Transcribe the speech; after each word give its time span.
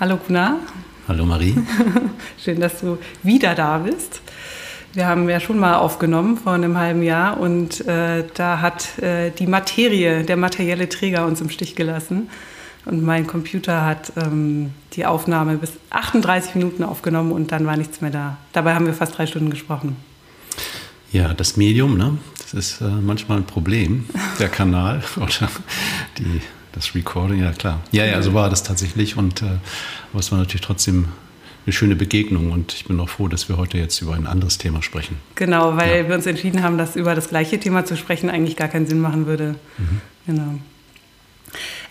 Hallo 0.00 0.16
Kuna. 0.16 0.60
Hallo 1.08 1.26
Marie. 1.26 1.56
Schön, 2.44 2.60
dass 2.60 2.82
du 2.82 2.98
wieder 3.24 3.56
da 3.56 3.78
bist. 3.78 4.20
Wir 4.94 5.08
haben 5.08 5.28
ja 5.28 5.40
schon 5.40 5.58
mal 5.58 5.74
aufgenommen 5.74 6.36
vor 6.36 6.52
einem 6.52 6.78
halben 6.78 7.02
Jahr 7.02 7.40
und 7.40 7.84
äh, 7.88 8.22
da 8.34 8.60
hat 8.60 8.96
äh, 9.00 9.32
die 9.32 9.48
Materie, 9.48 10.22
der 10.22 10.36
materielle 10.36 10.88
Träger 10.88 11.26
uns 11.26 11.40
im 11.40 11.50
Stich 11.50 11.74
gelassen. 11.74 12.28
Und 12.84 13.02
mein 13.02 13.26
Computer 13.26 13.84
hat 13.84 14.12
ähm, 14.16 14.70
die 14.92 15.04
Aufnahme 15.04 15.56
bis 15.56 15.72
38 15.90 16.54
Minuten 16.54 16.84
aufgenommen 16.84 17.32
und 17.32 17.50
dann 17.50 17.66
war 17.66 17.76
nichts 17.76 18.00
mehr 18.00 18.12
da. 18.12 18.36
Dabei 18.52 18.76
haben 18.76 18.86
wir 18.86 18.94
fast 18.94 19.18
drei 19.18 19.26
Stunden 19.26 19.50
gesprochen. 19.50 19.96
Ja, 21.10 21.34
das 21.34 21.56
Medium, 21.56 21.98
ne? 21.98 22.18
das 22.40 22.54
ist 22.54 22.80
äh, 22.80 22.84
manchmal 22.84 23.38
ein 23.38 23.46
Problem, 23.46 24.06
der 24.38 24.48
Kanal 24.48 25.02
oder 25.16 25.50
die, 26.18 26.40
das 26.72 26.94
Recording, 26.94 27.42
ja 27.42 27.52
klar. 27.52 27.80
Ja, 27.92 28.04
ja, 28.04 28.20
so 28.22 28.34
war 28.34 28.50
das 28.50 28.62
tatsächlich. 28.62 29.16
Und, 29.16 29.42
äh, 29.42 29.46
aber 30.12 30.20
es 30.20 30.30
war 30.30 30.38
natürlich 30.38 30.62
trotzdem 30.62 31.08
eine 31.66 31.72
schöne 31.72 31.96
Begegnung 31.96 32.50
und 32.50 32.72
ich 32.72 32.86
bin 32.86 32.98
auch 32.98 33.10
froh, 33.10 33.28
dass 33.28 33.48
wir 33.50 33.58
heute 33.58 33.76
jetzt 33.76 34.00
über 34.00 34.14
ein 34.14 34.26
anderes 34.26 34.56
Thema 34.56 34.82
sprechen. 34.82 35.18
Genau, 35.34 35.76
weil 35.76 36.02
ja. 36.02 36.08
wir 36.08 36.14
uns 36.14 36.24
entschieden 36.24 36.62
haben, 36.62 36.78
dass 36.78 36.96
über 36.96 37.14
das 37.14 37.28
gleiche 37.28 37.60
Thema 37.60 37.84
zu 37.84 37.96
sprechen 37.96 38.30
eigentlich 38.30 38.56
gar 38.56 38.68
keinen 38.68 38.86
Sinn 38.86 39.00
machen 39.00 39.26
würde. 39.26 39.54
Mhm. 39.76 40.00
Genau. 40.26 40.54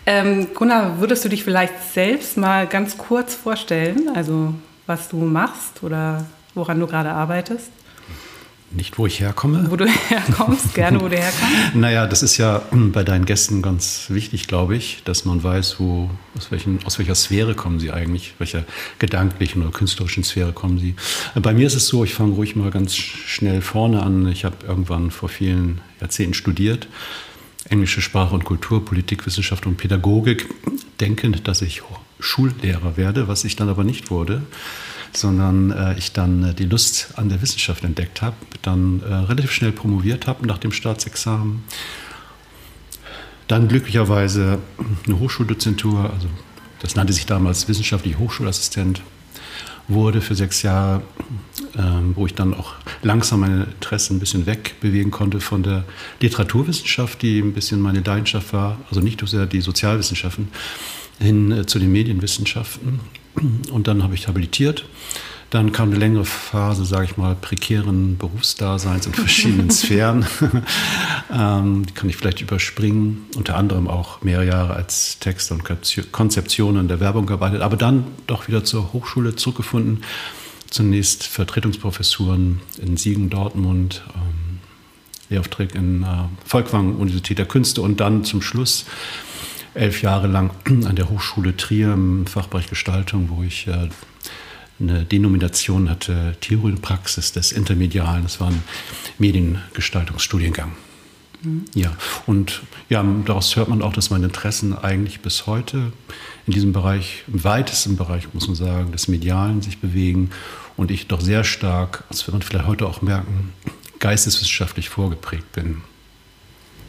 Ähm, 0.04 0.48
Gunnar, 0.54 1.00
würdest 1.00 1.24
du 1.24 1.28
dich 1.28 1.44
vielleicht 1.44 1.74
selbst 1.92 2.36
mal 2.36 2.66
ganz 2.66 2.98
kurz 2.98 3.34
vorstellen, 3.34 4.10
also 4.14 4.54
was 4.86 5.08
du 5.08 5.18
machst 5.18 5.82
oder 5.82 6.26
woran 6.54 6.80
du 6.80 6.86
gerade 6.86 7.10
arbeitest? 7.10 7.70
Nicht, 8.70 8.98
wo 8.98 9.06
ich 9.06 9.20
herkomme. 9.20 9.70
Wo 9.70 9.76
du 9.76 9.86
herkommst, 9.86 10.74
gerne, 10.74 11.00
wo 11.00 11.08
du 11.08 11.16
herkommst. 11.18 11.74
naja, 11.74 12.06
das 12.06 12.22
ist 12.22 12.36
ja 12.36 12.60
bei 12.70 13.02
deinen 13.02 13.24
Gästen 13.24 13.62
ganz 13.62 14.06
wichtig, 14.08 14.46
glaube 14.46 14.76
ich, 14.76 15.02
dass 15.04 15.24
man 15.24 15.42
weiß, 15.42 15.76
wo, 15.80 16.10
aus, 16.36 16.50
welchen, 16.50 16.84
aus 16.84 16.98
welcher 16.98 17.14
Sphäre 17.14 17.54
kommen 17.54 17.80
sie 17.80 17.92
eigentlich, 17.92 18.34
welcher 18.38 18.64
gedanklichen 18.98 19.62
oder 19.62 19.70
künstlerischen 19.70 20.22
Sphäre 20.22 20.52
kommen 20.52 20.78
sie. 20.78 20.96
Bei 21.40 21.54
mir 21.54 21.66
ist 21.66 21.76
es 21.76 21.86
so, 21.86 22.04
ich 22.04 22.12
fange 22.12 22.34
ruhig 22.34 22.56
mal 22.56 22.70
ganz 22.70 22.94
schnell 22.94 23.62
vorne 23.62 24.02
an. 24.02 24.28
Ich 24.28 24.44
habe 24.44 24.56
irgendwann 24.66 25.10
vor 25.10 25.30
vielen 25.30 25.80
Jahrzehnten 26.00 26.34
studiert, 26.34 26.88
englische 27.70 28.02
Sprache 28.02 28.34
und 28.34 28.44
Kultur, 28.44 28.84
Politikwissenschaft 28.84 29.64
und 29.64 29.78
Pädagogik, 29.78 30.46
denkend, 31.00 31.48
dass 31.48 31.62
ich 31.62 31.82
Schullehrer 32.20 32.98
werde, 32.98 33.28
was 33.28 33.44
ich 33.44 33.56
dann 33.56 33.70
aber 33.70 33.84
nicht 33.84 34.10
wurde 34.10 34.42
sondern 35.12 35.70
äh, 35.70 35.98
ich 35.98 36.12
dann 36.12 36.44
äh, 36.44 36.54
die 36.54 36.64
Lust 36.64 37.12
an 37.16 37.28
der 37.28 37.42
Wissenschaft 37.42 37.84
entdeckt 37.84 38.22
habe, 38.22 38.36
dann 38.62 39.02
äh, 39.02 39.14
relativ 39.14 39.52
schnell 39.52 39.72
promoviert 39.72 40.26
habe 40.26 40.46
nach 40.46 40.58
dem 40.58 40.72
Staatsexamen, 40.72 41.62
dann 43.46 43.68
glücklicherweise 43.68 44.58
eine 45.06 45.18
Hochschuldozentur, 45.18 46.10
also 46.12 46.28
das 46.80 46.94
nannte 46.94 47.12
sich 47.12 47.26
damals 47.26 47.68
wissenschaftlicher 47.68 48.18
Hochschulassistent, 48.18 49.02
wurde 49.88 50.20
für 50.20 50.34
sechs 50.34 50.62
Jahre, 50.62 51.02
ähm, 51.76 52.12
wo 52.14 52.26
ich 52.26 52.34
dann 52.34 52.52
auch 52.52 52.74
langsam 53.02 53.40
meine 53.40 53.64
Interessen 53.64 54.16
ein 54.16 54.20
bisschen 54.20 54.46
wegbewegen 54.46 55.10
konnte 55.10 55.40
von 55.40 55.62
der 55.62 55.84
Literaturwissenschaft, 56.20 57.22
die 57.22 57.40
ein 57.40 57.54
bisschen 57.54 57.80
meine 57.80 58.00
Leidenschaft 58.00 58.52
war, 58.52 58.78
also 58.90 59.00
nicht 59.00 59.20
so 59.20 59.26
sehr 59.26 59.46
die 59.46 59.62
Sozialwissenschaften, 59.62 60.48
hin 61.18 61.50
äh, 61.50 61.66
zu 61.66 61.78
den 61.78 61.90
Medienwissenschaften. 61.90 63.00
Und 63.70 63.86
dann 63.86 64.02
habe 64.02 64.14
ich 64.14 64.28
habilitiert. 64.28 64.84
Dann 65.50 65.72
kam 65.72 65.88
eine 65.88 65.98
längere 65.98 66.26
Phase, 66.26 66.84
sage 66.84 67.06
ich 67.06 67.16
mal, 67.16 67.34
prekären 67.34 68.18
Berufsdaseins 68.18 69.06
in 69.06 69.14
verschiedenen 69.14 69.70
Sphären. 69.70 70.26
ähm, 71.32 71.86
die 71.86 71.94
kann 71.94 72.10
ich 72.10 72.16
vielleicht 72.16 72.42
überspringen. 72.42 73.26
Unter 73.34 73.56
anderem 73.56 73.88
auch 73.88 74.20
mehrere 74.20 74.46
Jahre 74.46 74.74
als 74.74 75.18
Texter 75.20 75.54
und 75.54 75.64
Konzeption 76.12 76.76
in 76.76 76.88
der 76.88 77.00
Werbung 77.00 77.24
gearbeitet, 77.24 77.62
aber 77.62 77.76
dann 77.76 78.04
doch 78.26 78.48
wieder 78.48 78.62
zur 78.64 78.92
Hochschule 78.92 79.36
zurückgefunden. 79.36 80.04
Zunächst 80.68 81.26
Vertretungsprofessuren 81.26 82.60
in 82.82 82.98
Siegen, 82.98 83.30
Dortmund, 83.30 84.02
ähm, 84.14 84.58
Lehrauftrag 85.30 85.74
in 85.74 86.02
äh, 86.02 86.06
Volkwang, 86.44 86.96
Universität 86.96 87.38
der 87.38 87.46
Künste 87.46 87.80
und 87.80 88.00
dann 88.00 88.24
zum 88.24 88.42
Schluss 88.42 88.84
elf 89.74 90.02
Jahre 90.02 90.26
lang 90.26 90.50
an 90.86 90.96
der 90.96 91.08
Hochschule 91.08 91.56
Trier 91.56 91.92
im 91.92 92.26
Fachbereich 92.26 92.68
Gestaltung, 92.68 93.28
wo 93.30 93.42
ich 93.42 93.66
äh, 93.66 93.88
eine 94.80 95.04
Denomination 95.04 95.90
hatte, 95.90 96.36
Theorie 96.40 96.72
und 96.72 96.82
Praxis 96.82 97.32
des 97.32 97.52
Intermedialen. 97.52 98.22
Das 98.22 98.40
war 98.40 98.48
ein 98.48 98.62
Mediengestaltungsstudiengang. 99.18 100.72
Mhm. 101.42 101.64
Ja, 101.74 101.92
und 102.26 102.62
ja, 102.88 103.04
daraus 103.24 103.56
hört 103.56 103.68
man 103.68 103.82
auch, 103.82 103.92
dass 103.92 104.10
meine 104.10 104.26
Interessen 104.26 104.76
eigentlich 104.76 105.20
bis 105.20 105.46
heute 105.46 105.92
in 106.46 106.52
diesem 106.52 106.72
Bereich, 106.72 107.24
im 107.26 107.44
weitesten 107.44 107.96
Bereich, 107.96 108.32
muss 108.32 108.46
man 108.46 108.56
sagen, 108.56 108.92
des 108.92 109.08
Medialen 109.08 109.62
sich 109.62 109.78
bewegen 109.78 110.30
und 110.76 110.90
ich 110.90 111.06
doch 111.06 111.20
sehr 111.20 111.44
stark, 111.44 112.04
das 112.08 112.26
wird 112.26 112.34
man 112.34 112.42
vielleicht 112.42 112.66
heute 112.66 112.86
auch 112.86 113.02
merken, 113.02 113.52
geisteswissenschaftlich 113.98 114.88
vorgeprägt 114.88 115.52
bin. 115.52 115.82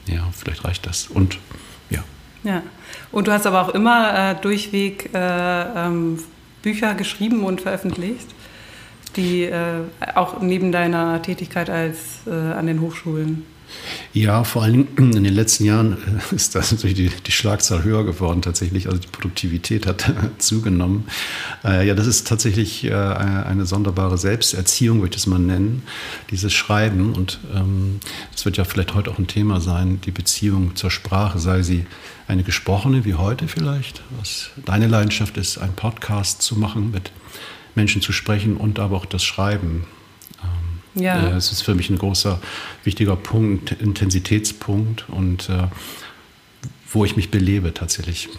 Ja, 0.08 0.28
vielleicht 0.32 0.64
reicht 0.64 0.86
das. 0.86 1.08
Und 1.08 1.38
ja. 2.44 2.64
Und 3.12 3.28
du 3.28 3.32
hast 3.32 3.46
aber 3.46 3.62
auch 3.62 3.70
immer 3.70 4.32
äh, 4.32 4.36
durchweg 4.42 5.10
äh, 5.14 5.18
ähm, 5.18 6.20
Bücher 6.62 6.94
geschrieben 6.94 7.44
und 7.44 7.62
veröffentlicht, 7.62 8.28
die 9.16 9.44
äh, 9.44 9.82
auch 10.16 10.42
neben 10.42 10.72
deiner 10.72 11.22
Tätigkeit 11.22 11.70
als 11.70 12.22
äh, 12.28 12.32
an 12.32 12.68
den 12.68 12.82
Hochschulen. 12.82 13.46
Ja, 14.13 14.44
vor 14.44 14.68
Dingen 14.68 15.13
in 15.13 15.24
den 15.24 15.34
letzten 15.34 15.66
Jahren 15.66 15.94
äh, 16.31 16.35
ist 16.35 16.56
das 16.56 16.72
natürlich 16.72 16.96
die, 16.96 17.12
die 17.25 17.31
Schlagzahl 17.31 17.84
höher 17.84 18.03
geworden 18.03 18.41
tatsächlich. 18.41 18.88
Also 18.88 19.00
die 19.00 19.07
Produktivität 19.07 19.85
hat 19.88 20.12
zugenommen. 20.38 21.06
Äh, 21.63 21.88
ja, 21.88 21.96
das 21.96 22.07
ist 22.07 22.28
tatsächlich 22.28 22.85
äh, 22.85 22.94
eine 22.94 23.66
sonderbare 23.66 24.18
Selbsterziehung, 24.18 24.97
würde 24.97 25.09
ich 25.09 25.16
das 25.16 25.28
mal 25.28 25.40
nennen, 25.40 25.84
dieses 26.30 26.53
Schreiben. 26.53 27.13
Und 27.13 27.40
ähm, 27.53 27.69
ähm, 27.69 28.00
wird 28.44 28.57
ja 28.57 28.63
vielleicht 28.63 28.96
heute 28.96 29.12
auch 29.12 29.19
ein 29.19 29.28
Thema 29.28 29.62
sein, 29.62 30.00
die 30.01 30.12
Beziehung 30.12 30.75
zur 30.75 30.91
Sprache, 30.91 31.40
sei 31.40 31.62
sie 31.62 31.86
eine 32.28 32.44
gesprochene 32.44 33.06
wie 33.06 33.16
heute 33.16 33.47
vielleicht, 33.47 34.01
was 34.19 34.51
deine 34.66 34.88
Leidenschaft 34.88 35.38
ist, 35.38 35.57
einen 35.57 35.74
Podcast 35.74 36.41
zu 36.41 36.57
machen, 36.57 36.91
mit 36.91 37.12
Menschen 37.75 38.01
zu 38.01 38.12
sprechen 38.12 38.57
und 38.57 38.80
aber 38.80 38.97
auch 38.97 39.06
das 39.06 39.24
Schreiben. 39.24 39.86
Ja. 40.96 41.30
Äh, 41.30 41.36
es 41.36 41.52
ist 41.52 41.62
für 41.62 41.76
mich 41.76 41.90
ein 41.90 41.98
großer, 41.98 42.40
wichtiger 42.84 43.16
Punkt, 43.16 43.72
Intensitätspunkt 43.72 45.06
und 45.10 45.50
äh, 45.50 45.64
wo 46.92 47.06
ich 47.06 47.16
mich 47.16 47.30
belebe 47.32 47.74
tatsächlich. 47.74 48.30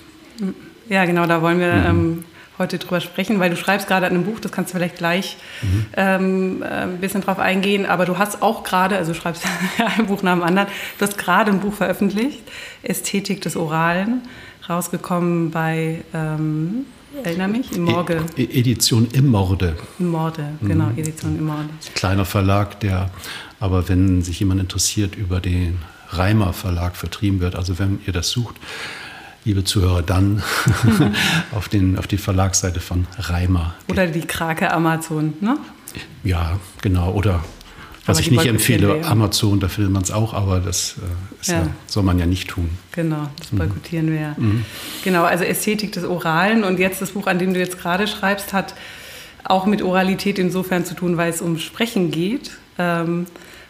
Ja, 0.88 1.04
genau, 1.04 1.26
da 1.26 1.42
wollen 1.42 1.60
wir 1.60 1.72
mhm. 1.72 1.86
ähm, 1.86 2.24
heute 2.58 2.78
drüber 2.78 3.00
sprechen, 3.00 3.40
weil 3.40 3.50
du 3.50 3.56
schreibst 3.56 3.88
gerade 3.88 4.06
an 4.06 4.12
einem 4.12 4.24
Buch, 4.24 4.38
das 4.38 4.52
kannst 4.52 4.72
du 4.72 4.76
vielleicht 4.76 4.96
gleich 4.96 5.36
mhm. 5.62 5.86
ähm, 5.96 6.62
äh, 6.62 6.66
ein 6.66 6.98
bisschen 6.98 7.22
drauf 7.22 7.38
eingehen, 7.38 7.86
aber 7.86 8.04
du 8.04 8.18
hast 8.18 8.42
auch 8.42 8.62
gerade, 8.62 8.96
also 8.96 9.12
du 9.12 9.18
schreibst 9.18 9.44
ein 9.98 10.06
Buch 10.06 10.22
nach 10.22 10.34
dem 10.34 10.42
anderen, 10.42 10.68
du 10.98 11.06
hast 11.06 11.18
gerade 11.18 11.50
ein 11.50 11.60
Buch 11.60 11.74
veröffentlicht, 11.74 12.42
Ästhetik 12.82 13.40
des 13.40 13.56
Oralen, 13.56 14.22
rausgekommen 14.68 15.50
bei, 15.50 16.02
ähm, 16.14 16.84
erinnere 17.24 17.48
mich, 17.48 17.72
im 17.72 17.84
Morge. 17.84 18.24
E 18.36 18.44
Edition 18.44 19.08
im 19.12 19.28
Morde. 19.28 19.76
Im 19.98 20.08
Morde, 20.08 20.52
genau, 20.62 20.86
mhm. 20.86 20.98
Edition 20.98 21.38
im 21.38 21.46
Morde. 21.46 21.68
Kleiner 21.94 22.24
Verlag, 22.24 22.80
der 22.80 23.10
aber, 23.58 23.88
wenn 23.88 24.22
sich 24.22 24.40
jemand 24.40 24.60
interessiert, 24.60 25.16
über 25.16 25.40
den 25.40 25.78
Reimer 26.08 26.52
Verlag 26.52 26.96
vertrieben 26.96 27.40
wird, 27.40 27.54
also 27.54 27.78
wenn 27.78 28.00
ihr 28.06 28.12
das 28.12 28.30
sucht, 28.30 28.56
liebe 29.44 29.64
Zuhörer, 29.64 30.02
dann 30.02 30.42
auf, 31.52 31.68
den, 31.68 31.98
auf 31.98 32.06
die 32.06 32.18
Verlagsseite 32.18 32.80
von 32.80 33.06
Reimer. 33.18 33.74
Oder 33.88 34.06
die 34.06 34.22
Krake 34.22 34.72
Amazon, 34.72 35.34
ne? 35.40 35.58
Ja, 36.24 36.58
genau. 36.82 37.12
Oder 37.12 37.42
was 38.06 38.16
aber 38.16 38.26
ich 38.26 38.30
nicht 38.30 38.46
empfehle, 38.46 39.04
Amazon, 39.04 39.60
da 39.60 39.68
findet 39.68 39.92
man 39.92 40.02
es 40.02 40.10
auch, 40.10 40.34
aber 40.34 40.60
das 40.60 40.96
äh, 40.98 41.50
ja. 41.50 41.58
Ja, 41.58 41.68
soll 41.86 42.02
man 42.02 42.18
ja 42.18 42.26
nicht 42.26 42.48
tun. 42.48 42.70
Genau, 42.92 43.28
das 43.38 43.52
mhm. 43.52 43.58
boykottieren 43.58 44.06
mhm. 44.06 44.12
wir 44.12 44.20
ja. 44.20 44.34
Mhm. 44.36 44.64
Genau, 45.04 45.24
also 45.24 45.44
Ästhetik 45.44 45.92
des 45.92 46.04
Oralen 46.04 46.64
und 46.64 46.78
jetzt 46.78 47.02
das 47.02 47.10
Buch, 47.10 47.26
an 47.26 47.38
dem 47.38 47.54
du 47.54 47.60
jetzt 47.60 47.78
gerade 47.78 48.06
schreibst, 48.06 48.52
hat 48.52 48.74
auch 49.44 49.66
mit 49.66 49.82
Oralität 49.82 50.38
insofern 50.38 50.84
zu 50.84 50.94
tun, 50.94 51.16
weil 51.16 51.30
es 51.30 51.40
um 51.40 51.58
Sprechen 51.58 52.10
geht. 52.10 52.52
Ähm, 52.78 53.26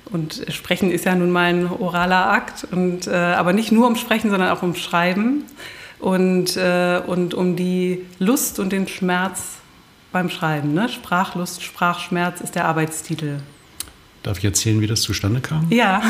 und 0.07 0.45
Sprechen 0.49 0.91
ist 0.91 1.05
ja 1.05 1.15
nun 1.15 1.31
mal 1.31 1.55
ein 1.55 1.71
oraler 1.71 2.31
Akt, 2.31 2.67
und, 2.71 3.07
äh, 3.07 3.13
aber 3.13 3.53
nicht 3.53 3.71
nur 3.71 3.87
um 3.87 3.97
Sprechen, 3.97 4.31
sondern 4.31 4.51
auch 4.51 4.63
um 4.63 4.75
Schreiben 4.75 5.45
und, 6.01 6.57
äh, 6.57 7.01
und 7.07 7.35
um 7.35 7.55
die 7.55 8.05
Lust 8.19 8.59
und 8.59 8.73
den 8.73 8.89
Schmerz 8.89 9.59
beim 10.11 10.29
Schreiben. 10.29 10.75
Ne? 10.75 10.89
Sprachlust, 10.89 11.63
Sprachschmerz 11.63 12.41
ist 12.41 12.57
der 12.57 12.65
Arbeitstitel. 12.65 13.39
Darf 14.23 14.39
ich 14.39 14.45
erzählen, 14.45 14.81
wie 14.81 14.87
das 14.87 15.03
zustande 15.03 15.41
kam? 15.41 15.67
Ja. 15.71 16.03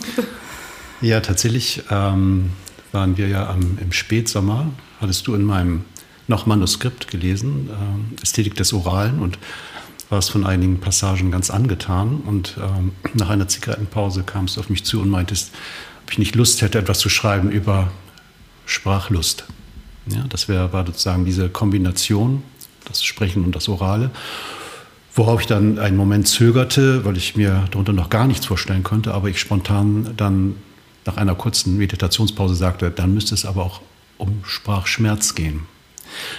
ja, 1.00 1.20
tatsächlich 1.20 1.82
ähm, 1.90 2.50
waren 2.92 3.16
wir 3.16 3.28
ja 3.28 3.48
am, 3.48 3.78
im 3.80 3.92
Spätsommer, 3.92 4.70
hattest 5.00 5.26
du 5.26 5.34
in 5.34 5.44
meinem 5.44 5.84
noch 6.26 6.46
Manuskript 6.46 7.08
gelesen, 7.08 7.68
äh, 7.70 8.22
Ästhetik 8.22 8.54
des 8.54 8.72
Oralen 8.72 9.20
und 9.20 9.38
warst 10.10 10.30
von 10.30 10.44
einigen 10.46 10.80
Passagen 10.80 11.30
ganz 11.30 11.50
angetan. 11.50 12.22
Und 12.24 12.56
ähm, 12.58 12.92
nach 13.14 13.30
einer 13.30 13.48
Zigarettenpause 13.48 14.22
kamst 14.22 14.56
du 14.56 14.60
auf 14.60 14.70
mich 14.70 14.84
zu 14.84 15.00
und 15.00 15.10
meintest, 15.10 15.52
ob 16.04 16.12
ich 16.12 16.18
nicht 16.18 16.34
Lust 16.34 16.62
hätte, 16.62 16.78
etwas 16.78 16.98
zu 16.98 17.08
schreiben 17.08 17.50
über 17.50 17.90
Sprachlust. 18.66 19.44
Ja, 20.06 20.24
das 20.28 20.48
wär, 20.48 20.72
war 20.72 20.86
sozusagen 20.86 21.24
diese 21.24 21.48
Kombination, 21.48 22.42
das 22.84 23.02
Sprechen 23.02 23.44
und 23.44 23.56
das 23.56 23.68
Orale. 23.68 24.10
Worauf 25.16 25.40
ich 25.40 25.46
dann 25.46 25.78
einen 25.78 25.96
Moment 25.96 26.26
zögerte, 26.26 27.04
weil 27.04 27.16
ich 27.16 27.36
mir 27.36 27.66
darunter 27.70 27.92
noch 27.92 28.10
gar 28.10 28.26
nichts 28.26 28.46
vorstellen 28.46 28.82
konnte, 28.82 29.14
aber 29.14 29.28
ich 29.28 29.38
spontan 29.38 30.12
dann 30.16 30.56
nach 31.04 31.16
einer 31.16 31.34
kurzen 31.34 31.76
Meditationspause 31.76 32.56
sagte, 32.56 32.90
dann 32.90 33.14
müsste 33.14 33.34
es 33.34 33.44
aber 33.44 33.62
auch 33.62 33.80
um 34.18 34.42
Sprachschmerz 34.44 35.34
gehen. 35.34 35.66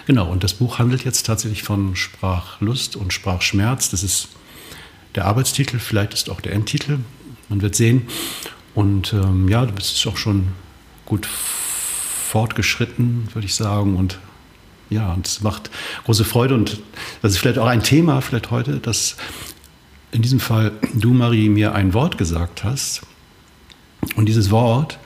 Genau, 0.08 0.30
und 0.30 0.44
das 0.44 0.54
Buch 0.54 0.80
handelt 0.80 1.06
jetzt 1.06 1.26
tatsächlich 1.26 1.64
von 1.64 1.96
Sprachlust 1.96 2.96
und 2.96 3.14
Sprachschmerz. 3.14 3.90
Das 3.90 4.04
ist 4.04 4.30
der 5.16 5.26
Arbeitstitel, 5.26 5.80
vielleicht 5.80 6.14
ist 6.14 6.30
auch 6.30 6.42
der 6.42 6.54
Endtitel. 6.54 7.00
Man 7.50 7.62
wird 7.62 7.76
sehen. 7.76 8.08
Und 8.74 9.14
ähm, 9.14 9.48
ja, 9.48 9.66
du 9.66 9.74
bist 9.74 10.06
auch 10.08 10.18
schon 10.18 10.50
gut 11.06 11.26
fortgeschritten, 11.26 13.30
würde 13.34 13.46
ich 13.46 13.56
sagen. 13.56 13.96
Und 13.96 14.20
ja, 14.90 15.14
und 15.14 15.28
es 15.28 15.42
macht 15.42 15.70
große 16.06 16.26
Freude. 16.26 16.54
Und 16.54 16.80
das 17.22 17.34
ist 17.34 17.40
vielleicht 17.40 17.60
auch 17.60 17.68
ein 17.68 17.84
Thema, 17.84 18.22
vielleicht 18.22 18.52
heute, 18.52 18.80
dass 18.80 19.16
in 20.12 20.22
diesem 20.22 20.40
Fall 20.40 20.72
du, 20.94 21.14
Marie, 21.14 21.50
mir 21.50 21.74
ein 21.74 21.94
Wort 21.94 22.18
gesagt 22.18 22.64
hast. 22.64 23.02
Und 24.16 24.28
dieses 24.28 24.52
Wort 24.52 25.00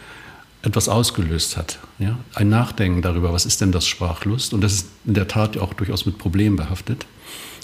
etwas 0.61 0.89
ausgelöst 0.89 1.55
hat. 1.57 1.79
Ja? 1.99 2.19
Ein 2.35 2.49
Nachdenken 2.49 3.01
darüber, 3.01 3.31
was 3.31 3.45
ist 3.45 3.61
denn 3.61 3.71
das 3.71 3.87
Sprachlust? 3.87 4.53
Und 4.53 4.61
das 4.61 4.73
ist 4.73 4.87
in 5.05 5.13
der 5.13 5.27
Tat 5.27 5.57
auch 5.57 5.73
durchaus 5.73 6.05
mit 6.05 6.17
Problemen 6.17 6.57
behaftet, 6.57 7.05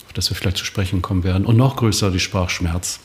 auf 0.05 0.13
das 0.13 0.29
wir 0.29 0.37
vielleicht 0.37 0.57
zu 0.57 0.65
sprechen 0.65 1.01
kommen 1.01 1.23
werden. 1.23 1.45
Und 1.45 1.57
noch 1.57 1.75
größer 1.75 2.09
die 2.11 2.19
Sprachschmerz. 2.19 2.99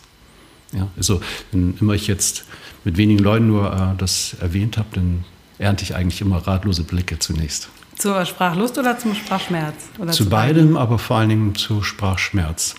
Ja? 0.72 0.88
Also, 0.96 1.20
wenn 1.50 1.76
immer 1.80 1.94
ich 1.94 2.06
jetzt 2.06 2.44
mit 2.84 2.96
wenigen 2.96 3.22
Leuten 3.22 3.48
nur 3.48 3.72
äh, 3.72 3.98
das 3.98 4.36
erwähnt 4.40 4.78
habe, 4.78 4.88
dann 4.94 5.24
ernte 5.58 5.82
ich 5.82 5.94
eigentlich 5.94 6.20
immer 6.20 6.38
ratlose 6.38 6.84
Blicke 6.84 7.18
zunächst. 7.18 7.68
Zur 8.00 8.24
Sprachlust 8.24 8.78
oder 8.78 8.98
zum 8.98 9.14
Sprachschmerz? 9.14 9.74
Oder 9.98 10.12
zu, 10.12 10.24
zu 10.24 10.30
beidem, 10.30 10.68
beiden? 10.68 10.76
aber 10.78 10.98
vor 10.98 11.18
allen 11.18 11.28
Dingen 11.28 11.54
zu 11.54 11.82
Sprachschmerz. 11.82 12.74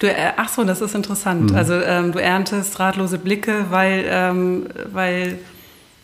Du, 0.00 0.06
äh, 0.06 0.32
ach 0.36 0.50
so, 0.50 0.64
das 0.64 0.82
ist 0.82 0.94
interessant. 0.94 1.50
Mhm. 1.50 1.56
Also 1.56 1.74
ähm, 1.80 2.12
du 2.12 2.20
erntest 2.20 2.78
ratlose 2.78 3.16
Blicke, 3.16 3.64
weil, 3.70 4.04
ähm, 4.06 4.66
weil 4.92 5.38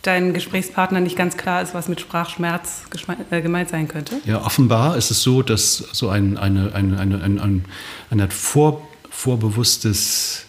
dein 0.00 0.32
Gesprächspartner 0.32 1.00
nicht 1.00 1.16
ganz 1.16 1.36
klar 1.36 1.60
ist, 1.60 1.74
was 1.74 1.88
mit 1.88 2.00
Sprachschmerz 2.00 2.84
äh, 3.30 3.42
gemeint 3.42 3.68
sein 3.68 3.88
könnte? 3.88 4.14
Ja, 4.24 4.42
offenbar 4.42 4.96
ist 4.96 5.10
es 5.10 5.22
so, 5.22 5.42
dass 5.42 5.76
so 5.92 6.08
ein, 6.08 6.38
eine, 6.38 6.74
eine, 6.74 6.98
eine, 6.98 7.22
ein, 7.22 7.38
ein, 7.38 7.64
ein 8.08 8.30
vor, 8.30 8.88
vorbewusstes 9.10 10.46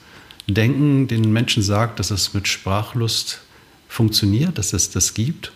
Denken 0.47 1.09
den 1.09 1.33
Menschen 1.33 1.61
sagt, 1.61 1.99
dass 1.99 2.09
es 2.09 2.33
mit 2.33 2.47
Sprachlust 2.47 3.41
funktioniert, 3.89 4.57
dass 4.57 4.71
es 4.71 4.89
das 4.89 5.13
gibt 5.13 5.51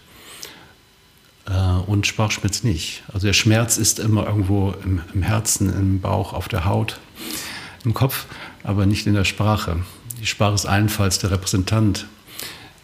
und 1.85 2.05
Sprachschmerz 2.05 2.63
nicht. 2.63 3.03
Also 3.13 3.27
der 3.27 3.33
Schmerz 3.33 3.77
ist 3.77 3.99
immer 3.99 4.27
irgendwo 4.27 4.73
im, 4.83 5.01
im 5.13 5.21
Herzen, 5.21 5.73
im 5.73 6.01
Bauch, 6.01 6.33
auf 6.33 6.47
der 6.47 6.65
Haut, 6.65 6.99
im 7.85 7.93
Kopf, 7.93 8.25
aber 8.63 8.85
nicht 8.85 9.07
in 9.07 9.13
der 9.13 9.23
Sprache. 9.23 9.77
Die 10.19 10.25
Sprache 10.25 10.55
ist 10.55 10.65
allenfalls 10.65 11.19
der 11.19 11.31
Repräsentant 11.31 12.05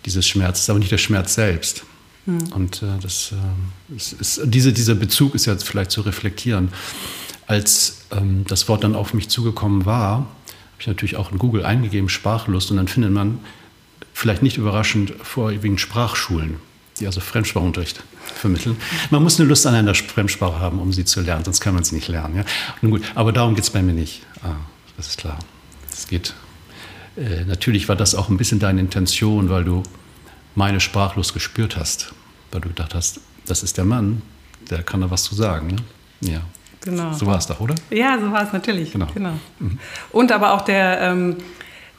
dieses 0.05 0.27
Schmerzes, 0.27 0.69
aber 0.69 0.79
nicht 0.79 0.91
der 0.91 0.97
Schmerz 0.97 1.33
selbst. 1.33 1.83
Mhm. 2.25 2.53
Und 2.53 2.83
äh, 2.83 2.99
das, 3.01 3.33
äh, 3.33 3.95
ist, 3.95 4.13
ist, 4.13 4.41
diese, 4.45 4.71
dieser 4.71 4.95
Bezug 4.95 5.35
ist 5.35 5.45
jetzt 5.45 5.67
vielleicht 5.67 5.91
zu 5.91 6.01
reflektieren. 6.01 6.69
Als 7.47 8.05
ähm, 8.11 8.45
das 8.47 8.69
Wort 8.69 8.83
dann 8.83 8.95
auf 8.95 9.13
mich 9.13 9.29
zugekommen 9.29 9.85
war, 9.85 10.11
habe 10.11 10.27
ich 10.79 10.87
natürlich 10.87 11.15
auch 11.17 11.31
in 11.31 11.37
Google 11.37 11.65
eingegeben, 11.65 12.07
Sprachlust, 12.09 12.71
und 12.71 12.77
dann 12.77 12.87
findet 12.87 13.11
man 13.11 13.39
vielleicht 14.13 14.43
nicht 14.43 14.57
überraschend 14.57 15.13
vorwiegend 15.21 15.81
Sprachschulen, 15.81 16.57
die 16.99 17.05
also 17.05 17.19
Fremdsprachunterricht 17.19 18.03
vermitteln. 18.43 18.77
Man 19.09 19.23
muss 19.23 19.39
eine 19.39 19.49
Lust 19.49 19.65
an 19.65 19.73
einer 19.73 19.95
Fremdsprache 19.95 20.59
haben, 20.59 20.79
um 20.79 20.93
sie 20.93 21.05
zu 21.05 21.21
lernen, 21.21 21.43
sonst 21.43 21.61
kann 21.61 21.73
man 21.73 21.83
sie 21.83 21.95
nicht 21.95 22.07
lernen. 22.07 22.37
Ja? 22.37 22.45
Nun 22.81 22.91
gut, 22.91 23.01
aber 23.15 23.31
darum 23.31 23.55
geht 23.55 23.63
es 23.63 23.69
bei 23.69 23.81
mir 23.81 23.93
nicht. 23.93 24.21
Ah, 24.43 24.55
das 24.97 25.07
ist 25.07 25.17
klar. 25.17 25.39
Es 25.91 26.07
geht 26.07 26.33
äh, 27.15 27.45
natürlich 27.45 27.89
war 27.89 27.95
das 27.95 28.15
auch 28.15 28.29
ein 28.29 28.37
bisschen 28.37 28.59
deine 28.59 28.81
Intention, 28.81 29.49
weil 29.49 29.63
du 29.63 29.83
meine 30.55 30.79
Sprachlust 30.79 31.33
gespürt 31.33 31.77
hast, 31.77 32.13
weil 32.51 32.61
du 32.61 32.69
gedacht 32.69 32.93
hast, 32.93 33.19
das 33.45 33.63
ist 33.63 33.77
der 33.77 33.85
Mann, 33.85 34.21
der 34.69 34.83
kann 34.83 35.01
da 35.01 35.11
was 35.11 35.23
zu 35.23 35.35
sagen. 35.35 35.67
Ne? 35.67 36.31
Ja. 36.31 36.41
Genau. 36.81 37.13
So 37.13 37.25
war 37.25 37.37
es 37.37 37.47
doch, 37.47 37.59
oder? 37.61 37.75
Ja, 37.91 38.19
so 38.19 38.31
war 38.31 38.45
es 38.45 38.51
natürlich. 38.51 38.91
Genau. 38.91 39.07
genau. 39.13 39.39
Mhm. 39.59 39.79
Und 40.11 40.31
aber 40.31 40.53
auch 40.53 40.61
der, 40.61 40.99
ähm, 41.01 41.37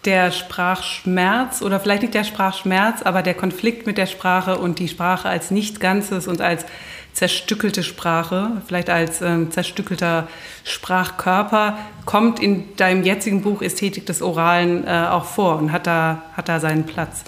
der 0.04 0.30
Sprachschmerz 0.30 1.62
oder 1.62 1.80
vielleicht 1.80 2.02
nicht 2.02 2.14
der 2.14 2.24
Sprachschmerz, 2.24 3.02
aber 3.02 3.22
der 3.22 3.34
Konflikt 3.34 3.86
mit 3.86 3.98
der 3.98 4.06
Sprache 4.06 4.58
und 4.58 4.78
die 4.78 4.88
Sprache 4.88 5.28
als 5.28 5.50
nicht 5.50 5.80
Ganzes 5.80 6.28
und 6.28 6.40
als 6.40 6.66
zerstückelte 7.14 7.82
Sprache, 7.82 8.62
vielleicht 8.66 8.90
als 8.90 9.22
ähm, 9.22 9.50
zerstückelter 9.50 10.26
Sprachkörper, 10.64 11.78
kommt 12.04 12.40
in 12.40 12.76
deinem 12.76 13.04
jetzigen 13.04 13.42
Buch 13.42 13.62
Ästhetik 13.62 14.04
des 14.04 14.20
Oralen 14.20 14.84
äh, 14.86 15.06
auch 15.10 15.24
vor 15.24 15.58
und 15.58 15.70
hat 15.70 15.86
da, 15.86 16.22
hat 16.36 16.48
da 16.48 16.58
seinen 16.58 16.84
Platz. 16.84 17.24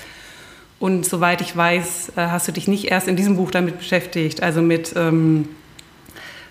Und 0.78 1.06
soweit 1.06 1.40
ich 1.40 1.56
weiß, 1.56 2.12
äh, 2.16 2.26
hast 2.26 2.48
du 2.48 2.52
dich 2.52 2.68
nicht 2.68 2.86
erst 2.86 3.06
in 3.06 3.16
diesem 3.16 3.36
Buch 3.36 3.50
damit 3.52 3.78
beschäftigt, 3.78 4.42
also 4.42 4.60
mit 4.60 4.92
ähm, 4.96 5.48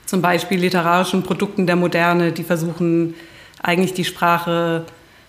zum 0.06 0.22
Beispiel 0.22 0.60
literarischen 0.60 1.24
Produkten 1.24 1.68
der 1.68 1.76
Moderne, 1.76 2.32
die 2.32 2.44
versuchen 2.44 3.16
eigentlich 3.62 3.94
die 3.94 4.06
Sprache 4.06 4.86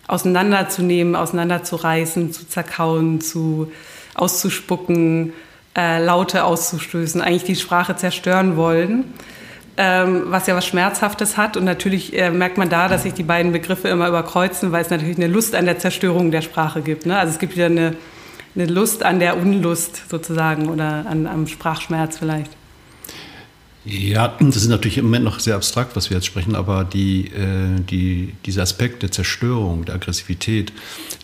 auseinanderzunehmen, 0.08 1.16
auseinanderzureißen, 1.16 2.32
zu 2.32 2.48
zerkauen, 2.48 3.20
zu 3.20 3.70
auszuspucken 4.14 5.32
äh, 5.76 6.02
Laute 6.02 6.44
auszustößen, 6.44 7.20
eigentlich 7.20 7.44
die 7.44 7.56
Sprache 7.56 7.96
zerstören 7.96 8.56
wollen. 8.56 9.12
Ähm, 9.78 10.22
was 10.28 10.46
ja 10.46 10.56
was 10.56 10.66
Schmerzhaftes 10.66 11.36
hat. 11.36 11.58
Und 11.58 11.64
natürlich 11.64 12.18
äh, 12.18 12.30
merkt 12.30 12.56
man 12.56 12.70
da, 12.70 12.88
dass 12.88 13.02
sich 13.02 13.12
die 13.12 13.22
beiden 13.22 13.52
Begriffe 13.52 13.88
immer 13.88 14.08
überkreuzen, 14.08 14.72
weil 14.72 14.80
es 14.80 14.88
natürlich 14.88 15.18
eine 15.18 15.26
Lust 15.26 15.54
an 15.54 15.66
der 15.66 15.78
Zerstörung 15.78 16.30
der 16.30 16.40
Sprache 16.40 16.80
gibt. 16.80 17.04
Ne? 17.04 17.18
Also 17.18 17.34
es 17.34 17.38
gibt 17.38 17.56
wieder 17.56 17.66
eine, 17.66 17.94
eine 18.54 18.64
Lust 18.64 19.02
an 19.02 19.18
der 19.18 19.36
Unlust 19.36 20.08
sozusagen 20.08 20.70
oder 20.70 21.04
an, 21.06 21.26
am 21.26 21.46
Sprachschmerz 21.46 22.16
vielleicht. 22.16 22.50
Ja, 23.88 24.36
das 24.40 24.56
ist 24.56 24.66
natürlich 24.66 24.98
im 24.98 25.04
Moment 25.04 25.24
noch 25.24 25.38
sehr 25.38 25.54
abstrakt, 25.54 25.94
was 25.94 26.10
wir 26.10 26.16
jetzt 26.16 26.26
sprechen, 26.26 26.56
aber 26.56 26.82
die, 26.82 27.28
äh, 27.28 27.78
die, 27.78 28.34
dieser 28.44 28.62
Aspekt 28.62 29.04
der 29.04 29.12
Zerstörung, 29.12 29.84
der 29.84 29.94
Aggressivität 29.94 30.72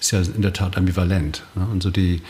ist 0.01 0.13
ja 0.13 0.21
in 0.21 0.43
der 0.43 0.53
Tat 0.53 0.77
ambivalent. 0.77 1.43
Ne? 1.57 1.67
Also 1.73 1.91
die, 1.91 2.23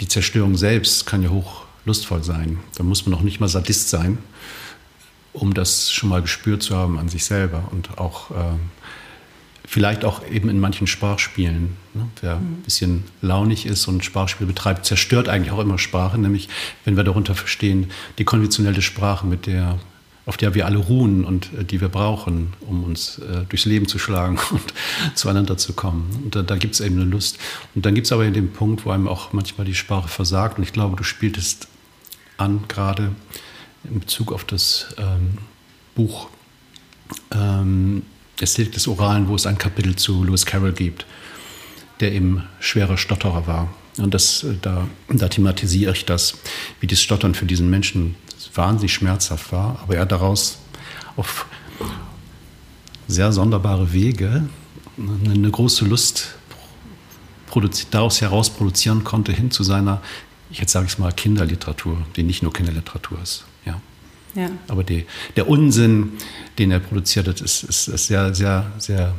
die 0.00 0.08
Zerstörung 0.08 0.56
selbst 0.56 1.04
kann 1.04 1.22
ja 1.22 1.28
hoch 1.28 1.66
lustvoll 1.84 2.24
sein. 2.24 2.60
Da 2.76 2.82
muss 2.82 3.04
man 3.04 3.10
noch 3.10 3.20
nicht 3.20 3.40
mal 3.40 3.48
Sadist 3.48 3.90
sein, 3.90 4.16
um 5.34 5.52
das 5.52 5.92
schon 5.92 6.08
mal 6.08 6.22
gespürt 6.22 6.62
zu 6.62 6.74
haben 6.74 6.98
an 6.98 7.10
sich 7.10 7.26
selber 7.26 7.68
und 7.70 7.98
auch 7.98 8.30
äh, 8.30 8.54
vielleicht 9.74 10.04
auch 10.04 10.24
eben 10.30 10.48
in 10.50 10.60
manchen 10.60 10.86
Sprachspielen. 10.86 11.70
Ne? 11.94 12.08
Wer 12.20 12.36
ein 12.36 12.62
bisschen 12.64 13.02
launig 13.22 13.66
ist 13.66 13.88
und 13.88 14.04
Sprachspiel 14.04 14.46
betreibt, 14.46 14.86
zerstört 14.86 15.28
eigentlich 15.28 15.50
auch 15.50 15.58
immer 15.58 15.78
Sprache, 15.78 16.16
nämlich 16.16 16.48
wenn 16.84 16.96
wir 16.96 17.02
darunter 17.02 17.34
verstehen, 17.34 17.90
die 18.18 18.24
konventionelle 18.24 18.82
Sprache, 18.82 19.26
mit 19.26 19.46
der 19.46 19.80
auf 20.26 20.36
der 20.36 20.54
wir 20.54 20.64
alle 20.66 20.78
ruhen 20.78 21.24
und 21.24 21.52
äh, 21.54 21.64
die 21.64 21.80
wir 21.80 21.88
brauchen, 21.88 22.52
um 22.60 22.84
uns 22.84 23.18
äh, 23.18 23.46
durchs 23.48 23.64
Leben 23.64 23.88
zu 23.88 23.98
schlagen 23.98 24.38
und 24.52 24.72
zueinander 25.16 25.56
zu 25.56 25.72
kommen. 25.72 26.08
Und 26.22 26.36
da, 26.36 26.42
da 26.42 26.56
gibt 26.56 26.74
es 26.74 26.80
eben 26.80 26.94
eine 26.94 27.10
Lust. 27.10 27.38
Und 27.74 27.84
dann 27.84 27.96
gibt 27.96 28.06
es 28.06 28.12
aber 28.12 28.30
den 28.30 28.52
Punkt, 28.52 28.86
wo 28.86 28.90
einem 28.90 29.08
auch 29.08 29.32
manchmal 29.32 29.66
die 29.66 29.74
Sprache 29.74 30.06
versagt. 30.06 30.56
Und 30.56 30.62
ich 30.62 30.72
glaube, 30.72 30.94
du 30.94 31.02
spieltest 31.02 31.66
an, 32.36 32.62
gerade 32.68 33.10
in 33.82 33.98
Bezug 33.98 34.32
auf 34.32 34.44
das 34.44 34.94
ähm, 34.98 35.38
Buch 35.96 36.28
ähm, 37.32 38.02
Ästhetik 38.40 38.72
des 38.72 38.88
Oralen, 38.88 39.28
wo 39.28 39.34
es 39.34 39.46
ein 39.46 39.58
Kapitel 39.58 39.96
zu 39.96 40.24
Lewis 40.24 40.46
Carroll 40.46 40.72
gibt, 40.72 41.06
der 42.00 42.12
eben 42.12 42.44
schwerer 42.60 42.96
Stotterer 42.96 43.46
war. 43.46 43.74
Und 43.98 44.12
das, 44.12 44.42
äh, 44.42 44.54
da, 44.60 44.88
da 45.08 45.28
thematisiere 45.28 45.92
ich 45.92 46.04
das, 46.04 46.38
wie 46.80 46.86
das 46.86 47.00
Stottern 47.00 47.34
für 47.34 47.46
diesen 47.46 47.70
Menschen 47.70 48.16
wahnsinnig 48.54 48.92
schmerzhaft 48.92 49.52
war, 49.52 49.80
aber 49.82 49.96
er 49.96 50.06
daraus 50.06 50.58
auf 51.16 51.46
sehr 53.06 53.32
sonderbare 53.32 53.92
Wege 53.92 54.48
eine 54.96 55.50
große 55.50 55.84
Lust 55.84 56.34
daraus 57.92 58.20
heraus 58.20 58.50
produzieren 58.50 59.04
konnte, 59.04 59.32
hin 59.32 59.52
zu 59.52 59.62
seiner 59.62 60.02
ich 60.54 60.60
jetzt 60.60 60.72
sage 60.72 60.86
es 60.86 60.98
mal, 60.98 61.12
Kinderliteratur, 61.12 62.06
die 62.14 62.22
nicht 62.22 62.44
nur 62.44 62.52
Kinderliteratur 62.52 63.20
ist. 63.20 63.44
Ja. 64.34 64.50
Aber 64.68 64.84
die, 64.84 65.06
der 65.36 65.48
Unsinn, 65.48 66.12
den 66.58 66.70
er 66.70 66.80
produziert 66.80 67.28
hat, 67.28 67.40
ist, 67.40 67.62
ist, 67.62 67.88
ist, 67.88 68.06
sehr, 68.06 68.34
sehr, 68.34 68.72
sehr 68.78 69.14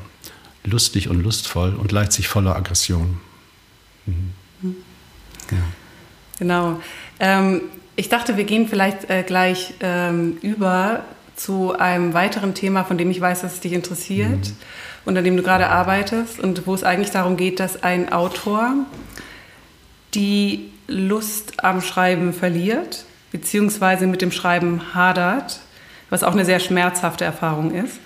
lustig 0.63 1.09
und 1.09 1.21
lustvoll 1.21 1.73
und 1.73 1.87
gleichzeitig 1.87 2.27
voller 2.27 2.55
Aggression. 2.55 3.19
Mhm. 4.05 4.33
mhm. 4.61 4.75
Ja. 5.51 5.57
Genau. 6.39 6.81
Ähm, 7.19 7.61
ich 7.95 8.09
dachte, 8.09 8.35
wir 8.35 8.43
gehen 8.43 8.67
vielleicht 8.67 9.09
äh, 9.09 9.23
gleich 9.23 9.73
ähm, 9.79 10.37
über 10.41 11.05
zu 11.35 11.77
einem 11.77 12.13
weiteren 12.13 12.53
Thema, 12.53 12.83
von 12.83 12.97
dem 12.97 13.11
ich 13.11 13.21
weiß, 13.21 13.41
dass 13.41 13.53
es 13.53 13.59
dich 13.59 13.73
interessiert 13.73 14.29
mhm. 14.47 14.55
und 15.05 15.17
an 15.17 15.23
dem 15.23 15.37
du 15.37 15.43
gerade 15.43 15.69
arbeitest 15.69 16.39
und 16.39 16.67
wo 16.67 16.73
es 16.73 16.83
eigentlich 16.83 17.11
darum 17.11 17.37
geht, 17.37 17.59
dass 17.59 17.83
ein 17.83 18.11
Autor 18.11 18.73
die 20.13 20.71
Lust 20.87 21.63
am 21.63 21.81
Schreiben 21.81 22.33
verliert, 22.33 23.05
beziehungsweise 23.35 24.07
mit 24.07 24.21
dem 24.21 24.31
Schreiben 24.31 24.93
hadert, 24.93 25.59
was 26.09 26.23
auch 26.23 26.31
eine 26.31 26.45
sehr 26.45 26.61
schmerzhafte 26.61 27.25
Erfahrung 27.25 27.73
ist. 27.73 27.99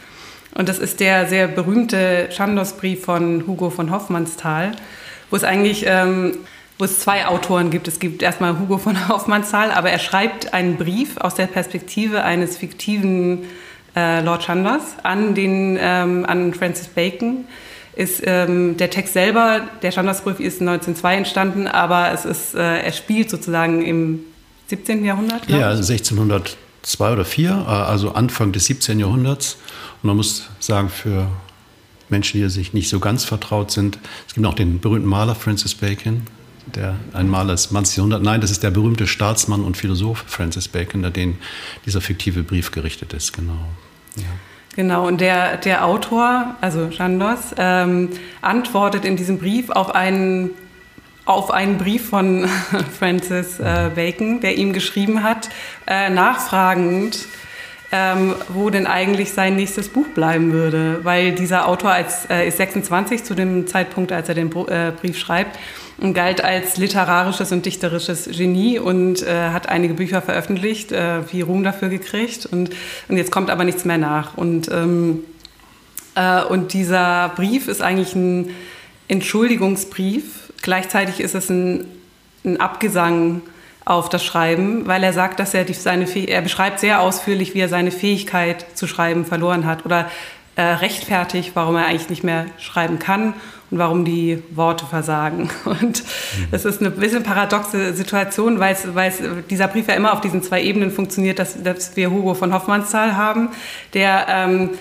Und 0.55 0.67
das 0.67 0.79
ist 0.79 1.00
der 1.00 1.27
sehr 1.27 1.48
berühmte 1.48 2.29
Chandos-Brief 2.31 3.05
von 3.05 3.45
Hugo 3.45 3.69
von 3.69 3.91
Hoffmannsthal, 3.91 4.71
wo 5.29 5.36
es 5.36 5.43
eigentlich 5.43 5.83
ähm, 5.86 6.39
wo 6.79 6.86
es 6.86 7.00
zwei 7.00 7.27
Autoren 7.27 7.69
gibt. 7.69 7.88
Es 7.88 8.00
gibt 8.00 8.24
erstmal 8.24 8.57
Hugo 8.57 8.79
von 8.79 9.07
Hoffmannsthal, 9.09 9.69
aber 9.71 9.91
er 9.91 10.00
schreibt 10.00 10.53
einen 10.53 10.77
Brief 10.77 11.17
aus 11.17 11.36
der 11.36 11.45
Perspektive 11.45 12.24
eines 12.24 12.57
fiktiven 12.57 13.43
äh, 13.95 14.21
Lord 14.21 14.43
Chandos 14.43 14.95
an, 15.03 15.36
den, 15.36 15.77
ähm, 15.79 16.25
an 16.25 16.55
Francis 16.55 16.88
Bacon. 16.88 17.45
Ist, 17.95 18.24
ähm, 18.25 18.77
der 18.77 18.89
Text 18.89 19.13
selber, 19.13 19.62
der 19.81 19.91
Chandos-Brief 19.91 20.39
ist 20.39 20.62
1902 20.62 21.17
entstanden, 21.17 21.67
aber 21.67 22.12
es 22.13 22.24
ist, 22.24 22.55
äh, 22.55 22.79
er 22.81 22.91
spielt 22.93 23.29
sozusagen 23.29 23.81
im 23.81 24.24
17. 24.70 25.04
Jahrhundert. 25.04 25.50
Ja, 25.50 25.72
1602 25.72 27.12
oder 27.12 27.26
4, 27.26 27.50
äh, 27.50 27.54
also 27.54 28.14
Anfang 28.14 28.52
des 28.52 28.66
17. 28.66 29.00
Jahrhunderts. 29.00 29.58
Und 30.02 30.08
man 30.08 30.16
muss 30.16 30.50
sagen, 30.60 30.90
für 30.90 31.28
Menschen, 32.10 32.40
die 32.40 32.50
sich 32.50 32.74
nicht 32.74 32.90
so 32.90 33.00
ganz 33.00 33.26
vertraut 33.26 33.72
sind, 33.72 34.00
es 34.28 34.34
gibt 34.34 34.46
auch 34.46 34.54
den 34.54 34.80
berühmten 34.80 35.08
Maler 35.08 35.36
Francis 35.36 35.76
Bacon, 35.76 36.22
der 36.76 36.96
ein 37.14 37.28
Maler 37.28 37.54
des 37.54 37.64
20. 37.70 37.98
Jahrhunderts. 37.98 38.24
Nein, 38.24 38.42
das 38.42 38.52
ist 38.52 38.64
der 38.64 38.72
berühmte 38.72 39.08
Staatsmann 39.08 39.64
und 39.64 39.76
Philosoph 39.76 40.24
Francis 40.28 40.68
Bacon, 40.68 41.04
an 41.04 41.14
den 41.14 41.38
dieser 41.86 42.02
fiktive 42.02 42.44
Brief 42.44 42.72
gerichtet 42.72 43.14
ist. 43.14 43.34
Genau. 43.34 43.66
Ja. 44.16 44.24
Genau, 44.76 45.08
und 45.08 45.20
der, 45.20 45.58
der 45.58 45.86
Autor, 45.86 46.56
also 46.62 46.90
Chandos, 46.90 47.54
ähm, 47.58 48.10
antwortet 48.42 49.04
in 49.04 49.18
diesem 49.18 49.40
Brief 49.40 49.70
auf 49.72 49.94
einen, 49.94 50.52
auf 51.29 51.51
einen 51.51 51.77
Brief 51.77 52.09
von 52.09 52.48
Francis 53.00 53.59
äh, 53.59 53.91
Bacon, 53.93 54.39
der 54.39 54.57
ihm 54.57 54.74
geschrieben 54.74 55.21
hat, 55.21 55.50
äh, 55.86 56.09
nachfragend, 56.09 57.27
ähm, 57.91 58.33
wo 58.50 58.71
denn 58.71 58.88
eigentlich 58.88 59.31
sein 59.31 59.55
nächstes 59.55 59.89
Buch 59.89 60.07
bleiben 60.07 60.51
würde. 60.51 61.01
Weil 61.03 61.33
dieser 61.33 61.67
Autor 61.67 61.91
als, 61.91 62.25
äh, 62.31 62.48
ist 62.48 62.57
26 62.57 63.24
zu 63.24 63.36
dem 63.36 63.67
Zeitpunkt, 63.67 64.12
als 64.12 64.27
er 64.27 64.36
den 64.36 64.51
äh, 64.51 64.91
Brief 65.00 65.19
schreibt 65.19 65.59
und 66.00 66.15
galt 66.15 66.43
als 66.43 66.77
literarisches 66.77 67.51
und 67.51 67.63
dichterisches 67.63 68.27
Genie 68.36 68.79
und 68.79 69.21
äh, 69.21 69.50
hat 69.50 69.69
einige 69.69 69.93
Bücher 69.93 70.24
veröffentlicht, 70.24 70.91
äh, 70.91 71.21
viel 71.21 71.43
Ruhm 71.43 71.63
dafür 71.63 71.89
gekriegt 71.89 72.48
und, 72.48 72.71
und 73.07 73.17
jetzt 73.17 73.31
kommt 73.31 73.51
aber 73.51 73.65
nichts 73.65 73.86
mehr 73.86 74.00
nach. 74.00 74.36
Und, 74.36 74.71
ähm, 74.71 75.19
äh, 76.15 76.43
und 76.43 76.74
dieser 76.74 77.29
Brief 77.36 77.67
ist 77.67 77.83
eigentlich 77.83 78.15
ein 78.15 78.50
Entschuldigungsbrief. 79.07 80.49
Gleichzeitig 80.62 81.20
ist 81.20 81.36
es 81.36 81.50
ein, 81.50 81.86
ein 82.44 82.60
Abgesang 82.60 83.42
auf 83.86 84.10
das 84.10 84.24
Schreiben, 84.24 84.88
weil 84.88 85.04
er 85.04 85.13
sagt, 85.13 85.39
dass 85.39 85.54
er 85.54 85.63
die, 85.63 85.74
seine 85.74 86.06
er 86.06 86.42
beschreibt 86.42 86.80
sehr 86.80 87.01
ausführlich, 87.01 87.56
wie 87.56 87.60
er 87.60 87.70
seine 87.70 87.92
Fähigkeit 87.92 88.66
zu 88.78 88.88
schreiben 88.88 89.25
verloren 89.25 89.66
hat 89.66 89.86
oder 89.86 90.10
äh, 90.56 90.62
rechtfertigt, 90.62 91.51
warum 91.56 91.75
er 91.75 91.88
eigentlich 91.88 92.10
nicht 92.10 92.24
mehr 92.24 92.46
schreiben 92.60 93.00
kann 93.00 93.34
und 93.72 93.80
warum 93.80 94.06
die 94.06 94.44
Worte 94.51 94.86
versagen. 94.86 95.50
Und 95.66 96.04
das 96.51 96.66
ist 96.66 96.82
eine 96.82 96.92
bisschen 96.92 97.24
paradoxe 97.24 97.94
Situation, 97.94 98.60
weil, 98.60 98.74
es, 98.74 98.94
weil 98.94 99.10
es, 99.10 99.22
dieser 99.50 99.68
Brief 99.68 99.88
ja 99.88 99.94
immer 99.94 100.13
auf 100.13 100.22
diesen 100.22 100.42
zwei 100.44 100.62
Ebenen 100.62 100.92
funktioniert, 100.92 101.39
dass, 101.39 101.62
dass 101.62 101.96
wir 101.96 102.12
Hugo 102.12 102.34
von 102.34 102.54
Hoffmannsthal 102.54 103.16
haben, 103.16 103.50
der 103.94 104.25
ähm, 104.28 104.72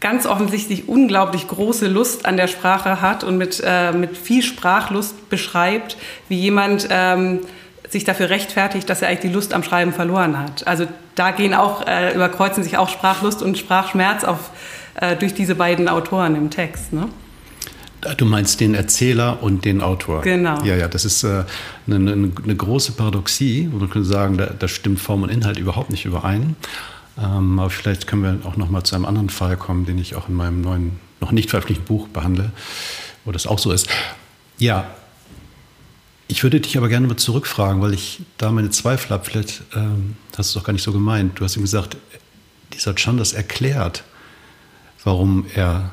ganz 0.00 0.26
offensichtlich 0.26 0.88
unglaublich 0.88 1.48
große 1.48 1.88
Lust 1.88 2.24
an 2.26 2.36
der 2.36 2.46
Sprache 2.46 3.00
hat 3.00 3.24
und 3.24 3.36
mit, 3.36 3.62
äh, 3.64 3.92
mit 3.92 4.16
viel 4.16 4.42
Sprachlust 4.42 5.28
beschreibt, 5.28 5.96
wie 6.28 6.38
jemand 6.38 6.88
ähm, 6.90 7.40
sich 7.88 8.04
dafür 8.04 8.30
rechtfertigt, 8.30 8.88
dass 8.88 9.02
er 9.02 9.08
eigentlich 9.08 9.20
die 9.20 9.34
Lust 9.34 9.54
am 9.54 9.62
Schreiben 9.62 9.92
verloren 9.92 10.38
hat. 10.38 10.66
Also 10.66 10.86
da 11.14 11.30
gehen 11.30 11.54
auch, 11.54 11.86
äh, 11.86 12.14
überkreuzen 12.14 12.62
sich 12.62 12.76
auch 12.76 12.88
Sprachlust 12.88 13.42
und 13.42 13.58
Sprachschmerz 13.58 14.24
auf, 14.24 14.50
äh, 15.00 15.16
durch 15.16 15.34
diese 15.34 15.54
beiden 15.54 15.88
Autoren 15.88 16.36
im 16.36 16.50
Text. 16.50 16.92
Ne? 16.92 17.08
Du 18.16 18.24
meinst 18.24 18.60
den 18.60 18.74
Erzähler 18.74 19.42
und 19.42 19.64
den 19.64 19.80
Autor. 19.80 20.22
Genau. 20.22 20.62
Ja, 20.62 20.76
ja, 20.76 20.86
das 20.86 21.04
ist 21.04 21.24
äh, 21.24 21.44
eine, 21.88 22.12
eine, 22.12 22.56
große 22.56 22.92
Paradoxie, 22.92 23.68
man 23.72 23.90
kann 23.90 24.04
sagen, 24.04 24.36
da, 24.38 24.46
da, 24.46 24.68
stimmt 24.68 25.00
Form 25.00 25.24
und 25.24 25.30
Inhalt 25.30 25.58
überhaupt 25.58 25.90
nicht 25.90 26.04
überein. 26.04 26.54
Ähm, 27.20 27.58
aber 27.58 27.70
vielleicht 27.70 28.06
können 28.06 28.22
wir 28.22 28.48
auch 28.48 28.56
noch 28.56 28.70
mal 28.70 28.84
zu 28.84 28.94
einem 28.94 29.04
anderen 29.04 29.30
Fall 29.30 29.56
kommen, 29.56 29.86
den 29.86 29.98
ich 29.98 30.14
auch 30.14 30.28
in 30.28 30.34
meinem 30.34 30.60
neuen, 30.60 31.00
noch 31.20 31.32
nicht 31.32 31.50
veröffentlichten 31.50 31.86
Buch 31.86 32.08
behandle, 32.08 32.52
wo 33.24 33.32
das 33.32 33.46
auch 33.46 33.58
so 33.58 33.72
ist. 33.72 33.88
Ja, 34.58 34.88
ich 36.28 36.42
würde 36.42 36.60
dich 36.60 36.76
aber 36.76 36.88
gerne 36.88 37.06
mal 37.06 37.16
zurückfragen, 37.16 37.80
weil 37.80 37.94
ich 37.94 38.20
da 38.36 38.52
meine 38.52 38.70
Zweifel 38.70 39.10
habe. 39.10 39.24
Vielleicht 39.24 39.62
ähm, 39.74 40.16
hast 40.36 40.36
du 40.36 40.42
es 40.42 40.52
doch 40.52 40.64
gar 40.64 40.74
nicht 40.74 40.82
so 40.82 40.92
gemeint. 40.92 41.40
Du 41.40 41.44
hast 41.44 41.56
ihm 41.56 41.62
gesagt, 41.62 41.96
dieser 42.74 42.94
Chandas 42.94 43.32
erklärt, 43.32 44.04
warum 45.04 45.46
er 45.54 45.90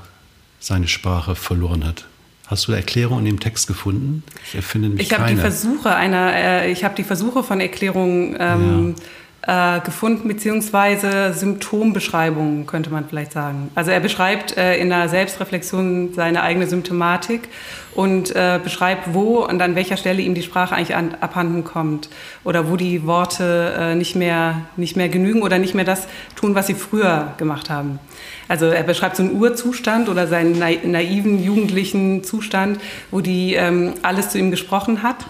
seine 0.59 0.87
Sprache 0.87 1.35
verloren 1.35 1.85
hat. 1.85 2.05
Hast 2.47 2.67
du 2.67 2.71
eine 2.71 2.81
Erklärung 2.81 3.19
in 3.19 3.25
dem 3.25 3.39
Text 3.39 3.65
gefunden? 3.65 4.23
Ich 4.47 4.55
erfinde 4.55 4.89
nicht 4.89 5.11
Ich 5.11 5.17
habe 5.17 5.29
die 5.31 5.37
Versuche 5.37 5.95
einer, 5.95 6.33
äh, 6.35 6.71
ich 6.71 6.83
habe 6.83 6.95
die 6.95 7.03
Versuche 7.03 7.41
von 7.41 7.59
Erklärungen 7.59 8.35
ähm, 8.39 8.95
ja. 8.97 9.03
Äh, 9.47 9.79
gefunden, 9.81 10.27
beziehungsweise 10.27 11.33
Symptombeschreibungen, 11.33 12.65
könnte 12.65 12.89
man 12.89 13.07
vielleicht 13.07 13.31
sagen. 13.31 13.69
Also 13.75 13.91
er 13.91 13.99
beschreibt 13.99 14.57
äh, 14.57 14.77
in 14.77 14.89
der 14.89 15.07
Selbstreflexion 15.07 16.13
seine 16.13 16.41
eigene 16.41 16.67
Symptomatik 16.67 17.49
und 17.93 18.35
äh, 18.35 18.59
beschreibt, 18.63 19.13
wo 19.13 19.45
und 19.45 19.61
an 19.61 19.75
welcher 19.75 19.97
Stelle 19.97 20.21
ihm 20.21 20.33
die 20.33 20.41
Sprache 20.41 20.75
eigentlich 20.75 20.95
an, 20.95 21.15
abhanden 21.21 21.63
kommt 21.63 22.09
oder 22.43 22.69
wo 22.69 22.75
die 22.75 23.05
Worte 23.05 23.75
äh, 23.77 23.95
nicht, 23.95 24.15
mehr, 24.15 24.61
nicht 24.77 24.97
mehr 24.97 25.09
genügen 25.09 25.43
oder 25.43 25.59
nicht 25.59 25.75
mehr 25.75 25.85
das 25.85 26.07
tun, 26.35 26.55
was 26.55 26.67
sie 26.67 26.73
früher 26.73 27.33
gemacht 27.37 27.69
haben. 27.69 27.99
Also 28.47 28.65
er 28.65 28.83
beschreibt 28.83 29.15
so 29.15 29.23
einen 29.23 29.39
Urzustand 29.39 30.09
oder 30.09 30.27
seinen 30.27 30.57
naiven 30.57 31.43
jugendlichen 31.43 32.23
Zustand, 32.23 32.79
wo 33.11 33.21
die 33.21 33.53
ähm, 33.53 33.93
alles 34.01 34.29
zu 34.29 34.39
ihm 34.39 34.51
gesprochen 34.51 35.03
hat 35.03 35.25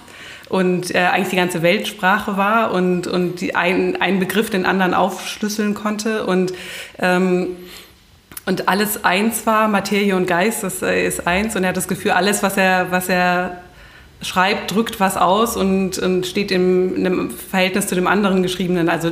und 0.50 0.94
äh, 0.94 1.00
eigentlich 1.00 1.30
die 1.30 1.36
ganze 1.38 1.62
Weltsprache 1.62 2.38
war 2.38 2.72
und, 2.72 3.08
und 3.08 3.42
die 3.42 3.56
ein, 3.56 4.00
einen 4.02 4.20
Begriff 4.20 4.50
den 4.50 4.66
anderen 4.66 4.94
aufschlüsseln 4.94 5.74
konnte 5.74 6.26
und 6.26 6.54
ähm, 7.00 7.48
und 8.48 8.68
alles 8.68 9.04
eins 9.04 9.48
war, 9.48 9.68
Materie 9.68 10.16
und 10.16 10.28
Geist, 10.28 10.64
das 10.64 10.82
äh, 10.84 11.06
ist 11.06 11.26
eins. 11.26 11.56
Und 11.56 11.64
er 11.64 11.70
hat 11.70 11.78
das 11.78 11.88
Gefühl, 11.88 12.12
alles, 12.12 12.44
was 12.44 12.58
er, 12.58 12.92
was 12.92 13.10
er 13.10 13.62
schreibt, 14.22 14.74
drückt 14.74 15.00
was 15.00 15.18
aus 15.18 15.58
und, 15.58 15.98
und 15.98 16.26
steht 16.28 16.52
im, 16.52 16.96
in 16.96 17.06
einem 17.06 17.32
Verhältnis 17.32 17.88
zu 17.88 17.96
dem 17.96 18.08
anderen 18.08 18.44
Geschriebenen. 18.44 18.88
Also, 18.88 19.12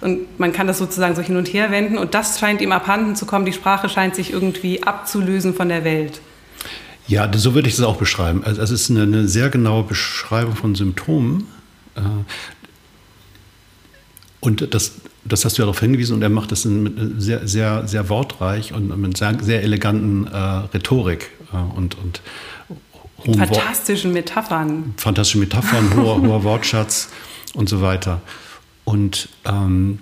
und 0.00 0.38
man 0.38 0.52
kann 0.52 0.66
das 0.66 0.78
sozusagen 0.78 1.14
so 1.14 1.22
hin 1.22 1.36
und 1.36 1.46
her 1.52 1.70
wenden. 1.70 1.96
Und 1.96 2.14
das 2.14 2.40
scheint 2.40 2.60
ihm 2.60 2.72
abhanden 2.72 3.14
zu 3.14 3.24
kommen. 3.24 3.44
Die 3.44 3.52
Sprache 3.52 3.88
scheint 3.88 4.16
sich 4.16 4.32
irgendwie 4.32 4.82
abzulösen 4.82 5.54
von 5.54 5.68
der 5.68 5.84
Welt. 5.84 6.20
Ja, 7.08 7.30
so 7.36 7.54
würde 7.54 7.68
ich 7.68 7.74
es 7.74 7.80
auch 7.80 7.96
beschreiben. 7.96 8.42
Also, 8.44 8.62
es 8.62 8.70
ist 8.70 8.90
eine, 8.90 9.02
eine, 9.02 9.28
sehr 9.28 9.50
genaue 9.50 9.82
Beschreibung 9.84 10.54
von 10.54 10.74
Symptomen. 10.74 11.46
Äh, 11.96 12.00
und 14.40 14.74
das, 14.74 14.92
das 15.24 15.44
hast 15.44 15.58
du 15.58 15.62
ja 15.62 15.66
darauf 15.66 15.80
hingewiesen 15.80 16.14
und 16.16 16.22
er 16.22 16.28
macht 16.28 16.50
das 16.50 16.62
sehr, 16.62 17.46
sehr, 17.46 17.86
sehr 17.86 18.08
wortreich 18.08 18.72
und 18.72 18.96
mit 19.00 19.16
sehr, 19.16 19.38
sehr 19.40 19.62
eleganten 19.62 20.26
äh, 20.26 20.36
Rhetorik 20.36 21.30
äh, 21.52 21.56
und, 21.76 21.96
und 21.96 22.22
Fantastischen 23.24 24.12
Metaphern. 24.12 24.94
Fantastische 24.96 25.38
Metaphern, 25.38 25.94
hoher, 25.96 26.20
hoher 26.20 26.42
Wortschatz 26.44 27.08
und 27.54 27.68
so 27.68 27.82
weiter. 27.82 28.20
Und 28.84 29.28
ähm, 29.44 30.00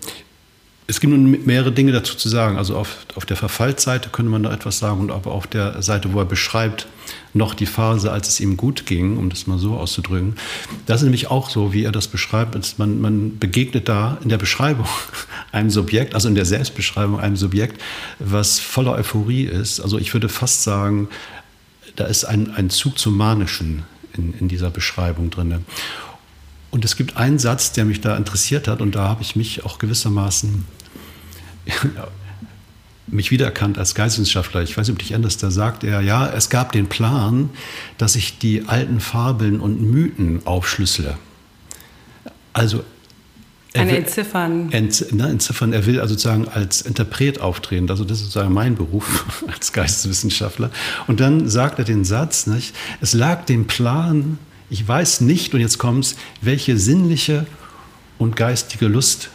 es 0.90 0.98
gibt 0.98 1.12
nun 1.12 1.46
mehrere 1.46 1.70
Dinge 1.70 1.92
dazu 1.92 2.16
zu 2.16 2.28
sagen. 2.28 2.58
Also 2.58 2.76
auf, 2.76 2.96
auf 3.14 3.24
der 3.24 3.36
Verfallsseite 3.36 4.08
könnte 4.10 4.30
man 4.30 4.42
da 4.42 4.52
etwas 4.52 4.80
sagen 4.80 5.00
und 5.00 5.10
aber 5.12 5.30
auf 5.30 5.46
der 5.46 5.80
Seite, 5.82 6.12
wo 6.12 6.18
er 6.18 6.24
beschreibt, 6.24 6.88
noch 7.32 7.54
die 7.54 7.66
Phase, 7.66 8.10
als 8.10 8.28
es 8.28 8.40
ihm 8.40 8.56
gut 8.56 8.86
ging, 8.86 9.16
um 9.16 9.30
das 9.30 9.46
mal 9.46 9.58
so 9.58 9.76
auszudrücken. 9.76 10.34
Das 10.86 11.00
ist 11.00 11.04
nämlich 11.04 11.28
auch 11.28 11.48
so, 11.48 11.72
wie 11.72 11.84
er 11.84 11.92
das 11.92 12.08
beschreibt. 12.08 12.78
Man, 12.78 13.00
man 13.00 13.38
begegnet 13.38 13.88
da 13.88 14.18
in 14.22 14.28
der 14.28 14.38
Beschreibung 14.38 14.86
einem 15.52 15.70
Subjekt, 15.70 16.14
also 16.14 16.28
in 16.28 16.34
der 16.34 16.44
Selbstbeschreibung 16.44 17.20
einem 17.20 17.36
Subjekt, 17.36 17.80
was 18.18 18.58
voller 18.58 18.92
Euphorie 18.92 19.44
ist. 19.44 19.80
Also 19.80 19.96
ich 19.96 20.12
würde 20.12 20.28
fast 20.28 20.64
sagen, 20.64 21.08
da 21.94 22.06
ist 22.06 22.24
ein, 22.24 22.50
ein 22.50 22.68
Zug 22.68 22.98
zum 22.98 23.16
Manischen 23.16 23.84
in, 24.16 24.34
in 24.34 24.48
dieser 24.48 24.70
Beschreibung 24.70 25.30
drin. 25.30 25.64
Und 26.72 26.84
es 26.84 26.96
gibt 26.96 27.16
einen 27.16 27.38
Satz, 27.38 27.72
der 27.72 27.84
mich 27.84 28.00
da 28.00 28.16
interessiert 28.16 28.66
hat, 28.66 28.80
und 28.80 28.94
da 28.94 29.08
habe 29.08 29.22
ich 29.22 29.36
mich 29.36 29.64
auch 29.64 29.78
gewissermaßen 29.78 30.64
mich 33.06 33.30
wiedererkannt 33.30 33.78
als 33.78 33.94
Geisteswissenschaftler. 33.94 34.62
Ich 34.62 34.76
weiß 34.76 34.86
nicht, 34.86 34.94
ob 34.94 34.98
dich 35.00 35.12
erinnerst, 35.12 35.42
da 35.42 35.50
sagt 35.50 35.84
er, 35.84 36.00
ja, 36.00 36.28
es 36.28 36.48
gab 36.48 36.72
den 36.72 36.88
Plan, 36.88 37.50
dass 37.98 38.16
ich 38.16 38.38
die 38.38 38.68
alten 38.68 39.00
Fabeln 39.00 39.60
und 39.60 39.80
Mythen 39.82 40.46
aufschlüssele. 40.46 41.18
Also 42.52 42.84
eine 43.74 43.96
entziffern. 43.96 44.72
Ent, 44.72 45.12
ne, 45.12 45.28
entziffern. 45.28 45.72
Er 45.72 45.86
will 45.86 46.00
also 46.00 46.14
sozusagen 46.14 46.48
als 46.48 46.82
Interpret 46.82 47.40
auftreten. 47.40 47.88
Also 47.88 48.04
das 48.04 48.18
ist 48.18 48.24
sozusagen 48.24 48.52
mein 48.52 48.74
Beruf 48.74 49.44
als 49.52 49.72
Geisteswissenschaftler. 49.72 50.70
Und 51.06 51.20
dann 51.20 51.48
sagt 51.48 51.78
er 51.78 51.84
den 51.84 52.04
Satz, 52.04 52.46
nicht? 52.46 52.74
es 53.00 53.12
lag 53.12 53.44
dem 53.44 53.66
Plan, 53.66 54.38
ich 54.70 54.86
weiß 54.86 55.20
nicht, 55.20 55.54
und 55.54 55.60
jetzt 55.60 55.78
kommt 55.78 56.04
es, 56.04 56.16
welche 56.40 56.78
sinnliche 56.78 57.46
und 58.18 58.34
geistige 58.34 58.86
Lust 58.86 59.30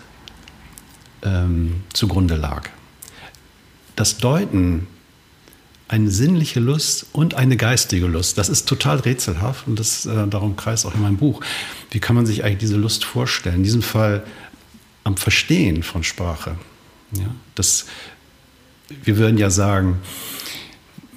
ähm, 1.25 1.83
zugrunde 1.93 2.35
lag. 2.35 2.69
Das 3.95 4.17
Deuten 4.17 4.87
eine 5.87 6.09
sinnliche 6.09 6.59
Lust 6.59 7.05
und 7.11 7.35
eine 7.35 7.57
geistige 7.57 8.07
Lust. 8.07 8.37
Das 8.37 8.49
ist 8.49 8.67
total 8.67 8.99
rätselhaft 8.99 9.67
und 9.67 9.79
das, 9.79 10.05
äh, 10.05 10.27
darum 10.27 10.55
kreist 10.55 10.85
auch 10.85 10.95
in 10.95 11.01
meinem 11.01 11.17
Buch. 11.17 11.41
Wie 11.91 11.99
kann 11.99 12.15
man 12.15 12.25
sich 12.25 12.43
eigentlich 12.43 12.59
diese 12.59 12.77
Lust 12.77 13.05
vorstellen? 13.05 13.57
In 13.57 13.63
diesem 13.63 13.83
Fall 13.83 14.25
am 15.03 15.17
Verstehen 15.17 15.83
von 15.83 16.03
Sprache. 16.03 16.57
Ja, 17.11 17.27
das, 17.53 17.85
wir 19.03 19.17
würden 19.17 19.37
ja 19.37 19.51
sagen, 19.51 19.99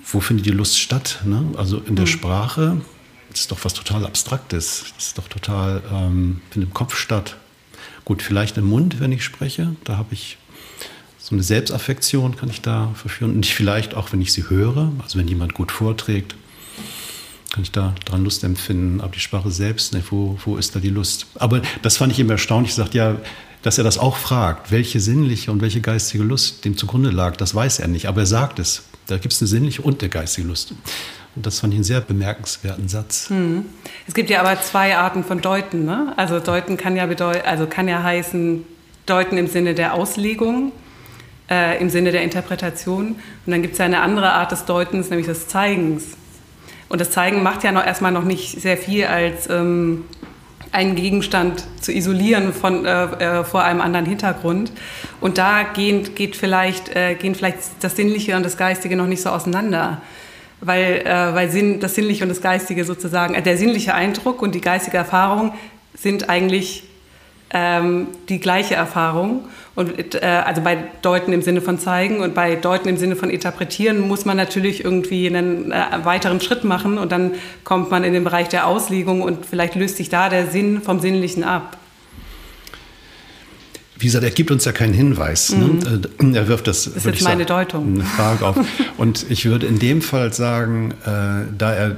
wo 0.04 0.20
findet 0.20 0.46
die 0.46 0.50
Lust 0.50 0.78
statt? 0.78 1.20
Ne? 1.24 1.52
Also 1.56 1.78
in 1.78 1.96
der 1.96 2.04
mhm. 2.04 2.10
Sprache, 2.10 2.80
das 3.30 3.40
ist 3.40 3.50
doch 3.50 3.64
was 3.64 3.72
total 3.72 4.04
Abstraktes. 4.04 4.92
Das 4.96 5.06
ist 5.06 5.18
doch 5.18 5.28
total, 5.28 5.82
ähm, 5.90 6.42
findet 6.50 6.70
im 6.70 6.74
Kopf 6.74 6.96
statt. 6.96 7.36
Gut, 8.08 8.22
vielleicht 8.22 8.56
im 8.56 8.64
Mund, 8.64 9.00
wenn 9.00 9.12
ich 9.12 9.22
spreche. 9.22 9.76
Da 9.84 9.98
habe 9.98 10.14
ich 10.14 10.38
so 11.18 11.34
eine 11.34 11.42
Selbstaffektion, 11.42 12.36
kann 12.36 12.48
ich 12.48 12.62
da 12.62 12.90
verführen. 12.94 13.34
Und 13.34 13.44
vielleicht 13.44 13.94
auch, 13.94 14.14
wenn 14.14 14.22
ich 14.22 14.32
sie 14.32 14.48
höre, 14.48 14.90
also 15.02 15.18
wenn 15.18 15.28
jemand 15.28 15.52
gut 15.52 15.70
vorträgt, 15.70 16.34
kann 17.52 17.64
ich 17.64 17.70
da 17.70 17.94
dran 18.06 18.24
Lust 18.24 18.44
empfinden. 18.44 19.02
Aber 19.02 19.10
die 19.10 19.20
Sprache 19.20 19.50
selbst, 19.50 19.92
ne, 19.92 20.02
wo, 20.08 20.38
wo 20.42 20.56
ist 20.56 20.74
da 20.74 20.80
die 20.80 20.88
Lust? 20.88 21.26
Aber 21.34 21.60
das 21.82 21.98
fand 21.98 22.10
ich 22.10 22.18
immer 22.18 22.32
erstaunlich. 22.32 22.70
Ich 22.70 22.76
sagte, 22.76 22.96
ja, 22.96 23.16
dass 23.62 23.76
er 23.76 23.84
das 23.84 23.98
auch 23.98 24.16
fragt, 24.16 24.72
welche 24.72 25.00
sinnliche 25.00 25.52
und 25.52 25.60
welche 25.60 25.82
geistige 25.82 26.24
Lust 26.24 26.64
dem 26.64 26.78
zugrunde 26.78 27.10
lag, 27.10 27.36
das 27.36 27.54
weiß 27.54 27.80
er 27.80 27.88
nicht, 27.88 28.06
aber 28.06 28.22
er 28.22 28.26
sagt 28.26 28.58
es. 28.58 28.84
Da 29.06 29.18
gibt 29.18 29.34
es 29.34 29.42
eine 29.42 29.48
sinnliche 29.48 29.82
und 29.82 30.00
eine 30.00 30.08
geistige 30.08 30.48
Lust. 30.48 30.72
Und 31.38 31.46
das 31.46 31.60
fand 31.60 31.72
ich 31.72 31.76
einen 31.76 31.84
sehr 31.84 32.00
bemerkenswerten 32.00 32.88
Satz. 32.88 33.30
Hm. 33.30 33.64
Es 34.08 34.14
gibt 34.14 34.28
ja 34.28 34.40
aber 34.40 34.60
zwei 34.60 34.96
Arten 34.96 35.22
von 35.22 35.40
Deuten. 35.40 35.84
Ne? 35.84 36.12
Also 36.16 36.40
Deuten 36.40 36.76
kann 36.76 36.96
ja, 36.96 37.06
also 37.44 37.68
kann 37.68 37.86
ja 37.86 38.02
heißen, 38.02 38.64
Deuten 39.06 39.38
im 39.38 39.46
Sinne 39.46 39.74
der 39.74 39.94
Auslegung, 39.94 40.72
äh, 41.48 41.80
im 41.80 41.90
Sinne 41.90 42.10
der 42.10 42.22
Interpretation. 42.22 43.10
Und 43.46 43.52
dann 43.52 43.62
gibt 43.62 43.74
es 43.74 43.78
ja 43.78 43.84
eine 43.84 44.00
andere 44.00 44.32
Art 44.32 44.50
des 44.50 44.64
Deutens, 44.64 45.10
nämlich 45.10 45.28
des 45.28 45.46
Zeigens. 45.46 46.16
Und 46.88 47.00
das 47.00 47.12
Zeigen 47.12 47.44
macht 47.44 47.62
ja 47.62 47.70
noch 47.70 47.86
erstmal 47.86 48.10
noch 48.10 48.24
nicht 48.24 48.60
sehr 48.60 48.76
viel 48.76 49.04
als 49.04 49.48
ähm, 49.48 50.06
einen 50.72 50.96
Gegenstand 50.96 51.62
zu 51.80 51.92
isolieren 51.92 52.52
von, 52.52 52.84
äh, 52.84 53.04
äh, 53.04 53.44
vor 53.44 53.62
einem 53.62 53.80
anderen 53.80 54.06
Hintergrund. 54.06 54.72
Und 55.20 55.38
da 55.38 55.62
gehen, 55.62 56.16
geht 56.16 56.34
vielleicht, 56.34 56.96
äh, 56.96 57.14
gehen 57.14 57.36
vielleicht 57.36 57.58
das 57.78 57.94
Sinnliche 57.94 58.34
und 58.34 58.42
das 58.42 58.56
Geistige 58.56 58.96
noch 58.96 59.06
nicht 59.06 59.22
so 59.22 59.30
auseinander. 59.30 60.02
Weil, 60.60 61.02
äh, 61.04 61.34
weil 61.34 61.50
Sinn, 61.50 61.80
das 61.80 61.94
Sinnliche 61.94 62.24
und 62.24 62.30
das 62.30 62.40
Geistige 62.40 62.84
sozusagen, 62.84 63.34
äh, 63.34 63.42
der 63.42 63.56
sinnliche 63.56 63.94
Eindruck 63.94 64.42
und 64.42 64.54
die 64.54 64.60
geistige 64.60 64.96
Erfahrung 64.96 65.52
sind 65.94 66.28
eigentlich 66.28 66.84
ähm, 67.50 68.08
die 68.28 68.40
gleiche 68.40 68.74
Erfahrung. 68.74 69.44
Und 69.74 70.16
äh, 70.16 70.26
also 70.26 70.60
bei 70.60 70.76
Deuten 71.02 71.32
im 71.32 71.42
Sinne 71.42 71.60
von 71.60 71.78
zeigen 71.78 72.20
und 72.20 72.34
bei 72.34 72.56
Deuten 72.56 72.88
im 72.88 72.96
Sinne 72.96 73.14
von 73.14 73.30
interpretieren 73.30 74.00
muss 74.00 74.24
man 74.24 74.36
natürlich 74.36 74.84
irgendwie 74.84 75.28
einen 75.28 75.70
äh, 75.70 75.84
weiteren 76.02 76.40
Schritt 76.40 76.64
machen 76.64 76.98
und 76.98 77.12
dann 77.12 77.34
kommt 77.62 77.90
man 77.90 78.02
in 78.02 78.12
den 78.12 78.24
Bereich 78.24 78.48
der 78.48 78.66
Auslegung 78.66 79.22
und 79.22 79.46
vielleicht 79.46 79.76
löst 79.76 79.96
sich 79.96 80.08
da 80.08 80.28
der 80.28 80.48
Sinn 80.48 80.82
vom 80.82 80.98
Sinnlichen 80.98 81.44
ab. 81.44 81.76
Wie 83.98 84.06
gesagt, 84.06 84.24
er 84.24 84.30
gibt 84.30 84.50
uns 84.50 84.64
ja 84.64 84.72
keinen 84.72 84.94
Hinweis. 84.94 85.50
Ne? 85.50 85.66
Mhm. 85.66 86.30
Ne? 86.30 86.38
Er 86.38 86.48
wirft 86.48 86.66
das. 86.66 86.84
Das 86.84 87.04
ist 87.04 87.04
meine 87.22 87.44
sagen, 87.44 87.46
Deutung. 87.46 87.94
Eine 87.94 88.04
Frage 88.04 88.46
auf. 88.46 88.56
Und 88.96 89.26
ich 89.28 89.44
würde 89.44 89.66
in 89.66 89.78
dem 89.78 90.02
Fall 90.02 90.32
sagen, 90.32 90.92
äh, 91.04 91.52
da 91.56 91.72
er 91.72 91.96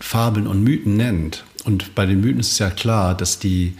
Fabeln 0.00 0.46
und 0.46 0.62
Mythen 0.62 0.96
nennt, 0.96 1.44
und 1.64 1.94
bei 1.94 2.06
den 2.06 2.20
Mythen 2.20 2.38
ist 2.38 2.52
es 2.52 2.58
ja 2.58 2.70
klar, 2.70 3.16
dass 3.16 3.38
die 3.38 3.74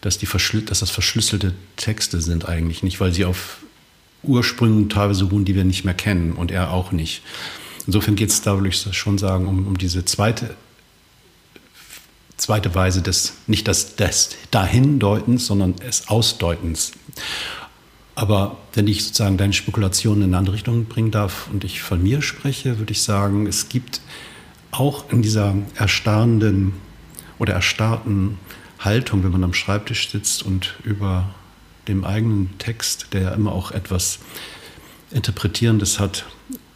dass, 0.00 0.18
die 0.18 0.26
dass 0.64 0.80
das 0.80 0.90
verschlüsselte 0.90 1.54
Texte 1.76 2.20
sind 2.20 2.48
eigentlich 2.48 2.82
nicht, 2.82 3.00
weil 3.00 3.12
sie 3.12 3.24
auf 3.24 3.58
Ursprüngen 4.22 4.88
teilweise 4.88 5.24
ruhen, 5.24 5.44
die 5.44 5.54
wir 5.54 5.64
nicht 5.64 5.84
mehr 5.84 5.94
kennen 5.94 6.32
und 6.32 6.50
er 6.50 6.72
auch 6.72 6.92
nicht. 6.92 7.22
Insofern 7.86 8.16
geht 8.16 8.30
es 8.30 8.42
da, 8.42 8.54
würde 8.54 8.68
ich 8.68 8.96
schon 8.96 9.18
sagen, 9.18 9.46
um, 9.46 9.66
um 9.66 9.78
diese 9.78 10.04
zweite, 10.04 10.54
zweite 12.38 12.74
Weise 12.74 13.02
des, 13.02 13.34
nicht 13.46 13.66
des, 13.66 13.96
des 13.96 14.30
Dahindeutens, 14.50 15.46
sondern 15.46 15.76
des 15.76 16.08
Ausdeutens. 16.08 16.92
Aber 18.14 18.56
wenn 18.72 18.88
ich 18.88 19.04
sozusagen 19.04 19.36
deine 19.36 19.52
Spekulationen 19.52 20.22
in 20.22 20.28
eine 20.30 20.38
andere 20.38 20.54
Richtung 20.56 20.86
bringen 20.86 21.10
darf 21.10 21.48
und 21.52 21.62
ich 21.62 21.82
von 21.82 22.02
mir 22.02 22.22
spreche, 22.22 22.78
würde 22.78 22.92
ich 22.92 23.02
sagen, 23.02 23.46
es 23.46 23.68
gibt 23.68 24.00
auch 24.70 25.10
in 25.12 25.22
dieser 25.22 25.54
erstarrenden 25.76 26.72
oder 27.38 27.54
erstarrten 27.54 28.38
Haltung, 28.78 29.24
wenn 29.24 29.32
man 29.32 29.44
am 29.44 29.54
Schreibtisch 29.54 30.10
sitzt 30.10 30.42
und 30.42 30.74
über 30.84 31.28
dem 31.86 32.04
eigenen 32.04 32.50
Text, 32.58 33.08
der 33.12 33.22
ja 33.22 33.30
immer 33.34 33.52
auch 33.52 33.70
etwas 33.70 34.18
Interpretierendes 35.10 35.98
hat, 35.98 36.26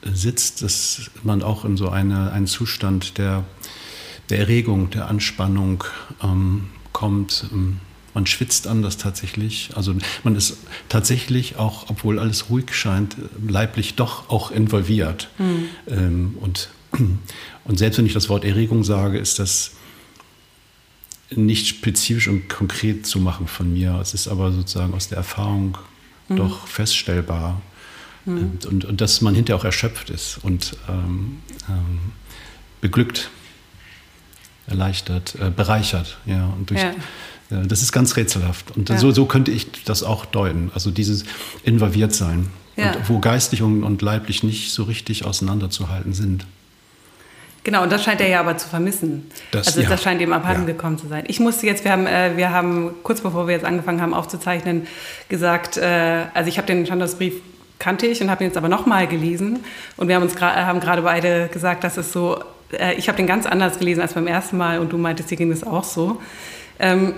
sitzt, 0.03 0.62
dass 0.62 1.11
man 1.22 1.42
auch 1.42 1.64
in 1.64 1.77
so 1.77 1.88
eine, 1.88 2.33
einen 2.33 2.46
Zustand 2.46 3.18
der, 3.18 3.44
der 4.33 4.40
Erregung, 4.40 4.90
der 4.90 5.09
Anspannung 5.09 5.85
ähm, 6.23 6.71
kommt. 6.92 7.45
Ähm, 7.53 7.79
man 8.14 8.27
schwitzt 8.27 8.66
anders 8.66 8.99
tatsächlich. 8.99 9.71
Also 9.75 9.95
man 10.25 10.37
ist 10.37 10.59
tatsächlich 10.88 11.57
auch, 11.57 11.88
obwohl 11.88 12.18
alles 12.18 12.51
ruhig 12.51 12.75
scheint, 12.75 13.16
leiblich 13.47 13.95
doch 13.95 14.29
auch 14.29 14.51
involviert. 14.51 15.31
Mhm. 15.38 15.64
Ähm, 15.88 16.35
und, 16.40 16.71
und 17.64 17.79
selbst 17.79 17.99
wenn 17.99 18.07
ich 18.07 18.12
das 18.12 18.29
Wort 18.29 18.45
Erregung 18.45 18.85
sage, 18.85 19.18
ist 19.18 19.38
das 19.38 19.73
nicht 21.31 21.66
spezifisch 21.66 22.29
und 22.29 22.49
konkret 22.49 23.07
zu 23.07 23.18
machen 23.18 23.47
von 23.47 23.73
mir. 23.73 23.99
Es 24.03 24.12
ist 24.12 24.29
aber 24.29 24.53
sozusagen 24.53 24.92
aus 24.92 25.09
der 25.09 25.18
Erfahrung 25.18 25.79
mhm. 26.29 26.37
doch 26.37 26.66
feststellbar. 26.66 27.62
Mhm. 28.27 28.38
Und, 28.38 28.66
und, 28.66 28.85
und, 28.85 29.01
dass 29.01 29.21
man 29.21 29.35
hinterher 29.35 29.59
auch 29.59 29.64
erschöpft 29.64 30.11
ist 30.11 30.38
und 30.42 30.77
ähm, 30.88 31.38
ähm, 31.68 32.12
beglückt, 32.81 33.31
erleichtert, 34.66 35.35
äh, 35.40 35.51
bereichert. 35.51 36.18
Ja, 36.27 36.46
und 36.57 36.70
durch, 36.70 36.81
ja. 36.81 36.92
ja. 37.51 37.62
das 37.64 37.83
ist 37.83 37.92
ganz 37.92 38.16
rätselhaft. 38.16 38.77
Und 38.77 38.88
ja. 38.88 38.98
so, 38.98 39.11
so 39.11 39.27
könnte 39.27 39.51
ich 39.51 39.85
das 39.85 40.03
auch 40.03 40.25
deuten. 40.25 40.70
Also 40.75 40.90
dieses 40.90 41.25
involviert 41.64 42.14
sein. 42.14 42.48
Ja. 42.77 42.92
Und 42.92 43.09
wo 43.09 43.18
geistig 43.18 43.62
und, 43.62 43.85
und 43.85 44.01
leiblich 44.03 44.42
nicht 44.42 44.72
so 44.72 44.85
richtig 44.85 45.25
auseinanderzuhalten 45.25 46.14
sind. 46.14 46.46
Genau, 47.64 47.85
und 47.85 47.92
das 47.92 48.03
scheint 48.03 48.20
er 48.20 48.29
ja 48.29 48.40
aber 48.40 48.57
zu 48.57 48.68
vermissen. 48.68 49.31
Das, 49.53 49.68
also 49.68 49.83
ja. 49.83 49.88
das 49.88 50.03
scheint 50.03 50.20
ihm 50.20 50.33
abhanden 50.33 50.66
ja. 50.66 50.75
gekommen 50.75 50.98
zu 50.98 51.07
sein. 51.07 51.25
Ich 51.29 51.38
musste 51.38 51.66
jetzt, 51.66 51.85
wir 51.85 51.92
haben, 51.92 52.07
äh, 52.07 52.37
wir 52.37 52.51
haben 52.51 52.94
kurz 53.05 53.20
bevor 53.20 53.46
wir 53.46 53.55
jetzt 53.55 53.64
angefangen 53.64 54.01
haben 54.01 54.14
aufzuzeichnen, 54.14 54.88
gesagt, 55.29 55.77
äh, 55.77 56.25
also 56.35 56.48
ich 56.48 56.59
habe 56.59 56.66
den 56.66 56.85
Chandos-Brief 56.85 57.35
kannte 57.79 58.07
ich 58.07 58.20
und 58.22 58.31
habe 58.31 58.44
ihn 58.44 58.48
jetzt 58.48 58.57
aber 58.57 58.68
nochmal 58.68 59.07
gelesen 59.07 59.61
und 59.96 60.09
wir 60.09 60.14
haben 60.14 60.22
uns 60.22 60.40
haben 60.40 60.81
gerade 60.81 61.03
beide 61.03 61.48
gesagt, 61.48 61.85
dass 61.85 61.96
es 61.96 62.12
so, 62.12 62.37
äh, 62.37 62.42
ich 62.97 63.09
habe 63.09 63.17
den 63.17 63.27
ganz 63.27 63.47
anders 63.47 63.79
gelesen 63.79 64.01
als 64.01 64.15
beim 64.15 64.27
ersten 64.27 64.57
Mal 64.57 64.79
und 64.79 64.93
du 64.93 64.99
meintest, 64.99 65.31
dir 65.31 65.37
ging 65.37 65.51
das 65.51 65.65
auch 65.65 65.85
so. 65.85 66.21
Ähm, 66.79 67.15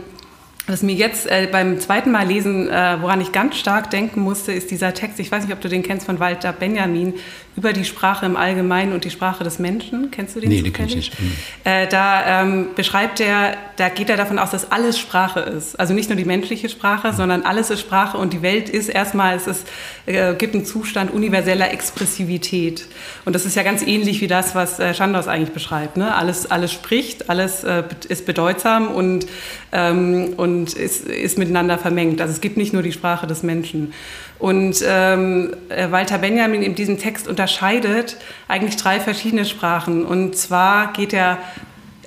was 0.67 0.83
mir 0.83 0.95
jetzt 0.95 1.27
äh, 1.31 1.47
beim 1.51 1.79
zweiten 1.79 2.11
Mal 2.11 2.27
lesen, 2.27 2.71
äh, 2.71 2.97
woran 3.01 3.21
ich 3.21 3.33
ganz 3.33 3.57
stark 3.57 3.91
denken 3.91 4.21
musste, 4.21 4.53
ist 4.53 4.71
dieser 4.71 4.95
Text, 4.95 5.21
ich 5.21 5.31
weiß 5.31 5.45
nicht, 5.45 5.53
ob 5.53 5.61
du 5.61 5.69
den 5.69 5.83
kennst, 5.83 6.07
von 6.07 6.21
Walter 6.21 6.53
Benjamin, 6.53 7.15
über 7.57 7.73
die 7.73 7.85
Sprache 7.85 8.27
im 8.27 8.37
Allgemeinen 8.37 8.93
und 8.93 9.05
die 9.05 9.11
Sprache 9.11 9.45
des 9.45 9.61
Menschen. 9.61 10.11
Kennst 10.11 10.35
du 10.35 10.41
den? 10.41 10.49
Nee, 10.49 10.63
den 10.63 10.73
kenne 10.73 10.89
ich 10.89 10.97
nicht. 10.97 11.21
Mhm. 11.21 11.33
Äh, 11.63 11.87
da 11.87 12.43
ähm, 12.43 12.71
beschreibt 12.75 13.21
er, 13.21 13.57
da 13.77 13.91
geht 13.91 14.11
er 14.11 14.17
davon 14.17 14.41
aus, 14.41 14.51
dass 14.51 14.73
alles 14.73 14.99
Sprache 14.99 15.41
ist. 15.41 15.79
Also 15.79 15.95
nicht 15.95 16.09
nur 16.09 16.17
die 16.17 16.25
menschliche 16.25 16.69
Sprache, 16.69 17.13
mhm. 17.13 17.17
sondern 17.17 17.43
alles 17.43 17.71
ist 17.71 17.81
Sprache 17.81 18.19
und 18.19 18.33
die 18.33 18.43
Welt 18.43 18.69
ist 18.69 18.89
erstmal, 18.89 19.37
es 19.37 19.47
ist, 19.47 19.69
äh, 20.07 20.35
gibt 20.35 20.55
einen 20.55 20.65
Zustand 20.65 21.13
universeller 21.13 21.73
Expressivität. 21.73 22.87
Und 23.25 23.35
das 23.35 23.45
ist 23.45 23.55
ja 23.55 23.63
ganz 23.63 23.83
ähnlich 23.83 24.21
wie 24.21 24.27
das, 24.27 24.57
was 24.57 24.81
äh, 24.81 24.93
Chandos 24.93 25.29
eigentlich 25.29 25.53
beschreibt. 25.53 25.97
Ne? 25.97 26.13
Alles, 26.13 26.51
alles 26.51 26.73
spricht, 26.73 27.31
alles 27.31 27.63
äh, 27.63 27.85
ist 28.09 28.27
bedeutsam 28.27 28.89
und, 28.89 29.27
ähm, 29.71 30.35
und 30.37 30.54
ist, 30.63 31.07
ist 31.07 31.39
miteinander 31.39 31.79
vermengt. 31.79 32.21
Also 32.21 32.33
es 32.33 32.41
gibt 32.41 32.57
nicht 32.57 32.73
nur 32.73 32.83
die 32.83 32.93
Sprache 32.93 33.27
des 33.27 33.43
Menschen. 33.43 33.93
Und 34.39 34.83
ähm, 34.87 35.55
äh, 35.69 35.91
Walter 35.91 36.19
Benjamin 36.19 36.63
in 36.63 36.75
diesem 36.75 36.99
Text 36.99 37.29
unterscheidet 37.29 38.17
eigentlich 38.49 38.77
drei 38.77 39.01
verschiedene 39.01 39.45
Sprachen. 39.45 40.05
Und 40.05 40.37
zwar 40.37 40.93
geht 40.93 41.13
er 41.13 41.39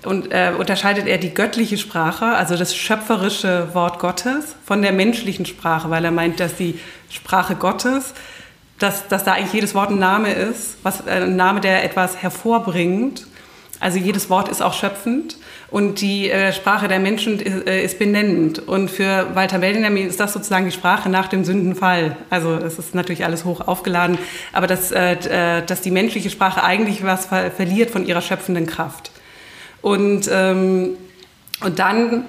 und 0.04 0.32
äh, 0.32 0.54
unterscheidet 0.58 1.08
er 1.08 1.18
die 1.18 1.34
göttliche 1.34 1.78
Sprache, 1.78 2.26
also 2.26 2.56
das 2.56 2.76
schöpferische 2.76 3.74
Wort 3.74 4.00
Gottes, 4.00 4.56
von 4.64 4.82
der 4.82 4.94
menschlichen 4.94 5.46
Sprache, 5.46 5.90
weil 5.90 6.06
er 6.06 6.12
meint, 6.12 6.40
dass 6.40 6.56
die 6.56 6.80
Sprache 7.10 7.56
Gottes, 7.56 8.14
dass, 8.80 9.08
dass 9.08 9.24
da 9.24 9.34
eigentlich 9.34 9.54
jedes 9.54 9.76
Wort 9.76 9.90
ein 9.90 10.00
Name 10.00 10.32
ist, 10.32 10.78
was, 10.84 11.02
äh, 11.02 11.24
ein 11.24 11.36
Name, 11.36 11.62
der 11.62 11.84
etwas 11.84 12.22
hervorbringt. 12.22 13.28
Also 13.80 13.98
jedes 14.00 14.30
Wort 14.30 14.50
ist 14.50 14.62
auch 14.62 14.74
schöpfend. 14.74 15.38
Und 15.70 16.00
die 16.00 16.32
äh, 16.32 16.54
Sprache 16.54 16.88
der 16.88 17.00
Menschen 17.00 17.40
ist, 17.40 17.68
äh, 17.68 17.84
ist, 17.84 18.00
benennend. 18.00 18.60
Und 18.60 18.90
für 18.90 19.36
Walter 19.36 19.60
Benjamin 19.60 20.08
ist 20.08 20.20
das 20.20 20.32
sozusagen 20.32 20.66
die 20.66 20.72
Sprache 20.72 21.10
nach 21.10 21.28
dem 21.28 21.44
Sündenfall. 21.44 22.16
Also 22.30 22.54
es 22.56 22.80
ist 22.80 22.96
natürlich 22.96 23.26
alles 23.26 23.44
hoch 23.44 23.68
aufgeladen, 23.68 24.18
aber 24.54 24.68
dass, 24.68 24.92
äh, 24.92 25.14
äh 25.14 25.66
dass 25.66 25.82
die 25.82 25.92
menschliche 25.92 26.30
Sprache 26.30 26.64
eigentlich 26.64 27.04
was 27.04 27.26
ver 27.26 27.52
verliert 27.52 27.92
von 27.92 28.06
ihrer 28.06 28.22
schöpfenden 28.22 28.66
Kraft. 28.66 29.12
Und, 29.82 30.30
ähm, 30.32 30.92
und 31.62 31.80
dann 31.80 32.24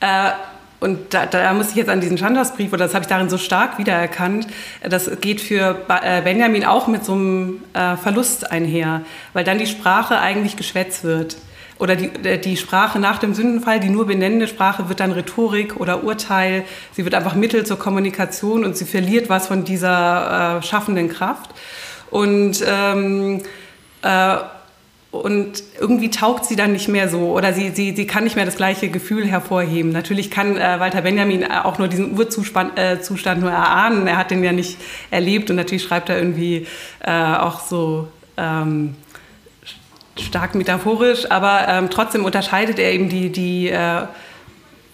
äh, 0.00 0.32
und 0.80 1.14
da, 1.14 1.24
da 1.24 1.54
muss 1.54 1.70
ich 1.70 1.76
jetzt 1.76 1.88
an 1.88 2.02
diesen 2.02 2.18
Chandas-Brief, 2.18 2.70
oder 2.70 2.84
das 2.84 2.92
habe 2.92 3.04
ich 3.04 3.08
darin 3.08 3.30
so 3.30 3.38
stark 3.38 3.78
wiedererkannt, 3.78 4.46
das 4.82 5.10
geht 5.22 5.40
für 5.40 5.80
äh, 5.88 6.20
Benjamin 6.20 6.66
auch 6.66 6.88
mit 6.88 7.06
so 7.06 7.12
einem 7.12 7.62
Verlust 7.72 8.50
einher, 8.50 9.00
weil 9.32 9.44
dann 9.44 9.56
die 9.56 9.66
Sprache 9.66 10.18
eigentlich 10.18 10.56
Geschwätz 10.56 11.02
wird. 11.02 11.38
Oder 11.84 11.96
die, 11.96 12.06
äh, 12.26 12.38
die 12.38 12.56
Sprache 12.56 12.98
nach 12.98 13.18
dem 13.18 13.34
Sündenfall, 13.34 13.78
die 13.78 13.90
nur 13.90 14.06
benennende 14.06 14.48
Sprache, 14.48 14.88
wird 14.88 15.00
dann 15.00 15.12
Rhetorik 15.12 15.76
oder 15.76 16.02
Urteil. 16.02 16.64
Sie 16.92 17.04
wird 17.04 17.14
einfach 17.14 17.34
Mittel 17.34 17.66
zur 17.66 17.78
Kommunikation 17.78 18.64
und 18.64 18.74
sie 18.74 18.86
verliert 18.86 19.28
was 19.28 19.48
von 19.48 19.64
dieser 19.64 20.60
äh, 20.60 20.62
schaffenden 20.62 21.10
Kraft. 21.10 21.50
Und 22.10 22.64
ähm, 22.66 23.42
äh, 24.00 24.36
und 25.10 25.62
irgendwie 25.78 26.10
taugt 26.10 26.46
sie 26.46 26.56
dann 26.56 26.72
nicht 26.72 26.88
mehr 26.88 27.10
so 27.10 27.32
oder 27.32 27.52
sie, 27.52 27.68
sie, 27.70 27.94
sie 27.94 28.06
kann 28.06 28.24
nicht 28.24 28.34
mehr 28.34 28.46
das 28.46 28.56
gleiche 28.56 28.88
Gefühl 28.88 29.26
hervorheben. 29.26 29.92
Natürlich 29.92 30.30
kann 30.30 30.56
äh, 30.56 30.80
Walter 30.80 31.02
Benjamin 31.02 31.44
auch 31.44 31.78
nur 31.78 31.88
diesen 31.88 32.18
Urzustand 32.18 32.78
äh, 32.78 33.34
nur 33.36 33.50
erahnen. 33.50 34.06
Er 34.06 34.16
hat 34.16 34.30
den 34.30 34.42
ja 34.42 34.52
nicht 34.52 34.78
erlebt 35.10 35.50
und 35.50 35.56
natürlich 35.56 35.82
schreibt 35.82 36.08
er 36.08 36.18
irgendwie 36.18 36.66
äh, 37.00 37.12
auch 37.12 37.60
so 37.60 38.08
ähm, 38.38 38.96
stark 40.18 40.54
metaphorisch, 40.54 41.30
aber 41.30 41.66
ähm, 41.68 41.90
trotzdem 41.90 42.24
unterscheidet 42.24 42.78
er 42.78 42.92
eben 42.92 43.08
die, 43.08 43.30
die 43.30 43.68
äh, 43.68 44.06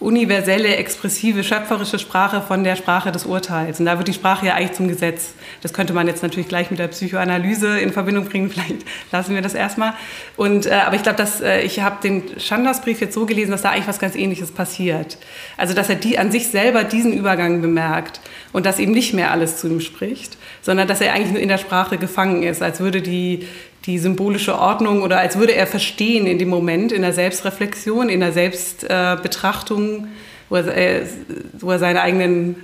universelle, 0.01 0.77
expressive, 0.77 1.43
schöpferische 1.43 1.99
Sprache 1.99 2.41
von 2.41 2.63
der 2.63 2.75
Sprache 2.75 3.11
des 3.11 3.25
Urteils. 3.27 3.79
Und 3.79 3.85
da 3.85 3.97
wird 3.99 4.07
die 4.07 4.13
Sprache 4.13 4.47
ja 4.47 4.55
eigentlich 4.55 4.73
zum 4.73 4.87
Gesetz. 4.87 5.35
Das 5.61 5.73
könnte 5.73 5.93
man 5.93 6.07
jetzt 6.07 6.23
natürlich 6.23 6.47
gleich 6.47 6.71
mit 6.71 6.79
der 6.79 6.87
Psychoanalyse 6.87 7.79
in 7.79 7.93
Verbindung 7.93 8.25
bringen. 8.25 8.49
Vielleicht 8.51 8.83
lassen 9.11 9.35
wir 9.35 9.43
das 9.43 9.53
erstmal. 9.53 9.93
Und, 10.37 10.65
äh, 10.65 10.71
aber 10.71 10.95
ich 10.95 11.03
glaube, 11.03 11.17
dass 11.17 11.39
äh, 11.39 11.61
ich 11.61 11.81
habe 11.81 12.01
den 12.01 12.23
Chandas-Brief 12.39 12.99
jetzt 12.99 13.13
so 13.13 13.27
gelesen, 13.27 13.51
dass 13.51 13.61
da 13.61 13.69
eigentlich 13.69 13.87
was 13.87 13.99
ganz 13.99 14.15
Ähnliches 14.15 14.51
passiert. 14.51 15.19
Also, 15.55 15.75
dass 15.75 15.87
er 15.87 15.95
die 15.95 16.17
an 16.17 16.31
sich 16.31 16.47
selber 16.47 16.83
diesen 16.83 17.13
Übergang 17.13 17.61
bemerkt 17.61 18.21
und 18.53 18.65
dass 18.65 18.79
ihm 18.79 18.91
nicht 18.91 19.13
mehr 19.13 19.29
alles 19.29 19.57
zu 19.57 19.67
ihm 19.67 19.81
spricht, 19.81 20.35
sondern 20.63 20.87
dass 20.87 20.99
er 20.99 21.13
eigentlich 21.13 21.31
nur 21.31 21.41
in 21.41 21.49
der 21.49 21.59
Sprache 21.59 21.99
gefangen 21.99 22.41
ist, 22.41 22.63
als 22.63 22.79
würde 22.79 23.03
die 23.03 23.47
die 23.85 23.97
symbolische 23.97 24.57
Ordnung 24.57 25.01
oder 25.01 25.19
als 25.19 25.37
würde 25.37 25.55
er 25.55 25.67
verstehen 25.67 26.27
in 26.27 26.37
dem 26.37 26.49
Moment, 26.49 26.91
in 26.91 27.01
der 27.01 27.13
Selbstreflexion, 27.13 28.09
in 28.09 28.19
der 28.19 28.31
Selbstbetrachtung, 28.31 30.07
wo, 30.49 30.55
er, 30.55 31.07
wo 31.59 31.71
er 31.71 31.79
seine 31.79 32.01
eigenen 32.01 32.57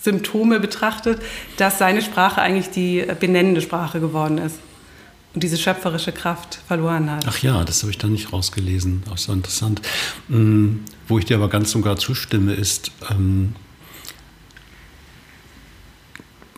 Symptome 0.00 0.60
betrachtet, 0.60 1.20
dass 1.56 1.78
seine 1.78 2.02
Sprache 2.02 2.40
eigentlich 2.40 2.70
die 2.70 3.04
benennende 3.18 3.60
Sprache 3.60 4.00
geworden 4.00 4.38
ist 4.38 4.58
und 5.34 5.42
diese 5.42 5.56
schöpferische 5.56 6.12
Kraft 6.12 6.60
verloren 6.66 7.10
hat. 7.10 7.24
Ach 7.26 7.38
ja, 7.38 7.64
das 7.64 7.82
habe 7.82 7.90
ich 7.90 7.98
da 7.98 8.08
nicht 8.08 8.32
rausgelesen. 8.32 9.02
Auch 9.10 9.18
so 9.18 9.32
interessant. 9.32 9.80
Mm, 10.28 10.78
wo 11.08 11.18
ich 11.18 11.24
dir 11.24 11.36
aber 11.36 11.48
ganz 11.48 11.74
und 11.74 11.82
gar 11.82 11.96
zustimme, 11.96 12.52
ist, 12.52 12.90
ähm, 13.10 13.54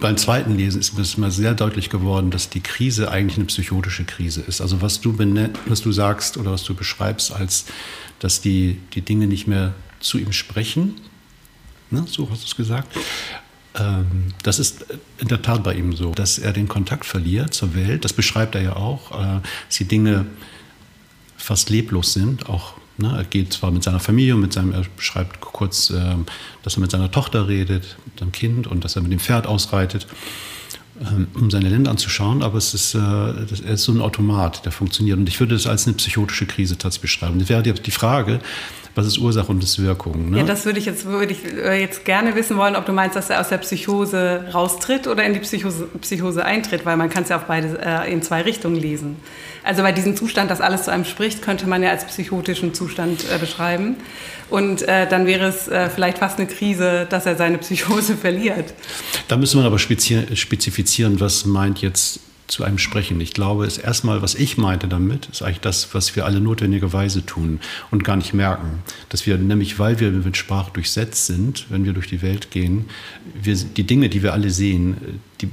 beim 0.01 0.17
zweiten 0.17 0.57
Lesen 0.57 0.81
ist 0.81 1.19
mir 1.19 1.31
sehr 1.31 1.55
deutlich 1.55 1.89
geworden, 1.89 2.31
dass 2.31 2.51
die 2.51 2.61
Krise 2.61 3.11
eigentlich 3.11 3.37
eine 3.37 3.47
psychotische 3.47 4.05
Krise 4.05 4.43
ist. 4.43 4.61
Also 4.61 4.83
was 4.83 5.01
du, 5.01 5.17
was 5.67 5.83
du 5.83 5.93
sagst 5.93 6.37
oder 6.37 6.53
was 6.53 6.65
du 6.65 6.75
beschreibst, 6.75 7.33
als 7.33 7.67
dass 8.19 8.41
die, 8.41 8.81
die 8.95 9.03
Dinge 9.03 9.27
nicht 9.27 9.47
mehr 9.47 9.75
zu 10.01 10.19
ihm 10.19 10.33
sprechen, 10.33 10.97
ne, 11.91 12.05
so 12.09 12.29
hast 12.31 12.43
du 12.43 12.47
es 12.47 12.57
gesagt, 12.57 12.97
ähm, 13.77 14.35
das 14.43 14.59
ist 14.59 14.87
in 15.19 15.29
der 15.29 15.43
Tat 15.43 15.63
bei 15.63 15.75
ihm 15.75 15.95
so, 15.95 16.13
dass 16.13 16.39
er 16.39 16.53
den 16.53 16.69
Kontakt 16.69 17.05
verliert 17.05 17.55
zur 17.55 17.75
Welt. 17.75 18.05
Das 18.05 18.13
beschreibt 18.13 18.55
er 18.55 18.63
ja 18.63 18.77
auch, 18.77 19.13
äh, 19.13 19.41
dass 19.69 19.79
die 19.79 19.87
Dinge 19.87 20.27
fast 21.37 21.71
leblos 21.71 22.13
sind, 22.13 22.49
auch 22.49 22.75
Ne, 22.97 23.13
er 23.17 23.25
geht 23.25 23.53
zwar 23.53 23.73
mit 23.73 23.83
seiner 23.83 23.99
Familie 23.99 24.37
und 24.37 24.41
mit 24.41 24.53
seinem, 24.53 24.73
er 24.73 24.85
beschreibt 24.97 25.41
kurz, 25.41 25.91
äh, 25.91 26.15
dass 26.63 26.77
er 26.77 26.81
mit 26.81 26.93
seiner 26.93 27.11
Tochter 27.11 27.49
redet, 27.49 27.97
mit 28.05 28.21
seinem 28.21 28.33
Kind 28.33 28.67
und 28.69 28.85
dass 28.85 28.95
er 28.95 29.03
mit 29.03 29.11
dem 29.11 29.19
Pferd 29.19 29.49
ausreitet, 29.49 30.07
äh, 31.01 31.39
um 31.39 31.51
seine 31.51 31.69
Länder 31.69 31.91
anzuschauen, 31.91 32.43
aber 32.45 32.57
es 32.57 32.73
ist, 32.73 32.95
äh, 32.95 32.99
das, 32.99 33.61
er 33.61 33.75
ist 33.75 33.83
so 33.83 33.91
ein 33.91 34.01
Automat, 34.01 34.65
der 34.65 34.71
funktioniert. 34.71 35.19
Und 35.19 35.29
ich 35.29 35.41
würde 35.41 35.55
das 35.55 35.67
als 35.67 35.87
eine 35.87 35.97
psychotische 35.97 36.47
Krise 36.47 36.79
tatsächlich 36.79 37.13
beschreiben. 37.13 37.41
Das 37.41 37.49
wäre 37.49 37.63
die 37.63 37.91
Frage, 37.91 38.39
was 38.95 39.07
ist 39.07 39.19
Ursache 39.19 39.51
und 39.51 39.63
ist 39.63 39.83
Wirkung? 39.83 40.31
Ne? 40.31 40.39
Ja, 40.39 40.45
das 40.45 40.65
würde 40.65 40.79
ich, 40.79 40.87
jetzt, 40.87 41.05
würde 41.05 41.33
ich 41.33 41.45
äh, 41.45 41.81
jetzt 41.81 42.05
gerne 42.05 42.35
wissen 42.37 42.57
wollen, 42.57 42.77
ob 42.77 42.87
du 42.87 42.93
meinst, 42.93 43.17
dass 43.17 43.29
er 43.29 43.41
aus 43.41 43.49
der 43.49 43.59
Psychose 43.59 44.45
raustritt 44.53 45.07
oder 45.09 45.25
in 45.25 45.35
die 45.35 45.41
Psychose, 45.41 45.89
Psychose 46.01 46.45
eintritt, 46.45 46.87
weil 46.87 46.97
man 46.97 47.11
kann 47.11 47.25
es 47.25 47.29
ja 47.29 47.39
auch 47.39 47.45
beide 47.45 47.79
äh, 47.85 48.13
in 48.13 48.23
zwei 48.23 48.43
Richtungen 48.43 48.77
lesen. 48.77 49.17
Also 49.65 49.83
bei 49.83 49.93
diesem 49.93 50.17
Zustand, 50.17 50.51
dass 50.51 50.61
alles 50.61 50.85
zu 50.85 50.93
einem 50.93 51.05
spricht, 51.05 51.43
könnte 51.43 51.67
man 51.67 51.83
ja 51.83 51.91
als 51.91 52.05
psychotischen 52.05 52.75
Zustand 52.75 53.25
äh, 53.35 53.39
beschreiben. 53.39 53.97
Und 54.51 54.83
äh, 54.83 55.09
dann 55.09 55.27
wäre 55.27 55.47
es 55.47 55.67
äh, 55.69 55.91
vielleicht 55.91 56.19
fast 56.19 56.39
eine 56.39 56.47
Krise, 56.47 57.07
dass 57.09 57.27
er 57.27 57.37
seine 57.37 57.59
Psychose 57.59 58.17
verliert. 58.21 58.75
Da 59.27 59.37
müsste 59.37 59.57
man 59.57 59.67
aber 59.67 59.79
spezifizieren, 59.79 61.19
was 61.19 61.47
meint 61.47 61.81
jetzt 61.81 62.21
zu 62.47 62.65
einem 62.65 62.79
sprechen. 62.79 63.21
Ich 63.21 63.33
glaube, 63.33 63.65
es 63.65 63.79
erstmal, 63.79 64.21
was 64.23 64.35
ich 64.35 64.59
meinte 64.59 64.87
damit, 64.87 65.27
ist 65.27 65.43
eigentlich 65.43 65.61
das, 65.61 65.95
was 65.95 66.15
wir 66.15 66.25
alle 66.25 66.41
notwendigerweise 66.41 67.25
tun 67.25 67.61
und 67.91 68.05
gar 68.05 68.17
nicht 68.17 68.35
merken. 68.35 68.83
Dass 69.09 69.27
wir 69.27 69.39
nämlich, 69.39 69.79
weil 69.79 70.01
wir 70.01 70.11
mit 70.11 70.37
Sprache 70.37 70.71
durchsetzt 70.73 71.27
sind, 71.27 71.67
wenn 71.71 71.85
wir 71.85 71.93
durch 71.93 72.09
die 72.09 72.23
Welt 72.23 72.51
gehen, 72.51 72.87
wir, 73.35 73.57
die 73.57 73.85
Dinge, 73.85 74.09
die 74.09 74.23
wir 74.23 74.33
alle 74.33 74.51
sehen, 74.51 75.21
die, 75.41 75.49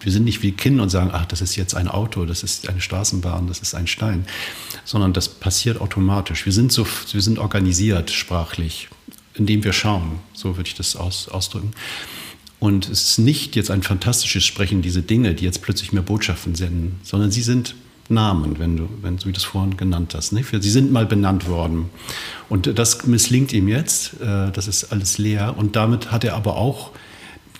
wir 0.00 0.12
sind 0.12 0.24
nicht 0.24 0.42
wie 0.42 0.52
Kinder 0.52 0.82
und 0.82 0.90
sagen, 0.90 1.10
ach, 1.12 1.26
das 1.26 1.40
ist 1.40 1.56
jetzt 1.56 1.74
ein 1.74 1.88
Auto, 1.88 2.24
das 2.24 2.42
ist 2.42 2.68
eine 2.68 2.80
Straßenbahn, 2.80 3.48
das 3.48 3.60
ist 3.60 3.74
ein 3.74 3.86
Stein, 3.86 4.26
sondern 4.84 5.12
das 5.12 5.28
passiert 5.28 5.80
automatisch. 5.80 6.44
Wir 6.44 6.52
sind, 6.52 6.72
so, 6.72 6.86
wir 7.12 7.22
sind 7.22 7.38
organisiert 7.38 8.10
sprachlich, 8.10 8.88
indem 9.34 9.64
wir 9.64 9.72
schauen, 9.72 10.20
so 10.34 10.56
würde 10.56 10.68
ich 10.68 10.74
das 10.74 10.94
aus, 10.94 11.28
ausdrücken. 11.28 11.72
Und 12.60 12.88
es 12.88 13.10
ist 13.10 13.18
nicht 13.18 13.54
jetzt 13.56 13.70
ein 13.70 13.82
fantastisches 13.82 14.44
Sprechen, 14.44 14.82
diese 14.82 15.02
Dinge, 15.02 15.34
die 15.34 15.44
jetzt 15.44 15.62
plötzlich 15.62 15.92
mehr 15.92 16.02
Botschaften 16.02 16.54
senden, 16.54 16.98
sondern 17.02 17.30
sie 17.30 17.42
sind 17.42 17.74
Namen, 18.08 18.58
wenn 18.58 18.76
du, 18.76 18.88
wenn 19.02 19.18
du 19.18 19.30
das 19.30 19.44
vorhin 19.44 19.76
genannt 19.76 20.14
hast. 20.14 20.32
Nicht? 20.32 20.48
Sie 20.50 20.70
sind 20.70 20.90
mal 20.90 21.06
benannt 21.06 21.46
worden. 21.46 21.90
Und 22.48 22.78
das 22.78 23.06
misslingt 23.06 23.52
ihm 23.52 23.68
jetzt, 23.68 24.20
äh, 24.20 24.50
das 24.50 24.66
ist 24.66 24.92
alles 24.92 25.18
leer. 25.18 25.54
Und 25.56 25.76
damit 25.76 26.10
hat 26.10 26.24
er 26.24 26.34
aber 26.34 26.56
auch 26.56 26.92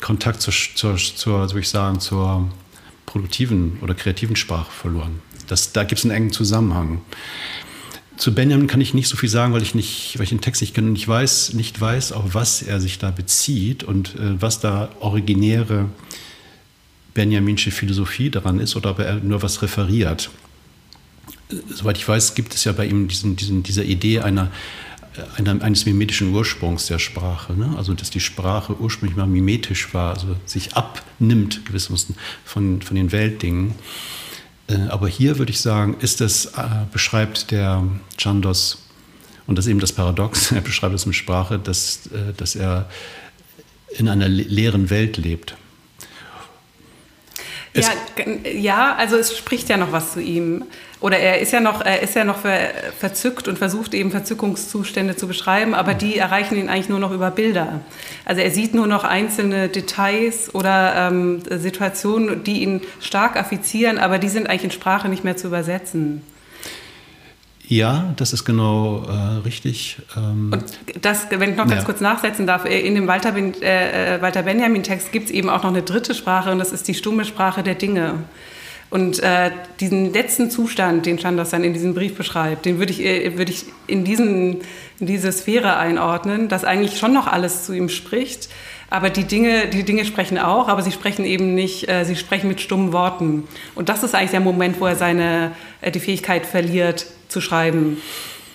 Kontakt 0.01 0.41
zur, 0.41 0.55
zur, 0.75 0.97
zur 0.97 1.49
soll 1.49 1.61
ich 1.61 1.69
sagen, 1.69 2.01
zur 2.01 2.51
produktiven 3.05 3.79
oder 3.83 3.95
kreativen 3.95 4.37
Sprache 4.37 4.71
verloren. 4.71 5.21
Das, 5.49 5.73
da 5.73 5.85
gibt 5.85 5.99
es 5.99 6.05
einen 6.05 6.15
engen 6.15 6.33
Zusammenhang. 6.33 7.01
Zu 8.19 8.35
Benjamin 8.35 8.67
kann 8.67 8.81
ich 8.81 8.95
nicht 8.95 9.07
so 9.07 9.17
viel 9.17 9.29
sagen, 9.29 9.53
weil 9.53 9.63
ich, 9.63 9.77
nicht, 9.77 10.19
weil 10.19 10.25
ich 10.25 10.31
den 10.31 10.41
Text 10.41 10.61
nicht 10.61 10.75
kenne 10.75 10.89
und 10.89 10.97
ich 10.97 11.07
weiß, 11.07 11.55
nicht 11.55 11.81
weiß, 11.81 12.11
auf 12.11 12.35
was 12.35 12.63
er 12.63 12.81
sich 12.81 12.99
da 12.99 13.13
bezieht 13.13 13.85
und 13.85 14.17
äh, 14.17 14.43
was 14.43 14.59
da 14.59 14.91
originäre 14.99 15.89
Benjaminsche 17.15 17.71
Philosophie 17.71 18.29
daran 18.29 18.59
ist 18.59 18.75
oder 18.75 18.91
ob 18.91 18.99
er 18.99 19.15
nur 19.21 19.41
was 19.43 19.63
referiert. 19.63 20.31
Soweit 21.69 21.97
ich 21.97 22.09
weiß, 22.09 22.35
gibt 22.35 22.55
es 22.55 22.65
ja 22.65 22.73
bei 22.73 22.87
ihm 22.87 23.07
diesen, 23.07 23.37
diesen, 23.37 23.63
dieser 23.63 23.85
Idee 23.85 24.21
einer, 24.21 24.51
einer, 25.37 25.63
eines 25.63 25.87
mimetischen 25.87 26.35
Ursprungs 26.35 26.87
der 26.87 26.99
Sprache. 26.99 27.53
Ne? 27.53 27.73
Also, 27.77 27.95
dass 27.95 28.11
die 28.11 28.21
Sprache 28.21 28.75
ursprünglich 28.81 29.17
mal 29.17 29.29
mimetisch 29.29 29.95
war, 29.95 30.15
also 30.15 30.35
sich 30.45 30.75
abnimmt 30.75 31.65
gewissermaßen 31.67 32.17
von, 32.45 32.83
von 32.83 32.97
den 32.97 33.13
Weltdingen. 33.13 33.77
Äh, 34.69 34.89
aber 34.89 35.09
hier 35.09 35.39
würde 35.39 35.51
ich 35.51 35.61
sagen, 35.61 35.97
ist 36.01 36.21
das, 36.21 36.47
äh, 36.47 36.69
beschreibt 36.93 37.51
der 37.51 37.83
Chandos, 38.17 38.79
und 39.47 39.57
das 39.57 39.67
ist 39.67 39.71
eben 39.71 39.81
das 39.81 39.93
Paradox, 39.93 40.53
er 40.53 40.61
beschreibt 40.61 40.95
es 40.95 41.07
mit 41.07 41.17
Sprache, 41.17 41.59
dass, 41.59 42.07
äh, 42.07 42.33
dass 42.37 42.55
er 42.55 42.89
in 43.97 44.09
einer 44.09 44.29
leeren 44.29 44.91
Welt 44.91 45.17
lebt. 45.17 45.57
ja, 47.75 47.89
ja, 48.53 48.95
also 48.97 49.17
es 49.17 49.37
spricht 49.37 49.69
ja 49.71 49.77
noch 49.77 49.93
was 49.93 50.13
zu 50.13 50.21
ihm. 50.21 50.65
Oder 51.01 51.19
er 51.19 51.41
ist 51.41 51.53
ja 51.53 51.61
noch, 51.61 51.81
er 51.81 52.03
ist 52.03 52.17
ja 52.17 52.25
noch 52.25 52.39
ver, 52.39 52.59
verzückt 52.99 53.47
und 53.47 53.57
versucht 53.57 53.95
eben 53.95 54.11
Verzückungszustände 54.11 55.15
zu 55.15 55.29
beschreiben, 55.29 55.75
aber 55.75 55.95
die 55.95 56.19
erreichen 56.19 56.57
ihn 56.57 56.69
eigentlich 56.69 56.89
nur 56.89 56.99
noch 56.99 57.13
über 57.13 57.31
Bilder. 57.31 57.81
Also 58.25 58.41
er 58.41 58.51
sieht 58.51 58.75
nur 58.75 58.89
noch 58.89 59.05
einzelne 59.05 59.69
Details 59.69 60.53
oder 60.55 61.09
ähm, 61.09 61.41
Situationen, 61.49 62.43
die 62.43 62.63
ihn 62.63 62.81
stark 63.01 63.37
affizieren, 63.37 63.99
aber 63.99 64.19
die 64.19 64.29
sind 64.29 64.49
eigentlich 64.49 64.65
in 64.65 64.71
Sprache 64.73 65.09
nicht 65.09 65.23
mehr 65.23 65.37
zu 65.37 65.47
übersetzen. 65.47 66.23
Ja, 67.69 68.15
das 68.17 68.33
ist 68.33 68.47
genau 68.47 69.05
äh, 69.07 69.43
richtig. 69.45 69.99
Ähm, 70.17 70.51
und 70.53 70.65
das, 71.05 71.27
wenn 71.31 71.51
ich 71.51 71.57
noch 71.57 71.69
ganz 71.69 71.83
ja. 71.83 71.85
kurz 71.85 72.01
nachsetzen 72.01 72.47
darf, 72.47 72.65
äh, 72.65 72.81
in 72.81 72.95
dem 72.95 73.07
Walter, 73.07 73.37
äh, 73.37 74.17
äh, 74.17 74.23
Walter 74.23 74.43
Benjamin-Text 74.43 75.13
gibt 75.13 75.27
es 75.27 75.31
eben 75.31 75.51
auch 75.51 75.63
noch 75.63 75.71
eine 75.71 75.83
dritte 75.83 76.15
Sprache 76.15 76.51
und 76.51 76.59
das 76.59 76.73
ist 76.73 76.89
die 76.89 76.95
stumme 76.95 77.27
Sprache 77.27 77.63
der 77.63 77.75
Dinge. 77.75 78.15
Und 78.91 79.23
äh, 79.23 79.51
diesen 79.81 80.13
letzten 80.15 80.51
Zustand, 80.51 81.05
den 81.05 81.19
Chandos 81.19 81.51
dann 81.51 81.63
in 81.63 81.75
diesem 81.75 81.95
Brief 81.95 82.17
beschreibt, 82.17 82.65
den 82.65 82.79
würde 82.79 82.93
ich, 82.93 83.05
äh, 83.05 83.37
würd 83.37 83.51
ich 83.51 83.67
in, 83.87 84.05
diesen, 84.05 84.61
in 84.99 85.07
diese 85.07 85.31
Sphäre 85.31 85.77
einordnen, 85.77 86.49
dass 86.49 86.65
eigentlich 86.65 86.99
schon 86.99 87.13
noch 87.13 87.27
alles 87.27 87.67
zu 87.67 87.75
ihm 87.75 87.91
spricht. 87.91 88.49
Aber 88.89 89.11
die 89.11 89.25
Dinge, 89.25 89.69
die 89.69 89.85
Dinge 89.85 90.07
sprechen 90.07 90.39
auch, 90.39 90.69
aber 90.69 90.81
sie 90.81 90.93
sprechen 90.93 91.27
eben 91.27 91.55
nicht, 91.55 91.89
äh, 91.91 92.05
sie 92.05 92.17
sprechen 92.17 92.49
mit 92.49 92.63
stummen 92.63 92.95
Worten. 92.95 93.47
Und 93.75 93.91
das 93.91 94.03
ist 94.03 94.15
eigentlich 94.15 94.31
der 94.31 94.41
Moment, 94.41 94.81
wo 94.81 94.87
er 94.87 94.97
seine, 94.97 95.53
äh, 95.83 95.91
die 95.91 96.01
Fähigkeit 96.01 96.47
verliert, 96.47 97.07
zu 97.29 97.43
schreiben. 97.43 97.99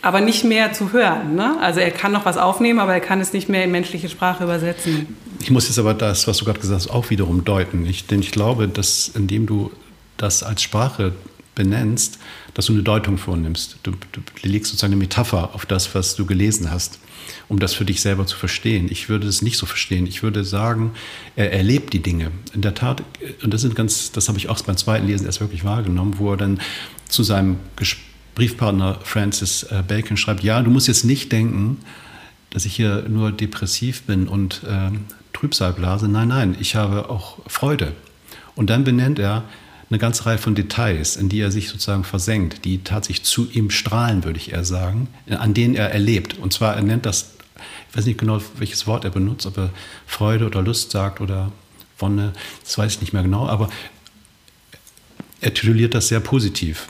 aber 0.01 0.19
nicht 0.19 0.43
mehr 0.43 0.73
zu 0.73 0.91
hören. 0.91 1.35
Ne? 1.35 1.55
Also 1.61 1.79
er 1.79 1.89
kann 1.89 2.11
noch 2.11 2.25
was 2.25 2.35
aufnehmen, 2.35 2.79
aber 2.79 2.93
er 2.93 2.99
kann 2.99 3.21
es 3.21 3.31
nicht 3.31 3.47
mehr 3.47 3.63
in 3.63 3.71
menschliche 3.71 4.09
Sprache 4.09 4.43
übersetzen. 4.43 5.15
Ich 5.39 5.49
muss 5.49 5.69
jetzt 5.69 5.79
aber 5.79 5.93
das, 5.93 6.27
was 6.27 6.37
du 6.39 6.45
gerade 6.45 6.59
gesagt 6.59 6.81
hast, 6.81 6.89
auch 6.89 7.09
wiederum 7.09 7.45
deuten. 7.45 7.85
Ich, 7.85 8.05
denn 8.05 8.19
ich 8.19 8.31
glaube, 8.31 8.67
dass 8.67 9.09
indem 9.15 9.45
du 9.45 9.71
das 10.17 10.43
als 10.43 10.61
Sprache 10.61 11.13
benennst, 11.55 12.19
dass 12.53 12.65
du 12.65 12.73
eine 12.73 12.83
Deutung 12.83 13.17
vornimmst. 13.17 13.77
Du, 13.83 13.91
du 13.91 14.21
legst 14.41 14.71
sozusagen 14.71 14.93
eine 14.93 14.99
Metapher 14.99 15.53
auf 15.53 15.65
das, 15.65 15.93
was 15.93 16.15
du 16.15 16.25
gelesen 16.25 16.71
hast, 16.71 16.99
um 17.47 17.59
das 17.59 17.73
für 17.73 17.85
dich 17.85 18.01
selber 18.01 18.25
zu 18.25 18.35
verstehen. 18.35 18.87
Ich 18.89 19.09
würde 19.09 19.27
es 19.27 19.41
nicht 19.41 19.57
so 19.57 19.65
verstehen. 19.65 20.07
Ich 20.07 20.23
würde 20.23 20.43
sagen, 20.43 20.91
er 21.35 21.53
erlebt 21.53 21.93
die 21.93 22.01
Dinge. 22.01 22.31
In 22.53 22.61
der 22.61 22.73
Tat, 22.73 23.03
und 23.43 23.53
das 23.53 23.61
sind 23.61 23.75
ganz, 23.75 24.11
das 24.11 24.27
habe 24.27 24.37
ich 24.37 24.49
auch 24.49 24.59
beim 24.61 24.77
zweiten 24.77 25.07
Lesen 25.07 25.25
erst 25.25 25.41
wirklich 25.41 25.63
wahrgenommen, 25.63 26.15
wo 26.17 26.31
er 26.31 26.37
dann 26.37 26.59
zu 27.07 27.23
seinem 27.23 27.57
Briefpartner 28.35 28.99
Francis 29.03 29.63
äh, 29.63 29.83
Bacon 29.87 30.17
schreibt, 30.17 30.43
ja, 30.43 30.61
du 30.61 30.71
musst 30.71 30.87
jetzt 30.87 31.05
nicht 31.05 31.31
denken, 31.31 31.77
dass 32.49 32.65
ich 32.65 32.75
hier 32.75 33.05
nur 33.07 33.31
depressiv 33.31 34.03
bin 34.03 34.27
und 34.27 34.61
äh, 34.63 34.89
Trübsal 35.33 35.73
blase. 35.73 36.07
Nein, 36.07 36.29
nein, 36.29 36.55
ich 36.59 36.75
habe 36.75 37.09
auch 37.09 37.37
Freude. 37.47 37.93
Und 38.55 38.69
dann 38.69 38.83
benennt 38.83 39.19
er, 39.19 39.43
eine 39.89 39.99
ganze 39.99 40.25
Reihe 40.25 40.37
von 40.37 40.55
Details, 40.55 41.15
in 41.15 41.29
die 41.29 41.39
er 41.39 41.51
sich 41.51 41.69
sozusagen 41.69 42.03
versenkt, 42.03 42.65
die 42.65 42.83
tatsächlich 42.83 43.23
zu 43.23 43.49
ihm 43.51 43.69
strahlen, 43.69 44.23
würde 44.23 44.39
ich 44.39 44.51
eher 44.51 44.65
sagen, 44.65 45.07
an 45.29 45.53
denen 45.53 45.75
er 45.75 45.91
erlebt. 45.91 46.37
Und 46.37 46.53
zwar, 46.53 46.75
er 46.75 46.81
nennt 46.81 47.05
das, 47.05 47.33
ich 47.89 47.97
weiß 47.97 48.05
nicht 48.05 48.19
genau, 48.19 48.41
welches 48.57 48.87
Wort 48.87 49.05
er 49.05 49.11
benutzt, 49.11 49.45
ob 49.45 49.57
er 49.57 49.69
Freude 50.07 50.45
oder 50.45 50.61
Lust 50.61 50.91
sagt 50.91 51.21
oder 51.21 51.51
Wonne, 51.99 52.33
das 52.63 52.77
weiß 52.77 52.95
ich 52.95 53.01
nicht 53.01 53.13
mehr 53.13 53.23
genau, 53.23 53.47
aber 53.47 53.69
er 55.41 55.53
tituliert 55.53 55.93
das 55.93 56.07
sehr 56.07 56.19
positiv. 56.19 56.87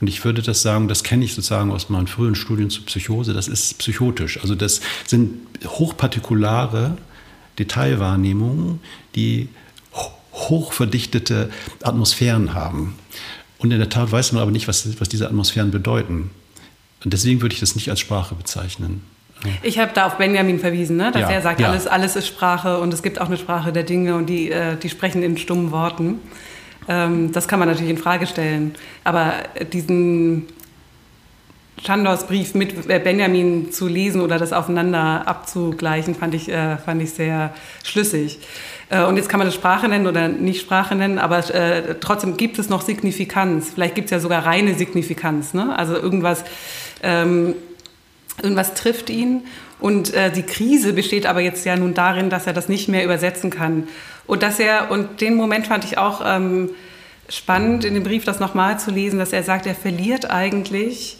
Und 0.00 0.08
ich 0.08 0.24
würde 0.24 0.42
das 0.42 0.62
sagen, 0.62 0.88
das 0.88 1.02
kenne 1.02 1.24
ich 1.24 1.34
sozusagen 1.34 1.70
aus 1.70 1.88
meinen 1.88 2.06
frühen 2.06 2.34
Studien 2.34 2.70
zur 2.70 2.84
Psychose, 2.86 3.32
das 3.32 3.48
ist 3.48 3.78
psychotisch. 3.78 4.40
Also 4.40 4.54
das 4.54 4.80
sind 5.06 5.38
hochpartikulare 5.64 6.96
Detailwahrnehmungen, 7.58 8.80
die 9.14 9.48
hochverdichtete 10.36 11.50
Atmosphären 11.82 12.54
haben. 12.54 12.96
Und 13.58 13.72
in 13.72 13.78
der 13.78 13.88
Tat 13.88 14.12
weiß 14.12 14.32
man 14.32 14.42
aber 14.42 14.50
nicht, 14.50 14.68
was, 14.68 15.00
was 15.00 15.08
diese 15.08 15.26
Atmosphären 15.26 15.70
bedeuten. 15.70 16.30
Und 17.04 17.12
deswegen 17.12 17.40
würde 17.40 17.54
ich 17.54 17.60
das 17.60 17.74
nicht 17.74 17.90
als 17.90 18.00
Sprache 18.00 18.34
bezeichnen. 18.34 19.02
Ich 19.62 19.78
habe 19.78 19.92
da 19.94 20.06
auf 20.06 20.16
Benjamin 20.16 20.58
verwiesen, 20.58 20.96
ne? 20.96 21.10
dass 21.12 21.22
ja, 21.22 21.30
er 21.30 21.42
sagt, 21.42 21.60
ja. 21.60 21.68
alles, 21.68 21.86
alles 21.86 22.16
ist 22.16 22.26
Sprache 22.26 22.78
und 22.80 22.92
es 22.92 23.02
gibt 23.02 23.20
auch 23.20 23.26
eine 23.26 23.36
Sprache 23.36 23.72
der 23.72 23.82
Dinge 23.82 24.16
und 24.16 24.26
die, 24.26 24.50
äh, 24.50 24.76
die 24.76 24.88
sprechen 24.88 25.22
in 25.22 25.36
stummen 25.36 25.70
Worten. 25.70 26.20
Ähm, 26.88 27.32
das 27.32 27.46
kann 27.46 27.58
man 27.58 27.68
natürlich 27.68 27.90
in 27.90 27.98
Frage 27.98 28.26
stellen. 28.26 28.74
Aber 29.04 29.34
diesen 29.72 30.46
Chandors 31.82 32.26
Brief 32.26 32.54
mit 32.54 32.88
äh, 32.88 32.98
Benjamin 32.98 33.72
zu 33.72 33.86
lesen 33.86 34.20
oder 34.20 34.38
das 34.38 34.52
aufeinander 34.52 35.28
abzugleichen, 35.28 36.14
fand 36.14 36.34
ich, 36.34 36.48
äh, 36.48 36.78
fand 36.78 37.02
ich 37.02 37.10
sehr 37.12 37.52
schlüssig. 37.84 38.38
Äh, 38.88 39.04
und 39.04 39.16
jetzt 39.16 39.28
kann 39.28 39.38
man 39.38 39.46
das 39.46 39.54
Sprache 39.54 39.88
nennen 39.88 40.06
oder 40.06 40.28
nicht 40.28 40.60
Sprache 40.60 40.94
nennen, 40.94 41.18
aber 41.18 41.38
äh, 41.54 41.96
trotzdem 42.00 42.36
gibt 42.36 42.58
es 42.58 42.68
noch 42.68 42.82
Signifikanz. 42.82 43.70
Vielleicht 43.74 43.94
gibt 43.94 44.06
es 44.06 44.10
ja 44.10 44.20
sogar 44.20 44.44
reine 44.46 44.74
Signifikanz. 44.74 45.54
Ne? 45.54 45.76
Also 45.76 45.94
irgendwas, 45.94 46.44
ähm, 47.02 47.54
irgendwas 48.42 48.74
trifft 48.74 49.10
ihn. 49.10 49.44
Und 49.78 50.14
äh, 50.14 50.30
die 50.30 50.42
Krise 50.42 50.92
besteht 50.92 51.26
aber 51.26 51.40
jetzt 51.40 51.66
ja 51.66 51.76
nun 51.76 51.94
darin, 51.94 52.30
dass 52.30 52.46
er 52.46 52.52
das 52.52 52.68
nicht 52.68 52.88
mehr 52.88 53.04
übersetzen 53.04 53.50
kann. 53.50 53.88
Und 54.26 54.42
dass 54.42 54.58
er, 54.58 54.90
und 54.90 55.20
den 55.20 55.34
Moment 55.34 55.66
fand 55.66 55.84
ich 55.84 55.98
auch 55.98 56.22
ähm, 56.24 56.70
spannend, 57.28 57.84
in 57.84 57.94
dem 57.94 58.02
Brief 58.02 58.24
das 58.24 58.40
nochmal 58.40 58.78
zu 58.78 58.90
lesen, 58.90 59.18
dass 59.18 59.32
er 59.32 59.42
sagt, 59.42 59.66
er 59.66 59.74
verliert 59.74 60.30
eigentlich 60.30 61.18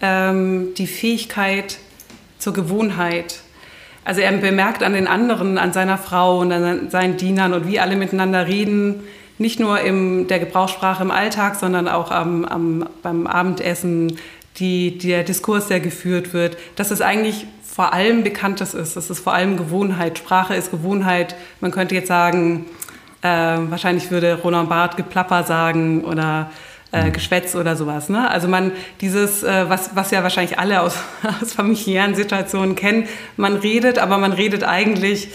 ähm, 0.00 0.74
die 0.76 0.86
Fähigkeit 0.86 1.78
zur 2.38 2.52
Gewohnheit. 2.52 3.40
Also 4.08 4.22
er 4.22 4.32
bemerkt 4.32 4.82
an 4.82 4.94
den 4.94 5.06
anderen, 5.06 5.58
an 5.58 5.74
seiner 5.74 5.98
Frau 5.98 6.38
und 6.38 6.50
an 6.50 6.88
seinen 6.88 7.18
Dienern 7.18 7.52
und 7.52 7.68
wie 7.68 7.78
alle 7.78 7.94
miteinander 7.94 8.46
reden, 8.46 9.02
nicht 9.36 9.60
nur 9.60 9.82
in 9.82 10.26
der 10.28 10.38
Gebrauchssprache 10.38 11.02
im 11.02 11.10
Alltag, 11.10 11.56
sondern 11.56 11.88
auch 11.88 12.10
am, 12.10 12.46
am, 12.46 12.88
beim 13.02 13.26
Abendessen, 13.26 14.16
die, 14.56 14.96
der 14.96 15.24
Diskurs, 15.24 15.68
der 15.68 15.80
geführt 15.80 16.32
wird, 16.32 16.56
dass 16.74 16.90
es 16.90 17.02
eigentlich 17.02 17.46
vor 17.62 17.92
allem 17.92 18.24
Bekanntes 18.24 18.72
ist. 18.72 18.96
Das 18.96 19.10
ist 19.10 19.18
vor 19.18 19.34
allem 19.34 19.58
Gewohnheit. 19.58 20.16
Sprache 20.16 20.54
ist 20.54 20.70
Gewohnheit. 20.70 21.36
Man 21.60 21.70
könnte 21.70 21.94
jetzt 21.94 22.08
sagen, 22.08 22.64
äh, 23.20 23.28
wahrscheinlich 23.28 24.10
würde 24.10 24.40
Roland 24.42 24.70
Barth 24.70 24.96
Geplapper 24.96 25.44
sagen 25.44 26.02
oder 26.02 26.50
äh, 26.92 27.04
mhm. 27.04 27.12
Geschwätz 27.12 27.54
oder 27.54 27.76
sowas. 27.76 28.08
Ne? 28.08 28.30
Also 28.30 28.48
man 28.48 28.72
dieses, 29.00 29.42
äh, 29.42 29.68
was, 29.68 29.90
was 29.94 30.10
ja 30.10 30.22
wahrscheinlich 30.22 30.58
alle 30.58 30.80
aus, 30.80 30.96
aus 31.42 31.52
familiären 31.52 32.14
Situationen 32.14 32.76
kennen, 32.76 33.08
man 33.36 33.56
redet, 33.56 33.98
aber 33.98 34.18
man 34.18 34.32
redet 34.32 34.64
eigentlich 34.64 35.28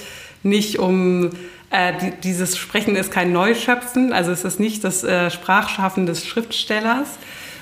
nicht 0.44 0.80
um 0.80 1.32
äh, 1.70 1.94
die, 2.02 2.12
dieses 2.24 2.58
Sprechen 2.58 2.96
ist 2.96 3.12
kein 3.12 3.32
Neuschöpfen, 3.32 4.14
also 4.14 4.32
es 4.32 4.44
ist 4.44 4.60
nicht 4.60 4.84
das 4.84 5.04
äh, 5.04 5.32
Sprachschaffen 5.32 6.06
des 6.06 6.26
Schriftstellers 6.26 7.08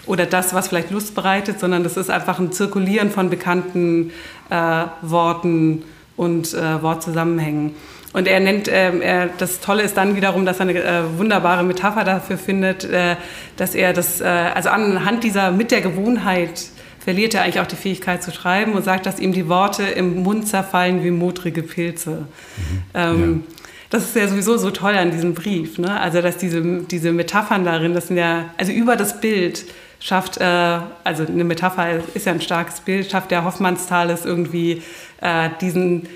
oder 0.06 0.26
das, 0.26 0.54
was 0.54 0.68
vielleicht 0.68 0.92
Lust 0.92 1.16
bereitet, 1.16 1.60
sondern 1.60 1.84
das 1.84 1.98
ist 1.98 2.10
einfach 2.10 2.40
ein 2.40 2.52
Zirkulieren 2.52 3.12
von 3.12 3.30
bekannten 3.30 4.12
äh, 4.50 4.86
Worten 5.02 5.84
und 6.18 6.54
äh, 6.54 6.82
Wortzusammenhängen. 6.82 7.76
Und 8.14 8.28
er 8.28 8.40
nennt, 8.40 8.68
äh, 8.68 8.98
er, 9.00 9.30
das 9.38 9.62
Tolle 9.62 9.84
ist 9.84 9.96
dann 9.96 10.16
wiederum, 10.16 10.46
dass 10.46 10.60
er 10.60 10.68
eine 10.68 10.84
äh, 10.84 11.18
wunderbare 11.18 11.64
Metapher 11.64 12.04
dafür 12.04 12.38
findet, 12.38 12.84
äh, 12.84 13.16
dass 13.56 13.74
er 13.74 13.94
das, 13.94 14.20
äh, 14.20 14.26
also 14.26 14.70
anhand 14.70 15.24
dieser, 15.24 15.52
mit 15.52 15.72
der 15.72 15.82
Gewohnheit 15.82 16.64
verliert 17.00 17.34
er 17.34 17.44
eigentlich 17.44 17.60
auch 17.60 17.68
die 17.68 17.76
Fähigkeit 17.76 18.22
zu 18.22 18.32
schreiben 18.32 18.74
und 18.74 18.84
sagt, 18.84 19.06
dass 19.06 19.20
ihm 19.20 19.34
die 19.34 19.48
Worte 19.48 19.84
im 19.84 20.24
Mund 20.24 20.48
zerfallen 20.48 21.04
wie 21.04 21.12
modrige 21.12 21.64
Pilze. 21.64 22.12
Mhm. 22.12 22.84
Ähm, 22.94 23.44
ja. 23.48 23.56
Das 23.90 24.04
ist 24.04 24.16
ja 24.16 24.28
sowieso 24.28 24.58
so 24.58 24.72
toll 24.72 24.96
an 24.96 25.12
diesem 25.12 25.34
Brief, 25.34 25.78
ne? 25.78 26.00
Also, 26.00 26.22
dass 26.22 26.38
diese, 26.38 26.62
diese 26.62 27.12
Metaphern 27.12 27.66
darin, 27.66 27.94
das 27.94 28.08
sind 28.08 28.18
ja, 28.18 28.46
also 28.56 28.72
über 28.72 28.96
das 28.96 29.20
Bild 29.20 29.66
schafft, 30.00 30.38
äh, 30.38 30.80
also 31.04 31.26
eine 31.26 31.44
Metapher 31.44 32.00
ist 32.14 32.26
ja 32.26 32.32
ein 32.32 32.40
starkes 32.40 32.80
Bild, 32.82 33.12
schafft 33.12 33.32
der 33.32 33.44
Hoffmannsthal 33.44 34.10
es 34.10 34.26
irgendwie 34.26 34.82
äh, 35.20 35.50
diesen 35.60 36.08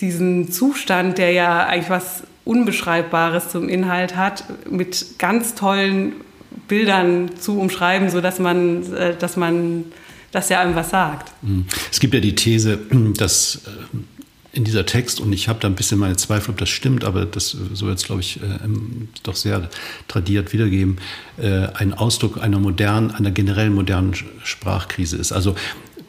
diesen 0.00 0.50
Zustand, 0.50 1.18
der 1.18 1.32
ja 1.32 1.66
eigentlich 1.66 1.90
was 1.90 2.22
Unbeschreibbares 2.44 3.50
zum 3.50 3.68
Inhalt 3.68 4.16
hat, 4.16 4.44
mit 4.70 5.18
ganz 5.18 5.54
tollen 5.54 6.12
Bildern 6.68 7.30
zu 7.38 7.58
umschreiben, 7.58 8.10
sodass 8.10 8.38
man, 8.38 8.92
äh, 8.94 9.14
dass 9.16 9.36
man, 9.36 9.84
dass 10.32 10.50
er 10.50 10.60
einem 10.60 10.74
was 10.74 10.90
sagt. 10.90 11.32
Mhm. 11.42 11.66
Es 11.90 12.00
gibt 12.00 12.14
ja 12.14 12.20
die 12.20 12.34
These, 12.34 12.78
dass 13.16 13.62
äh, 13.66 13.96
in 14.52 14.64
dieser 14.64 14.84
Text, 14.84 15.20
und 15.20 15.32
ich 15.32 15.48
habe 15.48 15.60
da 15.60 15.68
ein 15.68 15.76
bisschen 15.76 15.98
meine 15.98 16.16
Zweifel, 16.16 16.50
ob 16.50 16.58
das 16.58 16.70
stimmt, 16.70 17.04
aber 17.04 17.24
das 17.24 17.56
so 17.72 17.88
jetzt, 17.88 18.06
glaube 18.06 18.20
ich, 18.20 18.38
äh, 18.38 18.58
doch 19.22 19.36
sehr 19.36 19.68
tradiert 20.08 20.52
wiedergeben, 20.52 20.98
ein 21.38 21.94
Ausdruck 21.94 22.42
einer 22.42 22.58
modernen, 22.58 23.12
einer 23.12 23.30
generell 23.30 23.70
modernen 23.70 24.12
Sprachkrise 24.42 25.16
ist. 25.16 25.30
Also 25.32 25.54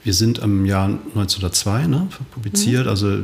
wir 0.03 0.13
sind 0.13 0.39
im 0.39 0.65
Jahr 0.65 0.85
1902 0.85 1.87
ne, 1.87 2.07
publiziert, 2.31 2.85
mhm. 2.85 2.89
also 2.89 3.19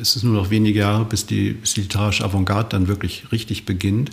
es 0.00 0.16
ist 0.16 0.22
nur 0.22 0.34
noch 0.34 0.50
wenige 0.50 0.80
Jahre, 0.80 1.04
bis 1.04 1.26
die, 1.26 1.52
bis 1.52 1.74
die 1.74 1.82
literarische 1.82 2.24
Avantgarde 2.24 2.70
dann 2.70 2.88
wirklich 2.88 3.30
richtig 3.30 3.66
beginnt 3.66 4.10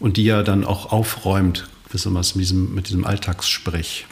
und 0.00 0.16
die 0.16 0.24
ja 0.24 0.42
dann 0.42 0.64
auch 0.64 0.92
aufräumt, 0.92 1.68
gewissermaßen 1.88 2.38
mit 2.38 2.48
diesem, 2.48 2.74
mit 2.74 2.88
diesem 2.88 3.04
Alltagssprech 3.04 4.06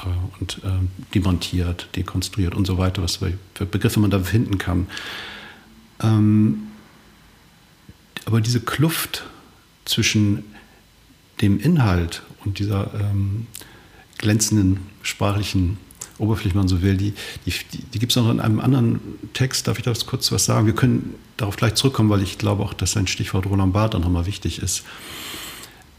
äh, 0.00 0.40
und 0.40 0.60
äh, 0.64 0.68
demontiert, 1.14 1.88
dekonstruiert 1.96 2.54
und 2.54 2.66
so 2.66 2.76
weiter, 2.76 3.02
was 3.02 3.16
für 3.16 3.66
Begriffe 3.66 4.00
man 4.00 4.10
da 4.10 4.20
finden 4.20 4.58
kann. 4.58 4.86
Ähm, 6.02 6.64
aber 8.26 8.40
diese 8.40 8.60
Kluft 8.60 9.24
zwischen 9.84 10.44
dem 11.40 11.58
Inhalt 11.58 12.22
und 12.44 12.58
dieser 12.58 12.92
ähm, 12.94 13.46
glänzenden 14.18 14.80
sprachlichen 15.02 15.78
Oberfläche, 16.18 16.56
man 16.56 16.68
so 16.68 16.82
will, 16.82 16.96
die, 16.96 17.14
die, 17.46 17.52
die 17.92 17.98
gibt 17.98 18.12
es 18.12 18.16
noch 18.16 18.30
in 18.30 18.40
einem 18.40 18.60
anderen 18.60 19.00
Text. 19.32 19.66
Darf 19.66 19.78
ich 19.78 19.84
da 19.84 19.92
kurz 20.06 20.30
was 20.30 20.44
sagen? 20.44 20.66
Wir 20.66 20.74
können 20.74 21.14
darauf 21.36 21.56
gleich 21.56 21.74
zurückkommen, 21.74 22.10
weil 22.10 22.22
ich 22.22 22.38
glaube 22.38 22.62
auch, 22.62 22.72
dass 22.72 22.96
ein 22.96 23.06
Stichwort 23.06 23.46
Roland 23.46 23.72
Barth 23.72 23.94
dann 23.94 24.02
nochmal 24.02 24.26
wichtig 24.26 24.62
ist. 24.62 24.84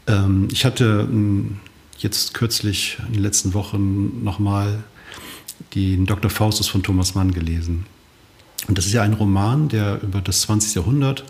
Ähm, 0.06 0.48
ich 0.50 0.64
hatte 0.64 1.00
hm, 1.00 1.58
jetzt 1.98 2.34
kürzlich 2.34 2.98
in 3.06 3.14
den 3.14 3.22
letzten 3.22 3.54
Wochen 3.54 4.24
nochmal 4.24 4.84
den 5.74 6.06
Dr. 6.06 6.30
Faustus 6.30 6.68
von 6.68 6.82
Thomas 6.82 7.14
Mann 7.14 7.32
gelesen. 7.32 7.86
Und 8.68 8.78
das 8.78 8.86
ist 8.86 8.92
ja 8.92 9.02
ein 9.02 9.12
Roman, 9.12 9.68
der 9.68 10.02
über 10.02 10.20
das 10.20 10.42
20. 10.42 10.74
Jahrhundert 10.74 11.24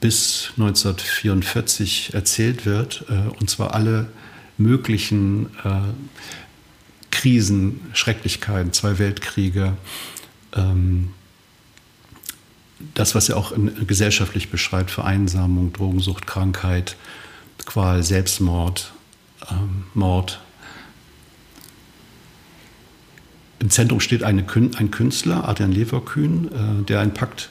bis 0.00 0.50
1944 0.58 2.12
erzählt 2.12 2.66
wird, 2.66 3.06
äh, 3.08 3.38
und 3.40 3.48
zwar 3.48 3.72
alle 3.74 4.08
möglichen 4.56 5.46
äh, 5.64 5.92
Krisen, 7.10 7.80
Schrecklichkeiten, 7.92 8.72
zwei 8.72 8.98
Weltkriege, 8.98 9.76
ähm, 10.54 11.10
das, 12.94 13.14
was 13.14 13.28
er 13.28 13.36
auch 13.36 13.52
in, 13.52 13.86
gesellschaftlich 13.86 14.50
beschreibt, 14.50 14.90
Vereinsamung, 14.90 15.72
Drogensucht, 15.72 16.26
Krankheit, 16.26 16.96
Qual, 17.64 18.02
Selbstmord, 18.02 18.92
ähm, 19.50 19.84
Mord, 19.94 20.40
Im 23.64 23.70
Zentrum 23.70 23.98
steht 23.98 24.22
eine, 24.22 24.44
ein 24.76 24.90
Künstler, 24.90 25.48
Adrian 25.48 25.72
Leverkühn, 25.72 26.48
äh, 26.52 26.84
der 26.84 27.00
einen 27.00 27.14
Pakt 27.14 27.48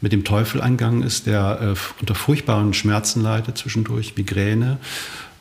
mit 0.00 0.12
dem 0.12 0.24
Teufel 0.24 0.60
eingegangen 0.60 1.04
ist, 1.04 1.28
der 1.28 1.60
äh, 1.60 1.74
unter 2.00 2.16
furchtbaren 2.16 2.74
Schmerzen 2.74 3.22
leidet 3.22 3.56
zwischendurch, 3.56 4.16
Migräne, 4.16 4.78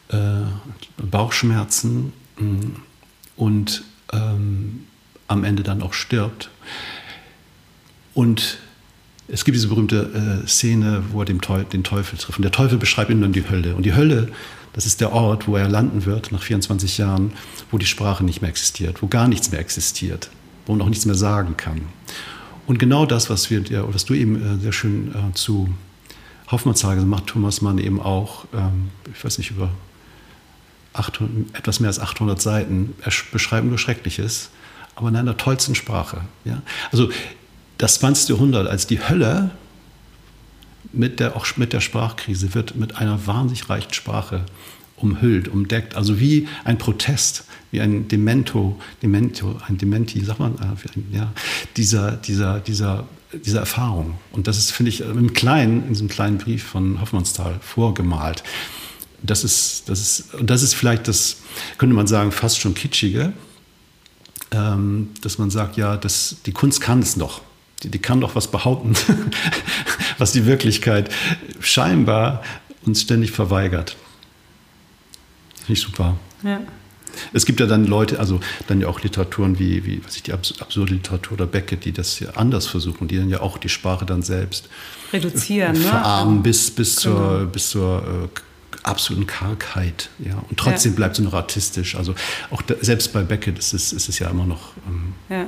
äh, 0.09 0.17
Bauchschmerzen 0.97 2.13
mm, 2.37 2.59
und 3.35 3.83
ähm, 4.13 4.85
am 5.27 5.43
Ende 5.43 5.63
dann 5.63 5.81
auch 5.81 5.93
stirbt. 5.93 6.49
Und 8.13 8.59
es 9.27 9.43
gibt 9.43 9.55
diese 9.55 9.67
berühmte 9.67 10.43
äh, 10.43 10.47
Szene, 10.47 11.03
wo 11.11 11.21
er 11.21 11.25
Teufel, 11.25 11.65
den 11.65 11.83
Teufel 11.83 12.17
trifft. 12.17 12.37
Und 12.37 12.43
der 12.43 12.51
Teufel 12.51 12.77
beschreibt 12.77 13.09
ihm 13.09 13.21
dann 13.21 13.33
die 13.33 13.49
Hölle. 13.49 13.75
Und 13.75 13.83
die 13.85 13.95
Hölle, 13.95 14.29
das 14.73 14.85
ist 14.85 15.01
der 15.01 15.11
Ort, 15.13 15.47
wo 15.47 15.55
er 15.55 15.67
landen 15.67 16.05
wird 16.05 16.31
nach 16.31 16.43
24 16.43 16.97
Jahren, 16.97 17.33
wo 17.71 17.77
die 17.77 17.85
Sprache 17.85 18.23
nicht 18.23 18.41
mehr 18.41 18.49
existiert, 18.49 19.01
wo 19.01 19.07
gar 19.07 19.27
nichts 19.27 19.51
mehr 19.51 19.59
existiert, 19.59 20.29
wo 20.65 20.73
man 20.73 20.81
auch 20.81 20.89
nichts 20.89 21.05
mehr 21.05 21.15
sagen 21.15 21.57
kann. 21.57 21.81
Und 22.67 22.79
genau 22.79 23.05
das, 23.05 23.29
was, 23.29 23.49
wir, 23.49 23.63
was 23.93 24.05
du 24.05 24.13
eben 24.13 24.35
äh, 24.35 24.61
sehr 24.61 24.71
schön 24.71 25.13
äh, 25.13 25.33
zu 25.33 25.69
Hoffmannstage 26.51 27.01
macht 27.01 27.27
Thomas 27.27 27.61
Mann 27.61 27.79
eben 27.79 27.99
auch, 27.99 28.45
ähm, 28.53 28.89
ich 29.13 29.23
weiß 29.23 29.39
nicht, 29.39 29.51
über 29.51 29.69
800, 30.97 31.55
etwas 31.57 31.79
mehr 31.79 31.89
als 31.89 31.99
800 31.99 32.41
Seiten, 32.41 32.93
beschreibt 33.31 33.67
nur 33.67 33.77
Schreckliches, 33.77 34.49
aber 34.95 35.09
in 35.09 35.15
einer 35.15 35.37
tollsten 35.37 35.75
Sprache. 35.75 36.21
Ja? 36.43 36.61
Also 36.91 37.09
das 37.77 37.95
20. 37.99 38.29
Jahrhundert 38.29 38.67
als 38.67 38.87
die 38.87 38.99
Hölle 38.99 39.51
mit 40.93 41.19
der, 41.19 41.35
auch 41.35 41.45
mit 41.57 41.73
der 41.73 41.81
Sprachkrise 41.81 42.53
wird 42.53 42.75
mit 42.75 42.95
einer 42.97 43.27
wahnsinnig 43.27 43.69
reichen 43.69 43.93
Sprache 43.93 44.45
umhüllt, 44.97 45.47
umdeckt. 45.47 45.95
Also 45.95 46.19
wie 46.19 46.47
ein 46.63 46.77
Protest, 46.77 47.45
wie 47.71 47.81
ein 47.81 48.07
Demento, 48.07 48.79
Demento 49.01 49.59
ein 49.67 49.77
Dementi, 49.77 50.23
sagt 50.23 50.39
man, 50.39 50.55
äh, 50.55 51.15
ja, 51.15 51.31
dieser, 51.75 52.13
dieser, 52.13 52.59
dieser, 52.59 53.05
dieser 53.33 53.59
Erfahrung. 53.59 54.17
Und 54.31 54.47
das 54.47 54.57
ist, 54.57 54.71
finde 54.71 54.89
ich, 54.89 55.01
im 55.01 55.33
Kleinen, 55.33 55.83
in 55.83 55.89
diesem 55.89 56.07
kleinen 56.07 56.37
Brief 56.37 56.63
von 56.63 57.01
Hoffmannsthal 57.01 57.59
vorgemalt. 57.61 58.43
Das 59.25 59.43
ist, 59.43 59.87
das 59.87 60.01
ist, 60.01 60.33
und 60.33 60.49
das 60.49 60.63
ist 60.63 60.73
vielleicht 60.73 61.07
das, 61.07 61.37
könnte 61.77 61.95
man 61.95 62.07
sagen, 62.07 62.31
fast 62.31 62.59
schon 62.59 62.73
kitschige, 62.73 63.33
ähm, 64.51 65.09
dass 65.21 65.37
man 65.37 65.49
sagt, 65.49 65.77
ja, 65.77 65.97
das, 65.97 66.37
die 66.45 66.51
Kunst 66.51 66.81
kann 66.81 66.99
es 66.99 67.15
doch 67.15 67.41
die, 67.83 67.89
die 67.89 67.99
kann 67.99 68.21
doch 68.21 68.35
was 68.35 68.49
behaupten, 68.49 68.93
was 70.17 70.31
die 70.31 70.45
Wirklichkeit 70.45 71.09
scheinbar 71.59 72.43
uns 72.85 73.01
ständig 73.01 73.31
verweigert. 73.31 73.95
Finde 75.57 75.73
ich 75.73 75.81
super. 75.81 76.17
Ja. 76.43 76.61
Es 77.31 77.45
gibt 77.45 77.61
ja 77.61 77.65
dann 77.65 77.85
Leute, 77.85 78.19
also 78.19 78.41
dann 78.67 78.81
ja 78.81 78.87
auch 78.87 79.01
Literaturen 79.01 79.57
wie, 79.57 79.85
wie 79.85 80.03
was 80.03 80.17
ich, 80.17 80.23
die 80.23 80.33
absurde 80.33 80.93
Literatur 80.93 81.33
oder 81.33 81.47
Beckett, 81.47 81.85
die 81.85 81.93
das 81.93 82.19
ja 82.19 82.31
anders 82.31 82.67
versuchen, 82.67 83.07
die 83.07 83.17
dann 83.17 83.29
ja 83.29 83.39
auch 83.39 83.57
die 83.57 83.69
Sprache 83.69 84.05
dann 84.05 84.21
selbst 84.21 84.67
reduzieren, 85.13 85.77
verarmen 85.77 86.37
ne? 86.37 86.41
bis, 86.41 86.71
bis 86.71 86.97
genau. 86.97 87.15
zur, 87.15 87.45
bis 87.45 87.69
zur 87.69 88.29
äh, 88.35 88.39
absoluten 88.87 89.27
Kargheit. 89.27 90.09
Ja. 90.19 90.35
Und 90.49 90.57
trotzdem 90.57 90.93
ja. 90.93 90.97
bleibt 90.97 91.17
es 91.17 91.23
noch 91.23 91.33
artistisch. 91.33 91.95
Also 91.95 92.15
auch 92.51 92.61
da, 92.61 92.75
selbst 92.81 93.13
bei 93.13 93.21
Beckett 93.21 93.57
ist 93.59 93.73
es, 93.73 93.93
ist 93.93 94.09
es 94.09 94.19
ja 94.19 94.29
immer 94.29 94.45
noch 94.45 94.73
ähm, 94.87 95.13
ja. 95.29 95.45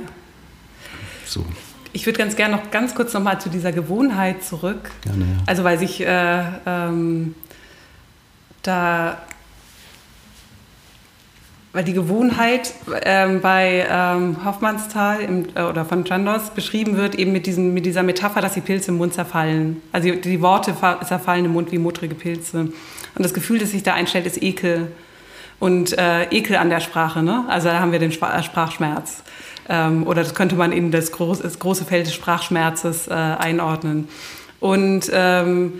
so. 1.24 1.44
Ich 1.92 2.04
würde 2.06 2.18
ganz 2.18 2.36
gerne 2.36 2.56
noch 2.56 2.70
ganz 2.70 2.94
kurz 2.94 3.12
noch 3.14 3.22
mal 3.22 3.40
zu 3.40 3.48
dieser 3.48 3.72
Gewohnheit 3.72 4.44
zurück. 4.44 4.90
Gerne, 5.02 5.24
ja. 5.24 5.42
Also 5.46 5.64
weil 5.64 5.78
sich 5.78 6.00
äh, 6.00 6.44
ähm, 6.66 7.34
da 8.62 9.18
weil 11.72 11.84
die 11.84 11.92
Gewohnheit 11.92 12.72
ähm, 13.02 13.40
bei 13.40 13.86
ähm, 13.88 14.44
Hoffmannsthal 14.44 15.20
im, 15.20 15.46
äh, 15.54 15.62
oder 15.62 15.84
von 15.84 16.04
Chandos 16.04 16.50
beschrieben 16.50 16.96
wird, 16.96 17.14
eben 17.14 17.30
mit, 17.30 17.46
diesen, 17.46 17.74
mit 17.74 17.84
dieser 17.84 18.02
Metapher, 18.02 18.40
dass 18.40 18.54
die 18.54 18.62
Pilze 18.62 18.90
im 18.90 18.96
Mund 18.96 19.14
zerfallen. 19.14 19.82
Also 19.92 20.10
die, 20.10 20.20
die 20.20 20.40
Worte 20.40 20.74
zerfallen 21.04 21.44
im 21.44 21.52
Mund 21.52 21.70
wie 21.70 21.78
muttrige 21.78 22.14
Pilze. 22.14 22.72
Und 23.18 23.24
das 23.24 23.34
Gefühl, 23.34 23.58
das 23.58 23.72
sich 23.72 23.82
da 23.82 23.94
einstellt, 23.94 24.26
ist 24.26 24.42
Ekel. 24.42 24.92
Und 25.58 25.98
äh, 25.98 26.24
Ekel 26.30 26.56
an 26.56 26.70
der 26.70 26.80
Sprache. 26.80 27.22
Ne? 27.22 27.44
Also 27.48 27.68
da 27.68 27.80
haben 27.80 27.92
wir 27.92 27.98
den 27.98 28.12
Sprachschmerz. 28.12 29.22
Ähm, 29.68 30.06
oder 30.06 30.22
das 30.22 30.34
könnte 30.34 30.54
man 30.54 30.72
in 30.72 30.92
das, 30.92 31.12
groß, 31.12 31.40
das 31.40 31.58
große 31.58 31.84
Feld 31.84 32.06
des 32.06 32.14
Sprachschmerzes 32.14 33.08
äh, 33.08 33.12
einordnen. 33.12 34.08
Und, 34.60 35.10
ähm, 35.12 35.72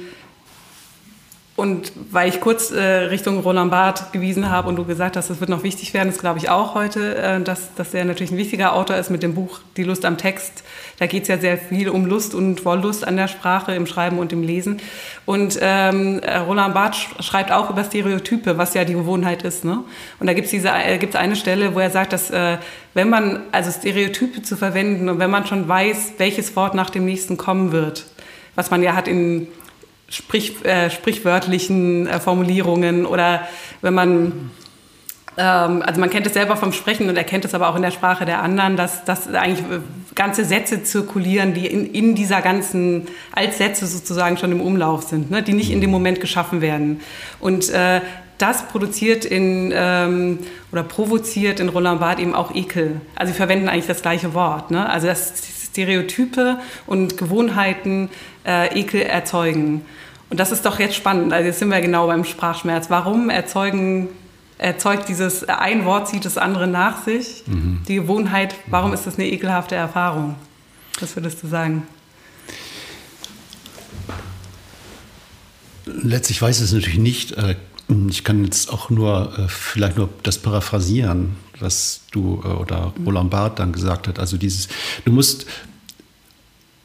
und 1.58 1.92
weil 2.10 2.28
ich 2.28 2.40
kurz 2.40 2.70
äh, 2.70 2.80
Richtung 2.80 3.40
Roland 3.40 3.70
Barth 3.70 4.12
gewiesen 4.12 4.48
habe 4.48 4.68
und 4.68 4.76
du 4.76 4.84
gesagt 4.84 5.16
hast, 5.16 5.28
das 5.28 5.40
wird 5.40 5.50
noch 5.50 5.64
wichtig 5.64 5.92
werden, 5.92 6.08
das 6.08 6.18
glaube 6.18 6.38
ich 6.38 6.48
auch 6.48 6.74
heute, 6.74 7.16
äh, 7.16 7.40
dass, 7.40 7.74
dass 7.74 7.92
er 7.92 8.04
natürlich 8.04 8.30
ein 8.30 8.38
wichtiger 8.38 8.74
Autor 8.74 8.96
ist 8.96 9.10
mit 9.10 9.22
dem 9.22 9.34
Buch 9.34 9.60
Die 9.76 9.84
Lust 9.84 10.04
am 10.04 10.16
Text 10.16 10.62
da 10.98 11.06
geht 11.06 11.22
es 11.22 11.28
ja 11.28 11.38
sehr 11.38 11.56
viel 11.58 11.88
um 11.88 12.06
Lust 12.06 12.34
und 12.34 12.64
Wollust 12.64 13.06
an 13.06 13.16
der 13.16 13.28
Sprache, 13.28 13.74
im 13.74 13.86
Schreiben 13.86 14.18
und 14.18 14.32
im 14.32 14.42
Lesen. 14.42 14.78
Und 15.26 15.58
ähm, 15.62 16.20
Roland 16.46 16.74
Barth 16.74 16.96
schreibt 17.20 17.52
auch 17.52 17.70
über 17.70 17.84
Stereotype, 17.84 18.58
was 18.58 18.74
ja 18.74 18.84
die 18.84 18.94
Gewohnheit 18.94 19.44
ist. 19.44 19.64
Ne? 19.64 19.84
Und 20.18 20.26
da 20.26 20.32
gibt 20.32 20.46
es 20.46 20.50
diese, 20.50 20.70
äh, 20.70 20.98
gibt's 20.98 21.14
eine 21.14 21.36
Stelle, 21.36 21.74
wo 21.74 21.78
er 21.78 21.90
sagt, 21.90 22.12
dass 22.12 22.30
äh, 22.30 22.58
wenn 22.94 23.08
man, 23.08 23.42
also 23.52 23.70
Stereotype 23.70 24.42
zu 24.42 24.56
verwenden 24.56 25.08
und 25.08 25.20
wenn 25.20 25.30
man 25.30 25.46
schon 25.46 25.68
weiß, 25.68 26.14
welches 26.18 26.56
Wort 26.56 26.74
nach 26.74 26.90
dem 26.90 27.04
nächsten 27.04 27.36
kommen 27.36 27.70
wird, 27.70 28.06
was 28.56 28.72
man 28.72 28.82
ja 28.82 28.94
hat 28.94 29.06
in 29.06 29.46
Sprich, 30.08 30.64
äh, 30.64 30.90
sprichwörtlichen 30.90 32.06
äh, 32.06 32.18
Formulierungen 32.18 33.04
oder 33.04 33.46
wenn 33.82 33.94
man 33.94 34.50
ähm, 35.38 35.82
also 35.86 36.00
man 36.00 36.10
kennt 36.10 36.26
es 36.26 36.34
selber 36.34 36.56
vom 36.56 36.72
Sprechen 36.72 37.08
und 37.08 37.16
erkennt 37.16 37.44
es 37.44 37.54
aber 37.54 37.68
auch 37.68 37.76
in 37.76 37.82
der 37.82 37.92
Sprache 37.92 38.24
der 38.24 38.42
anderen, 38.42 38.76
dass, 38.76 39.04
dass 39.04 39.28
eigentlich 39.28 39.60
äh, 39.60 39.80
ganze 40.14 40.44
Sätze 40.44 40.82
zirkulieren, 40.82 41.54
die 41.54 41.66
in, 41.66 41.86
in 41.92 42.14
dieser 42.16 42.42
ganzen, 42.42 43.06
als 43.32 43.58
Sätze 43.58 43.86
sozusagen 43.86 44.36
schon 44.36 44.50
im 44.50 44.60
Umlauf 44.60 45.04
sind, 45.04 45.30
ne? 45.30 45.42
die 45.42 45.52
nicht 45.52 45.70
in 45.70 45.80
dem 45.80 45.90
Moment 45.90 46.20
geschaffen 46.20 46.60
werden. 46.60 47.00
Und 47.38 47.70
äh, 47.70 48.00
das 48.38 48.66
produziert 48.68 49.24
in 49.24 49.72
ähm, 49.74 50.38
oder 50.72 50.82
provoziert 50.82 51.60
in 51.60 51.68
Roland 51.68 52.00
Barthes 52.00 52.22
eben 52.22 52.34
auch 52.34 52.54
Ekel. 52.54 53.00
Also 53.14 53.32
sie 53.32 53.36
verwenden 53.36 53.68
eigentlich 53.68 53.86
das 53.86 54.02
gleiche 54.02 54.34
Wort. 54.34 54.70
Ne? 54.70 54.88
Also 54.88 55.06
dass 55.06 55.32
Stereotype 55.70 56.58
und 56.86 57.16
Gewohnheiten 57.16 58.10
äh, 58.48 58.80
Ekel 58.80 59.02
erzeugen. 59.02 59.82
Und 60.30 60.40
das 60.40 60.50
ist 60.50 60.66
doch 60.66 60.80
jetzt 60.80 60.96
spannend. 60.96 61.32
Also 61.32 61.46
jetzt 61.46 61.58
sind 61.60 61.68
wir 61.68 61.80
genau 61.80 62.06
beim 62.06 62.24
Sprachschmerz. 62.24 62.90
Warum 62.90 63.30
erzeugen 63.30 64.08
erzeugt 64.58 65.08
dieses 65.08 65.44
ein 65.48 65.84
Wort 65.84 66.08
zieht 66.08 66.24
das 66.24 66.36
andere 66.36 66.66
nach 66.66 67.04
sich. 67.04 67.44
Mhm. 67.46 67.80
Die 67.86 67.94
Gewohnheit, 67.94 68.54
warum 68.66 68.92
ist 68.92 69.06
das 69.06 69.14
eine 69.14 69.28
ekelhafte 69.28 69.76
Erfahrung? 69.76 70.34
Was 71.00 71.14
würdest 71.16 71.42
du 71.42 71.46
sagen? 71.46 71.86
Letztlich 75.86 76.42
weiß 76.42 76.58
ich 76.58 76.64
es 76.64 76.72
natürlich 76.72 76.98
nicht. 76.98 77.32
Äh, 77.32 77.56
ich 78.08 78.24
kann 78.24 78.44
jetzt 78.44 78.70
auch 78.70 78.90
nur 78.90 79.32
äh, 79.38 79.48
vielleicht 79.48 79.96
nur 79.96 80.10
das 80.22 80.38
paraphrasieren, 80.38 81.36
was 81.58 82.02
du 82.10 82.42
äh, 82.44 82.48
oder 82.48 82.92
Roland 83.06 83.30
Barth 83.30 83.58
dann 83.58 83.72
gesagt 83.72 84.08
hat. 84.08 84.18
Also 84.18 84.36
dieses, 84.36 84.68
du 85.04 85.12
musst, 85.12 85.46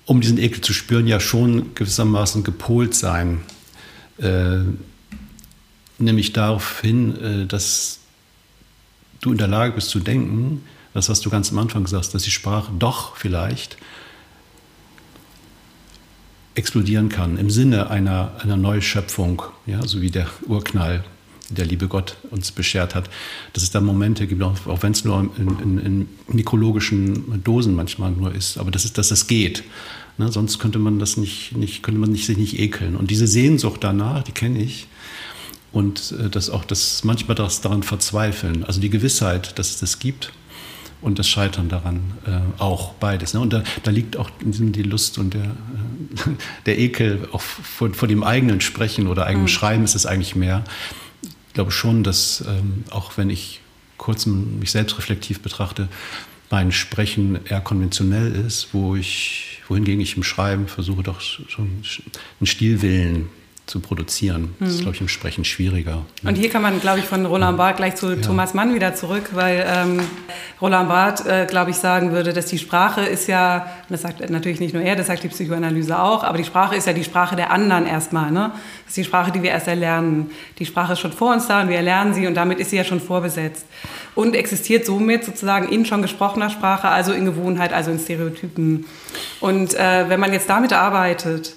um 0.06 0.22
diesen 0.22 0.38
Ekel 0.38 0.62
zu 0.62 0.74
spüren, 0.74 1.08
ja 1.08 1.20
schon 1.20 1.76
gewissermaßen 1.76 2.44
gepolt 2.44 2.94
sein. 2.94 3.42
Nämlich 5.98 6.34
darauf 6.34 6.82
hin, 6.82 7.22
äh, 7.22 7.46
dass 7.46 8.00
du 9.22 9.32
in 9.32 9.38
der 9.38 9.48
Lage 9.48 9.74
bist 9.74 9.90
zu 9.90 10.00
denken, 10.00 10.64
das, 10.94 11.10
was 11.10 11.22
du 11.22 11.30
ganz 11.30 11.52
am 11.52 11.60
Anfang 11.60 11.88
sagst, 11.88 12.14
dass 12.14 12.24
die 12.24 12.32
Sprache 12.32 12.72
doch 12.78 13.16
vielleicht 13.16 13.78
explodieren 16.56 17.10
kann 17.10 17.38
im 17.38 17.50
Sinne 17.50 17.90
einer, 17.90 18.34
einer 18.40 18.58
Neuschöpfung, 18.58 19.42
ja, 19.66 19.86
so 19.88 20.02
wie 20.02 20.12
der 20.12 20.28
Urknall, 20.46 21.04
der 21.54 21.66
liebe 21.66 21.88
Gott 21.88 22.18
uns 22.32 22.52
beschert 22.52 22.96
hat, 22.96 23.10
dass 23.54 23.64
es 23.64 23.72
da 23.72 23.82
Momente 23.82 24.28
gibt, 24.28 24.42
auch, 24.44 24.68
auch 24.68 24.84
wenn 24.84 24.92
es 24.92 25.06
nur 25.06 25.30
in, 25.38 25.60
in, 25.60 25.78
in, 25.80 26.10
mikrologischen 26.28 27.44
Dosen 27.44 27.76
manchmal 27.76 28.12
nur 28.12 28.34
ist, 28.34 28.58
aber 28.58 28.72
das 28.72 28.86
ist, 28.86 28.98
dass 28.98 29.10
das 29.10 29.28
geht. 29.28 29.64
Ne, 30.18 30.32
sonst 30.32 30.60
könnte 30.60 30.78
man 30.78 31.00
das 31.00 31.18
nicht, 31.18 31.58
nicht, 31.58 31.82
könnte 31.82 32.00
man 32.00 32.14
sich 32.14 32.38
nicht 32.38 32.60
ekeln. 32.60 32.96
Und 32.96 33.10
diese 33.10 33.26
Sehnsucht 33.26 33.84
danach, 33.84 34.24
die 34.24 34.32
kenne 34.32 34.62
ich, 34.62 34.88
und 35.72 36.14
äh, 36.20 36.30
dass 36.30 36.50
auch 36.50 36.64
das 36.64 37.04
manchmal 37.04 37.36
das 37.36 37.62
daran 37.62 37.84
verzweifeln, 37.84 38.64
also 38.64 38.80
die 38.80 38.90
Gewissheit, 38.90 39.58
dass 39.58 39.72
es 39.72 39.80
das 39.80 40.00
gibt 40.00 40.32
und 41.04 41.20
das 41.20 41.28
Scheitern 41.28 41.68
daran 41.68 42.14
äh, 42.26 42.62
auch 42.62 42.94
beides. 42.94 43.34
Ne? 43.34 43.42
Und 43.42 43.52
da, 43.52 43.64
da, 43.84 43.92
liegt 43.92 44.16
auch 44.16 44.30
die 44.42 44.84
Lust 44.84 45.18
und 45.18 45.34
der, 45.34 45.44
äh, 45.44 45.48
der 46.66 46.80
Ekel 46.80 47.28
auch 47.32 47.42
vor, 47.42 47.94
vor, 47.94 48.08
dem 48.08 48.24
eigenen 48.24 48.62
Sprechen 48.62 49.08
oder 49.08 49.26
eigenen 49.26 49.46
mhm. 49.46 49.50
Schreiben 49.50 49.84
ist 49.84 49.96
es 49.96 50.06
eigentlich 50.06 50.36
mehr. 50.36 50.64
Ich 51.54 51.56
glaube 51.56 51.70
schon, 51.70 52.04
dass 52.04 52.44
ähm, 52.48 52.84
auch 52.90 53.16
wenn 53.16 53.30
ich 53.30 53.62
kurz 53.98 54.26
mich 54.26 54.72
selbst 54.72 54.98
reflektiv 54.98 55.40
betrachte, 55.42 55.88
mein 56.50 56.72
Sprechen 56.72 57.46
eher 57.46 57.62
konventionell 57.62 58.34
ist, 58.34 58.70
wo 58.74 58.96
ich, 58.96 59.62
wohingegen 59.68 60.02
ich 60.02 60.18
im 60.18 60.24
Schreiben 60.24 60.68
versuche 60.68 61.04
doch 61.04 61.22
schon 61.22 61.84
einen 62.40 62.48
Stilwillen 62.48 63.30
zu 63.66 63.80
produzieren. 63.80 64.56
Das 64.60 64.70
ist, 64.70 64.78
mhm. 64.78 64.82
glaube 64.82 64.96
ich, 64.96 65.02
im 65.02 65.08
Sprechen 65.08 65.46
schwieriger. 65.46 66.06
Und 66.24 66.36
hier 66.36 66.50
kann 66.50 66.62
man, 66.62 66.82
glaube 66.82 67.00
ich, 67.00 67.06
von 67.06 67.26
Roland 67.26 67.58
Barth 67.58 67.78
gleich 67.78 67.96
zu 67.96 68.12
ja. 68.12 68.16
Thomas 68.18 68.54
Mann 68.54 68.76
wieder 68.76 68.94
zurück, 68.94 69.30
weil 69.32 69.66
ähm, 69.66 70.02
Roland 70.62 70.90
Barth, 70.90 71.26
äh, 71.26 71.46
glaube 71.46 71.72
ich, 71.72 71.78
sagen 71.78 72.12
würde, 72.12 72.34
dass 72.34 72.48
die 72.48 72.58
Sprache 72.58 73.02
ist 73.02 73.28
ja, 73.28 73.68
das 73.88 74.02
sagt 74.02 74.30
natürlich 74.30 74.60
nicht 74.60 74.74
nur 74.74 74.84
er, 74.84 74.98
das 74.98 75.08
sagt 75.08 75.24
die 75.24 75.30
Psychoanalyse 75.30 75.98
auch, 75.98 76.26
aber 76.26 76.38
die 76.38 76.44
Sprache 76.44 76.76
ist 76.76 76.88
ja 76.88 76.94
die 76.94 77.06
Sprache 77.06 77.38
der 77.38 77.52
anderen 77.52 77.86
erstmal. 77.88 78.32
Ne? 78.32 78.52
Das 78.54 78.90
ist 78.90 78.98
die 78.98 79.04
Sprache, 79.06 79.32
die 79.32 79.42
wir 79.42 79.52
erst 79.52 79.70
erlernen. 79.70 80.32
Die 80.60 80.66
Sprache 80.66 80.94
ist 80.94 81.00
schon 81.00 81.14
vor 81.14 81.34
uns 81.34 81.48
da 81.48 81.62
und 81.62 81.70
wir 81.70 81.78
erlernen 81.78 82.14
sie 82.14 82.28
und 82.28 82.36
damit 82.36 82.60
ist 82.60 82.72
sie 82.72 82.78
ja 82.78 82.84
schon 82.84 83.00
vorbesetzt. 83.00 83.66
Und 84.14 84.36
existiert 84.36 84.86
somit 84.86 85.24
sozusagen 85.24 85.70
in 85.70 85.86
schon 85.86 86.02
gesprochener 86.02 86.50
Sprache, 86.50 86.90
also 86.90 87.14
in 87.14 87.24
Gewohnheit, 87.24 87.72
also 87.72 87.92
in 87.92 87.98
Stereotypen. 87.98 88.86
Und 89.40 89.74
äh, 89.74 90.10
wenn 90.10 90.20
man 90.20 90.34
jetzt 90.34 90.50
damit 90.50 90.74
arbeitet, 90.74 91.56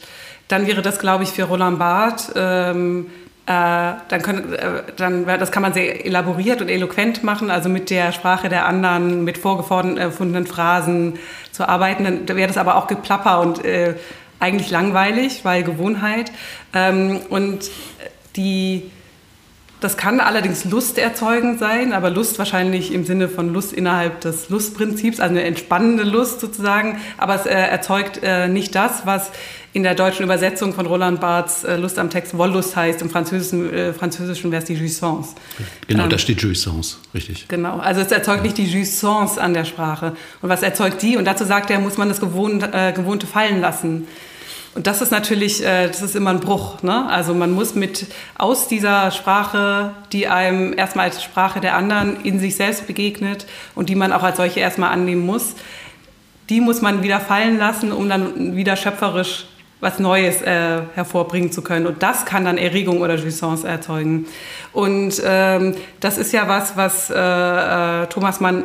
dann 0.48 0.66
wäre 0.66 0.82
das, 0.82 0.98
glaube 0.98 1.24
ich, 1.24 1.30
für 1.30 1.44
Roland 1.44 1.78
Barth 1.78 2.32
ähm, 2.36 3.06
äh, 3.46 3.94
dann, 4.08 4.22
können, 4.22 4.52
äh, 4.54 4.82
dann 4.96 5.24
das 5.24 5.52
kann 5.52 5.62
man 5.62 5.72
sehr 5.72 6.04
elaboriert 6.04 6.60
und 6.60 6.68
eloquent 6.68 7.22
machen, 7.22 7.48
also 7.48 7.68
mit 7.68 7.90
der 7.90 8.10
Sprache 8.10 8.48
der 8.48 8.66
anderen, 8.66 9.22
mit 9.22 9.38
vorgefundenen 9.38 10.46
Phrasen 10.46 11.14
zu 11.52 11.68
arbeiten. 11.68 12.26
Dann 12.26 12.36
wäre 12.36 12.48
das 12.48 12.56
aber 12.56 12.74
auch 12.74 12.88
Geplapper 12.88 13.40
und 13.40 13.64
äh, 13.64 13.94
eigentlich 14.40 14.70
langweilig, 14.70 15.44
weil 15.44 15.62
Gewohnheit. 15.62 16.32
Ähm, 16.74 17.20
und 17.28 17.70
die 18.34 18.90
das 19.80 19.98
kann 19.98 20.20
allerdings 20.20 20.64
lusterzeugend 20.64 21.58
sein, 21.58 21.92
aber 21.92 22.08
Lust 22.08 22.38
wahrscheinlich 22.38 22.94
im 22.94 23.04
Sinne 23.04 23.28
von 23.28 23.52
Lust 23.52 23.74
innerhalb 23.74 24.22
des 24.22 24.48
Lustprinzips, 24.48 25.20
also 25.20 25.34
eine 25.34 25.44
entspannende 25.44 26.02
Lust 26.02 26.40
sozusagen. 26.40 26.98
Aber 27.18 27.34
es 27.34 27.44
äh, 27.44 27.52
erzeugt 27.52 28.20
äh, 28.22 28.48
nicht 28.48 28.74
das, 28.74 29.04
was 29.04 29.30
in 29.76 29.82
der 29.82 29.94
deutschen 29.94 30.22
Übersetzung 30.22 30.72
von 30.72 30.86
Roland 30.86 31.20
Barths 31.20 31.62
äh, 31.62 31.76
Lust 31.76 31.98
am 31.98 32.08
Text 32.08 32.38
Wollust 32.38 32.74
heißt. 32.74 33.02
Im 33.02 33.10
Französischen, 33.10 33.70
äh, 33.74 33.92
Französischen 33.92 34.50
wäre 34.50 34.62
es 34.62 34.66
die 34.66 34.72
Jouissance. 34.72 35.34
Genau, 35.86 36.04
ähm, 36.04 36.08
da 36.08 36.16
steht 36.16 36.40
Jouissance, 36.40 36.96
richtig. 37.12 37.46
Genau, 37.48 37.76
also 37.76 38.00
es 38.00 38.10
erzeugt 38.10 38.42
nicht 38.42 38.56
die 38.56 38.64
Jouissance 38.64 39.38
an 39.38 39.52
der 39.52 39.66
Sprache. 39.66 40.16
Und 40.40 40.48
was 40.48 40.62
erzeugt 40.62 41.02
die? 41.02 41.18
Und 41.18 41.26
dazu 41.26 41.44
sagt 41.44 41.70
er, 41.70 41.78
muss 41.78 41.98
man 41.98 42.08
das 42.08 42.20
Gewohnte, 42.20 42.70
äh, 42.72 42.92
Gewohnte 42.92 43.26
fallen 43.26 43.60
lassen. 43.60 44.06
Und 44.74 44.86
das 44.86 45.02
ist 45.02 45.10
natürlich, 45.10 45.62
äh, 45.62 45.88
das 45.88 46.00
ist 46.00 46.16
immer 46.16 46.30
ein 46.30 46.40
Bruch. 46.40 46.82
Ne? 46.82 47.06
Also 47.10 47.34
man 47.34 47.50
muss 47.50 47.74
mit 47.74 48.06
aus 48.38 48.68
dieser 48.68 49.10
Sprache, 49.10 49.90
die 50.10 50.26
einem 50.26 50.72
erstmal 50.72 51.10
als 51.10 51.22
Sprache 51.22 51.60
der 51.60 51.76
anderen 51.76 52.22
in 52.22 52.40
sich 52.40 52.56
selbst 52.56 52.86
begegnet 52.86 53.44
und 53.74 53.90
die 53.90 53.94
man 53.94 54.12
auch 54.12 54.22
als 54.22 54.38
solche 54.38 54.60
erstmal 54.60 54.90
annehmen 54.90 55.26
muss, 55.26 55.54
die 56.48 56.62
muss 56.62 56.80
man 56.80 57.02
wieder 57.02 57.20
fallen 57.20 57.58
lassen, 57.58 57.92
um 57.92 58.08
dann 58.08 58.56
wieder 58.56 58.76
schöpferisch 58.76 59.44
was 59.80 59.98
Neues 59.98 60.40
äh, 60.42 60.80
hervorbringen 60.94 61.52
zu 61.52 61.62
können. 61.62 61.86
Und 61.86 62.02
das 62.02 62.24
kann 62.24 62.44
dann 62.44 62.58
Erregung 62.58 63.00
oder 63.02 63.16
Jouissance 63.16 63.66
erzeugen. 63.66 64.26
Und 64.72 65.20
ähm, 65.24 65.74
das 66.00 66.18
ist 66.18 66.32
ja 66.32 66.48
was, 66.48 66.76
was 66.76 67.10
äh, 67.10 67.14
äh, 67.14 68.06
Thomas 68.06 68.40
Mann 68.40 68.64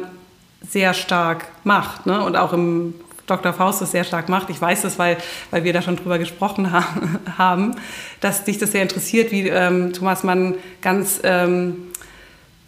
sehr 0.68 0.94
stark 0.94 1.48
macht 1.64 2.06
ne? 2.06 2.24
und 2.24 2.36
auch 2.38 2.54
im 2.54 2.94
Dr. 3.28 3.54
Faust 3.54 3.82
das 3.82 3.92
sehr 3.92 4.04
stark 4.04 4.30
macht. 4.30 4.50
Ich 4.50 4.62
weiß 4.62 4.82
das, 4.82 5.00
weil, 5.00 5.18
weil 5.52 5.64
wir 5.64 5.74
da 5.74 5.82
schon 5.82 5.96
drüber 5.96 6.18
gesprochen 6.18 6.72
ha 6.72 6.84
haben, 7.38 7.76
dass 8.20 8.44
dich 8.44 8.58
das 8.58 8.72
sehr 8.72 8.82
interessiert, 8.82 9.32
wie 9.32 9.48
ähm, 9.48 9.94
Thomas 9.94 10.24
Mann 10.24 10.56
ganz 10.82 11.20
ähm, 11.24 11.92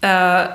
äh, 0.02 0.46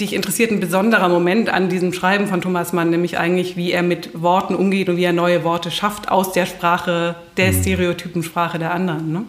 dich 0.00 0.12
interessiert 0.12 0.50
ein 0.50 0.60
besonderer 0.60 1.08
Moment 1.08 1.48
an 1.48 1.68
diesem 1.68 1.92
Schreiben 1.92 2.26
von 2.26 2.40
Thomas 2.40 2.72
Mann, 2.72 2.90
nämlich 2.90 3.18
eigentlich, 3.18 3.56
wie 3.56 3.72
er 3.72 3.82
mit 3.82 4.20
Worten 4.20 4.54
umgeht 4.54 4.88
und 4.88 4.96
wie 4.96 5.04
er 5.04 5.12
neue 5.12 5.44
Worte 5.44 5.70
schafft 5.70 6.10
aus 6.10 6.32
der 6.32 6.46
Sprache, 6.46 7.16
der 7.36 7.52
mhm. 7.52 7.60
Stereotypensprache 7.60 8.58
der 8.58 8.72
anderen. 8.72 9.12
Ne? 9.12 9.24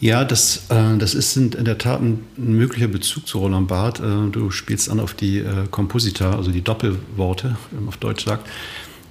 Ja, 0.00 0.24
das, 0.24 0.66
äh, 0.68 0.96
das 0.98 1.14
ist 1.14 1.36
in 1.36 1.50
der 1.50 1.78
Tat 1.78 2.00
ein, 2.00 2.24
möglicher 2.36 2.88
Bezug 2.88 3.26
zu 3.26 3.38
Roland 3.38 3.68
Barth. 3.68 4.00
Äh, 4.00 4.30
du 4.30 4.50
spielst 4.50 4.90
an 4.90 5.00
auf 5.00 5.14
die 5.14 5.38
äh, 5.38 5.66
Komposita, 5.70 6.36
also 6.36 6.50
die 6.50 6.62
Doppelworte, 6.62 7.56
wie 7.70 7.76
man 7.76 7.88
auf 7.88 7.96
Deutsch 7.96 8.24
sagt, 8.24 8.46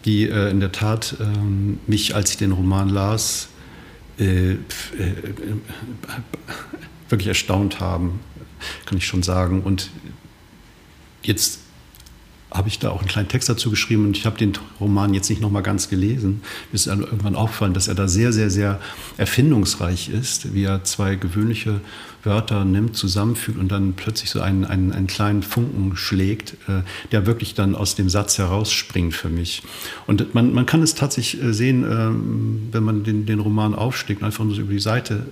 die 0.05 0.29
äh, 0.29 0.51
in 0.51 0.59
der 0.59 0.71
Tat 0.71 1.15
ähm, 1.19 1.79
mich, 1.87 2.15
als 2.15 2.31
ich 2.31 2.37
den 2.37 2.51
Roman 2.51 2.89
las, 2.89 3.49
wirklich 7.09 7.27
erstaunt 7.27 7.81
haben, 7.81 8.21
kann 8.85 8.97
ich 8.97 9.05
schon 9.05 9.23
sagen. 9.23 9.61
Und 9.61 9.89
jetzt 11.27 11.59
habe 12.55 12.69
ich 12.69 12.79
da 12.79 12.89
auch 12.89 12.99
einen 12.99 13.09
kleinen 13.09 13.27
Text 13.27 13.49
dazu 13.49 13.69
geschrieben 13.69 14.05
und 14.05 14.17
ich 14.17 14.25
habe 14.25 14.37
den 14.37 14.53
Roman 14.79 15.13
jetzt 15.13 15.29
nicht 15.29 15.41
nochmal 15.41 15.63
ganz 15.63 15.89
gelesen. 15.89 16.41
Mir 16.71 16.75
ist 16.75 16.87
irgendwann 16.87 17.35
aufgefallen, 17.35 17.73
dass 17.73 17.87
er 17.87 17.95
da 17.95 18.07
sehr, 18.07 18.31
sehr, 18.31 18.49
sehr 18.49 18.79
erfindungsreich 19.17 20.09
ist, 20.09 20.53
wie 20.53 20.63
er 20.63 20.83
zwei 20.85 21.15
gewöhnliche 21.15 21.81
Wörter 22.23 22.63
nimmt, 22.63 22.95
zusammenfügt 22.95 23.59
und 23.59 23.71
dann 23.71 23.93
plötzlich 23.93 24.29
so 24.29 24.41
einen, 24.41 24.63
einen, 24.63 24.93
einen 24.93 25.07
kleinen 25.07 25.43
Funken 25.43 25.97
schlägt, 25.97 26.53
äh, 26.67 26.81
der 27.11 27.25
wirklich 27.25 27.55
dann 27.55 27.75
aus 27.75 27.95
dem 27.95 28.09
Satz 28.09 28.37
herausspringt 28.37 29.13
für 29.13 29.29
mich. 29.29 29.61
Und 30.07 30.33
man, 30.33 30.53
man 30.53 30.65
kann 30.65 30.81
es 30.81 30.95
tatsächlich 30.95 31.43
äh, 31.43 31.53
sehen, 31.53 31.83
äh, 31.83 32.73
wenn 32.73 32.83
man 32.83 33.03
den, 33.03 33.25
den 33.25 33.39
Roman 33.39 33.75
aufschlägt 33.75 34.21
und 34.21 34.25
einfach 34.25 34.43
nur 34.43 34.55
so 34.55 34.61
über 34.61 34.73
die 34.73 34.79
Seite 34.79 35.25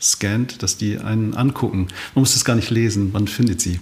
scannt, 0.00 0.62
dass 0.62 0.76
die 0.76 0.98
einen 0.98 1.34
angucken. 1.34 1.88
Man 2.14 2.22
muss 2.22 2.34
es 2.34 2.44
gar 2.44 2.56
nicht 2.56 2.70
lesen, 2.70 3.12
man 3.12 3.28
findet 3.28 3.60
sie. 3.60 3.80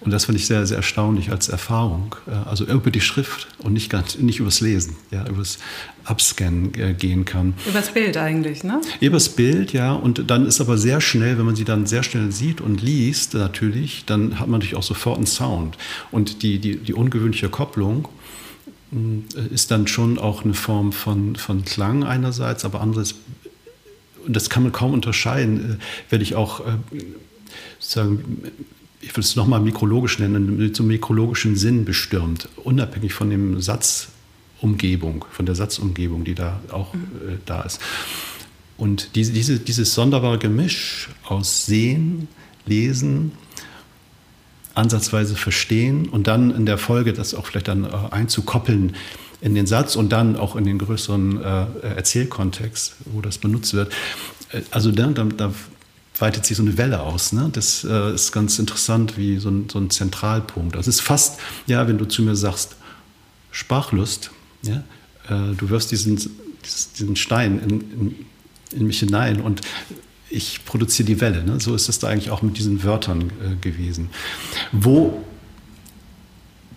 Und 0.00 0.10
das 0.10 0.24
finde 0.24 0.40
ich 0.40 0.46
sehr, 0.46 0.66
sehr 0.66 0.78
erstaunlich 0.78 1.30
als 1.30 1.48
Erfahrung. 1.48 2.16
Äh, 2.26 2.32
also 2.48 2.64
über 2.64 2.90
die 2.90 3.00
Schrift 3.00 3.48
und 3.58 3.72
nicht, 3.72 3.88
ganz, 3.88 4.18
nicht 4.18 4.40
übers 4.40 4.60
Lesen, 4.60 4.96
ja, 5.10 5.26
übers 5.26 5.58
Abscannen 6.04 6.74
äh, 6.74 6.94
gehen 6.94 7.24
kann. 7.24 7.54
Übers 7.68 7.92
Bild 7.92 8.16
eigentlich, 8.16 8.64
ne? 8.64 8.80
Übers 9.00 9.28
Bild, 9.28 9.72
ja. 9.72 9.92
Und 9.92 10.30
dann 10.30 10.46
ist 10.46 10.60
aber 10.60 10.76
sehr 10.76 11.00
schnell, 11.00 11.38
wenn 11.38 11.46
man 11.46 11.56
sie 11.56 11.64
dann 11.64 11.86
sehr 11.86 12.02
schnell 12.02 12.32
sieht 12.32 12.60
und 12.60 12.82
liest, 12.82 13.34
natürlich, 13.34 14.04
dann 14.04 14.40
hat 14.40 14.48
man 14.48 14.58
natürlich 14.58 14.74
auch 14.74 14.82
sofort 14.82 15.18
einen 15.18 15.26
Sound. 15.26 15.78
Und 16.10 16.42
die, 16.42 16.58
die, 16.58 16.76
die 16.76 16.94
ungewöhnliche 16.94 17.48
Kopplung, 17.48 18.08
äh, 18.92 19.54
ist 19.54 19.70
dann 19.70 19.86
schon 19.86 20.18
auch 20.18 20.44
eine 20.44 20.54
Form 20.54 20.92
von, 20.92 21.36
von 21.36 21.64
Klang 21.64 22.04
einerseits, 22.04 22.64
aber 22.64 22.80
andererseits 22.80 23.14
und 24.26 24.34
das 24.34 24.50
kann 24.50 24.62
man 24.62 24.72
kaum 24.72 24.92
unterscheiden, 24.92 25.78
äh, 25.78 26.10
werde 26.10 26.22
ich 26.22 26.34
auch 26.34 26.60
äh, 26.60 26.72
sagen, 27.78 28.42
ich 29.00 29.10
würde 29.10 29.20
es 29.20 29.36
nochmal 29.36 29.60
mikrologisch 29.60 30.18
nennen, 30.18 30.36
einem 30.36 30.86
mikrologischen 30.86 31.56
Sinn 31.56 31.84
bestürmt, 31.84 32.48
unabhängig 32.56 33.12
von 33.12 33.30
dem 33.30 33.60
Satzumgebung, 33.60 35.24
von 35.30 35.44
der 35.44 35.56
Satzumgebung, 35.56 36.24
die 36.24 36.34
da 36.34 36.60
auch 36.70 36.94
mhm. 36.94 37.00
äh, 37.00 37.36
da 37.44 37.62
ist. 37.62 37.80
Und 38.76 39.14
diese, 39.16 39.32
diese, 39.32 39.58
dieses 39.58 39.94
sonderbare 39.94 40.38
Gemisch 40.38 41.08
aus 41.24 41.66
Sehen, 41.66 42.28
Lesen, 42.66 43.32
ansatzweise 44.74 45.36
verstehen 45.36 46.08
und 46.08 46.26
dann 46.26 46.54
in 46.54 46.64
der 46.64 46.78
Folge 46.78 47.12
das 47.12 47.34
auch 47.34 47.46
vielleicht 47.46 47.68
dann 47.68 47.84
äh, 47.84 47.88
einzukoppeln 48.10 48.94
in 49.42 49.54
den 49.54 49.66
Satz 49.66 49.96
und 49.96 50.10
dann 50.10 50.36
auch 50.36 50.56
in 50.56 50.64
den 50.64 50.78
größeren 50.78 51.42
äh, 51.42 51.66
Erzählkontext, 51.96 52.94
wo 53.06 53.20
das 53.20 53.38
benutzt 53.38 53.74
wird. 53.74 53.92
Äh, 54.52 54.62
also 54.70 54.92
da, 54.92 55.08
da, 55.08 55.24
da 55.24 55.52
weitet 56.18 56.46
sich 56.46 56.56
so 56.56 56.62
eine 56.62 56.78
Welle 56.78 57.00
aus. 57.00 57.32
Ne? 57.32 57.50
Das 57.52 57.84
äh, 57.84 58.14
ist 58.14 58.32
ganz 58.32 58.58
interessant, 58.58 59.18
wie 59.18 59.38
so 59.38 59.50
ein, 59.50 59.68
so 59.68 59.80
ein 59.80 59.90
Zentralpunkt. 59.90 60.76
Das 60.76 60.86
ist 60.86 61.00
fast, 61.00 61.40
ja, 61.66 61.88
wenn 61.88 61.98
du 61.98 62.06
zu 62.06 62.22
mir 62.22 62.36
sagst, 62.36 62.76
Sprachlust, 63.50 64.30
ja, 64.62 64.84
äh, 65.28 65.54
du 65.56 65.68
wirfst 65.68 65.90
diesen, 65.90 66.16
diesen 66.98 67.16
Stein 67.16 67.60
in, 67.60 67.80
in, 67.80 68.26
in, 68.70 68.86
mich 68.86 69.00
hinein 69.00 69.40
und 69.40 69.60
ich 70.30 70.64
produziere 70.64 71.06
die 71.06 71.20
Welle. 71.20 71.42
Ne? 71.42 71.60
So 71.60 71.74
ist 71.74 71.88
es 71.88 71.98
da 71.98 72.08
eigentlich 72.08 72.30
auch 72.30 72.42
mit 72.42 72.56
diesen 72.56 72.84
Wörtern 72.84 73.22
äh, 73.22 73.56
gewesen. 73.60 74.10
Wo 74.70 75.24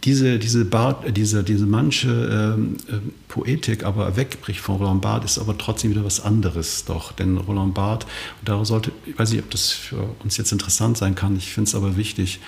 diese, 0.06 0.38
diese, 0.38 0.66
Bart, 0.66 1.18
diese, 1.18 1.44
diese 1.44 1.66
manche 1.66 2.58
äh, 2.88 2.94
Poetik 3.28 3.84
aber 3.84 4.16
wegbricht 4.16 4.60
von 4.60 4.78
Roland 4.78 5.02
Barth, 5.02 5.26
ist 5.26 5.40
aber 5.40 5.58
trotzdem 5.58 5.92
wieder 5.92 6.06
was 6.06 6.20
anderes 6.20 6.86
doch. 6.86 7.12
Denn 7.12 7.38
Roland 7.38 7.74
Barth, 7.74 8.06
und 8.40 8.48
da 8.48 8.64
sollte, 8.64 8.92
ich 9.06 9.18
weiß 9.18 9.32
nicht, 9.32 9.44
ob 9.44 9.50
das 9.50 9.72
für 9.72 10.16
uns 10.24 10.38
jetzt 10.38 10.52
interessant 10.52 10.98
sein 10.98 11.16
kann, 11.16 11.36
ich 11.36 11.52
finde 11.52 11.70
es 11.70 11.76
aber 11.76 11.98
wichtig, 11.98 12.40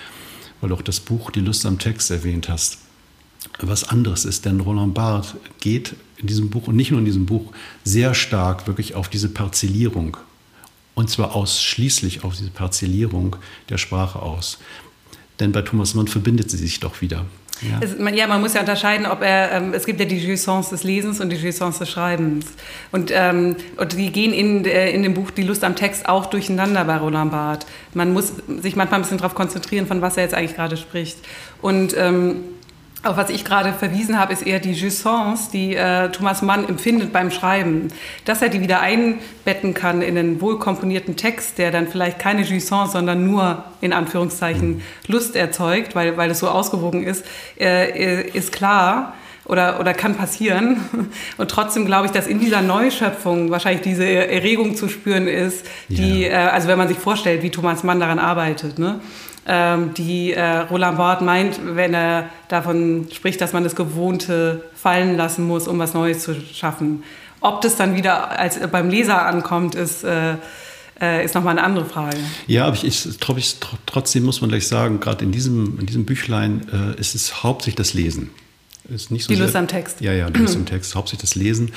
weil 0.60 0.70
du 0.70 0.76
auch 0.76 0.82
das 0.82 1.00
Buch 1.00 1.30
Die 1.30 1.40
Lust 1.40 1.66
am 1.66 1.78
Text 1.78 2.10
erwähnt 2.10 2.48
hast, 2.48 2.78
was 3.60 3.84
anderes 3.84 4.24
ist. 4.24 4.44
Denn 4.44 4.60
Roland 4.60 4.94
Barth 4.94 5.34
geht 5.58 5.96
in 6.16 6.28
diesem 6.28 6.50
Buch 6.50 6.68
und 6.68 6.76
nicht 6.76 6.92
nur 6.92 7.00
in 7.00 7.06
diesem 7.06 7.26
Buch 7.26 7.52
sehr 7.84 8.14
stark 8.14 8.66
wirklich 8.68 8.94
auf 8.94 9.08
diese 9.08 9.28
Parzellierung 9.28 10.16
und 10.94 11.08
zwar 11.10 11.36
ausschließlich 11.36 12.24
auf 12.24 12.36
diese 12.36 12.50
Parzellierung 12.50 13.36
der 13.68 13.78
Sprache 13.78 14.20
aus. 14.20 14.58
Denn 15.38 15.52
bei 15.52 15.62
Thomas 15.62 15.94
Mann 15.94 16.08
verbindet 16.08 16.50
sie 16.50 16.56
sich 16.56 16.80
doch 16.80 17.00
wieder. 17.00 17.24
Ja. 17.62 17.78
Es, 17.80 17.98
man, 17.98 18.14
ja, 18.14 18.26
man 18.26 18.40
muss 18.40 18.54
ja 18.54 18.60
unterscheiden, 18.60 19.06
ob 19.06 19.22
er, 19.22 19.52
ähm, 19.52 19.72
es 19.74 19.86
gibt 19.86 20.00
ja 20.00 20.06
die 20.06 20.18
Jouissance 20.18 20.70
des 20.70 20.84
Lesens 20.84 21.20
und 21.20 21.30
die 21.30 21.36
Jouissance 21.36 21.80
des 21.80 21.90
Schreibens. 21.90 22.46
Und, 22.92 23.10
ähm, 23.12 23.56
und 23.76 23.92
die 23.92 24.12
gehen 24.12 24.32
in, 24.32 24.64
äh, 24.64 24.90
in 24.90 25.02
dem 25.02 25.14
Buch 25.14 25.30
Die 25.30 25.42
Lust 25.42 25.64
am 25.64 25.76
Text 25.76 26.08
auch 26.08 26.26
durcheinander 26.26 26.84
bei 26.84 26.96
Roland 26.96 27.32
Barth. 27.32 27.66
Man 27.94 28.12
muss 28.12 28.32
sich 28.60 28.76
manchmal 28.76 29.00
ein 29.00 29.02
bisschen 29.02 29.18
darauf 29.18 29.34
konzentrieren, 29.34 29.86
von 29.86 30.02
was 30.02 30.16
er 30.16 30.24
jetzt 30.24 30.34
eigentlich 30.34 30.56
gerade 30.56 30.76
spricht. 30.76 31.18
Und 31.60 31.96
ähm, 31.96 32.36
auf 33.04 33.16
was 33.16 33.30
ich 33.30 33.44
gerade 33.44 33.72
verwiesen 33.72 34.18
habe, 34.18 34.32
ist 34.32 34.44
eher 34.44 34.58
die 34.58 34.72
Jouissance, 34.72 35.50
die 35.52 35.76
äh, 35.76 36.10
Thomas 36.10 36.42
Mann 36.42 36.68
empfindet 36.68 37.12
beim 37.12 37.30
Schreiben. 37.30 37.88
Dass 38.24 38.42
er 38.42 38.48
die 38.48 38.60
wieder 38.60 38.80
einbetten 38.80 39.72
kann 39.72 40.02
in 40.02 40.18
einen 40.18 40.40
wohlkomponierten 40.40 41.16
Text, 41.16 41.58
der 41.58 41.70
dann 41.70 41.86
vielleicht 41.86 42.18
keine 42.18 42.42
Jouissance, 42.42 42.92
sondern 42.92 43.24
nur 43.24 43.64
in 43.80 43.92
Anführungszeichen 43.92 44.82
Lust 45.06 45.36
erzeugt, 45.36 45.94
weil, 45.94 46.16
weil 46.16 46.30
es 46.30 46.40
so 46.40 46.48
ausgewogen 46.48 47.04
ist, 47.04 47.24
äh, 47.58 48.22
ist 48.22 48.52
klar 48.52 49.14
oder, 49.44 49.78
oder 49.80 49.94
kann 49.94 50.16
passieren. 50.16 50.80
Und 51.38 51.50
trotzdem 51.50 51.86
glaube 51.86 52.06
ich, 52.06 52.12
dass 52.12 52.26
in 52.26 52.40
dieser 52.40 52.62
Neuschöpfung 52.62 53.50
wahrscheinlich 53.50 53.82
diese 53.82 54.06
Erregung 54.06 54.74
zu 54.74 54.88
spüren 54.88 55.28
ist, 55.28 55.66
die, 55.88 56.22
ja. 56.22 56.28
äh, 56.28 56.50
also 56.50 56.68
wenn 56.68 56.78
man 56.78 56.88
sich 56.88 56.98
vorstellt, 56.98 57.42
wie 57.42 57.50
Thomas 57.50 57.84
Mann 57.84 58.00
daran 58.00 58.18
arbeitet, 58.18 58.78
ne? 58.78 59.00
Ähm, 59.48 59.94
die 59.94 60.32
äh, 60.32 60.58
Roland 60.58 60.98
Barth 60.98 61.22
meint, 61.22 61.58
wenn 61.64 61.94
er 61.94 62.28
davon 62.48 63.08
spricht, 63.12 63.40
dass 63.40 63.52
man 63.52 63.64
das 63.64 63.74
Gewohnte 63.74 64.62
fallen 64.74 65.16
lassen 65.16 65.46
muss, 65.46 65.66
um 65.66 65.78
was 65.78 65.94
Neues 65.94 66.22
zu 66.22 66.34
schaffen. 66.34 67.02
Ob 67.40 67.60
das 67.62 67.76
dann 67.76 67.96
wieder 67.96 68.38
als 68.38 68.58
beim 68.68 68.90
Leser 68.90 69.24
ankommt, 69.24 69.74
ist 69.74 70.04
äh, 70.04 70.34
äh, 71.00 71.24
ist 71.24 71.34
nochmal 71.34 71.52
eine 71.56 71.64
andere 71.64 71.84
Frage. 71.84 72.18
Ja, 72.46 72.66
aber 72.66 72.76
ich, 72.76 72.84
ich, 72.84 73.06
ich, 73.36 73.56
trotzdem 73.86 74.24
muss 74.24 74.40
man 74.40 74.50
gleich 74.50 74.66
sagen, 74.66 75.00
gerade 75.00 75.24
in 75.24 75.32
diesem, 75.32 75.78
in 75.78 75.86
diesem 75.86 76.04
Büchlein 76.04 76.66
äh, 76.72 77.00
ist 77.00 77.14
es 77.14 77.42
hauptsächlich 77.42 77.76
das 77.76 77.94
Lesen. 77.94 78.30
Ist 78.88 79.10
nicht 79.10 79.24
so 79.24 79.28
die 79.28 79.36
sehr, 79.36 79.44
Lust 79.44 79.56
am 79.56 79.68
Text. 79.68 80.00
Ja, 80.00 80.12
ja, 80.12 80.30
die 80.30 80.40
Lust 80.40 80.56
am 80.56 80.66
Text, 80.66 80.94
hauptsächlich 80.94 81.30
das 81.30 81.34
Lesen. 81.34 81.72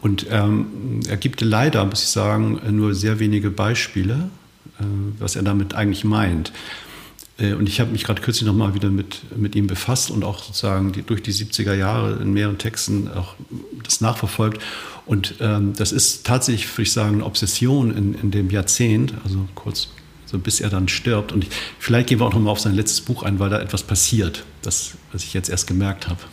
Und 0.00 0.26
ähm, 0.30 1.00
er 1.08 1.16
gibt 1.16 1.40
leider, 1.40 1.84
muss 1.84 2.02
ich 2.02 2.08
sagen, 2.08 2.60
nur 2.70 2.94
sehr 2.94 3.18
wenige 3.18 3.50
Beispiele, 3.50 4.30
äh, 4.78 4.84
was 5.18 5.36
er 5.36 5.42
damit 5.42 5.74
eigentlich 5.74 6.04
meint. 6.04 6.52
Äh, 7.38 7.54
und 7.54 7.68
ich 7.68 7.80
habe 7.80 7.92
mich 7.92 8.04
gerade 8.04 8.22
kürzlich 8.22 8.46
nochmal 8.46 8.74
wieder 8.74 8.90
mit, 8.90 9.36
mit 9.36 9.54
ihm 9.54 9.66
befasst 9.66 10.10
und 10.10 10.24
auch 10.24 10.42
sozusagen 10.42 10.92
die, 10.92 11.02
durch 11.02 11.22
die 11.22 11.32
70er 11.32 11.74
Jahre 11.74 12.14
in 12.22 12.32
mehreren 12.32 12.58
Texten 12.58 13.08
auch 13.08 13.34
das 13.82 14.00
nachverfolgt. 14.00 14.62
Und 15.06 15.34
ähm, 15.40 15.72
das 15.76 15.92
ist 15.92 16.26
tatsächlich, 16.26 16.68
würde 16.72 16.82
ich 16.82 16.92
sagen, 16.92 17.16
eine 17.16 17.24
Obsession 17.24 17.96
in, 17.96 18.14
in 18.14 18.30
dem 18.30 18.50
Jahrzehnt, 18.50 19.14
also 19.24 19.48
kurz 19.54 19.88
so 20.26 20.40
bis 20.40 20.60
er 20.60 20.70
dann 20.70 20.88
stirbt. 20.88 21.32
Und 21.32 21.44
ich, 21.44 21.50
vielleicht 21.78 22.08
gehen 22.08 22.18
wir 22.18 22.26
auch 22.26 22.34
nochmal 22.34 22.52
auf 22.52 22.60
sein 22.60 22.74
letztes 22.74 23.00
Buch 23.00 23.22
ein, 23.22 23.38
weil 23.38 23.48
da 23.48 23.60
etwas 23.60 23.84
passiert, 23.84 24.44
das, 24.62 24.94
was 25.12 25.22
ich 25.22 25.32
jetzt 25.32 25.48
erst 25.48 25.66
gemerkt 25.66 26.08
habe. 26.08 26.20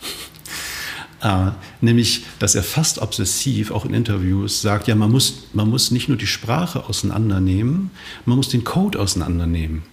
Äh, 1.22 1.52
nämlich, 1.80 2.26
dass 2.38 2.54
er 2.54 2.62
fast 2.62 2.98
obsessiv, 2.98 3.70
auch 3.70 3.86
in 3.86 3.94
Interviews, 3.94 4.60
sagt, 4.60 4.88
ja, 4.88 4.94
man 4.94 5.10
muss, 5.10 5.44
man 5.54 5.70
muss 5.70 5.90
nicht 5.90 6.06
nur 6.06 6.18
die 6.18 6.26
Sprache 6.26 6.84
auseinandernehmen, 6.84 7.92
man 8.26 8.36
muss 8.36 8.50
den 8.50 8.62
Code 8.62 9.00
auseinandernehmen. 9.00 9.84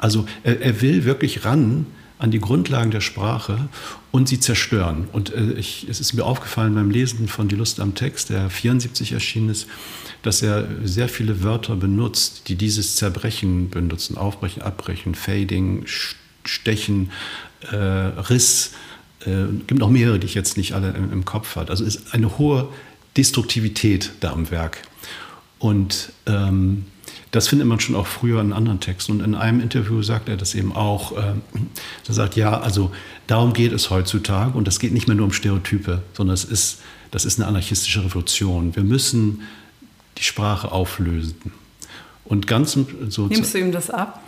Also 0.00 0.26
er, 0.42 0.60
er 0.60 0.80
will 0.80 1.04
wirklich 1.04 1.44
ran 1.44 1.86
an 2.18 2.30
die 2.30 2.38
Grundlagen 2.38 2.90
der 2.90 3.00
Sprache 3.00 3.68
und 4.10 4.28
sie 4.28 4.40
zerstören. 4.40 5.08
Und 5.12 5.32
äh, 5.34 5.52
ich, 5.52 5.86
es 5.88 6.00
ist 6.00 6.12
mir 6.12 6.24
aufgefallen 6.24 6.74
beim 6.74 6.90
Lesen 6.90 7.28
von 7.28 7.48
Die 7.48 7.56
Lust 7.56 7.80
am 7.80 7.94
Text, 7.94 8.28
der 8.28 8.50
74 8.50 9.12
erschienen 9.12 9.48
ist, 9.48 9.66
dass 10.22 10.42
er 10.42 10.68
sehr 10.84 11.08
viele 11.08 11.42
Wörter 11.42 11.76
benutzt, 11.76 12.48
die 12.48 12.56
dieses 12.56 12.96
Zerbrechen 12.96 13.70
benutzen. 13.70 14.18
Aufbrechen, 14.18 14.62
Abbrechen, 14.62 15.14
Fading, 15.14 15.86
Stechen, 16.44 17.10
äh, 17.72 17.76
Riss. 17.76 18.72
Äh, 19.24 19.46
gibt 19.66 19.80
noch 19.80 19.90
mehrere, 19.90 20.18
die 20.18 20.26
ich 20.26 20.34
jetzt 20.34 20.58
nicht 20.58 20.74
alle 20.74 20.90
im, 20.90 21.10
im 21.10 21.24
Kopf 21.24 21.56
habe. 21.56 21.70
Also 21.70 21.84
ist 21.84 22.12
eine 22.12 22.36
hohe 22.36 22.68
Destruktivität 23.16 24.12
da 24.20 24.32
am 24.32 24.50
Werk. 24.50 24.82
Und 25.58 26.12
ähm, 26.26 26.86
das 27.30 27.48
findet 27.48 27.68
man 27.68 27.78
schon 27.78 27.94
auch 27.94 28.06
früher 28.06 28.40
in 28.40 28.52
anderen 28.52 28.80
Texten. 28.80 29.12
Und 29.12 29.20
in 29.20 29.34
einem 29.34 29.60
Interview 29.60 30.02
sagt 30.02 30.28
er 30.28 30.36
das 30.36 30.54
eben 30.54 30.74
auch. 30.74 31.12
Äh, 31.12 31.34
er 32.08 32.14
sagt, 32.14 32.36
ja, 32.36 32.60
also 32.60 32.90
darum 33.26 33.52
geht 33.52 33.72
es 33.72 33.90
heutzutage. 33.90 34.56
Und 34.56 34.66
das 34.66 34.80
geht 34.80 34.92
nicht 34.92 35.06
mehr 35.06 35.16
nur 35.16 35.26
um 35.26 35.32
Stereotype, 35.32 36.02
sondern 36.12 36.34
es 36.34 36.44
ist, 36.44 36.80
das 37.10 37.24
ist 37.24 37.38
eine 37.38 37.48
anarchistische 37.48 38.04
Revolution. 38.04 38.74
Wir 38.74 38.82
müssen 38.82 39.42
die 40.18 40.24
Sprache 40.24 40.72
auflösen. 40.72 41.52
Und 42.24 42.46
ganz 42.46 42.76
so 43.08 43.26
Nimmst 43.26 43.54
du 43.54 43.58
ihm 43.58 43.72
das 43.72 43.90
ab? 43.90 44.22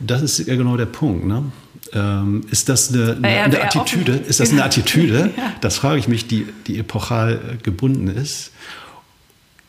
Das 0.00 0.22
ist 0.22 0.38
ja 0.38 0.56
genau 0.56 0.76
der 0.76 0.86
Punkt. 0.86 1.26
Ne? 1.26 1.44
Ähm, 1.92 2.44
ist 2.50 2.68
das 2.68 2.92
eine, 2.92 3.18
eine, 3.22 3.28
eine 3.28 3.62
Attitüde? 3.62 4.12
Ist 4.12 4.40
das 4.40 4.50
eine 4.50 4.64
Attitüde? 4.64 5.32
ja. 5.36 5.52
Das 5.60 5.76
frage 5.76 5.98
ich 5.98 6.08
mich, 6.08 6.26
die, 6.26 6.46
die 6.66 6.78
epochal 6.78 7.58
gebunden 7.62 8.08
ist. 8.08 8.52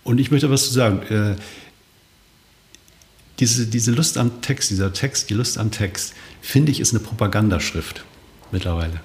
Und 0.03 0.19
ich 0.19 0.31
möchte 0.31 0.49
was 0.49 0.65
zu 0.65 0.73
sagen. 0.73 1.01
Äh, 1.09 1.35
diese, 3.39 3.67
diese 3.67 3.91
Lust 3.91 4.17
am 4.17 4.41
Text, 4.41 4.69
dieser 4.69 4.93
Text, 4.93 5.29
die 5.29 5.33
Lust 5.33 5.57
am 5.57 5.71
Text, 5.71 6.13
finde 6.41 6.71
ich, 6.71 6.79
ist 6.79 6.93
eine 6.93 6.99
Propagandaschrift 6.99 8.03
mittlerweile. 8.51 9.01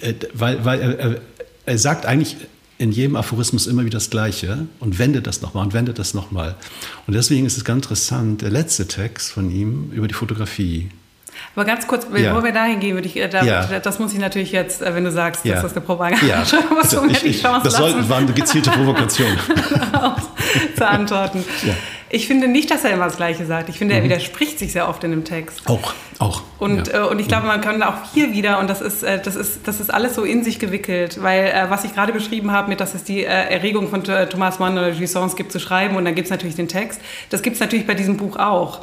Äh, 0.00 0.14
weil, 0.32 0.64
weil 0.64 0.80
er, 0.80 1.20
er 1.66 1.78
sagt 1.78 2.06
eigentlich 2.06 2.36
in 2.78 2.92
jedem 2.92 3.16
Aphorismus 3.16 3.66
immer 3.66 3.84
wieder 3.84 3.98
das 3.98 4.08
Gleiche 4.08 4.66
und 4.78 4.98
wendet 4.98 5.26
das 5.26 5.42
nochmal 5.42 5.66
und 5.66 5.74
wendet 5.74 5.98
das 5.98 6.14
nochmal. 6.14 6.56
Und 7.06 7.14
deswegen 7.14 7.44
ist 7.44 7.58
es 7.58 7.64
ganz 7.64 7.84
interessant, 7.84 8.40
der 8.40 8.50
letzte 8.50 8.88
Text 8.88 9.32
von 9.32 9.50
ihm 9.50 9.90
über 9.92 10.08
die 10.08 10.14
Fotografie. 10.14 10.88
Aber 11.54 11.64
ganz 11.64 11.86
kurz, 11.86 12.04
bevor 12.04 12.18
ja. 12.18 12.42
wir 12.42 12.52
dahin 12.52 12.80
gehen, 12.80 12.94
würde 12.94 13.06
ich, 13.06 13.16
äh, 13.16 13.28
da, 13.28 13.42
ja. 13.42 13.80
das 13.80 13.98
muss 13.98 14.12
ich 14.12 14.18
natürlich 14.18 14.52
jetzt, 14.52 14.82
äh, 14.82 14.94
wenn 14.94 15.04
du 15.04 15.12
sagst, 15.12 15.44
ja. 15.44 15.54
dass 15.54 15.64
das 15.64 15.72
eine 15.72 15.82
Propaganda 15.82 16.24
ja. 16.26 16.44
musst 16.70 16.92
du 16.92 17.02
mir 17.02 17.12
die 17.12 17.32
Chance 17.32 17.64
Das 17.64 17.76
soll, 17.76 18.08
war 18.08 18.18
eine 18.18 18.32
gezielte 18.32 18.70
Provokation. 18.70 19.36
zu 20.76 20.88
antworten. 20.88 21.44
Ich 22.12 22.26
finde 22.26 22.48
nicht, 22.48 22.70
dass 22.72 22.84
er 22.84 22.90
immer 22.90 23.04
das 23.04 23.16
Gleiche 23.16 23.46
sagt. 23.46 23.68
Ich 23.68 23.78
finde, 23.78 23.94
er 23.94 24.00
mhm. 24.00 24.06
widerspricht 24.06 24.58
sich 24.58 24.72
sehr 24.72 24.88
oft 24.88 25.04
in 25.04 25.12
dem 25.12 25.24
Text. 25.24 25.62
Auch, 25.66 25.94
auch. 26.18 26.42
Und, 26.58 26.88
ja. 26.88 27.04
äh, 27.04 27.08
und 27.08 27.20
ich 27.20 27.28
glaube, 27.28 27.46
man 27.46 27.60
kann 27.60 27.80
auch 27.84 28.12
hier 28.12 28.32
wieder, 28.32 28.58
und 28.58 28.68
das 28.68 28.80
ist, 28.80 29.04
äh, 29.04 29.22
das 29.22 29.36
ist, 29.36 29.68
das 29.68 29.78
ist 29.78 29.94
alles 29.94 30.16
so 30.16 30.24
in 30.24 30.42
sich 30.42 30.58
gewickelt, 30.58 31.22
weil 31.22 31.46
äh, 31.46 31.70
was 31.70 31.84
ich 31.84 31.94
gerade 31.94 32.12
beschrieben 32.12 32.50
habe, 32.50 32.68
mit 32.68 32.80
dass 32.80 32.94
es 32.94 33.04
die 33.04 33.24
äh, 33.24 33.26
Erregung 33.26 33.88
von 33.88 34.02
Thomas 34.02 34.58
Mann 34.58 34.76
oder 34.76 34.90
Jouissance 34.90 35.36
gibt 35.36 35.52
zu 35.52 35.60
schreiben 35.60 35.96
und 35.96 36.04
dann 36.04 36.16
gibt 36.16 36.26
es 36.26 36.30
natürlich 36.30 36.56
den 36.56 36.68
Text, 36.68 37.00
das 37.30 37.42
gibt 37.42 37.54
es 37.54 37.60
natürlich 37.60 37.86
bei 37.86 37.94
diesem 37.94 38.16
Buch 38.16 38.36
auch. 38.36 38.80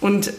Und 0.00 0.32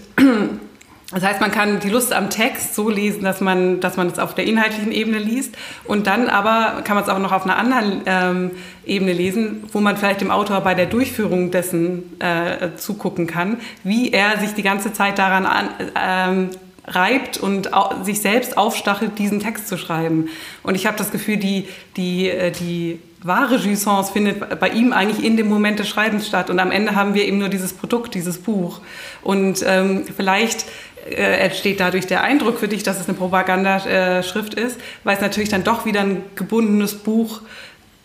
das 1.11 1.23
heißt, 1.23 1.39
man 1.39 1.51
kann 1.51 1.79
die 1.79 1.89
Lust 1.89 2.13
am 2.13 2.31
Text 2.31 2.73
so 2.73 2.89
lesen, 2.89 3.23
dass 3.23 3.39
man, 3.39 3.79
dass 3.79 3.95
man 3.95 4.07
es 4.07 4.17
auf 4.17 4.33
der 4.33 4.45
inhaltlichen 4.45 4.91
Ebene 4.91 5.19
liest 5.19 5.55
und 5.83 6.07
dann 6.07 6.29
aber 6.29 6.81
kann 6.83 6.95
man 6.95 7.03
es 7.03 7.09
auch 7.09 7.19
noch 7.19 7.31
auf 7.31 7.43
einer 7.43 7.57
anderen 7.57 8.01
ähm, 8.07 8.51
Ebene 8.85 9.13
lesen, 9.13 9.63
wo 9.71 9.81
man 9.81 9.97
vielleicht 9.97 10.21
dem 10.21 10.31
Autor 10.31 10.61
bei 10.61 10.73
der 10.73 10.87
Durchführung 10.87 11.51
dessen 11.51 12.19
äh, 12.19 12.75
zugucken 12.75 13.27
kann, 13.27 13.57
wie 13.83 14.11
er 14.11 14.39
sich 14.39 14.53
die 14.55 14.63
ganze 14.63 14.93
Zeit 14.93 15.19
daran 15.19 15.45
an, 15.45 15.69
ähm, 15.95 16.49
reibt 16.87 17.37
und 17.37 17.69
sich 18.03 18.21
selbst 18.21 18.57
aufstachelt, 18.57 19.17
diesen 19.17 19.39
Text 19.39 19.67
zu 19.67 19.77
schreiben. 19.77 20.29
Und 20.63 20.75
ich 20.75 20.85
habe 20.85 20.97
das 20.97 21.11
Gefühl, 21.11 21.37
die, 21.37 21.67
die, 21.97 22.29
äh, 22.29 22.51
die 22.51 22.99
wahre 23.23 23.55
Jouissance 23.55 24.13
findet 24.13 24.59
bei 24.59 24.69
ihm 24.69 24.93
eigentlich 24.93 25.25
in 25.25 25.35
dem 25.35 25.49
Moment 25.49 25.79
des 25.79 25.89
Schreibens 25.89 26.27
statt. 26.27 26.49
Und 26.51 26.59
am 26.59 26.71
Ende 26.71 26.95
haben 26.95 27.15
wir 27.15 27.25
eben 27.25 27.39
nur 27.39 27.49
dieses 27.49 27.73
Produkt, 27.73 28.13
dieses 28.13 28.37
Buch. 28.37 28.81
Und 29.23 29.63
ähm, 29.65 30.03
vielleicht 30.15 30.65
entsteht 31.05 31.79
dadurch 31.79 32.07
der 32.07 32.23
Eindruck 32.23 32.59
für 32.59 32.67
dich, 32.67 32.83
dass 32.83 32.99
es 32.99 33.07
eine 33.07 33.17
Propagandaschrift 33.17 34.55
ist, 34.55 34.79
weil 35.03 35.15
es 35.15 35.21
natürlich 35.21 35.49
dann 35.49 35.63
doch 35.63 35.85
wieder 35.85 36.01
ein 36.01 36.23
gebundenes 36.35 36.95
Buch 36.95 37.41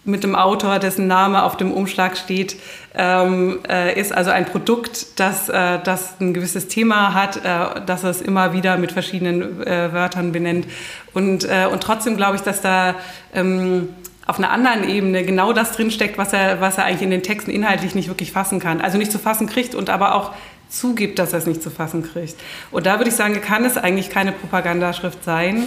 mit 0.05 0.25
dem 0.25 0.35
Autor, 0.35 0.79
dessen 0.79 1.07
Name 1.07 1.43
auf 1.43 1.57
dem 1.57 1.73
Umschlag 1.73 2.17
steht, 2.17 2.57
ähm, 2.95 3.61
äh, 3.69 3.99
ist 3.99 4.13
also 4.13 4.31
ein 4.31 4.47
Produkt, 4.47 5.21
das, 5.21 5.49
äh, 5.49 5.79
das 5.85 6.15
ein 6.21 6.33
gewisses 6.33 6.69
Thema 6.69 7.13
hat, 7.13 7.37
äh, 7.45 7.83
das 7.85 8.03
es 8.05 8.23
immer 8.23 8.53
wieder 8.53 8.79
mit 8.79 8.93
verschiedenen 8.93 9.63
äh, 9.63 9.93
Wörtern 9.93 10.33
benennt. 10.33 10.67
Und, 11.13 11.45
äh, 11.45 11.67
und 11.71 11.83
trotzdem 11.83 12.17
glaube 12.17 12.37
ich, 12.37 12.43
dass 12.43 12.63
da 12.63 12.95
ähm, 13.35 13.91
auf 14.27 14.39
einer 14.39 14.51
anderen 14.51 14.89
Ebene 14.89 15.25
genau 15.25 15.53
das 15.53 15.73
drinsteckt, 15.73 16.17
was 16.17 16.33
er, 16.33 16.61
was 16.61 16.79
er 16.79 16.85
eigentlich 16.85 17.03
in 17.03 17.11
den 17.11 17.23
Texten 17.23 17.51
inhaltlich 17.51 17.95
nicht 17.95 18.09
wirklich 18.09 18.33
fassen 18.33 18.59
kann. 18.61 18.81
Also 18.81 18.97
nicht 18.97 19.13
zu 19.13 19.19
fassen 19.19 19.49
kriegt 19.49 19.75
und 19.75 19.91
aber 19.91 20.15
auch 20.15 20.33
zugibt, 20.71 21.19
dass 21.19 21.33
er 21.33 21.41
es 21.41 21.47
nicht 21.47 21.63
zu 21.63 21.71
fassen 21.71 22.03
kriegt. 22.03 22.37
Und 22.71 22.87
da 22.87 22.99
würde 22.99 23.11
ich 23.11 23.17
sagen, 23.17 23.39
kann 23.41 23.65
es 23.65 23.77
eigentlich 23.77 24.09
keine 24.09 24.33
Propagandaschrift 24.33 25.25
sein, 25.25 25.65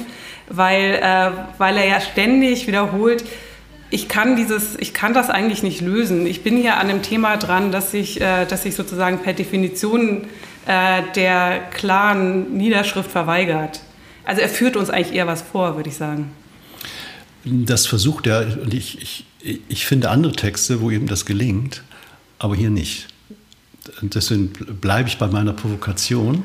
weil, 0.49 0.99
äh, 1.01 1.32
weil 1.58 1.78
er 1.78 1.86
ja 1.86 2.01
ständig 2.01 2.68
wiederholt, 2.68 3.24
ich 3.89 4.08
kann 4.08 4.36
dieses, 4.36 4.76
ich 4.80 4.93
kann 4.93 5.14
das 5.14 5.30
eigentlich 5.30 5.62
nicht 5.62 5.82
lösen. 5.82 6.26
Ich 6.26 6.41
bin 6.41 6.58
hier 6.58 6.78
an 6.78 6.89
einem 6.89 7.04
Thema 7.04 7.38
dran, 7.38 7.72
dass 7.72 7.91
sich, 7.91 8.20
äh, 8.20 8.45
dass 8.45 8.64
sich 8.64 8.74
sozusagen 8.74 9.20
per 9.20 9.34
Definition 9.34 10.26
äh, 10.66 11.04
der 11.16 11.60
klaren 11.72 12.58
Niederschrift 12.58 13.12
verweigert. 13.12 13.82
Also 14.24 14.41
er 14.41 14.49
führt 14.49 14.78
uns 14.78 14.89
eigentlich 14.89 15.14
eher 15.14 15.28
was 15.28 15.43
vor, 15.43 15.76
würde 15.76 15.89
ich 15.89 15.95
sagen. 15.95 16.32
Das 17.43 17.86
versucht 17.86 18.26
er, 18.26 18.58
und 18.64 18.74
ich, 18.74 19.01
ich, 19.39 19.62
ich 19.68 19.86
finde 19.86 20.10
andere 20.10 20.32
Texte, 20.32 20.82
wo 20.82 20.89
ihm 20.89 21.08
das 21.08 21.26
gelingt, 21.26 21.84
aber 22.39 22.56
hier 22.56 22.70
nicht 22.70 23.12
deswegen 24.10 24.49
bleibe 24.82 25.10
ich 25.10 25.18
bei 25.18 25.28
meiner 25.28 25.54
Provokation. 25.54 26.43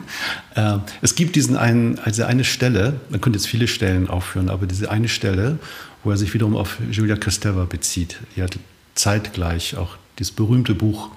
Äh, 0.54 0.78
es 1.02 1.14
gibt 1.14 1.36
diesen 1.36 1.56
einen, 1.56 1.98
also 1.98 2.24
eine 2.24 2.44
Stelle, 2.44 3.00
man 3.10 3.20
könnte 3.20 3.38
jetzt 3.38 3.46
viele 3.46 3.68
Stellen 3.68 4.08
aufführen, 4.08 4.48
aber 4.48 4.66
diese 4.66 4.90
eine 4.90 5.08
Stelle, 5.08 5.58
wo 6.04 6.10
er 6.10 6.16
sich 6.16 6.34
wiederum 6.34 6.56
auf 6.56 6.78
Julia 6.90 7.16
Kristeva 7.16 7.64
bezieht. 7.64 8.18
Die 8.36 8.42
hat 8.42 8.58
zeitgleich 8.94 9.76
auch 9.76 9.96
dieses 10.18 10.32
berühmte 10.32 10.74
Buch 10.74 11.10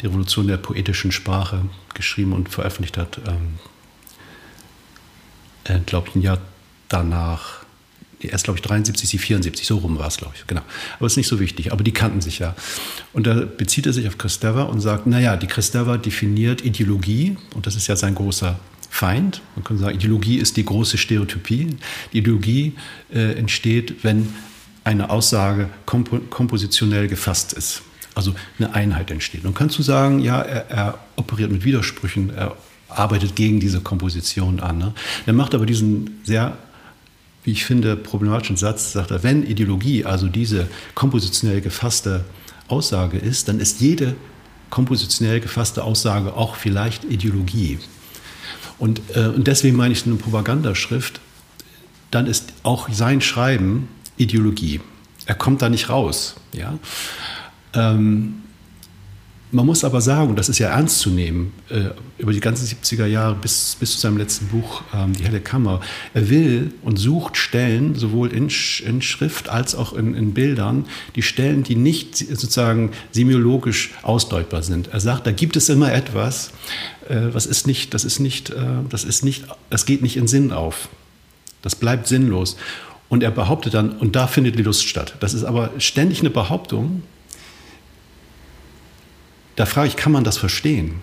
Die 0.00 0.06
Revolution 0.06 0.48
der 0.48 0.56
poetischen 0.56 1.12
Sprache 1.12 1.62
geschrieben 1.94 2.32
und 2.32 2.48
veröffentlicht 2.48 2.98
hat, 2.98 3.20
ähm, 3.26 3.58
äh, 5.64 5.78
glaube 5.80 6.08
ich, 6.08 6.16
im 6.16 6.22
Jahr 6.22 6.38
danach 6.88 7.64
erst, 8.28 8.44
glaube 8.44 8.58
ich, 8.58 8.62
73, 8.62 9.08
sie 9.08 9.18
74, 9.18 9.66
so 9.66 9.78
rum 9.78 9.98
war 9.98 10.08
es, 10.08 10.16
glaube 10.16 10.34
ich, 10.36 10.46
genau. 10.46 10.62
Aber 10.98 11.06
ist 11.06 11.16
nicht 11.16 11.28
so 11.28 11.40
wichtig, 11.40 11.72
aber 11.72 11.84
die 11.84 11.92
kannten 11.92 12.20
sich 12.20 12.38
ja. 12.38 12.54
Und 13.12 13.26
da 13.26 13.34
bezieht 13.34 13.86
er 13.86 13.92
sich 13.92 14.06
auf 14.06 14.18
Christeva 14.18 14.62
und 14.62 14.80
sagt, 14.80 15.06
naja, 15.06 15.36
die 15.36 15.46
Christeva 15.46 15.96
definiert 15.96 16.64
Ideologie, 16.64 17.36
und 17.54 17.66
das 17.66 17.76
ist 17.76 17.86
ja 17.86 17.96
sein 17.96 18.14
großer 18.14 18.58
Feind. 18.92 19.40
Man 19.56 19.64
kann 19.64 19.78
sagen, 19.78 19.94
Ideologie 19.94 20.36
ist 20.36 20.58
die 20.58 20.66
große 20.66 20.98
Stereotypie. 20.98 21.76
Die 22.12 22.18
Ideologie 22.18 22.74
äh, 23.12 23.32
entsteht, 23.38 24.04
wenn 24.04 24.28
eine 24.84 25.08
Aussage 25.08 25.70
kompo 25.86 26.18
kompositionell 26.18 27.08
gefasst 27.08 27.54
ist. 27.54 27.82
Also 28.14 28.34
eine 28.58 28.74
Einheit 28.74 29.10
entsteht. 29.10 29.46
Und 29.46 29.54
kannst 29.54 29.78
du 29.78 29.82
sagen, 29.82 30.18
ja, 30.18 30.42
er, 30.42 30.70
er 30.70 30.98
operiert 31.16 31.50
mit 31.50 31.64
Widersprüchen, 31.64 32.30
er 32.36 32.54
arbeitet 32.90 33.34
gegen 33.34 33.60
diese 33.60 33.80
Komposition 33.80 34.60
an. 34.60 34.78
Ne? 34.78 34.92
Er 35.24 35.32
macht 35.32 35.54
aber 35.54 35.64
diesen 35.64 36.20
sehr 36.24 36.58
wie 37.44 37.52
ich 37.52 37.64
finde, 37.64 37.96
problematischen 37.96 38.56
Satz, 38.56 38.92
sagt 38.92 39.10
er, 39.10 39.22
wenn 39.22 39.44
Ideologie 39.44 40.04
also 40.04 40.28
diese 40.28 40.68
kompositionell 40.94 41.60
gefasste 41.60 42.24
Aussage 42.68 43.18
ist, 43.18 43.48
dann 43.48 43.58
ist 43.58 43.80
jede 43.80 44.14
kompositionell 44.70 45.40
gefasste 45.40 45.84
Aussage 45.84 46.34
auch 46.34 46.56
vielleicht 46.56 47.04
Ideologie. 47.04 47.78
Und, 48.78 49.02
äh, 49.14 49.26
und 49.26 49.46
deswegen 49.46 49.76
meine 49.76 49.92
ich 49.92 50.06
eine 50.06 50.14
Propagandaschrift, 50.16 51.20
dann 52.10 52.26
ist 52.26 52.52
auch 52.62 52.88
sein 52.90 53.20
Schreiben 53.20 53.88
Ideologie. 54.16 54.80
Er 55.26 55.34
kommt 55.34 55.62
da 55.62 55.68
nicht 55.68 55.88
raus. 55.88 56.36
Ja? 56.52 56.78
Ähm, 57.74 58.41
man 59.52 59.66
muss 59.66 59.84
aber 59.84 60.00
sagen, 60.00 60.34
das 60.34 60.48
ist 60.48 60.58
ja 60.58 60.70
ernst 60.70 61.00
zu 61.00 61.10
nehmen, 61.10 61.52
äh, 61.68 61.90
über 62.16 62.32
die 62.32 62.40
ganzen 62.40 62.66
70er 62.66 63.04
Jahre 63.04 63.34
bis, 63.34 63.76
bis 63.78 63.92
zu 63.92 63.98
seinem 63.98 64.16
letzten 64.16 64.46
Buch, 64.46 64.82
ähm, 64.94 65.12
Die 65.12 65.24
helle 65.24 65.40
Kammer. 65.40 65.80
Er 66.14 66.30
will 66.30 66.72
und 66.82 66.96
sucht 66.98 67.36
Stellen, 67.36 67.94
sowohl 67.94 68.32
in, 68.32 68.48
in 68.86 69.02
Schrift 69.02 69.50
als 69.50 69.74
auch 69.74 69.92
in, 69.92 70.14
in, 70.14 70.32
Bildern, 70.32 70.86
die 71.16 71.22
Stellen, 71.22 71.64
die 71.64 71.76
nicht 71.76 72.16
sozusagen 72.16 72.92
semiologisch 73.10 73.90
ausdeutbar 74.02 74.62
sind. 74.62 74.88
Er 74.88 75.00
sagt, 75.00 75.26
da 75.26 75.32
gibt 75.32 75.56
es 75.56 75.68
immer 75.68 75.92
etwas, 75.92 76.52
äh, 77.08 77.16
was 77.32 77.44
ist 77.44 77.66
nicht, 77.66 77.92
das 77.92 78.04
ist 78.04 78.20
nicht, 78.20 78.50
äh, 78.50 78.54
das 78.88 79.04
ist 79.04 79.22
nicht, 79.22 79.44
das 79.68 79.84
geht 79.84 80.00
nicht 80.00 80.16
in 80.16 80.28
Sinn 80.28 80.52
auf. 80.52 80.88
Das 81.60 81.76
bleibt 81.76 82.06
sinnlos. 82.06 82.56
Und 83.10 83.22
er 83.22 83.30
behauptet 83.30 83.74
dann, 83.74 83.90
und 83.90 84.16
da 84.16 84.26
findet 84.26 84.58
die 84.58 84.62
Lust 84.62 84.88
statt. 84.88 85.16
Das 85.20 85.34
ist 85.34 85.44
aber 85.44 85.70
ständig 85.76 86.20
eine 86.20 86.30
Behauptung, 86.30 87.02
da 89.56 89.66
frage 89.66 89.88
ich, 89.88 89.96
kann 89.96 90.12
man 90.12 90.24
das 90.24 90.38
verstehen? 90.38 91.00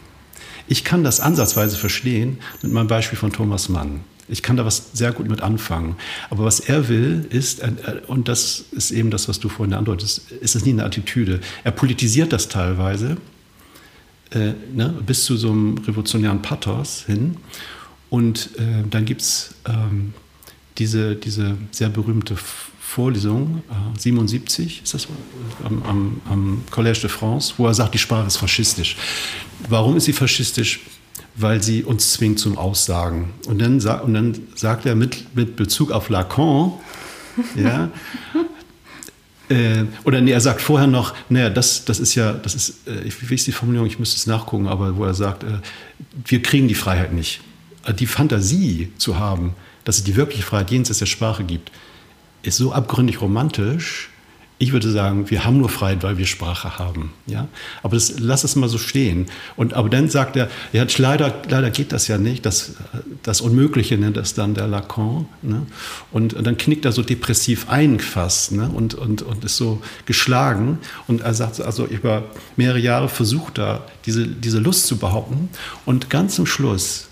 Ich 0.68 0.84
kann 0.84 1.04
das 1.04 1.20
ansatzweise 1.20 1.78
verstehen 1.78 2.38
mit 2.62 2.72
meinem 2.72 2.88
Beispiel 2.88 3.18
von 3.18 3.32
Thomas 3.32 3.70
Mann. 3.70 4.02
Ich 4.28 4.44
kann 4.44 4.58
da 4.58 4.66
was 4.66 4.92
sehr 4.94 5.12
gut 5.12 5.28
mit 5.28 5.42
anfangen. 5.42 5.96
Aber 6.30 6.46
was 6.46 6.60
er 6.60 6.88
will, 6.88 7.26
ist, 7.32 7.62
und 8.08 8.28
das 8.28 8.66
ist 8.72 8.92
eben 8.92 9.10
das, 9.10 9.28
was 9.28 9.40
du 9.40 9.50
vorhin 9.50 9.74
andeutest, 9.74 10.32
ist 10.32 10.56
es 10.56 10.66
nie 10.66 10.72
eine 10.72 10.84
Attitüde. 10.84 11.42
Er 11.64 11.72
politisiert 11.72 12.32
das 12.32 12.48
teilweise 12.48 13.18
äh, 14.32 14.54
ne, 14.74 14.94
bis 15.06 15.26
zu 15.26 15.36
so 15.38 15.50
einem 15.50 15.80
revolutionären 15.80 16.42
Pathos 16.44 17.04
hin. 17.08 17.38
Und 18.12 18.52
äh, 18.60 18.84
dann 18.90 19.06
gibt 19.06 19.22
es 19.22 19.56
ähm, 19.68 20.14
diese, 20.78 21.16
diese 21.16 21.58
sehr 21.72 21.90
berühmte 21.90 22.38
Vorlesung, 22.90 23.62
77 24.00 24.80
äh, 24.80 24.84
ist 24.84 24.94
das, 24.96 25.08
am, 25.64 25.84
am, 25.84 26.22
am 26.28 26.64
Collège 26.72 27.02
de 27.02 27.10
France, 27.10 27.54
wo 27.58 27.68
er 27.68 27.76
sagt, 27.76 27.94
die 27.94 28.00
Sprache 28.00 28.26
ist 28.26 28.38
faschistisch. 28.38 28.98
Warum 29.70 29.96
ist 29.96 30.06
sie 30.06 30.14
faschistisch? 30.14 30.80
Weil 31.36 31.62
sie 31.62 31.84
uns 31.84 32.14
zwingt 32.14 32.40
zum 32.40 32.58
Aussagen. 32.58 33.32
Und 33.46 33.62
dann, 33.62 33.74
und 33.76 34.14
dann 34.16 34.40
sagt 34.56 34.88
er 34.88 34.96
mit, 34.96 35.36
mit 35.36 35.56
Bezug 35.56 35.92
auf 35.92 36.10
Lacan, 36.10 36.74
ja, 37.56 37.92
äh, 39.50 39.86
oder 40.04 40.20
nee, 40.20 40.32
er 40.32 40.42
sagt 40.42 40.60
vorher 40.60 40.88
noch, 40.88 41.14
naja, 41.30 41.52
das, 41.52 41.86
das 41.86 42.00
ist 42.00 42.16
ja, 42.16 42.34
das 42.34 42.56
ist, 42.56 42.88
äh, 42.88 43.12
wie 43.22 43.36
ist 43.36 43.46
die 43.46 43.52
Formulierung, 43.52 43.88
ich 43.88 44.00
müsste 44.00 44.16
es 44.16 44.26
nachgucken, 44.26 44.68
aber 44.68 44.98
wo 44.98 45.06
er 45.06 45.14
sagt, 45.14 45.44
äh, 45.44 45.60
wir 46.26 46.42
kriegen 46.42 46.68
die 46.68 46.76
Freiheit 46.76 47.14
nicht. 47.14 47.42
Die 48.00 48.08
Fantasie 48.08 48.92
zu 48.98 49.20
haben, 49.20 49.54
dass 49.84 49.98
es 49.98 50.04
die 50.04 50.16
wirkliche 50.16 50.44
Freiheit 50.44 50.72
jenseits 50.72 51.00
der 51.00 51.06
Sprache 51.06 51.44
gibt, 51.44 51.72
ist 52.44 52.58
so 52.58 52.72
abgründig 52.72 53.22
romantisch. 53.22 54.10
Ich 54.62 54.74
würde 54.74 54.92
sagen, 54.92 55.30
wir 55.30 55.46
haben 55.46 55.58
nur 55.60 55.70
Freiheit, 55.70 56.04
weil 56.04 56.18
wir 56.18 56.26
Sprache 56.26 56.78
haben. 56.78 57.14
Ja? 57.28 57.48
Aber 57.82 57.96
das, 57.96 58.20
lass 58.20 58.44
es 58.44 58.58
mal 58.58 58.68
so 58.68 58.78
stehen. 58.78 59.28
Und, 59.56 59.74
aber 59.74 59.88
dann 59.88 60.10
sagt 60.10 60.36
er, 60.36 60.50
ja, 60.74 60.86
leider, 60.98 61.34
leider 61.48 61.70
geht 61.70 61.94
das 61.94 62.10
ja 62.10 62.18
nicht. 62.18 62.46
Das, 62.46 62.74
das 63.24 63.40
Unmögliche 63.40 63.98
nennt 63.98 64.18
das 64.18 64.34
dann 64.34 64.56
der 64.56 64.68
Lacan. 64.68 65.28
Ne? 65.42 65.66
Und, 66.12 66.34
und, 66.34 66.46
dann 66.46 66.58
knickt 66.58 66.84
er 66.84 66.92
so 66.92 67.04
depressiv 67.04 67.70
ein 67.70 68.02
fast 68.02 68.52
ne? 68.52 68.70
und, 68.70 68.96
und, 68.96 69.22
und 69.22 69.46
ist 69.46 69.56
so 69.56 69.82
geschlagen. 70.06 70.80
Und 71.08 71.22
er 71.22 71.34
sagt, 71.34 71.62
also 71.62 71.86
über 71.86 72.26
mehrere 72.58 72.80
Jahre 72.80 73.08
versucht 73.08 73.60
er, 73.60 73.86
diese, 74.06 74.28
diese 74.28 74.60
Lust 74.60 74.88
zu 74.88 74.98
behaupten. 74.98 75.48
Und 75.86 76.10
ganz 76.10 76.36
zum 76.36 76.46
Schluss 76.46 77.08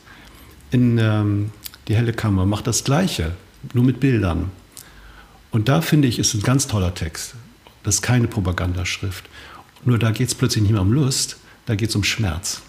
in 0.72 0.98
ähm, 0.98 1.52
die 1.88 1.96
helle 1.96 2.12
Kammer 2.12 2.46
macht 2.46 2.68
das 2.68 2.84
Gleiche, 2.84 3.32
nur 3.74 3.86
mit 3.86 4.00
Bildern. 4.00 4.52
Und 5.52 5.70
da 5.70 5.82
finde 5.82 6.08
ich, 6.08 6.20
ist 6.20 6.34
ein 6.34 6.42
ganz 6.42 6.68
toller 6.68 6.94
Text. 6.94 7.36
Das 7.84 7.96
ist 7.96 8.02
keine 8.02 8.28
Propagandaschrift. 8.28 9.26
Nur 9.86 9.98
da 9.98 10.12
geht 10.12 10.28
es 10.28 10.36
plötzlich 10.36 10.64
nicht 10.64 10.74
mehr 10.74 10.82
um 10.82 10.92
Lust, 10.92 11.38
da 11.66 11.76
geht 11.76 11.90
es 11.90 11.96
um 11.96 12.04
Schmerz. 12.04 12.62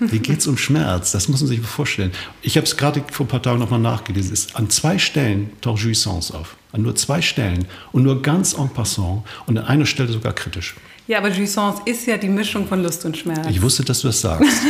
Wie 0.00 0.18
geht 0.18 0.40
es 0.40 0.46
um 0.46 0.56
Schmerz? 0.56 1.12
Das 1.12 1.28
muss 1.28 1.40
man 1.40 1.48
sich 1.48 1.60
vorstellen. 1.60 2.12
Ich 2.40 2.56
habe 2.56 2.66
es 2.66 2.76
gerade 2.76 3.04
vor 3.10 3.26
ein 3.26 3.28
paar 3.28 3.42
Tagen 3.42 3.58
nochmal 3.58 3.78
nachgelesen. 3.78 4.32
Es, 4.32 4.54
an 4.54 4.70
zwei 4.70 4.98
Stellen 4.98 5.50
taucht 5.60 5.82
Jouissance 5.82 6.34
auf. 6.34 6.56
An 6.72 6.82
nur 6.82 6.96
zwei 6.96 7.22
Stellen. 7.22 7.66
Und 7.92 8.02
nur 8.02 8.22
ganz 8.22 8.54
en 8.54 8.68
passant. 8.68 9.22
Und 9.46 9.58
an 9.58 9.64
einer 9.64 9.86
Stelle 9.86 10.12
sogar 10.12 10.32
kritisch. 10.32 10.74
Ja, 11.06 11.18
aber 11.18 11.30
Jouissance 11.30 11.82
ist 11.84 12.06
ja 12.06 12.16
die 12.16 12.28
Mischung 12.28 12.66
von 12.66 12.82
Lust 12.82 13.04
und 13.04 13.16
Schmerz. 13.16 13.46
Ich 13.50 13.60
wusste, 13.60 13.84
dass 13.84 14.00
du 14.00 14.08
das 14.08 14.20
sagst. 14.20 14.62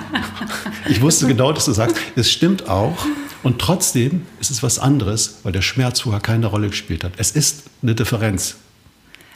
ich 0.88 1.00
wusste 1.00 1.26
genau, 1.26 1.52
dass 1.52 1.66
du 1.66 1.72
sagst. 1.72 1.96
Es 2.16 2.30
stimmt 2.30 2.68
auch. 2.68 2.98
Und 3.42 3.58
trotzdem 3.58 4.26
ist 4.40 4.50
es 4.50 4.62
was 4.62 4.78
anderes, 4.78 5.40
weil 5.42 5.52
der 5.52 5.62
Schmerz 5.62 6.00
vorher 6.00 6.20
keine 6.20 6.46
Rolle 6.46 6.68
gespielt 6.68 7.04
hat. 7.04 7.12
Es 7.16 7.30
ist 7.30 7.64
eine 7.82 7.94
Differenz. 7.94 8.56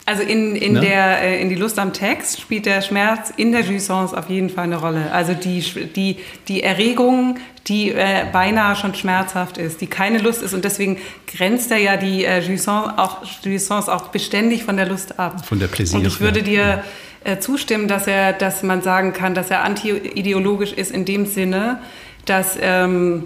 Also 0.07 0.23
in, 0.23 0.55
in, 0.55 0.75
ne? 0.75 0.81
der, 0.81 1.23
äh, 1.23 1.41
in 1.41 1.49
die 1.49 1.55
Lust 1.55 1.79
am 1.79 1.95
Text 1.95 2.39
spielt 2.39 2.67
der 2.67 2.83
Schmerz 2.83 3.33
in 3.39 3.53
der 3.53 3.63
Jouissance 3.63 4.15
auf 4.17 4.29
jeden 4.29 4.51
Fall 4.51 4.65
eine 4.65 4.77
Rolle. 4.77 5.11
Also 5.13 5.33
die, 5.33 5.61
die, 5.97 6.19
die 6.47 6.63
Erregung, 6.63 7.39
die 7.69 7.91
äh, 7.91 8.27
beinahe 8.31 8.77
schon 8.77 8.95
schmerzhaft 8.95 9.57
ist, 9.57 9.81
die 9.81 9.87
keine 9.87 10.19
Lust 10.19 10.43
ist. 10.43 10.53
Und 10.53 10.67
deswegen 10.67 10.99
grenzt 11.27 11.71
er 11.71 11.79
ja 11.79 11.97
die 11.97 12.27
äh, 12.27 12.41
Jouissance, 12.41 12.99
auch, 12.99 13.23
Jouissance 13.43 13.91
auch 13.91 14.09
beständig 14.09 14.65
von 14.65 14.77
der 14.77 14.87
Lust 14.87 15.19
ab. 15.19 15.47
Von 15.47 15.59
der 15.59 15.69
Pläsier. 15.69 16.01
Und 16.01 16.07
ich 16.07 16.21
würde 16.21 16.43
dir 16.43 16.85
äh, 17.25 17.39
zustimmen, 17.39 17.89
dass, 17.89 18.07
er, 18.07 18.35
dass 18.35 18.63
man 18.63 18.83
sagen 18.83 19.15
kann, 19.15 19.35
dass 19.35 19.51
er 19.51 19.65
anti-ideologisch 19.65 20.75
ist 20.75 20.91
in 20.91 21.07
dem 21.07 21.25
Sinne, 21.25 21.81
dass... 22.27 22.59
Ähm, 22.61 23.25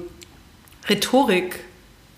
Rhetorik 0.89 1.61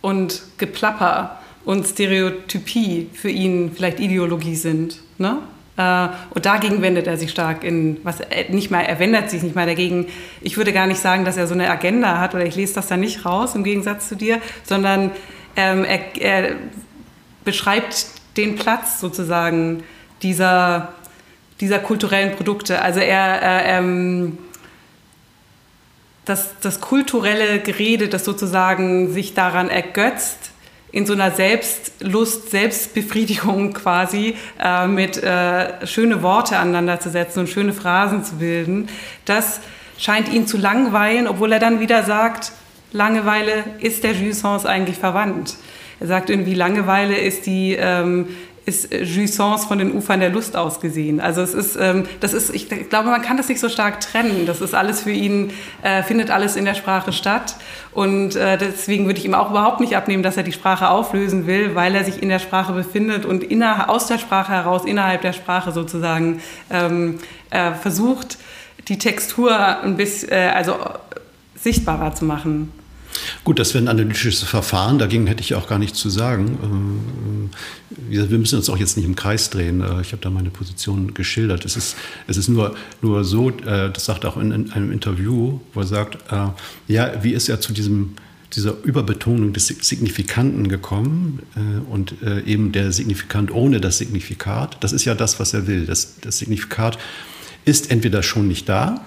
und 0.01 0.43
Geplapper 0.59 1.39
und 1.65 1.87
Stereotypie 1.87 3.11
für 3.13 3.31
ihn 3.31 3.73
vielleicht 3.75 4.01
Ideologie 4.01 4.55
sind. 4.55 5.01
Ne? 5.19 5.39
Äh, 5.77 6.09
und 6.31 6.47
dagegen 6.47 6.83
wendet 6.83 7.07
er 7.07 7.17
sich 7.17 7.31
stark 7.31 7.65
in, 7.65 7.99
was 8.03 8.19
nicht 8.49 8.71
mal, 8.71 8.83
er 8.83 8.99
wendet 8.99 9.31
sich 9.31 9.43
nicht 9.43 9.55
mal 9.55 9.67
dagegen. 9.67 10.07
Ich 10.41 10.57
würde 10.57 10.73
gar 10.73 10.87
nicht 10.87 11.01
sagen, 11.01 11.25
dass 11.25 11.37
er 11.37 11.47
so 11.47 11.55
eine 11.55 11.71
Agenda 11.71 12.19
hat 12.19 12.35
oder 12.35 12.45
ich 12.45 12.57
lese 12.57 12.75
das 12.75 12.89
da 12.89 12.97
nicht 12.97 13.25
raus 13.25 13.55
im 13.55 13.65
Gegensatz 13.65 14.09
zu 14.09 14.17
dir, 14.17 14.41
sondern 14.65 15.11
ähm, 15.57 15.85
er, 15.85 16.01
er, 16.21 16.57
beschreibt 17.43 18.07
den 18.37 18.57
Platz 18.57 19.01
sozusagen 19.01 19.83
dieser, 20.23 20.93
dieser 21.61 21.79
kulturellen 21.79 22.37
Produkte. 22.37 22.83
Also 22.83 23.01
er, 23.01 23.43
äh, 23.43 23.79
ähm, 23.79 24.37
das, 26.25 26.55
das 26.61 26.81
kulturelle 26.81 27.61
Gerede, 27.61 28.09
das 28.09 28.25
sozusagen 28.25 29.13
sich 29.13 29.35
daran 29.35 29.69
ergötzt, 29.69 30.51
in 30.93 31.07
so 31.07 31.13
einer 31.13 31.31
Selbstlust, 31.31 32.51
Selbstbefriedigung 32.51 33.73
quasi 33.75 34.37
äh, 34.59 34.87
mit 34.87 35.23
äh, 35.23 35.87
schöne 35.87 36.23
Worte 36.23 36.59
aneinander 36.59 37.01
zu 37.01 37.11
setzen 37.11 37.41
und 37.41 37.49
schöne 37.49 37.73
Phrasen 37.73 38.25
zu 38.25 38.37
bilden, 38.37 38.89
das 39.25 39.61
scheint 39.99 40.33
ihn 40.33 40.47
zu 40.47 40.57
langweilen, 40.57 41.29
obwohl 41.29 41.53
er 41.53 41.59
dann 41.59 41.81
wieder 41.81 42.03
sagt, 42.03 42.53
Langeweile 42.93 43.65
ist 43.79 44.03
der 44.03 44.13
Jouissance 44.13 44.69
eigentlich 44.69 44.97
verwandt. 44.97 45.57
Er 46.01 46.07
sagt 46.07 46.31
irgendwie, 46.31 46.55
Langeweile 46.55 47.17
ist 47.17 47.47
die, 47.47 47.77
ähm, 47.79 48.29
ist 48.67 48.93
Jouissance 48.93 49.67
von 49.67 49.79
den 49.79 49.93
Ufern 49.93 50.21
der 50.21 50.31
Lust 50.31 50.57
aus 50.57 50.81
gesehen. 50.81 51.21
Also 51.21 51.41
es 51.41 51.55
ist, 51.55 51.77
ähm, 51.81 52.05
das 52.21 52.33
ist, 52.33 52.55
ich 52.55 52.69
glaube, 52.69 53.09
man 53.09 53.23
kann 53.23 53.37
das 53.37 53.49
nicht 53.49 53.61
so 53.61 53.69
stark 53.69 54.01
trennen. 54.01 54.47
Das 54.47 54.61
ist 54.61 54.75
alles 54.75 55.03
für 55.03 55.11
ihn, 55.11 55.53
äh, 55.83 56.03
findet 56.03 56.31
alles 56.31 56.57
in 56.57 56.65
der 56.65 56.75
Sprache 56.75 57.13
statt. 57.13 57.57
Und 57.93 58.37
äh, 58.37 58.59
deswegen 58.59 59.07
würde 59.07 59.19
ich 59.19 59.25
ihm 59.25 59.35
auch 59.35 59.51
überhaupt 59.51 59.81
nicht 59.81 59.97
abnehmen, 59.97 60.23
dass 60.23 60.37
er 60.37 60.43
die 60.43 60.53
Sprache 60.53 60.89
auflösen 60.89 61.47
will, 61.47 61.75
weil 61.75 61.95
er 61.95 62.05
sich 62.05 62.23
in 62.23 62.29
der 62.29 62.39
Sprache 62.39 62.73
befindet 62.73 63.25
und 63.25 63.43
inner, 63.43 63.91
aus 63.91 64.07
der 64.07 64.19
Sprache 64.19 64.53
heraus, 64.53 64.85
innerhalb 64.85 65.23
der 65.23 65.33
Sprache 65.33 65.73
sozusagen 65.73 66.41
ähm, 66.71 67.19
äh, 67.51 67.73
versucht, 67.73 68.39
die 68.89 68.99
Textur 68.99 69.83
ein 69.83 69.97
bisschen, 69.97 70.31
äh, 70.31 70.53
also 70.55 70.77
sichtbarer 71.57 72.15
zu 72.15 72.25
machen. 72.25 72.73
Gut, 73.45 73.59
das 73.59 73.75
wäre 73.75 73.85
ein 73.85 73.89
analytisches 73.89 74.43
Verfahren, 74.43 74.99
dagegen 74.99 75.27
hätte 75.27 75.43
ich 75.43 75.55
auch 75.55 75.69
gar 75.69 75.79
nichts 75.79 75.99
zu 75.99 76.11
sagen. 76.11 77.51
Wir 78.09 78.27
müssen 78.27 78.57
uns 78.57 78.69
auch 78.71 78.79
jetzt 78.79 78.97
nicht 78.97 79.07
im 79.07 79.17
Kreis 79.17 79.51
drehen. 79.51 79.83
Ich 80.01 80.13
habe 80.13 80.23
da 80.23 80.31
meine 80.31 80.51
Position 80.51 81.15
geschildert. 81.15 81.65
Es 81.65 81.77
ist, 81.77 81.97
es 82.27 82.37
ist 82.37 82.49
nur, 82.49 82.75
nur 83.03 83.25
so, 83.25 83.51
das 83.51 84.05
sagt 84.05 84.25
auch 84.25 84.37
in, 84.37 84.71
einem 84.73 84.93
Interview, 84.93 85.61
wo 85.75 85.81
er 85.81 85.87
sagt, 85.87 86.19
ja, 86.89 87.23
wie 87.23 87.33
ist 87.33 87.49
er 87.49 87.61
zu 87.61 87.73
diesem 87.73 88.15
dieser 88.53 88.75
Überbetonung 88.83 89.53
des 89.53 89.69
Signifikanten 89.69 90.69
gekommen 90.69 91.41
und 91.89 92.17
eben 92.47 92.73
der 92.73 92.91
Signifikant 92.91 93.53
ohne 93.53 93.81
das 93.81 93.99
Signifikat. 93.99 94.77
Das 94.81 94.93
ist 94.93 95.05
ja 95.05 95.15
das, 95.15 95.39
was 95.39 95.55
er 95.55 95.69
will. 95.69 95.87
Das, 95.87 96.17
das 96.21 96.39
Signifikat 96.39 96.99
ist 97.65 97.91
entweder 97.91 98.23
schon 98.23 98.49
nicht 98.49 98.69
da, 98.69 99.05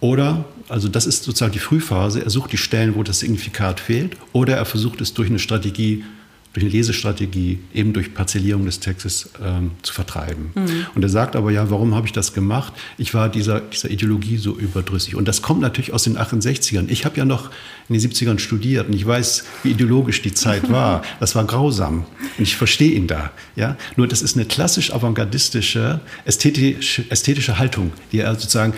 oder, 0.00 0.44
also 0.68 0.88
das 0.88 1.06
ist 1.06 1.24
sozusagen 1.24 1.52
die 1.52 1.58
Frühphase, 1.58 2.22
er 2.22 2.30
sucht 2.30 2.52
die 2.52 2.56
Stellen, 2.56 2.94
wo 2.94 3.02
das 3.02 3.20
Signifikat 3.20 3.80
fehlt, 3.80 4.16
oder 4.32 4.56
er 4.56 4.64
versucht 4.64 5.00
es 5.00 5.14
durch 5.14 5.28
eine 5.28 5.38
Strategie, 5.38 6.04
durch 6.52 6.64
eine 6.64 6.72
Lesestrategie, 6.72 7.58
eben 7.74 7.92
durch 7.92 8.14
Parzellierung 8.14 8.64
des 8.64 8.80
Textes 8.80 9.30
ähm, 9.42 9.72
zu 9.82 9.92
vertreiben. 9.92 10.50
Mhm. 10.54 10.86
Und 10.94 11.02
er 11.02 11.08
sagt 11.08 11.36
aber, 11.36 11.50
ja, 11.50 11.70
warum 11.70 11.94
habe 11.94 12.06
ich 12.06 12.12
das 12.12 12.32
gemacht? 12.32 12.72
Ich 12.96 13.12
war 13.12 13.28
dieser, 13.28 13.60
dieser 13.60 13.90
Ideologie 13.90 14.38
so 14.38 14.56
überdrüssig. 14.56 15.14
Und 15.14 15.28
das 15.28 15.42
kommt 15.42 15.60
natürlich 15.60 15.92
aus 15.92 16.04
den 16.04 16.16
68ern. 16.16 16.86
Ich 16.88 17.04
habe 17.04 17.16
ja 17.18 17.24
noch 17.24 17.50
in 17.88 17.98
den 17.98 18.10
70ern 18.10 18.38
studiert 18.38 18.88
und 18.88 18.94
ich 18.94 19.06
weiß, 19.06 19.44
wie 19.62 19.70
ideologisch 19.72 20.22
die 20.22 20.32
Zeit 20.32 20.70
war. 20.72 21.02
Das 21.20 21.34
war 21.34 21.44
grausam. 21.44 22.06
Und 22.38 22.42
ich 22.42 22.56
verstehe 22.56 22.92
ihn 22.92 23.06
da. 23.06 23.30
Ja? 23.54 23.76
Nur 23.96 24.08
das 24.08 24.22
ist 24.22 24.36
eine 24.36 24.46
klassisch 24.46 24.92
avantgardistische, 24.92 26.00
ästhetische, 26.24 27.04
ästhetische 27.10 27.58
Haltung, 27.58 27.92
die 28.10 28.20
er 28.20 28.34
sozusagen 28.34 28.72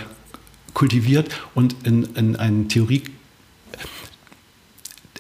kultiviert 0.75 1.29
und 1.55 1.77
in, 1.85 2.05
in 2.15 2.37
einen 2.37 2.69
Theorie 2.69 3.03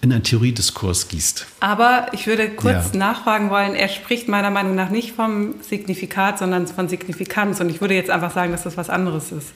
in 0.02 0.12
einen 0.12 0.22
Theoriediskurs 0.22 1.08
gießt. 1.08 1.46
Aber 1.60 2.06
ich 2.12 2.26
würde 2.26 2.48
kurz 2.48 2.92
ja. 2.92 2.98
nachfragen 2.98 3.50
wollen, 3.50 3.74
er 3.74 3.88
spricht 3.88 4.28
meiner 4.28 4.50
Meinung 4.50 4.74
nach 4.74 4.88
nicht 4.88 5.12
vom 5.12 5.56
Signifikat, 5.60 6.38
sondern 6.38 6.66
von 6.66 6.88
Signifikanz. 6.88 7.60
Und 7.60 7.68
ich 7.68 7.82
würde 7.82 7.94
jetzt 7.94 8.08
einfach 8.08 8.32
sagen, 8.32 8.50
dass 8.52 8.62
das 8.62 8.78
was 8.78 8.88
anderes 8.88 9.30
ist. 9.30 9.52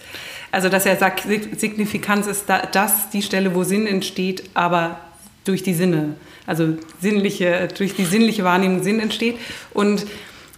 Also, 0.52 0.68
dass 0.68 0.84
er 0.84 0.96
sagt, 0.96 1.26
Signifikanz 1.56 2.26
ist 2.26 2.44
das 2.72 3.08
die 3.10 3.22
Stelle, 3.22 3.54
wo 3.54 3.64
Sinn 3.64 3.86
entsteht, 3.86 4.50
aber 4.52 5.00
durch 5.44 5.62
die 5.62 5.74
Sinne. 5.74 6.16
Also 6.46 6.76
sinnliche, 7.00 7.68
durch 7.76 7.94
die 7.94 8.04
sinnliche 8.04 8.44
Wahrnehmung 8.44 8.82
Sinn 8.82 9.00
entsteht. 9.00 9.36
Und 9.72 10.04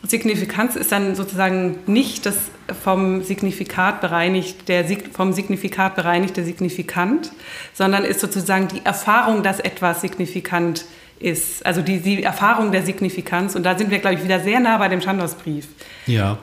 Signifikanz 0.07 0.77
ist 0.77 0.93
dann 0.93 1.15
sozusagen 1.15 1.79
nicht 1.87 2.27
das 2.27 2.37
vom 2.83 3.23
Signifikat 3.23 4.01
bereinigt, 4.01 4.69
der 4.69 4.85
vom 5.13 5.33
Signifikat 5.33 5.97
bereinigte 5.97 6.45
Signifikant, 6.45 7.31
sondern 7.73 8.05
ist 8.05 8.21
sozusagen 8.21 8.69
die 8.69 8.85
Erfahrung, 8.85 9.43
dass 9.43 9.61
etwas 9.61 10.01
signifikant 10.01 10.85
ist. 11.19 11.65
Also 11.65 11.83
die, 11.83 12.01
die 12.01 12.23
Erfahrung 12.23 12.73
der 12.73 12.83
Signifikanz. 12.83 13.55
Und 13.55 13.63
da 13.63 13.77
sind 13.79 13.91
wir, 13.91 13.99
glaube 13.99 14.17
ich, 14.17 14.25
wieder 14.25 14.41
sehr 14.41 14.61
nah 14.61 14.79
bei 14.79 14.89
dem 14.89 15.01
Chandos-Brief. 15.01 15.67
Ja. 16.07 16.39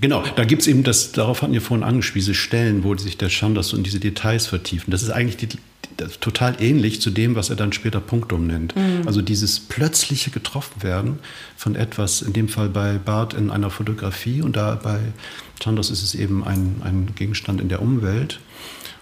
Genau, 0.00 0.22
da 0.36 0.44
gibt 0.44 0.62
es 0.62 0.68
eben 0.68 0.82
das, 0.82 1.12
darauf 1.12 1.40
hatten 1.40 1.54
wir 1.54 1.62
vorhin 1.62 1.82
angespielt, 1.82 2.26
diese 2.26 2.34
Stellen, 2.34 2.84
wo 2.84 2.94
sich 2.94 3.16
der 3.16 3.30
Chandos 3.30 3.72
und 3.72 3.84
diese 3.84 4.00
Details 4.00 4.46
vertiefen. 4.46 4.90
Das 4.90 5.02
ist 5.02 5.10
eigentlich 5.10 5.38
die, 5.38 5.48
total 6.20 6.60
ähnlich 6.60 7.00
zu 7.00 7.10
dem, 7.10 7.34
was 7.34 7.50
er 7.50 7.56
dann 7.56 7.72
später 7.72 8.00
Punktum 8.00 8.46
nennt. 8.46 8.74
Mhm. 8.76 9.06
Also 9.06 9.22
dieses 9.22 9.60
plötzliche 9.60 10.30
Getroffenwerden 10.30 11.18
von 11.56 11.74
etwas, 11.74 12.22
in 12.22 12.32
dem 12.32 12.48
Fall 12.48 12.68
bei 12.68 12.98
Barth 12.98 13.34
in 13.34 13.50
einer 13.50 13.70
Fotografie 13.70 14.42
und 14.42 14.56
da 14.56 14.74
bei 14.76 14.98
Chandos 15.60 15.90
ist 15.90 16.02
es 16.02 16.14
eben 16.14 16.44
ein, 16.44 16.82
ein 16.84 17.14
Gegenstand 17.14 17.60
in 17.60 17.68
der 17.68 17.82
Umwelt. 17.82 18.40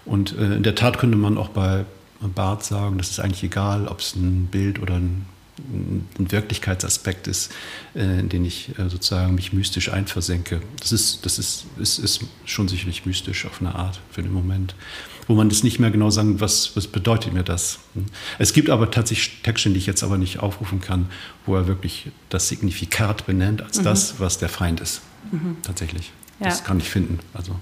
Und 0.05 0.37
äh, 0.37 0.55
in 0.55 0.63
der 0.63 0.75
Tat 0.75 0.97
könnte 0.97 1.17
man 1.17 1.37
auch 1.37 1.49
bei 1.49 1.85
Barth 2.19 2.63
sagen, 2.63 2.97
das 2.97 3.11
ist 3.11 3.19
eigentlich 3.19 3.43
egal, 3.43 3.87
ob 3.87 3.99
es 3.99 4.15
ein 4.15 4.47
Bild 4.47 4.81
oder 4.81 4.95
ein 4.95 5.25
ein 5.59 6.31
Wirklichkeitsaspekt 6.31 7.27
ist, 7.27 7.51
äh, 7.95 8.19
in 8.19 8.29
den 8.29 8.45
ich 8.45 8.77
äh, 8.77 8.89
sozusagen 8.89 9.35
mich 9.35 9.53
mystisch 9.53 9.91
einversenke. 9.91 10.61
Das 10.79 10.91
ist, 10.91 11.25
das 11.25 11.39
ist, 11.39 11.65
ist, 11.77 11.99
ist 11.99 12.21
schon 12.45 12.67
sicherlich 12.67 13.05
mystisch 13.05 13.45
auf 13.45 13.59
eine 13.59 13.75
Art 13.75 13.99
für 14.11 14.21
den 14.21 14.33
Moment, 14.33 14.75
wo 15.27 15.35
man 15.35 15.49
das 15.49 15.63
nicht 15.63 15.79
mehr 15.79 15.91
genau 15.91 16.09
sagen, 16.09 16.39
was, 16.39 16.75
was 16.75 16.87
bedeutet 16.87 17.33
mir 17.33 17.43
das. 17.43 17.79
Es 18.39 18.53
gibt 18.53 18.69
aber 18.69 18.91
tatsächlich 18.91 19.41
Texte, 19.43 19.69
die 19.69 19.77
ich 19.77 19.85
jetzt 19.85 20.03
aber 20.03 20.17
nicht 20.17 20.39
aufrufen 20.39 20.81
kann, 20.81 21.09
wo 21.45 21.55
er 21.55 21.67
wirklich 21.67 22.11
das 22.29 22.47
Signifikat 22.47 23.25
benennt 23.25 23.61
als 23.61 23.79
mhm. 23.79 23.83
das, 23.83 24.19
was 24.19 24.37
der 24.37 24.49
Feind 24.49 24.79
ist. 24.79 25.01
Mhm. 25.31 25.57
Tatsächlich. 25.63 26.11
Ja. 26.39 26.47
Das 26.47 26.63
kann 26.63 26.79
ich 26.79 26.89
finden. 26.89 27.19
Also 27.33 27.55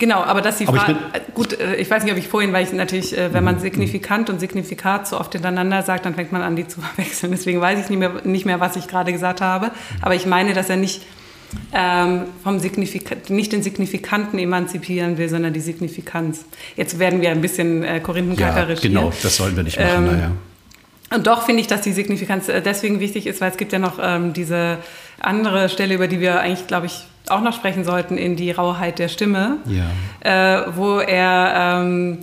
Genau, 0.00 0.22
aber 0.22 0.40
dass 0.40 0.56
die 0.56 0.64
Frage, 0.64 0.96
äh, 1.12 1.20
gut, 1.34 1.60
äh, 1.60 1.76
ich 1.76 1.90
weiß 1.90 2.04
nicht, 2.04 2.12
ob 2.12 2.18
ich 2.18 2.26
vorhin, 2.26 2.54
weil 2.54 2.64
ich 2.64 2.72
natürlich, 2.72 3.16
äh, 3.16 3.34
wenn 3.34 3.44
man 3.44 3.56
mhm. 3.56 3.60
signifikant 3.60 4.30
und 4.30 4.40
Signifikat 4.40 5.06
so 5.06 5.20
oft 5.20 5.32
hintereinander 5.32 5.82
sagt, 5.82 6.06
dann 6.06 6.14
fängt 6.14 6.32
man 6.32 6.40
an, 6.40 6.56
die 6.56 6.66
zu 6.66 6.80
verwechseln. 6.94 7.32
Deswegen 7.32 7.60
weiß 7.60 7.78
ich 7.78 7.90
nicht 7.90 7.98
mehr, 7.98 8.22
nicht 8.24 8.46
mehr 8.46 8.60
was 8.60 8.76
ich 8.76 8.88
gerade 8.88 9.12
gesagt 9.12 9.42
habe. 9.42 9.66
Mhm. 9.66 9.72
Aber 10.00 10.14
ich 10.14 10.24
meine, 10.24 10.54
dass 10.54 10.70
er 10.70 10.78
nicht, 10.78 11.02
ähm, 11.72 12.22
vom 12.42 12.58
Signifikat, 12.58 13.30
nicht 13.30 13.52
den 13.52 13.62
Signifikanten 13.62 14.38
emanzipieren 14.38 15.18
will, 15.18 15.28
sondern 15.28 15.52
die 15.52 15.60
Signifikanz. 15.60 16.44
Jetzt 16.76 16.98
werden 16.98 17.20
wir 17.20 17.30
ein 17.30 17.40
bisschen 17.40 17.84
äh, 17.84 18.00
korinthenkackerisch. 18.00 18.82
Ja, 18.82 18.88
genau, 18.88 19.12
das 19.22 19.36
sollten 19.36 19.56
wir 19.56 19.64
nicht 19.64 19.78
machen, 19.78 19.90
ähm, 19.96 20.06
naja. 20.06 20.30
Und 21.12 21.26
doch 21.26 21.44
finde 21.44 21.60
ich, 21.60 21.66
dass 21.66 21.80
die 21.80 21.92
Signifikanz 21.92 22.46
deswegen 22.46 23.00
wichtig 23.00 23.26
ist, 23.26 23.40
weil 23.40 23.50
es 23.50 23.56
gibt 23.56 23.72
ja 23.72 23.80
noch 23.80 23.98
ähm, 24.00 24.32
diese 24.32 24.78
andere 25.18 25.68
Stelle, 25.68 25.94
über 25.94 26.06
die 26.06 26.20
wir 26.20 26.38
eigentlich, 26.38 26.68
glaube 26.68 26.86
ich, 26.86 27.04
auch 27.28 27.40
noch 27.40 27.52
sprechen 27.52 27.84
sollten, 27.84 28.16
in 28.16 28.36
die 28.36 28.52
Rauheit 28.52 29.00
der 29.00 29.08
Stimme, 29.08 29.58
ja. 29.66 30.60
äh, 30.60 30.66
wo 30.76 31.00
er 31.00 31.80
ähm, 31.82 32.18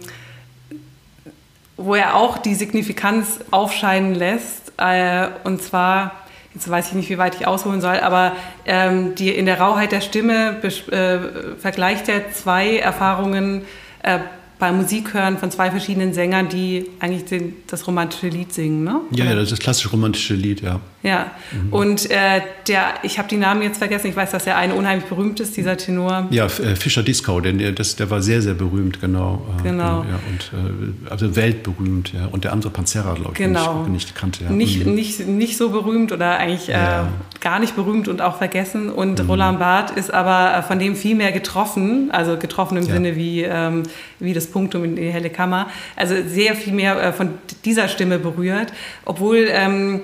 wo 1.77 1.93
er 1.93 2.15
auch 2.15 2.39
die 2.39 2.55
Signifikanz 2.55 3.39
aufscheinen 3.51 4.15
lässt. 4.15 4.73
Äh, 4.77 5.27
und 5.43 5.61
zwar, 5.61 6.11
jetzt 6.57 6.69
weiß 6.69 6.87
ich 6.87 6.93
nicht, 6.93 7.09
wie 7.09 7.17
weit 7.17 7.35
ich 7.35 7.47
ausholen 7.47 7.81
soll, 7.81 7.99
aber 7.99 8.35
ähm, 8.65 9.13
die, 9.15 9.29
in 9.29 9.45
der 9.45 9.59
Rauheit 9.59 9.91
der 9.91 10.01
Stimme 10.01 10.57
äh, 10.63 11.19
vergleicht 11.59 12.09
er 12.09 12.31
zwei 12.31 12.77
Erfahrungen 12.77 13.61
äh, 14.01 14.19
beim 14.57 14.77
Musikhören 14.77 15.37
von 15.37 15.51
zwei 15.51 15.69
verschiedenen 15.69 16.13
Sängern, 16.13 16.49
die 16.49 16.87
eigentlich 16.99 17.25
den, 17.25 17.53
das 17.67 17.85
romantische 17.85 18.29
Lied 18.29 18.53
singen, 18.53 18.83
ne? 18.83 19.01
Ja, 19.11 19.25
ja, 19.25 19.35
das 19.35 19.43
ist 19.43 19.51
das 19.51 19.59
klassische 19.59 19.89
romantische 19.89 20.33
Lied, 20.33 20.61
ja. 20.61 20.79
Ja, 21.03 21.31
mhm. 21.51 21.73
und 21.73 22.09
äh, 22.09 22.41
der, 22.67 22.95
ich 23.03 23.19
habe 23.19 23.29
die 23.29 23.37
Namen 23.37 23.61
jetzt 23.61 23.77
vergessen, 23.77 24.07
ich 24.07 24.15
weiß, 24.15 24.31
dass 24.31 24.45
der 24.45 24.57
eine 24.57 24.73
unheimlich 24.73 25.05
berühmt 25.05 25.39
ist, 25.39 25.55
dieser 25.55 25.77
Tenor. 25.77 26.27
Ja, 26.31 26.45
äh, 26.45 26.75
Fischer 26.75 27.03
Disco, 27.03 27.39
denn 27.39 27.59
der, 27.59 27.71
das, 27.71 27.95
der 27.95 28.09
war 28.09 28.23
sehr, 28.23 28.41
sehr 28.41 28.55
berühmt, 28.55 28.99
genau. 28.99 29.45
Äh, 29.59 29.63
genau. 29.63 30.03
Ja, 30.03 30.19
und, 30.27 30.51
äh, 30.53 31.11
also 31.11 31.35
weltberühmt, 31.35 32.13
ja. 32.13 32.25
Und 32.25 32.45
der 32.45 32.51
andere 32.51 32.71
Panzera, 32.71 33.13
glaube 33.13 33.31
ich, 33.33 33.37
genau. 33.37 33.83
den 33.83 33.93
ich 33.95 34.05
nicht 34.05 34.15
kannte. 34.15 34.43
Ja. 34.45 34.49
Nicht, 34.49 34.87
mhm. 34.87 34.95
nicht, 34.95 35.27
nicht 35.27 35.57
so 35.57 35.69
berühmt 35.69 36.11
oder 36.11 36.39
eigentlich 36.39 36.67
ja. 36.67 37.03
äh, 37.03 37.05
gar 37.41 37.59
nicht 37.59 37.75
berühmt 37.75 38.07
und 38.07 38.19
auch 38.21 38.39
vergessen. 38.39 38.89
Und 38.89 39.21
mhm. 39.21 39.29
Roland 39.29 39.59
Barth 39.59 39.91
ist 39.91 40.11
aber 40.11 40.63
von 40.63 40.79
dem 40.79 40.95
viel 40.95 41.15
mehr 41.15 41.31
getroffen, 41.31 42.09
also 42.11 42.37
getroffen 42.37 42.75
im 42.75 42.83
Sinne 42.83 43.15
wie, 43.15 43.43
ähm, 43.43 43.83
wie 44.19 44.33
das 44.33 44.47
Punktum 44.47 44.83
in 44.83 44.95
die 44.95 45.11
helle 45.11 45.29
Kammer. 45.29 45.67
Also 45.95 46.15
sehr 46.25 46.55
viel 46.55 46.73
mehr 46.73 47.01
äh, 47.01 47.13
von 47.13 47.35
dieser 47.65 47.87
Stimme 47.87 48.17
berührt, 48.17 48.73
obwohl 49.05 49.47
ähm, 49.51 50.01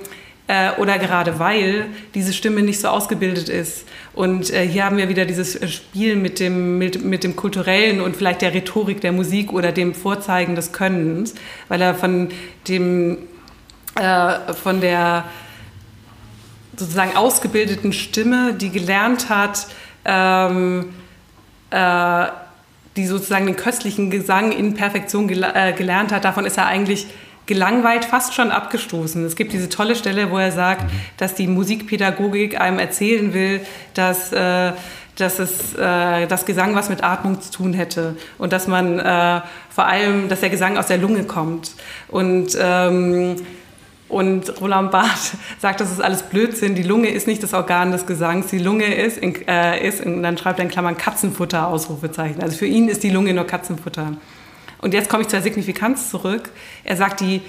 äh, 0.48 0.72
oder 0.78 0.98
gerade 1.00 1.40
weil 1.40 1.86
diese 2.14 2.34
Stimme 2.34 2.62
nicht 2.62 2.80
so 2.80 2.90
ausgebildet 2.90 3.50
ist. 3.50 3.86
Und 4.14 4.52
äh, 4.52 4.68
hier 4.68 4.86
haben 4.86 4.98
wir 4.98 5.10
wieder 5.10 5.26
dieses 5.26 5.72
Spiel 5.72 6.16
mit 6.16 6.40
dem, 6.40 6.78
mit, 6.78 7.04
mit 7.04 7.24
dem 7.24 7.36
kulturellen 7.36 8.02
und 8.02 8.16
vielleicht 8.16 8.42
der 8.42 8.54
Rhetorik 8.54 9.02
der 9.02 9.12
Musik 9.12 9.54
oder 9.54 9.72
dem 9.72 9.96
Vorzeigen 9.96 10.56
des 10.56 10.72
Könnens, 10.72 11.34
weil 11.70 11.82
er 11.82 11.96
von 11.96 12.30
dem 12.68 13.18
äh, 13.96 14.54
von 14.54 14.82
der 14.82 15.26
sozusagen 16.76 17.16
ausgebildeten 17.16 17.94
Stimme, 17.94 18.54
die 18.54 18.72
gelernt 18.72 19.30
hat, 19.30 19.68
ähm, 20.06 20.90
äh, 21.70 22.26
die 22.96 23.06
sozusagen 23.06 23.46
den 23.46 23.56
köstlichen 23.56 24.10
Gesang 24.10 24.52
in 24.52 24.74
Perfektion 24.74 25.28
gel 25.28 25.44
äh, 25.44 25.74
gelernt 25.74 26.12
hat, 26.12 26.26
davon 26.26 26.46
ist 26.46 26.58
er 26.58 26.66
eigentlich 26.66 27.08
gelangweilt, 27.46 28.06
fast 28.06 28.34
schon 28.34 28.52
abgestoßen. 28.52 29.26
Es 29.26 29.36
gibt 29.36 29.54
diese 29.54 29.70
tolle 29.70 29.96
Stelle, 29.96 30.32
wo 30.32 30.38
er 30.38 30.52
sagt, 30.52 30.84
mhm. 30.84 30.90
dass 31.18 31.36
die 31.36 31.48
Musikpädagogik 31.48 32.60
einem 32.60 32.80
erzählen 32.80 33.34
will, 33.34 33.62
dass, 33.94 34.32
äh, 34.32 34.72
dass 35.18 35.40
es, 35.40 35.76
äh, 35.76 36.28
das 36.28 36.46
Gesang 36.46 36.76
was 36.76 36.90
mit 36.90 37.04
Atmung 37.04 37.42
zu 37.42 37.52
tun 37.52 37.74
hätte 37.74 38.16
und 38.38 38.54
dass 38.54 38.68
man 38.68 39.00
äh, 39.00 39.42
vor 39.70 39.86
allem, 39.86 40.30
dass 40.30 40.40
der 40.40 40.50
Gesang 40.50 40.78
aus 40.78 40.88
der 40.88 40.98
Lunge 40.98 41.24
kommt. 41.24 41.72
Und 42.08 42.58
ähm, 42.60 43.36
und 44.14 44.62
Roland 44.62 44.92
Barth 44.92 45.34
sagt, 45.60 45.82
das 45.82 45.92
ist 45.92 46.02
alles 46.02 46.24
Blödsinn. 46.24 46.76
Die 46.76 46.84
Lunge 46.84 47.10
ist 47.10 47.26
nicht 47.26 47.42
das 47.42 47.54
Organ 47.54 47.92
des 47.92 48.06
Gesangs. 48.06 48.48
Die 48.48 48.60
Lunge 48.60 48.94
ist, 48.94 49.18
in, 49.18 49.36
äh, 49.48 49.86
ist 49.86 50.02
in, 50.02 50.22
dann 50.22 50.38
schreibt 50.38 50.60
er 50.60 50.66
in 50.66 50.72
Klammern 50.72 50.98
Katzenfutter, 50.98 51.68
Ausrufezeichen. 51.68 52.42
Also 52.42 52.58
für 52.58 52.68
ihn 52.68 52.90
ist 52.90 53.02
die 53.02 53.10
Lunge 53.10 53.34
nur 53.34 53.46
Katzenfutter. 53.46 54.14
Und 54.84 54.94
jetzt 54.94 55.10
komme 55.10 55.24
ich 55.24 55.30
zur 55.30 55.42
Signifikanz 55.42 56.10
zurück. 56.10 56.52
Er 56.84 56.98
sagt, 56.98 57.22
die, 57.22 57.42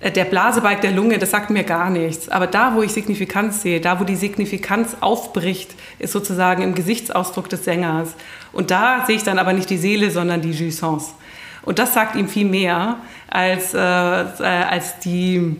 äh, 0.00 0.10
der 0.10 0.24
Blasebalg 0.24 0.80
der 0.80 0.90
Lunge, 0.90 1.18
das 1.18 1.30
sagt 1.30 1.50
mir 1.50 1.62
gar 1.62 1.90
nichts. 1.90 2.28
Aber 2.28 2.48
da, 2.48 2.74
wo 2.74 2.82
ich 2.82 2.92
Signifikanz 2.92 3.62
sehe, 3.62 3.80
da, 3.80 4.00
wo 4.00 4.04
die 4.04 4.16
Signifikanz 4.16 4.96
aufbricht, 5.00 5.70
ist 6.00 6.12
sozusagen 6.12 6.62
im 6.62 6.74
Gesichtsausdruck 6.74 7.48
des 7.48 7.64
Sängers. 7.64 8.16
Und 8.52 8.72
da 8.72 9.04
sehe 9.06 9.14
ich 9.14 9.22
dann 9.22 9.38
aber 9.38 9.52
nicht 9.52 9.70
die 9.70 9.78
Seele, 9.78 10.10
sondern 10.10 10.42
die 10.42 10.50
Jouissance. 10.50 11.12
Und 11.62 11.78
das 11.78 11.94
sagt 11.94 12.16
ihm 12.16 12.28
viel 12.28 12.46
mehr 12.46 12.96
als, 13.30 13.74
äh, 13.74 13.78
äh, 13.78 14.42
als 14.42 14.98
die 14.98 15.56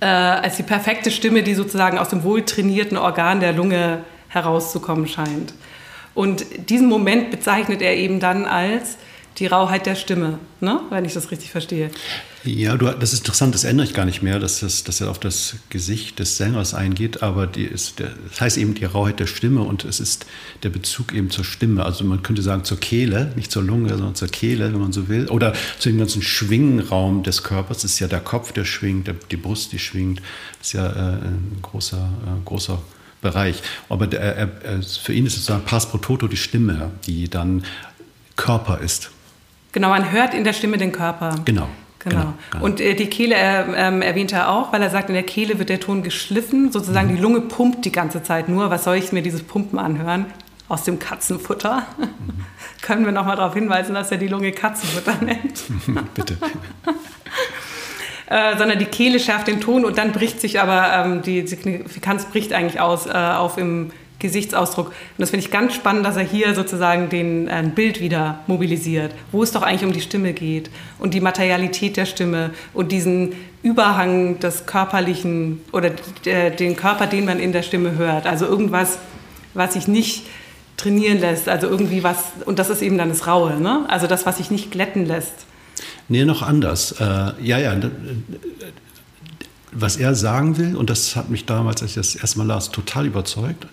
äh, 0.00 0.06
als 0.06 0.56
die 0.56 0.64
perfekte 0.64 1.12
Stimme, 1.12 1.44
die 1.44 1.54
sozusagen 1.54 1.96
aus 1.96 2.08
dem 2.08 2.24
wohltrainierten 2.24 2.98
Organ 2.98 3.38
der 3.38 3.52
Lunge 3.52 4.00
herauszukommen 4.26 5.06
scheint. 5.06 5.54
Und 6.12 6.44
diesen 6.68 6.88
Moment 6.88 7.30
bezeichnet 7.30 7.80
er 7.80 7.94
eben 7.94 8.18
dann 8.18 8.44
als 8.44 8.98
die 9.38 9.46
Rauheit 9.46 9.86
der 9.86 9.94
Stimme, 9.94 10.38
ne? 10.60 10.80
wenn 10.90 11.04
ich 11.04 11.14
das 11.14 11.30
richtig 11.30 11.50
verstehe. 11.50 11.90
Ja, 12.44 12.76
du, 12.76 12.86
das 12.86 13.12
ist 13.12 13.20
interessant, 13.20 13.54
das 13.54 13.64
ändere 13.64 13.86
ich 13.86 13.94
gar 13.94 14.04
nicht 14.04 14.20
mehr, 14.20 14.40
dass, 14.40 14.60
das, 14.60 14.82
dass 14.82 15.00
er 15.00 15.10
auf 15.10 15.20
das 15.20 15.56
Gesicht 15.70 16.18
des 16.18 16.36
Sängers 16.36 16.74
eingeht, 16.74 17.22
aber 17.22 17.46
die 17.46 17.64
ist, 17.64 18.00
der, 18.00 18.10
das 18.28 18.40
heißt 18.40 18.58
eben 18.58 18.74
die 18.74 18.84
Rauheit 18.84 19.20
der 19.20 19.26
Stimme 19.26 19.62
und 19.62 19.84
es 19.84 20.00
ist 20.00 20.26
der 20.64 20.70
Bezug 20.70 21.14
eben 21.14 21.30
zur 21.30 21.44
Stimme. 21.44 21.84
Also 21.84 22.04
man 22.04 22.22
könnte 22.22 22.42
sagen 22.42 22.64
zur 22.64 22.80
Kehle, 22.80 23.32
nicht 23.36 23.52
zur 23.52 23.62
Lunge, 23.62 23.90
sondern 23.90 24.16
zur 24.16 24.28
Kehle, 24.28 24.72
wenn 24.72 24.80
man 24.80 24.92
so 24.92 25.08
will. 25.08 25.28
Oder 25.28 25.54
zu 25.78 25.88
dem 25.88 25.98
ganzen 25.98 26.20
Schwingenraum 26.20 27.22
des 27.22 27.44
Körpers. 27.44 27.82
Das 27.82 27.92
ist 27.92 28.00
ja 28.00 28.08
der 28.08 28.20
Kopf, 28.20 28.52
der 28.52 28.64
schwingt, 28.64 29.06
der, 29.06 29.14
die 29.30 29.36
Brust, 29.36 29.72
die 29.72 29.78
schwingt. 29.78 30.20
Das 30.58 30.68
ist 30.68 30.72
ja 30.72 30.86
äh, 30.86 31.26
ein 31.26 31.58
großer, 31.62 31.96
äh, 32.26 32.44
großer 32.44 32.82
Bereich. 33.20 33.62
Aber 33.88 34.08
der, 34.08 34.20
er, 34.20 34.82
für 34.82 35.12
ihn 35.12 35.26
ist 35.26 35.34
sozusagen 35.34 35.64
Pass 35.64 35.88
pro 35.88 35.98
Toto 35.98 36.26
die 36.26 36.36
Stimme, 36.36 36.90
die 37.06 37.28
dann 37.30 37.62
Körper 38.34 38.80
ist. 38.80 39.11
Genau, 39.72 39.88
man 39.88 40.12
hört 40.12 40.34
in 40.34 40.44
der 40.44 40.52
Stimme 40.52 40.78
den 40.78 40.92
Körper. 40.92 41.34
Genau. 41.44 41.68
Genau. 41.98 42.16
genau, 42.16 42.34
genau. 42.50 42.64
Und 42.64 42.80
äh, 42.80 42.94
die 42.94 43.06
Kehle 43.06 43.34
äh, 43.34 44.00
erwähnt 44.04 44.32
er 44.32 44.50
auch, 44.50 44.72
weil 44.72 44.82
er 44.82 44.90
sagt, 44.90 45.08
in 45.08 45.14
der 45.14 45.22
Kehle 45.22 45.58
wird 45.58 45.68
der 45.68 45.80
Ton 45.80 46.02
geschliffen. 46.02 46.72
Sozusagen 46.72 47.10
mhm. 47.10 47.16
die 47.16 47.22
Lunge 47.22 47.40
pumpt 47.42 47.84
die 47.84 47.92
ganze 47.92 48.22
Zeit 48.22 48.48
nur. 48.48 48.70
Was 48.70 48.84
soll 48.84 48.96
ich 48.96 49.12
mir 49.12 49.22
dieses 49.22 49.42
Pumpen 49.42 49.78
anhören? 49.78 50.26
Aus 50.68 50.84
dem 50.84 50.98
Katzenfutter. 50.98 51.86
Mhm. 51.98 52.06
Können 52.82 53.04
wir 53.04 53.12
nochmal 53.12 53.36
darauf 53.36 53.54
hinweisen, 53.54 53.94
dass 53.94 54.10
er 54.10 54.18
die 54.18 54.28
Lunge 54.28 54.52
Katzenfutter 54.52 55.14
nennt? 55.24 55.62
Bitte. 56.14 56.36
äh, 58.26 58.58
sondern 58.58 58.78
die 58.78 58.86
Kehle 58.86 59.20
schärft 59.20 59.46
den 59.46 59.60
Ton 59.60 59.84
und 59.84 59.96
dann 59.96 60.12
bricht 60.12 60.40
sich 60.40 60.60
aber, 60.60 61.04
ähm, 61.04 61.22
die 61.22 61.46
Signifikanz 61.46 62.24
bricht 62.26 62.52
eigentlich 62.52 62.80
aus, 62.80 63.06
äh, 63.06 63.12
auf 63.12 63.58
im 63.58 63.90
Gesichtsausdruck. 64.22 64.86
Und 64.86 64.94
das 65.18 65.30
finde 65.30 65.44
ich 65.44 65.52
ganz 65.52 65.74
spannend, 65.74 66.06
dass 66.06 66.16
er 66.16 66.22
hier 66.24 66.54
sozusagen 66.54 67.10
den 67.10 67.48
äh, 67.48 67.62
Bild 67.74 68.00
wieder 68.00 68.38
mobilisiert, 68.46 69.12
wo 69.30 69.42
es 69.42 69.52
doch 69.52 69.62
eigentlich 69.62 69.84
um 69.84 69.92
die 69.92 70.00
Stimme 70.00 70.32
geht 70.32 70.70
und 70.98 71.12
die 71.12 71.20
Materialität 71.20 71.98
der 71.98 72.06
Stimme 72.06 72.50
und 72.72 72.90
diesen 72.90 73.34
Überhang 73.62 74.40
des 74.40 74.66
körperlichen 74.66 75.60
oder 75.72 75.90
den 76.24 76.76
Körper, 76.76 77.06
den 77.06 77.26
man 77.26 77.38
in 77.38 77.52
der 77.52 77.62
Stimme 77.62 77.96
hört. 77.96 78.26
Also 78.26 78.46
irgendwas, 78.46 78.98
was 79.54 79.74
sich 79.74 79.86
nicht 79.86 80.24
trainieren 80.76 81.20
lässt, 81.20 81.48
also 81.48 81.68
irgendwie 81.68 82.02
was, 82.02 82.18
und 82.44 82.58
das 82.58 82.70
ist 82.70 82.82
eben 82.82 82.98
dann 82.98 83.08
das 83.08 83.26
Raue, 83.26 83.60
ne? 83.60 83.84
also 83.88 84.06
das, 84.06 84.26
was 84.26 84.38
sich 84.38 84.50
nicht 84.50 84.70
glätten 84.70 85.06
lässt. 85.06 85.46
Nee, 86.08 86.24
noch 86.24 86.42
anders. 86.42 86.92
Äh, 87.00 87.04
ja, 87.40 87.58
ja. 87.58 87.76
Was 89.70 89.96
er 89.96 90.14
sagen 90.14 90.58
will, 90.58 90.76
und 90.76 90.90
das 90.90 91.16
hat 91.16 91.30
mich 91.30 91.46
damals, 91.46 91.82
als 91.82 91.92
ich 91.92 91.96
das 91.96 92.14
erste 92.16 92.38
Mal 92.38 92.46
las, 92.46 92.70
total 92.70 93.06
überzeugt, 93.06 93.66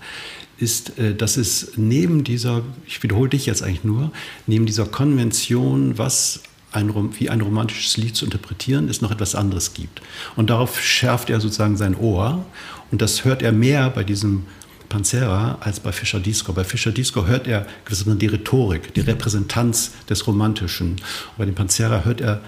ist, 0.59 0.97
äh, 0.97 1.15
dass 1.15 1.37
es 1.37 1.73
neben 1.75 2.23
dieser, 2.23 2.63
ich 2.85 3.01
wiederhole 3.01 3.29
dich 3.29 3.45
jetzt 3.45 3.63
eigentlich 3.63 3.83
nur, 3.83 4.11
neben 4.47 4.65
dieser 4.65 4.85
Konvention, 4.85 5.97
was 5.97 6.41
ein, 6.71 6.93
wie 7.19 7.29
ein 7.29 7.41
romantisches 7.41 7.97
Lied 7.97 8.15
zu 8.15 8.25
interpretieren, 8.25 8.89
es 8.89 9.01
noch 9.01 9.11
etwas 9.11 9.35
anderes 9.35 9.73
gibt. 9.73 10.01
Und 10.35 10.49
darauf 10.49 10.79
schärft 10.81 11.29
er 11.29 11.39
sozusagen 11.39 11.77
sein 11.77 11.95
Ohr. 11.95 12.45
Und 12.91 13.01
das 13.01 13.25
hört 13.25 13.41
er 13.41 13.51
mehr 13.51 13.89
bei 13.89 14.03
diesem 14.03 14.45
Panzera 14.87 15.57
als 15.61 15.79
bei 15.79 15.91
Fischer 15.91 16.19
Disco. 16.19 16.53
Bei 16.53 16.63
Fischer 16.63 16.91
Disco 16.91 17.25
hört 17.25 17.47
er 17.47 17.67
die 17.89 18.27
Rhetorik, 18.27 18.93
die 18.93 19.01
Repräsentanz 19.01 19.91
des 20.09 20.25
Romantischen. 20.27 20.91
Und 20.91 21.37
bei 21.37 21.45
dem 21.45 21.55
Panzera 21.55 22.03
hört 22.03 22.21
er 22.21 22.41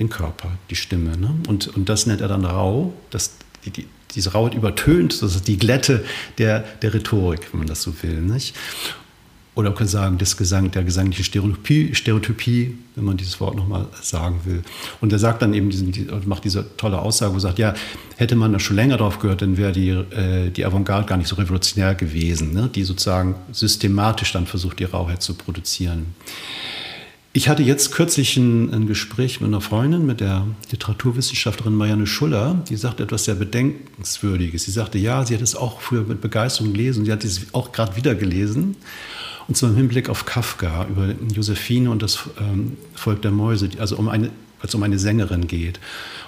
den 0.00 0.08
Körper, 0.08 0.50
die 0.70 0.76
Stimme. 0.76 1.16
Ne? 1.16 1.34
Und, 1.48 1.68
und 1.68 1.88
das 1.88 2.06
nennt 2.06 2.20
er 2.20 2.28
dann 2.28 2.44
rau. 2.44 2.92
Das, 3.10 3.32
die, 3.64 3.70
die, 3.70 3.86
diese 4.14 4.32
Rauheit 4.32 4.54
übertönt, 4.54 5.22
das 5.22 5.34
ist 5.34 5.48
die 5.48 5.58
Glätte 5.58 6.04
der, 6.38 6.60
der 6.82 6.94
Rhetorik, 6.94 7.52
wenn 7.52 7.60
man 7.60 7.68
das 7.68 7.82
so 7.82 7.92
will. 8.02 8.20
Nicht? 8.20 8.54
Oder 9.56 9.70
man 9.70 9.78
kann 9.78 9.86
sagen, 9.86 10.18
das 10.18 10.36
Gesang, 10.36 10.72
der 10.72 10.82
gesangliche 10.82 11.22
Stereotypie, 11.22 11.94
Stereotypie, 11.94 12.76
wenn 12.96 13.04
man 13.04 13.16
dieses 13.16 13.38
Wort 13.40 13.54
nochmal 13.54 13.86
sagen 14.02 14.40
will. 14.44 14.62
Und 15.00 15.12
er 15.12 15.20
sagt 15.20 15.42
dann 15.42 15.54
eben, 15.54 15.70
diesen, 15.70 15.92
macht 16.26 16.44
diese 16.44 16.76
tolle 16.76 16.98
Aussage, 16.98 17.34
wo 17.34 17.38
sagt, 17.38 17.60
ja, 17.60 17.74
hätte 18.16 18.34
man 18.34 18.52
da 18.52 18.58
schon 18.58 18.74
länger 18.74 18.96
drauf 18.96 19.20
gehört, 19.20 19.42
dann 19.42 19.56
wäre 19.56 19.70
die, 19.70 19.90
äh, 19.90 20.50
die 20.50 20.64
Avantgarde 20.64 21.06
gar 21.06 21.18
nicht 21.18 21.28
so 21.28 21.36
revolutionär 21.36 21.94
gewesen, 21.94 22.52
ne? 22.52 22.68
die 22.74 22.82
sozusagen 22.82 23.36
systematisch 23.52 24.32
dann 24.32 24.46
versucht, 24.46 24.80
die 24.80 24.84
Rauheit 24.84 25.22
zu 25.22 25.34
produzieren. 25.34 26.14
Ich 27.36 27.48
hatte 27.48 27.64
jetzt 27.64 27.90
kürzlich 27.90 28.36
ein, 28.36 28.72
ein, 28.72 28.86
Gespräch 28.86 29.40
mit 29.40 29.48
einer 29.48 29.60
Freundin, 29.60 30.06
mit 30.06 30.20
der 30.20 30.46
Literaturwissenschaftlerin 30.70 31.74
Marianne 31.74 32.06
Schuller, 32.06 32.62
die 32.68 32.76
sagte 32.76 33.02
etwas 33.02 33.24
sehr 33.24 33.34
Bedenkenswürdiges. 33.34 34.62
Sie 34.62 34.70
sagte, 34.70 34.98
ja, 34.98 35.26
sie 35.26 35.34
hat 35.34 35.42
es 35.42 35.56
auch 35.56 35.80
früher 35.80 36.04
mit 36.04 36.20
Begeisterung 36.20 36.72
gelesen, 36.72 37.04
sie 37.04 37.10
hat 37.10 37.24
es 37.24 37.52
auch 37.52 37.72
gerade 37.72 37.96
wieder 37.96 38.14
gelesen. 38.14 38.76
Und 39.48 39.56
zwar 39.56 39.70
im 39.70 39.76
Hinblick 39.76 40.08
auf 40.08 40.26
Kafka, 40.26 40.86
über 40.86 41.12
Josephine 41.34 41.90
und 41.90 42.02
das 42.02 42.20
ähm, 42.38 42.76
Volk 42.94 43.22
der 43.22 43.32
Mäuse, 43.32 43.68
also 43.80 43.96
um 43.96 44.08
eine, 44.08 44.30
als 44.60 44.72
um 44.76 44.84
eine 44.84 45.00
Sängerin 45.00 45.48
geht. 45.48 45.80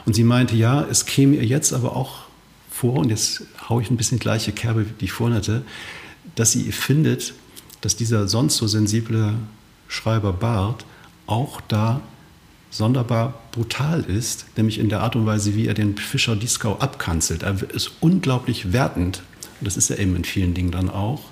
Und 0.07 0.15
sie 0.15 0.25
meinte, 0.25 0.57
ja, 0.57 0.85
es 0.91 1.07
käme 1.07 1.37
ihr 1.37 1.45
jetzt 1.45 1.73
aber 1.73 1.95
auch 1.95 2.25
vor, 2.69 2.95
und 2.95 3.11
jetzt 3.11 3.45
haue 3.69 3.81
ich 3.81 3.93
ein 3.93 3.97
bisschen 3.97 4.19
gleiche 4.19 4.51
Kerbe, 4.51 4.85
die 5.01 5.05
ich 5.05 5.13
vorhin 5.13 5.37
hatte, 5.37 5.63
dass 6.35 6.51
sie 6.51 6.73
findet, 6.73 7.33
dass 7.81 7.95
dieser 7.95 8.27
sonst 8.27 8.57
so 8.57 8.67
sensible 8.67 9.35
Schreiber 9.87 10.33
Barth 10.33 10.85
auch 11.27 11.61
da 11.61 12.01
sonderbar 12.71 13.35
brutal 13.53 14.03
ist, 14.03 14.47
nämlich 14.57 14.79
in 14.79 14.89
der 14.89 15.01
Art 15.01 15.17
und 15.17 15.27
Weise, 15.27 15.55
wie 15.55 15.67
er 15.67 15.75
den 15.75 15.97
Fischer 15.97 16.37
Dieskau 16.37 16.77
abkanzelt. 16.79 17.43
Er 17.43 17.57
ist 17.71 17.93
unglaublich 18.01 18.73
wertend. 18.73 19.23
Und 19.61 19.67
das 19.67 19.77
ist 19.77 19.91
er 19.91 19.99
eben 19.99 20.15
in 20.17 20.25
vielen 20.25 20.55
Dingen 20.55 20.71
dann 20.71 20.91
auch. 20.91 21.23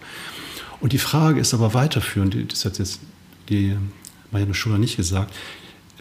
Und 0.81 0.93
die 0.93 0.99
Frage 0.99 1.41
ist 1.41 1.55
aber 1.55 1.75
weiterführend, 1.75 2.53
das 2.53 2.65
hat 2.65 2.79
jetzt 2.79 3.01
die 3.49 3.77
Marianne 4.31 4.55
Schuler 4.55 4.79
nicht 4.79 4.97
gesagt, 4.97 5.35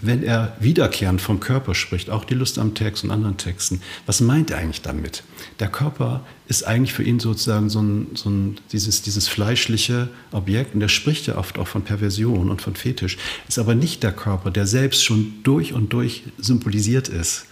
wenn 0.05 0.21
er 0.21 0.55
wiederkehrend 0.59 1.21
vom 1.21 1.39
Körper 1.39 1.73
spricht, 1.73 2.09
auch 2.09 2.25
die 2.25 2.33
Lust 2.33 2.59
am 2.59 2.75
Text 2.75 3.03
und 3.03 3.11
anderen 3.11 3.37
Texten, 3.37 3.81
was 4.05 4.19
meint 4.21 4.51
er 4.51 4.57
eigentlich 4.57 4.81
damit? 4.81 5.23
Der 5.59 5.69
Körper 5.69 6.25
ist 6.47 6.67
eigentlich 6.67 6.93
für 6.93 7.03
ihn 7.03 7.19
sozusagen 7.19 7.69
so 7.69 7.81
ein, 7.81 8.07
so 8.13 8.29
ein 8.29 8.57
dieses, 8.71 9.01
dieses 9.01 9.27
fleischliche 9.27 10.09
Objekt 10.31 10.75
und 10.75 10.81
er 10.81 10.89
spricht 10.89 11.27
ja 11.27 11.37
oft 11.37 11.57
auch 11.57 11.67
von 11.67 11.83
Perversion 11.83 12.49
und 12.49 12.61
von 12.61 12.75
Fetisch, 12.75 13.17
ist 13.47 13.59
aber 13.59 13.75
nicht 13.75 14.03
der 14.03 14.11
Körper, 14.11 14.51
der 14.51 14.67
selbst 14.67 15.03
schon 15.03 15.35
durch 15.43 15.73
und 15.73 15.93
durch 15.93 16.23
symbolisiert 16.37 17.07
ist, 17.07 17.45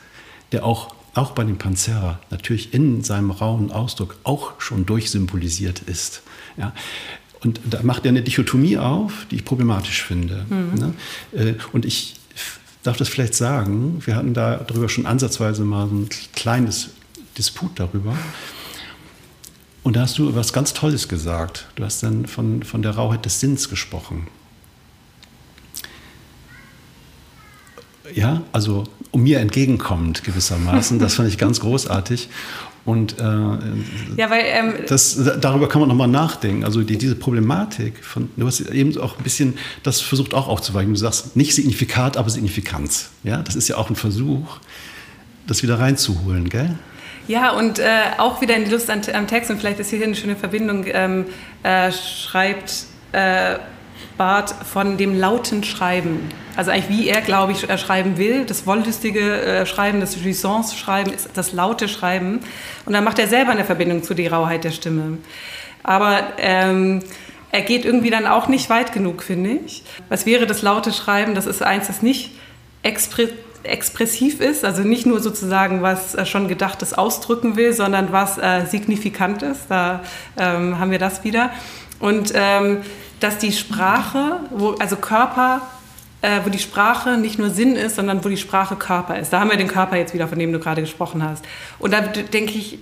der 0.51 0.65
auch 0.65 0.95
auch 1.13 1.31
bei 1.31 1.43
dem 1.43 1.57
Panzera 1.57 2.21
natürlich 2.29 2.73
in 2.73 3.03
seinem 3.03 3.31
rauen 3.31 3.69
Ausdruck 3.69 4.15
auch 4.23 4.61
schon 4.61 4.85
durchsymbolisiert 4.85 5.79
ist. 5.79 6.21
Ja. 6.55 6.73
Und 7.43 7.59
da 7.69 7.81
macht 7.83 8.05
er 8.05 8.09
eine 8.09 8.21
Dichotomie 8.21 8.77
auf, 8.77 9.25
die 9.29 9.35
ich 9.35 9.45
problematisch 9.45 10.03
finde. 10.03 10.45
Mhm. 10.47 10.79
Ne? 10.79 10.93
Äh, 11.33 11.53
und 11.73 11.85
ich 11.85 12.15
darf 12.83 12.97
das 12.97 13.09
vielleicht 13.09 13.35
sagen. 13.35 14.01
Wir 14.05 14.15
hatten 14.15 14.33
da 14.33 14.57
darüber 14.57 14.89
schon 14.89 15.05
ansatzweise 15.05 15.63
mal 15.63 15.85
ein 15.85 16.09
kleines 16.33 16.91
Disput 17.37 17.79
darüber. 17.79 18.17
Und 19.83 19.95
da 19.95 20.01
hast 20.01 20.17
du 20.17 20.35
was 20.35 20.53
ganz 20.53 20.73
Tolles 20.73 21.07
gesagt. 21.07 21.67
Du 21.75 21.83
hast 21.83 22.03
dann 22.03 22.25
von, 22.25 22.63
von 22.63 22.81
der 22.81 22.91
Rauheit 22.91 23.25
des 23.25 23.39
Sinns 23.39 23.69
gesprochen. 23.69 24.27
Ja, 28.13 28.43
also 28.51 28.83
um 29.11 29.23
mir 29.23 29.39
entgegenkommend 29.39 30.23
gewissermaßen. 30.23 30.99
Das 30.99 31.15
fand 31.15 31.29
ich 31.29 31.37
ganz 31.37 31.59
großartig. 31.61 32.29
Und 32.83 33.19
äh, 33.19 33.23
ja, 33.23 34.29
weil, 34.29 34.43
ähm, 34.45 34.73
das, 34.87 35.19
darüber 35.39 35.69
kann 35.69 35.81
man 35.81 35.89
nochmal 35.89 36.07
nachdenken. 36.07 36.63
Also 36.63 36.81
die, 36.81 36.97
diese 36.97 37.15
Problematik, 37.15 38.03
von, 38.03 38.29
du 38.35 38.47
hast 38.47 38.61
eben 38.61 38.97
auch 38.99 39.17
ein 39.17 39.23
bisschen, 39.23 39.57
das 39.83 40.01
versucht 40.01 40.33
auch 40.33 40.47
aufzuweichen. 40.47 40.91
Du 40.91 40.99
sagst 40.99 41.35
nicht 41.35 41.53
Signifikat, 41.53 42.17
aber 42.17 42.29
Signifikanz. 42.29 43.11
Ja, 43.23 43.43
das 43.43 43.55
ist 43.55 43.67
ja 43.67 43.77
auch 43.77 43.89
ein 43.89 43.95
Versuch, 43.95 44.57
das 45.45 45.61
wieder 45.61 45.79
reinzuholen, 45.79 46.49
gell? 46.49 46.75
Ja, 47.27 47.51
und 47.51 47.77
äh, 47.77 47.85
auch 48.17 48.41
wieder 48.41 48.55
in 48.55 48.65
die 48.65 48.71
Lust 48.71 48.89
am, 48.89 49.01
am, 49.13 49.27
Text, 49.27 49.51
und 49.51 49.59
vielleicht 49.59 49.79
ist 49.79 49.91
hier 49.91 50.03
eine 50.03 50.15
schöne 50.15 50.35
Verbindung, 50.35 50.85
ähm, 50.87 51.25
äh, 51.61 51.91
schreibt 51.91 52.85
äh, 53.11 53.57
Barth 54.17 54.53
von 54.65 54.97
dem 54.97 55.17
lauten 55.17 55.63
Schreiben. 55.63 56.29
Also 56.55 56.71
eigentlich 56.71 56.89
wie 56.89 57.07
er, 57.07 57.21
glaube 57.21 57.53
ich, 57.53 57.61
schreiben 57.79 58.17
will. 58.17 58.45
Das 58.45 58.67
wollüstige 58.67 59.41
äh, 59.41 59.65
Schreiben, 59.65 59.99
das 59.99 60.15
Jouissance-Schreiben 60.21 61.13
ist 61.13 61.29
das 61.33 61.53
laute 61.53 61.87
Schreiben. 61.87 62.41
Und 62.85 62.93
dann 62.93 63.03
macht 63.03 63.19
er 63.19 63.27
selber 63.27 63.51
eine 63.51 63.63
Verbindung 63.63 64.03
zu 64.03 64.13
der 64.13 64.31
Rauheit 64.31 64.63
der 64.63 64.71
Stimme. 64.71 65.17
Aber 65.83 66.21
ähm, 66.37 67.01
er 67.51 67.61
geht 67.61 67.85
irgendwie 67.85 68.09
dann 68.09 68.27
auch 68.27 68.47
nicht 68.47 68.69
weit 68.69 68.93
genug, 68.93 69.23
finde 69.23 69.51
ich. 69.65 69.83
Was 70.09 70.25
wäre 70.25 70.45
das 70.45 70.61
laute 70.61 70.93
Schreiben? 70.93 71.35
Das 71.35 71.45
ist 71.45 71.61
eins, 71.61 71.87
das 71.87 72.01
nicht 72.01 72.31
expre 72.83 73.29
expressiv 73.63 74.39
ist, 74.39 74.65
also 74.65 74.81
nicht 74.81 75.05
nur 75.05 75.19
sozusagen 75.19 75.83
was 75.83 76.15
äh, 76.15 76.25
schon 76.25 76.47
Gedachtes 76.47 76.95
ausdrücken 76.95 77.57
will, 77.57 77.73
sondern 77.73 78.11
was 78.11 78.39
äh, 78.39 78.65
signifikant 78.65 79.43
ist. 79.43 79.65
Da 79.69 80.01
ähm, 80.35 80.79
haben 80.79 80.89
wir 80.89 80.97
das 80.97 81.23
wieder. 81.23 81.51
Und 81.99 82.31
ähm, 82.33 82.81
dass 83.21 83.37
die 83.37 83.53
Sprache, 83.53 84.41
wo, 84.49 84.71
also 84.71 84.97
Körper 84.97 85.61
äh, 86.21 86.41
wo 86.43 86.49
die 86.49 86.59
Sprache 86.59 87.17
nicht 87.17 87.39
nur 87.39 87.49
Sinn 87.49 87.75
ist, 87.75 87.95
sondern 87.95 88.23
wo 88.23 88.29
die 88.29 88.37
Sprache 88.37 88.75
Körper 88.75 89.17
ist. 89.17 89.33
Da 89.33 89.39
haben 89.39 89.49
wir 89.49 89.57
den 89.57 89.67
Körper 89.67 89.97
jetzt 89.97 90.13
wieder, 90.13 90.27
von 90.27 90.37
dem 90.37 90.53
du 90.53 90.59
gerade 90.59 90.81
gesprochen 90.81 91.23
hast. 91.23 91.43
Und 91.79 91.91
da 91.91 92.01
denke 92.01 92.53
ich, 92.53 92.77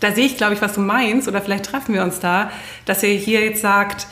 da 0.00 0.12
sehe 0.12 0.26
ich, 0.26 0.36
glaube 0.36 0.54
ich, 0.54 0.62
was 0.62 0.72
du 0.72 0.80
meinst, 0.80 1.28
oder 1.28 1.42
vielleicht 1.42 1.66
treffen 1.66 1.94
wir 1.94 2.02
uns 2.02 2.20
da, 2.20 2.50
dass 2.84 3.02
er 3.02 3.10
hier 3.10 3.44
jetzt 3.44 3.60
sagt, 3.60 4.06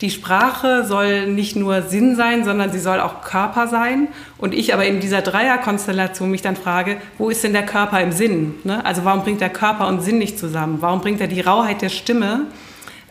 die 0.00 0.10
Sprache 0.10 0.84
soll 0.84 1.26
nicht 1.26 1.56
nur 1.56 1.82
Sinn 1.82 2.16
sein, 2.16 2.44
sondern 2.44 2.70
sie 2.70 2.80
soll 2.80 3.00
auch 3.00 3.22
Körper 3.22 3.66
sein. 3.66 4.08
Und 4.36 4.52
ich 4.52 4.74
aber 4.74 4.84
in 4.84 5.00
dieser 5.00 5.22
Dreierkonstellation 5.22 6.30
mich 6.30 6.42
dann 6.42 6.56
frage, 6.56 6.98
wo 7.16 7.30
ist 7.30 7.44
denn 7.44 7.54
der 7.54 7.64
Körper 7.64 8.00
im 8.02 8.12
Sinn? 8.12 8.56
Ne? 8.64 8.84
Also 8.84 9.04
warum 9.04 9.22
bringt 9.22 9.40
der 9.40 9.48
Körper 9.48 9.86
und 9.86 10.02
Sinn 10.02 10.18
nicht 10.18 10.38
zusammen? 10.38 10.78
Warum 10.80 11.00
bringt 11.00 11.20
er 11.22 11.28
die 11.28 11.40
Rauheit 11.40 11.80
der 11.80 11.88
Stimme 11.88 12.42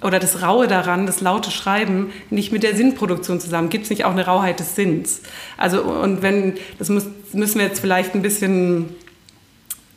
oder 0.01 0.19
das 0.19 0.41
Raue 0.41 0.67
daran, 0.67 1.05
das 1.05 1.21
laute 1.21 1.51
Schreiben, 1.51 2.11
nicht 2.29 2.51
mit 2.51 2.63
der 2.63 2.75
Sinnproduktion 2.75 3.39
zusammen? 3.39 3.69
Gibt 3.69 3.85
es 3.85 3.89
nicht 3.89 4.05
auch 4.05 4.11
eine 4.11 4.25
Rauheit 4.25 4.59
des 4.59 4.75
Sinns? 4.75 5.21
Also 5.57 5.81
und 5.81 6.21
wenn, 6.21 6.55
das 6.77 6.89
muss, 6.89 7.05
müssen 7.33 7.59
wir 7.59 7.65
jetzt 7.65 7.79
vielleicht 7.79 8.13
ein 8.13 8.21
bisschen 8.21 8.95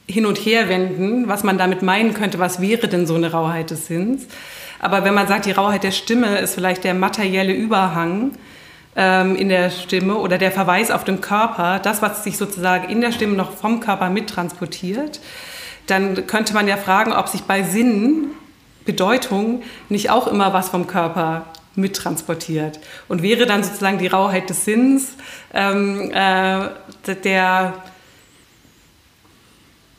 hin 0.07 0.25
und 0.25 0.39
her 0.39 0.69
wenden, 0.69 1.29
was 1.29 1.45
man 1.45 1.59
damit 1.59 1.83
meinen 1.83 2.15
könnte, 2.15 2.39
was 2.39 2.61
wäre 2.61 2.89
denn 2.89 3.07
so 3.07 3.15
eine 3.15 3.31
Rauheit 3.31 3.71
des 3.71 3.87
Sinns? 3.87 4.27
Aber 4.81 5.05
wenn 5.05 5.15
man 5.15 5.27
sagt, 5.27 5.47
die 5.47 5.53
Rauheit 5.53 5.83
der 5.83 5.91
Stimme 5.91 6.39
ist 6.39 6.55
vielleicht 6.55 6.85
der 6.85 6.95
materielle 6.95 7.53
Überhang 7.53 8.33
ähm, 8.97 9.37
in 9.37 9.49
der 9.49 9.71
Stimme 9.71 10.17
oder 10.17 10.39
der 10.39 10.53
Verweis 10.53 10.91
auf 10.91 11.05
den 11.05 11.21
Körper, 11.21 11.81
das, 11.81 12.01
was 12.01 12.25
sich 12.25 12.39
sozusagen 12.39 12.89
in 12.89 13.01
der 13.01 13.13
Stimme 13.13 13.35
noch 13.35 13.53
vom 13.53 13.81
Körper 13.81 14.09
mittransportiert, 14.09 15.21
dann 15.87 16.27
könnte 16.27 16.55
man 16.55 16.69
ja 16.69 16.77
fragen, 16.77 17.13
ob 17.13 17.29
sich 17.29 17.43
bei 17.43 17.63
Sinn, 17.63 18.29
Bedeutung, 18.89 19.63
nicht 19.91 20.09
auch 20.09 20.27
immer 20.27 20.55
was 20.55 20.71
vom 20.71 20.87
Körper 20.87 21.45
mittransportiert. 21.75 22.81
Und 23.07 23.23
wäre 23.23 23.45
dann 23.45 23.63
sozusagen 23.63 23.99
die 23.99 24.07
Rauheit 24.07 24.49
des 24.49 24.65
Sinns 24.65 25.09
ähm, 25.53 26.11
äh, 26.11 26.69
der, 27.23 27.75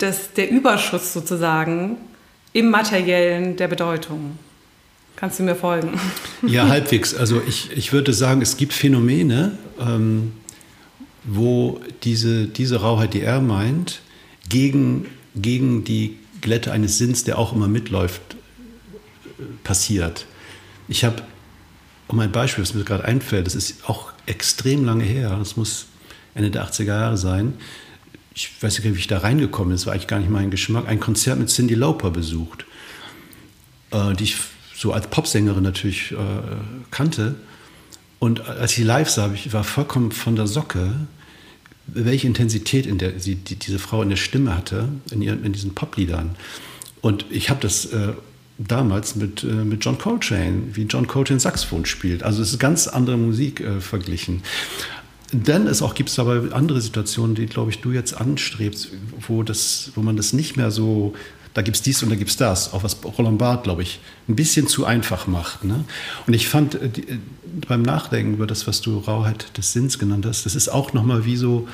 des, 0.02 0.34
der 0.34 0.50
Überschuss 0.50 1.14
sozusagen 1.14 1.98
im 2.52 2.72
Materiellen 2.72 3.56
der 3.58 3.68
Bedeutung. 3.68 4.40
Kannst 5.16 5.38
du 5.38 5.44
mir 5.44 5.56
folgen? 5.56 6.00
Ja, 6.48 6.68
halbwegs. 6.68 7.14
Also 7.14 7.42
ich, 7.48 7.70
ich 7.76 7.94
würde 7.94 8.12
sagen, 8.12 8.42
es 8.42 8.58
gibt 8.58 8.74
Phänomene, 8.74 9.58
ähm, 9.80 10.32
wo 11.26 11.80
diese, 12.04 12.48
diese 12.48 12.82
Rauheit, 12.82 13.14
die 13.14 13.22
er 13.22 13.40
meint, 13.40 14.02
gegen, 14.48 15.06
gegen 15.36 15.84
die 15.84 16.18
Glätte 16.42 16.72
eines 16.72 16.98
Sinns, 16.98 17.24
der 17.24 17.38
auch 17.38 17.54
immer 17.54 17.68
mitläuft, 17.68 18.22
passiert. 19.64 20.26
Ich 20.88 21.04
habe, 21.04 21.24
um 22.08 22.20
ein 22.20 22.32
Beispiel, 22.32 22.64
was 22.64 22.74
mir 22.74 22.84
gerade 22.84 23.06
einfällt, 23.06 23.46
das 23.46 23.56
ist 23.56 23.88
auch 23.90 24.12
extrem 24.26 24.86
lange 24.86 25.04
her, 25.04 25.36
das 25.38 25.56
muss 25.58 25.88
Ende 26.36 26.52
der 26.52 26.68
80er 26.68 26.86
Jahre 26.86 27.18
sein. 27.18 27.54
Ich 28.34 28.52
weiß 28.62 28.80
nicht, 28.80 28.96
wie 28.96 29.00
ich 29.00 29.08
da 29.08 29.20
reingekommen 29.20 29.70
bin, 29.70 29.76
das 29.76 29.86
war 29.86 29.94
eigentlich 29.94 30.08
gar 30.08 30.20
nicht 30.20 30.30
mein 30.30 30.52
Geschmack, 30.52 30.88
ein 30.88 31.00
Konzert 31.00 31.40
mit 31.40 31.50
Cindy 31.50 31.76
Lauper 31.76 32.12
besucht, 32.12 32.66
äh, 33.92 34.14
die 34.14 34.26
ich 34.26 34.38
so 34.76 34.94
als 34.94 35.08
Popsängerin 35.08 35.64
natürlich 35.64 36.12
äh, 36.12 36.16
kannte. 36.92 37.36
Und 38.20 38.48
als 38.48 38.78
ich 38.78 38.86
live 38.86 39.10
sah, 39.10 39.32
ich 39.34 39.52
war 39.54 39.64
vollkommen 39.64 40.12
von 40.12 40.36
der 40.36 40.48
Socke, 40.48 40.94
welche 41.88 42.28
Intensität 42.28 42.86
in 42.86 42.98
der, 42.98 43.20
sie, 43.20 43.36
die, 43.36 43.56
diese 43.56 43.80
Frau 43.80 44.02
in 44.02 44.10
der 44.10 44.16
Stimme 44.16 44.56
hatte, 44.56 44.90
in, 45.12 45.22
ihren, 45.22 45.44
in 45.44 45.54
diesen 45.54 45.76
Popliedern. 45.76 46.36
Und 47.02 47.26
ich 47.30 47.50
habe 47.50 47.60
das 47.62 47.86
äh, 47.86 48.14
damals 48.60 49.16
mit, 49.16 49.44
äh, 49.44 49.48
mit 49.48 49.84
John 49.84 49.98
Coltrane, 49.98 50.64
wie 50.74 50.84
John 50.84 51.08
Coltrane 51.08 51.40
Saxophon 51.40 51.86
spielt. 51.86 52.24
Also 52.24 52.42
es 52.42 52.52
ist 52.52 52.60
ganz 52.60 52.88
andere 52.88 53.18
Musik 53.18 53.62
äh, 53.62 53.80
verglichen. 53.80 54.44
Denn 55.32 55.68
es 55.68 55.82
auch 55.82 55.94
gibt 55.94 56.10
es 56.10 56.20
aber 56.20 56.54
andere 56.54 56.82
Situationen, 56.82 57.36
die, 57.36 57.46
glaube 57.46 57.72
ich, 57.72 57.82
du 57.82 57.92
jetzt 57.92 58.14
anstrebst, 58.14 58.92
wo, 59.28 59.44
das, 59.44 59.92
wo 59.96 60.02
man 60.02 60.18
das 60.18 60.34
nicht 60.34 60.58
mehr 60.58 60.72
so 60.72 61.14
da 61.54 61.62
gibt 61.62 61.78
es 61.78 61.82
dies 61.82 62.04
und 62.04 62.10
da 62.10 62.16
gibt 62.16 62.30
es 62.30 62.38
das, 62.38 62.74
auch 62.74 62.84
was 62.84 62.98
Roland 63.04 63.40
Barth, 63.40 63.64
glaube 63.64 63.82
ich, 63.82 64.00
ein 64.28 64.36
bisschen 64.36 64.68
zu 64.68 64.86
einfach 64.86 65.28
macht. 65.28 65.64
Ne? 65.64 65.84
Und 66.28 66.34
ich 66.34 66.48
fand 66.48 66.76
äh, 66.76 66.90
die, 66.90 67.08
äh, 67.08 67.20
beim 67.68 67.82
Nachdenken 67.82 68.36
über 68.36 68.48
das, 68.48 68.68
was 68.68 68.82
du 68.82 69.00
Rauheit 69.00 69.58
des 69.58 69.74
Sinns 69.74 69.98
genannt 69.98 70.26
hast, 70.26 70.46
das 70.46 70.56
ist 70.56 70.70
auch 70.70 70.94
nochmal 70.94 71.26
wie 71.26 71.36
so, 71.36 71.68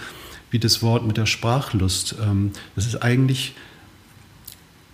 wie 0.49 0.59
das 0.59 0.81
Wort 0.81 1.05
mit 1.05 1.17
der 1.17 1.25
Sprachlust. 1.25 2.15
Ähm, 2.23 2.51
das 2.75 2.85
ist 2.85 3.03
eigentlich 3.03 3.53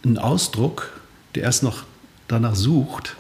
ein 0.04 0.18
Ausdruck, 0.18 1.01
der 1.36 1.44
erst 1.44 1.64
noch 1.64 1.84
danach 2.28 2.56
sucht, 2.56 3.16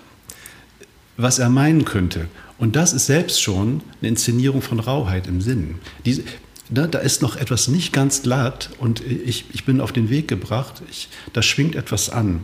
was 1.17 1.39
er 1.39 1.49
meinen 1.49 1.85
könnte. 1.85 2.27
Und 2.57 2.75
das 2.75 2.93
ist 2.93 3.07
selbst 3.07 3.41
schon 3.41 3.81
eine 3.99 4.09
Inszenierung 4.09 4.61
von 4.61 4.79
Rauheit 4.79 5.27
im 5.27 5.41
Sinn. 5.41 5.75
Diese, 6.05 6.23
ne, 6.69 6.87
da 6.87 6.99
ist 6.99 7.21
noch 7.21 7.35
etwas 7.35 7.67
nicht 7.67 7.93
ganz 7.93 8.21
glatt 8.23 8.69
und 8.79 9.01
ich, 9.01 9.45
ich 9.51 9.65
bin 9.65 9.81
auf 9.81 9.91
den 9.91 10.09
Weg 10.09 10.27
gebracht. 10.27 10.81
Ich, 10.89 11.09
da 11.33 11.41
schwingt 11.41 11.75
etwas 11.75 12.09
an, 12.09 12.43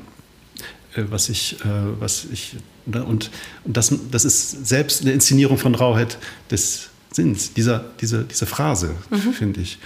äh, 0.96 1.04
was 1.10 1.30
ich, 1.30 1.62
äh, 1.62 1.68
was 2.00 2.26
ich 2.32 2.56
ne, 2.86 3.04
und, 3.04 3.32
und 3.64 3.78
das, 3.78 3.94
das 4.12 4.26
ist 4.26 4.68
selbst 4.68 5.02
eine 5.02 5.12
Inszenierung 5.12 5.58
von 5.58 5.76
Rauheit 5.76 6.18
des 6.52 6.90
Sinns, 7.12 7.54
dieser, 7.54 7.86
diese, 8.02 8.26
diese 8.26 8.46
Phrase, 8.46 8.96
mhm. 9.10 9.34
finde 9.34 9.62
ich. 9.62 9.80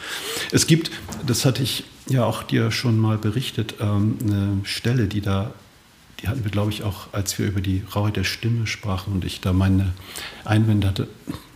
Es 0.52 0.68
gibt, 0.68 0.92
das 1.26 1.46
hatte 1.46 1.64
ich 1.64 1.84
ja 2.10 2.26
auch 2.26 2.44
dir 2.44 2.72
schon 2.72 2.98
mal 2.98 3.18
berichtet, 3.18 3.76
ähm, 3.80 4.18
eine 4.22 4.60
Stelle, 4.64 5.08
die 5.08 5.22
da 5.22 5.54
die 6.22 6.28
hatten 6.28 6.44
wir, 6.44 6.52
glaube 6.52 6.72
ich, 6.72 6.84
auch, 6.84 7.14
als 7.14 7.38
wir 7.40 7.48
über 7.48 7.62
die 7.62 7.84
Rauheit 7.96 8.16
der 8.16 8.24
Stimme 8.24 8.68
sprachen 8.68 9.14
und 9.14 9.26
ich 9.26 9.42
da 9.42 9.54
meine 9.54 9.94
Einwände 10.46 10.88
hatte, 10.88 11.08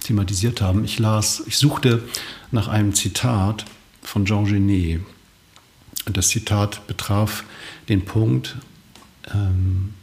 thematisiert 0.02 0.62
haben. 0.62 0.84
Ich 0.86 0.98
las, 0.98 1.44
ich 1.46 1.58
suchte 1.58 2.04
nach 2.52 2.68
einem 2.68 2.94
Zitat 2.94 3.66
von 4.02 4.26
Jean 4.26 4.46
Genet. 4.46 5.02
Das 6.06 6.30
Zitat 6.30 6.88
betraf 6.88 7.44
den 7.90 8.06
Punkt, 8.06 8.56
ähm, 9.34 9.94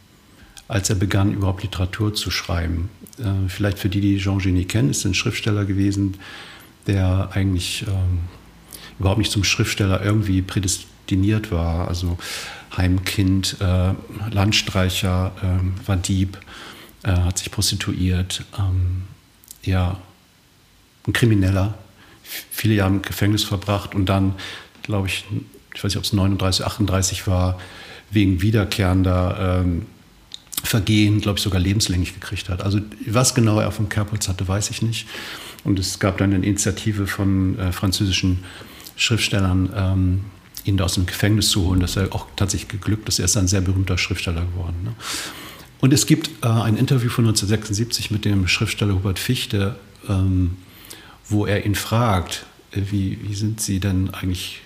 als 0.67 0.89
er 0.89 0.95
begann, 0.95 1.33
überhaupt 1.33 1.63
Literatur 1.63 2.13
zu 2.13 2.31
schreiben. 2.31 2.89
Äh, 3.19 3.49
vielleicht 3.49 3.79
für 3.79 3.89
die, 3.89 4.01
die 4.01 4.17
Jean 4.17 4.39
Genet 4.39 4.69
kennen, 4.69 4.89
ist 4.89 5.05
ein 5.05 5.13
Schriftsteller 5.13 5.65
gewesen, 5.65 6.17
der 6.87 7.29
eigentlich 7.33 7.85
ähm, 7.87 8.19
überhaupt 8.99 9.19
nicht 9.19 9.31
zum 9.31 9.43
Schriftsteller 9.43 10.03
irgendwie 10.03 10.41
prädestiniert 10.41 10.92
war. 11.51 11.87
Also 11.87 12.17
Heimkind, 12.75 13.57
äh, 13.59 13.93
Landstreicher, 14.31 15.31
äh, 15.41 15.87
war 15.87 15.97
Dieb, 15.97 16.37
äh, 17.03 17.11
hat 17.11 17.37
sich 17.37 17.51
prostituiert, 17.51 18.43
ähm, 18.57 19.03
ja, 19.63 19.99
ein 21.07 21.13
Krimineller, 21.13 21.77
viele 22.23 22.75
Jahre 22.75 22.93
im 22.93 23.01
Gefängnis 23.01 23.43
verbracht 23.43 23.93
und 23.93 24.07
dann, 24.07 24.35
glaube 24.81 25.07
ich, 25.07 25.25
ich 25.75 25.83
weiß 25.83 25.91
nicht, 25.91 25.97
ob 25.97 26.03
es 26.03 26.13
39, 26.13 26.65
38 26.65 27.27
war, 27.27 27.59
wegen 28.11 28.41
wiederkehrender 28.41 29.61
ähm, 29.63 29.85
Vergehen, 30.63 31.19
glaube 31.19 31.37
ich, 31.37 31.43
sogar 31.43 31.59
lebenslänglich 31.59 32.13
gekriegt 32.13 32.47
hat. 32.47 32.61
Also 32.61 32.79
was 33.05 33.35
genau 33.35 33.59
er 33.59 33.71
vom 33.73 33.89
Kerbholz 33.89 34.29
hatte, 34.29 34.47
weiß 34.47 34.69
ich 34.69 34.81
nicht. 34.81 35.07
Und 35.65 35.77
es 35.77 35.99
gab 35.99 36.17
dann 36.19 36.33
eine 36.33 36.45
Initiative 36.45 37.05
von 37.05 37.59
äh, 37.59 37.73
französischen 37.73 38.45
Schriftstellern, 38.95 39.69
ähm, 39.75 40.25
ihn 40.65 40.77
da 40.77 40.85
aus 40.85 40.95
dem 40.95 41.05
Gefängnis 41.05 41.49
zu 41.49 41.65
holen. 41.65 41.79
Das 41.79 41.91
ist 41.91 41.95
ja 41.95 42.11
auch 42.11 42.27
tatsächlich 42.35 42.69
geglückt. 42.69 43.07
Das 43.07 43.19
ist 43.19 43.37
ein 43.37 43.47
sehr 43.47 43.61
berühmter 43.61 43.97
Schriftsteller 43.97 44.41
geworden. 44.41 44.77
Ne? 44.83 44.93
Und 45.79 45.91
es 45.91 46.05
gibt 46.05 46.29
äh, 46.43 46.47
ein 46.47 46.77
Interview 46.77 47.09
von 47.09 47.25
1976 47.25 48.11
mit 48.11 48.25
dem 48.25 48.47
Schriftsteller 48.47 48.93
Hubert 48.95 49.19
Fichte, 49.19 49.75
ähm, 50.07 50.57
wo 51.27 51.45
er 51.45 51.65
ihn 51.65 51.75
fragt, 51.75 52.45
äh, 52.71 52.81
wie, 52.89 53.19
wie 53.21 53.35
sind 53.35 53.59
Sie 53.59 53.79
denn 53.79 54.13
eigentlich 54.13 54.61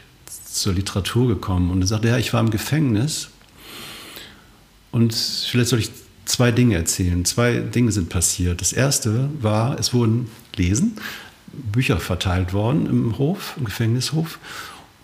zur 0.46 0.74
Literatur 0.74 1.28
gekommen? 1.28 1.72
Und 1.72 1.82
er 1.82 1.88
sagt, 1.88 2.06
ja, 2.06 2.18
ich 2.18 2.34
war 2.34 2.42
im 2.42 2.52
Gefängnis 2.52 3.30
und 4.92 5.14
vielleicht 5.14 5.70
soll 5.70 5.80
ich 5.80 5.90
zwei 6.26 6.52
Dinge 6.52 6.76
erzählen. 6.76 7.26
Zwei 7.26 7.60
Dinge 7.60 7.92
sind 7.92 8.10
passiert. 8.10 8.62
Das 8.62 8.74
erste 8.74 9.30
war, 9.40 9.80
es 9.80 9.94
wurden 9.94 10.30
Lesen, 10.56 10.98
Bücher 11.54 12.00
verteilt 12.00 12.54
worden 12.54 12.86
im 12.86 13.18
Hof, 13.18 13.56
im 13.58 13.66
Gefängnishof. 13.66 14.40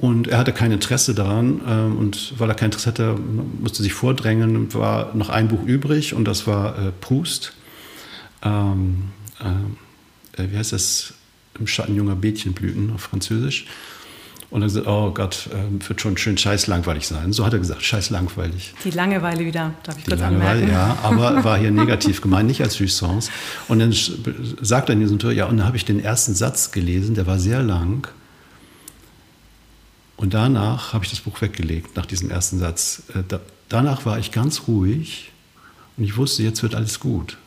Und 0.04 0.28
er 0.28 0.38
hatte 0.38 0.52
kein 0.52 0.74
Interesse 0.74 1.16
daran. 1.16 1.62
Ähm, 1.66 1.98
und 1.98 2.34
weil 2.38 2.50
er 2.50 2.56
kein 2.56 2.66
Interesse 2.66 2.90
hatte, 2.90 3.16
musste 3.62 3.84
sich 3.84 3.94
vordrängen, 3.94 4.74
war 4.74 5.16
noch 5.16 5.30
ein 5.30 5.48
Buch 5.48 5.64
übrig 5.64 6.14
und 6.14 6.26
das 6.26 6.46
war 6.46 6.78
äh, 6.78 6.92
Proust. 7.00 7.54
Ähm, 8.44 9.12
äh, 9.40 10.44
wie 10.52 10.58
heißt 10.58 10.74
das? 10.74 11.14
Im 11.58 11.68
Schatten 11.68 11.96
junger 11.96 12.16
Mädchenblüten 12.16 12.92
auf 12.94 13.00
Französisch. 13.00 13.66
Und 14.50 14.62
er 14.62 14.66
gesagt, 14.66 14.88
oh 14.88 15.12
Gott, 15.12 15.48
äh, 15.54 15.88
wird 15.88 16.02
schon 16.02 16.18
schön 16.18 16.38
scheiß 16.38 16.68
langweilig 16.68 17.08
sein. 17.08 17.32
So 17.32 17.46
hat 17.46 17.54
er 17.54 17.60
gesagt, 17.60 17.82
scheiß 17.82 18.10
langweilig. 18.10 18.74
Die 18.84 18.90
Langeweile 18.90 19.46
wieder, 19.46 19.74
darf 19.84 19.98
ich 19.98 20.04
Die 20.04 20.10
kurz 20.10 20.20
Langeweile, 20.20 20.64
anmerken. 20.64 20.70
ja, 20.70 20.98
aber 21.04 21.46
war 21.46 21.58
hier 21.58 21.72
negativ 21.72 22.20
gemeint, 22.20 22.48
nicht 22.50 22.62
als 22.62 22.78
Jouissance. 22.78 23.32
Und 23.70 23.80
dann 23.80 23.96
sagt 24.62 24.90
er 24.90 24.94
in 24.96 25.00
diesem 25.00 25.18
Tour, 25.18 25.32
ja, 25.32 25.46
und 25.46 25.56
dann 25.60 25.66
habe 25.66 25.78
ich 25.78 25.86
den 25.86 26.04
ersten 26.04 26.36
Satz 26.36 26.72
gelesen, 26.74 27.16
der 27.16 27.26
war 27.26 27.40
sehr 27.40 27.64
lang. 27.64 28.10
Und 30.24 30.34
danach 30.34 30.94
habe 30.94 31.04
ich 31.04 31.10
das 31.10 31.20
Buch 31.20 31.42
weggelegt, 31.42 31.98
nach 31.98 32.06
diesem 32.06 32.32
ersten 32.32 32.58
Satz. 32.58 33.04
Äh, 33.14 33.24
da, 33.28 33.42
danach 33.68 34.06
war 34.06 34.18
ich 34.20 34.32
ganz 34.32 34.70
ruhig 34.70 35.34
und 35.98 36.06
ich 36.06 36.16
wusste, 36.16 36.44
jetzt 36.44 36.64
wird 36.64 36.76
alles 36.76 37.02
gut. 37.02 37.38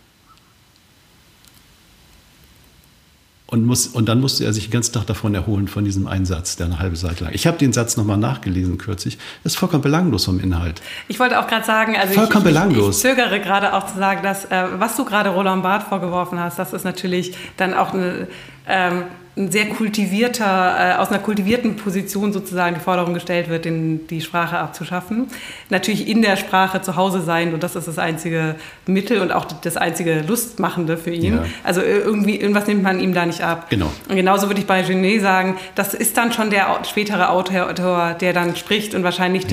und, 3.48 3.64
muss, 3.64 3.86
und 3.86 4.08
dann 4.08 4.20
musste 4.20 4.44
er 4.44 4.52
sich 4.52 4.64
den 4.64 4.72
ganzen 4.72 4.92
Tag 4.92 5.06
davon 5.06 5.34
erholen, 5.34 5.68
von 5.68 5.84
diesem 5.84 6.06
Einsatz, 6.06 6.56
der 6.56 6.66
eine 6.66 6.78
halbe 6.78 6.96
Seite 6.96 7.24
lang. 7.24 7.32
Ich 7.32 7.46
habe 7.46 7.56
den 7.56 7.72
Satz 7.72 7.96
nochmal 7.96 8.18
nachgelesen 8.18 8.76
kürzlich. 8.76 9.18
Das 9.44 9.54
ist 9.54 9.58
vollkommen 9.58 9.82
belanglos 9.82 10.24
vom 10.24 10.40
Inhalt. 10.40 10.82
Ich 11.08 11.20
wollte 11.20 11.40
auch 11.40 11.46
gerade 11.46 11.64
sagen, 11.64 11.96
also 11.96 12.12
vollkommen 12.12 12.44
ich, 12.44 12.52
belanglos. 12.52 12.98
ich, 12.98 13.10
ich 13.10 13.16
zögere 13.16 13.40
gerade 13.40 13.72
auch 13.72 13.86
zu 13.86 13.96
sagen, 13.96 14.22
dass 14.22 14.46
äh, 14.46 14.66
was 14.78 14.96
du 14.96 15.04
gerade 15.04 15.30
Roland 15.30 15.62
Barth 15.62 15.84
vorgeworfen 15.84 16.40
hast, 16.40 16.58
das 16.58 16.72
ist 16.72 16.84
natürlich 16.84 17.34
dann 17.56 17.72
auch 17.72 17.94
eine 17.94 18.26
ähm, 18.66 19.04
ein 19.36 19.50
sehr 19.50 19.66
kultivierter, 19.66 20.94
äh, 20.94 20.94
aus 20.96 21.10
einer 21.10 21.18
kultivierten 21.18 21.76
Position 21.76 22.32
sozusagen 22.32 22.74
die 22.74 22.80
Forderung 22.80 23.12
gestellt 23.12 23.50
wird, 23.50 23.66
den, 23.66 24.06
die 24.06 24.22
Sprache 24.22 24.56
abzuschaffen. 24.56 25.26
Natürlich 25.68 26.08
in 26.08 26.22
der 26.22 26.36
Sprache 26.36 26.80
zu 26.80 26.96
Hause 26.96 27.20
sein 27.20 27.52
und 27.52 27.62
das 27.62 27.76
ist 27.76 27.86
das 27.86 27.98
einzige 27.98 28.54
Mittel 28.86 29.20
und 29.20 29.32
auch 29.32 29.44
das 29.44 29.76
einzige 29.76 30.22
Lustmachende 30.26 30.96
für 30.96 31.10
ihn. 31.10 31.34
Ja. 31.34 31.44
Also 31.64 31.82
irgendwie, 31.82 32.36
irgendwas 32.36 32.66
nimmt 32.66 32.82
man 32.82 32.98
ihm 32.98 33.12
da 33.12 33.26
nicht 33.26 33.42
ab. 33.42 33.68
Genau. 33.68 33.92
Und 34.08 34.16
genauso 34.16 34.46
würde 34.46 34.60
ich 34.60 34.66
bei 34.66 34.80
Genet 34.80 35.20
sagen, 35.20 35.56
das 35.74 35.92
ist 35.92 36.16
dann 36.16 36.32
schon 36.32 36.48
der 36.48 36.80
spätere 36.88 37.28
Autor, 37.28 38.14
der 38.14 38.32
dann 38.32 38.56
spricht 38.56 38.94
und 38.94 39.04
wahrscheinlich 39.04 39.42
ja. 39.42 39.48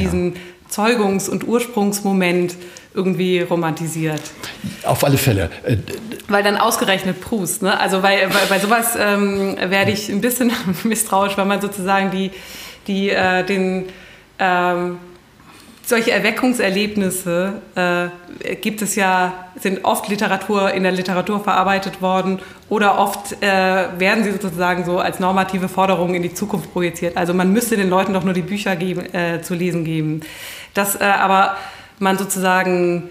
Zeugungs- 0.73 1.29
und 1.29 1.47
Ursprungsmoment 1.47 2.55
irgendwie 2.95 3.41
romantisiert. 3.41 4.21
Auf 4.83 5.03
alle 5.03 5.17
Fälle. 5.17 5.49
Äh, 5.63 5.77
weil 6.27 6.43
dann 6.43 6.57
ausgerechnet 6.57 7.21
Proust, 7.21 7.61
ne? 7.61 7.79
Also 7.79 8.01
bei, 8.01 8.27
bei, 8.27 8.45
bei 8.49 8.59
sowas 8.59 8.95
ähm, 8.99 9.55
werde 9.57 9.91
ich 9.91 10.09
ein 10.09 10.21
bisschen 10.21 10.51
misstrauisch, 10.83 11.37
weil 11.37 11.45
man 11.45 11.61
sozusagen 11.61 12.11
die, 12.11 12.31
die 12.87 13.09
äh, 13.09 13.43
den 13.43 13.85
ähm, 14.39 14.97
solche 15.85 16.11
Erweckungserlebnisse 16.11 17.61
äh, 17.75 18.55
gibt 18.55 18.81
es 18.81 18.95
ja, 18.95 19.49
sind 19.59 19.83
oft 19.83 20.07
Literatur 20.07 20.71
in 20.71 20.83
der 20.83 20.93
Literatur 20.93 21.43
verarbeitet 21.43 22.01
worden 22.01 22.39
oder 22.69 22.97
oft 22.97 23.33
äh, 23.43 23.87
werden 23.97 24.23
sie 24.23 24.31
sozusagen 24.31 24.85
so 24.85 24.99
als 24.99 25.19
normative 25.19 25.67
Forderungen 25.67 26.15
in 26.15 26.23
die 26.23 26.33
Zukunft 26.33 26.71
projiziert. 26.71 27.17
Also 27.17 27.33
man 27.33 27.51
müsste 27.51 27.75
den 27.75 27.89
Leuten 27.89 28.13
doch 28.13 28.23
nur 28.23 28.33
die 28.33 28.41
Bücher 28.41 28.75
geben, 28.75 29.13
äh, 29.13 29.41
zu 29.41 29.53
lesen 29.55 29.83
geben. 29.83 30.21
Das 30.73 30.99
äh, 30.99 31.03
aber 31.03 31.57
man 31.99 32.17
sozusagen, 32.17 33.09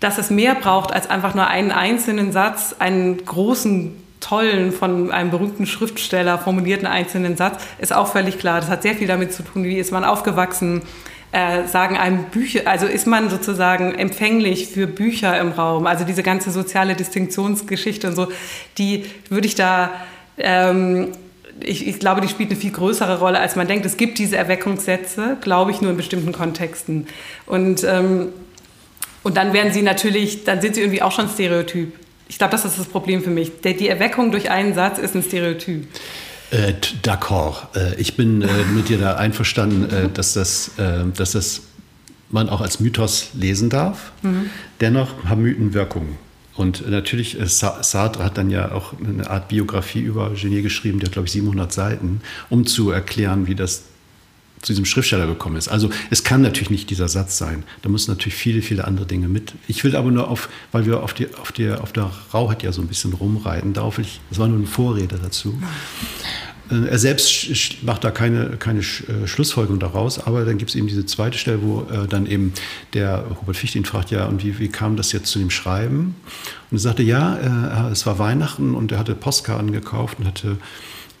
dass 0.00 0.18
es 0.18 0.30
mehr 0.30 0.54
braucht 0.54 0.92
als 0.92 1.08
einfach 1.08 1.34
nur 1.34 1.46
einen 1.46 1.70
einzelnen 1.70 2.32
Satz, 2.32 2.74
einen 2.78 3.24
großen, 3.24 3.96
tollen, 4.20 4.72
von 4.72 5.10
einem 5.10 5.30
berühmten 5.30 5.66
Schriftsteller 5.66 6.38
formulierten 6.38 6.86
einzelnen 6.86 7.36
Satz, 7.36 7.62
ist 7.78 7.92
auch 7.92 8.06
völlig 8.06 8.38
klar. 8.38 8.60
Das 8.60 8.70
hat 8.70 8.82
sehr 8.82 8.94
viel 8.94 9.08
damit 9.08 9.32
zu 9.32 9.42
tun, 9.42 9.64
wie 9.64 9.78
ist 9.78 9.92
man 9.92 10.04
aufgewachsen, 10.04 10.82
äh, 11.32 11.66
sagen 11.66 11.96
einem 11.96 12.24
Bücher, 12.24 12.62
also 12.66 12.86
ist 12.86 13.06
man 13.06 13.30
sozusagen 13.30 13.94
empfänglich 13.94 14.68
für 14.68 14.86
Bücher 14.86 15.38
im 15.40 15.52
Raum, 15.52 15.86
also 15.86 16.04
diese 16.04 16.22
ganze 16.22 16.50
soziale 16.50 16.94
Distinktionsgeschichte 16.94 18.06
und 18.06 18.14
so, 18.14 18.28
die 18.78 19.06
würde 19.28 19.46
ich 19.46 19.54
da 19.54 19.90
ähm, 20.36 21.12
ich, 21.64 21.86
ich, 21.86 21.98
glaube, 21.98 22.20
die 22.20 22.28
spielt 22.28 22.50
eine 22.50 22.58
viel 22.58 22.72
größere 22.72 23.18
Rolle, 23.18 23.40
als 23.40 23.56
man 23.56 23.66
denkt. 23.66 23.86
Es 23.86 23.96
gibt 23.96 24.18
diese 24.18 24.36
Erweckungssätze, 24.36 25.36
glaube 25.40 25.70
ich, 25.70 25.80
nur 25.80 25.90
in 25.90 25.96
bestimmten 25.96 26.32
Kontexten. 26.32 27.06
Und, 27.46 27.84
ähm, 27.84 28.28
und 29.22 29.36
dann 29.36 29.52
werden 29.52 29.72
sie 29.72 29.82
natürlich, 29.82 30.44
dann 30.44 30.60
sind 30.60 30.74
sie 30.74 30.80
irgendwie 30.80 31.02
auch 31.02 31.12
schon 31.12 31.28
Stereotyp. 31.28 31.94
Ich 32.28 32.38
glaube, 32.38 32.52
das 32.52 32.64
ist 32.64 32.78
das 32.78 32.86
Problem 32.86 33.22
für 33.22 33.30
mich. 33.30 33.52
Die 33.62 33.88
Erweckung 33.88 34.30
durch 34.30 34.50
einen 34.50 34.74
Satz 34.74 34.98
ist 34.98 35.14
ein 35.14 35.22
Stereotyp. 35.22 35.86
Äh, 36.50 36.74
D'accord. 37.02 37.74
Äh, 37.74 37.94
ich 38.00 38.16
bin 38.16 38.42
äh, 38.42 38.46
mit 38.74 38.88
dir 38.88 38.98
da 38.98 39.16
einverstanden, 39.16 39.90
äh, 39.90 40.08
dass, 40.12 40.34
das, 40.34 40.72
äh, 40.78 41.04
dass 41.16 41.32
das 41.32 41.62
man 42.30 42.48
auch 42.48 42.60
als 42.60 42.80
Mythos 42.80 43.28
lesen 43.34 43.70
darf. 43.70 44.12
Mhm. 44.22 44.50
Dennoch 44.80 45.24
haben 45.24 45.42
Mythen 45.42 45.74
Wirkungen. 45.74 46.18
Und 46.54 46.88
natürlich, 46.88 47.40
äh, 47.40 47.46
Sartre 47.46 48.24
hat 48.24 48.36
dann 48.36 48.50
ja 48.50 48.72
auch 48.72 48.92
eine 48.98 49.28
Art 49.30 49.48
Biografie 49.48 50.00
über 50.00 50.30
Genier 50.30 50.62
geschrieben, 50.62 50.98
der 50.98 51.06
hat, 51.06 51.12
glaube 51.12 51.26
ich, 51.26 51.32
700 51.32 51.72
Seiten, 51.72 52.20
um 52.50 52.66
zu 52.66 52.90
erklären, 52.90 53.46
wie 53.46 53.54
das 53.54 53.84
zu 54.60 54.72
diesem 54.72 54.84
Schriftsteller 54.84 55.26
gekommen 55.26 55.56
ist. 55.56 55.68
Also 55.68 55.90
es 56.10 56.22
kann 56.24 56.40
natürlich 56.40 56.70
nicht 56.70 56.88
dieser 56.88 57.08
Satz 57.08 57.36
sein. 57.36 57.64
Da 57.82 57.88
müssen 57.88 58.10
natürlich 58.10 58.36
viele, 58.36 58.62
viele 58.62 58.84
andere 58.84 59.06
Dinge 59.06 59.28
mit. 59.28 59.54
Ich 59.66 59.82
will 59.82 59.96
aber 59.96 60.10
nur 60.10 60.28
auf, 60.28 60.48
weil 60.70 60.86
wir 60.86 61.02
auf, 61.02 61.14
die, 61.14 61.34
auf, 61.34 61.52
der, 61.52 61.82
auf 61.82 61.92
der 61.92 62.10
Rauheit 62.32 62.62
ja 62.62 62.72
so 62.72 62.80
ein 62.80 62.86
bisschen 62.86 63.12
rumreiten, 63.12 63.72
darauf 63.72 63.98
will 63.98 64.04
ich, 64.04 64.20
das 64.30 64.38
war 64.38 64.46
nur 64.46 64.58
eine 64.58 64.66
Vorrede 64.66 65.18
dazu. 65.20 65.60
Äh, 66.72 66.88
er 66.88 66.98
selbst 66.98 67.82
macht 67.82 68.04
da 68.04 68.10
keine, 68.10 68.56
keine 68.58 68.80
äh, 68.80 69.26
Schlussfolgerung 69.26 69.78
daraus, 69.78 70.18
aber 70.18 70.44
dann 70.44 70.58
gibt 70.58 70.70
es 70.70 70.76
eben 70.76 70.86
diese 70.86 71.06
zweite 71.06 71.38
Stelle, 71.38 71.62
wo 71.62 71.82
äh, 71.82 72.08
dann 72.08 72.26
eben 72.26 72.52
der 72.94 73.24
Hubert 73.40 73.56
Fichte 73.56 73.78
ihn 73.78 73.84
fragt, 73.84 74.10
ja, 74.10 74.26
und 74.26 74.42
wie, 74.42 74.58
wie 74.58 74.68
kam 74.68 74.96
das 74.96 75.12
jetzt 75.12 75.26
zu 75.26 75.38
dem 75.38 75.50
Schreiben? 75.50 76.14
Und 76.70 76.78
er 76.78 76.80
sagte, 76.80 77.02
ja, 77.02 77.88
es 77.90 78.06
war 78.06 78.18
Weihnachten 78.18 78.74
und 78.74 78.92
er 78.92 78.98
hatte 78.98 79.14
Postkarten 79.14 79.72
gekauft 79.72 80.18
und 80.18 80.26
hatte 80.26 80.56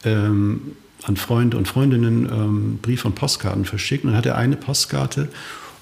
ähm, 0.04 0.72
an 1.02 1.16
Freunde 1.16 1.58
und 1.58 1.68
Freundinnen 1.68 2.24
ähm, 2.24 2.78
Brief 2.80 3.04
und 3.04 3.14
Postkarten 3.14 3.66
verschickt. 3.66 4.04
Und 4.04 4.10
dann 4.10 4.16
hatte 4.16 4.30
er 4.30 4.38
eine 4.38 4.56
Postkarte 4.56 5.28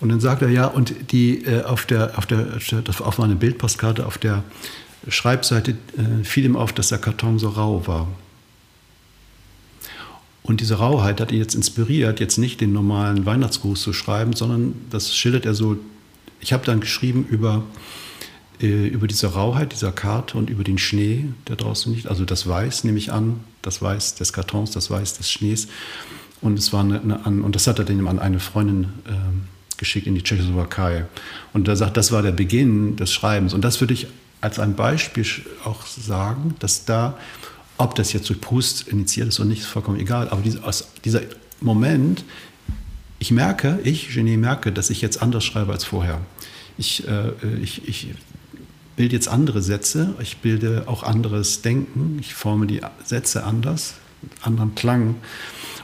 und 0.00 0.08
dann 0.08 0.18
sagt 0.18 0.42
er, 0.42 0.48
ja, 0.48 0.66
und 0.66 1.12
die 1.12 1.44
äh, 1.44 1.62
auf 1.62 1.86
der, 1.86 2.18
auf 2.18 2.26
der, 2.26 2.46
auf 2.98 3.18
meine 3.18 3.36
Bildpostkarte, 3.36 4.06
auf 4.06 4.18
der 4.18 4.42
Schreibseite 5.08 5.72
äh, 5.72 6.24
fiel 6.24 6.44
ihm 6.44 6.56
auf, 6.56 6.72
dass 6.72 6.88
der 6.88 6.98
Karton 6.98 7.38
so 7.38 7.50
rau 7.50 7.86
war. 7.86 8.08
Und 10.50 10.60
diese 10.60 10.78
Rauheit 10.78 11.20
hat 11.20 11.30
ihn 11.30 11.38
jetzt 11.38 11.54
inspiriert, 11.54 12.18
jetzt 12.18 12.36
nicht 12.36 12.60
den 12.60 12.72
normalen 12.72 13.24
Weihnachtsgruß 13.24 13.80
zu 13.80 13.92
schreiben, 13.92 14.32
sondern 14.32 14.74
das 14.90 15.14
schildert 15.14 15.46
er 15.46 15.54
so. 15.54 15.76
Ich 16.40 16.52
habe 16.52 16.66
dann 16.66 16.80
geschrieben 16.80 17.24
über, 17.30 17.62
äh, 18.60 18.88
über 18.88 19.06
diese 19.06 19.28
Rauheit 19.28 19.70
dieser 19.70 19.92
Karte 19.92 20.36
und 20.36 20.50
über 20.50 20.64
den 20.64 20.76
Schnee, 20.76 21.26
der 21.46 21.54
draußen 21.54 21.94
liegt. 21.94 22.08
Also 22.08 22.24
das 22.24 22.48
Weiß, 22.48 22.82
nehme 22.82 22.98
ich 22.98 23.12
an, 23.12 23.38
das 23.62 23.80
Weiß 23.80 24.16
des 24.16 24.32
Kartons, 24.32 24.72
das 24.72 24.90
Weiß 24.90 25.18
des 25.18 25.30
Schnees. 25.30 25.68
Und, 26.40 26.58
es 26.58 26.72
war 26.72 26.80
eine, 26.80 27.00
eine, 27.24 27.42
und 27.44 27.54
das 27.54 27.68
hat 27.68 27.78
er 27.78 27.84
dann 27.84 28.08
an 28.08 28.18
eine 28.18 28.40
Freundin 28.40 28.86
äh, 29.06 29.12
geschickt 29.76 30.08
in 30.08 30.16
die 30.16 30.24
Tschechoslowakei. 30.24 31.04
Und 31.52 31.68
er 31.68 31.76
sagt, 31.76 31.96
das 31.96 32.10
war 32.10 32.22
der 32.22 32.32
Beginn 32.32 32.96
des 32.96 33.12
Schreibens. 33.12 33.54
Und 33.54 33.62
das 33.62 33.80
würde 33.80 33.94
ich 33.94 34.08
als 34.40 34.58
ein 34.58 34.74
Beispiel 34.74 35.24
auch 35.64 35.86
sagen, 35.86 36.56
dass 36.58 36.86
da 36.86 37.16
ob 37.80 37.94
das 37.94 38.12
jetzt 38.12 38.28
durch 38.28 38.40
Proust 38.40 38.88
initiiert 38.88 39.28
ist 39.28 39.40
oder 39.40 39.48
nicht, 39.48 39.62
ist 39.62 39.68
vollkommen 39.68 39.98
egal. 39.98 40.28
Aber 40.28 40.42
diese, 40.42 40.60
dieser 41.02 41.22
Moment, 41.62 42.24
ich 43.18 43.30
merke, 43.30 43.78
ich, 43.84 44.12
Genie, 44.12 44.36
merke, 44.36 44.70
dass 44.70 44.90
ich 44.90 45.00
jetzt 45.00 45.22
anders 45.22 45.44
schreibe 45.44 45.72
als 45.72 45.84
vorher. 45.84 46.20
Ich, 46.76 47.08
äh, 47.08 47.32
ich, 47.62 47.88
ich 47.88 48.08
bilde 48.96 49.16
jetzt 49.16 49.28
andere 49.28 49.62
Sätze, 49.62 50.14
ich 50.20 50.38
bilde 50.38 50.84
auch 50.86 51.02
anderes 51.02 51.62
Denken, 51.62 52.18
ich 52.20 52.34
forme 52.34 52.66
die 52.66 52.82
Sätze 53.02 53.44
anders, 53.44 53.94
mit 54.20 54.32
anderem 54.42 54.74
Klang. 54.74 55.14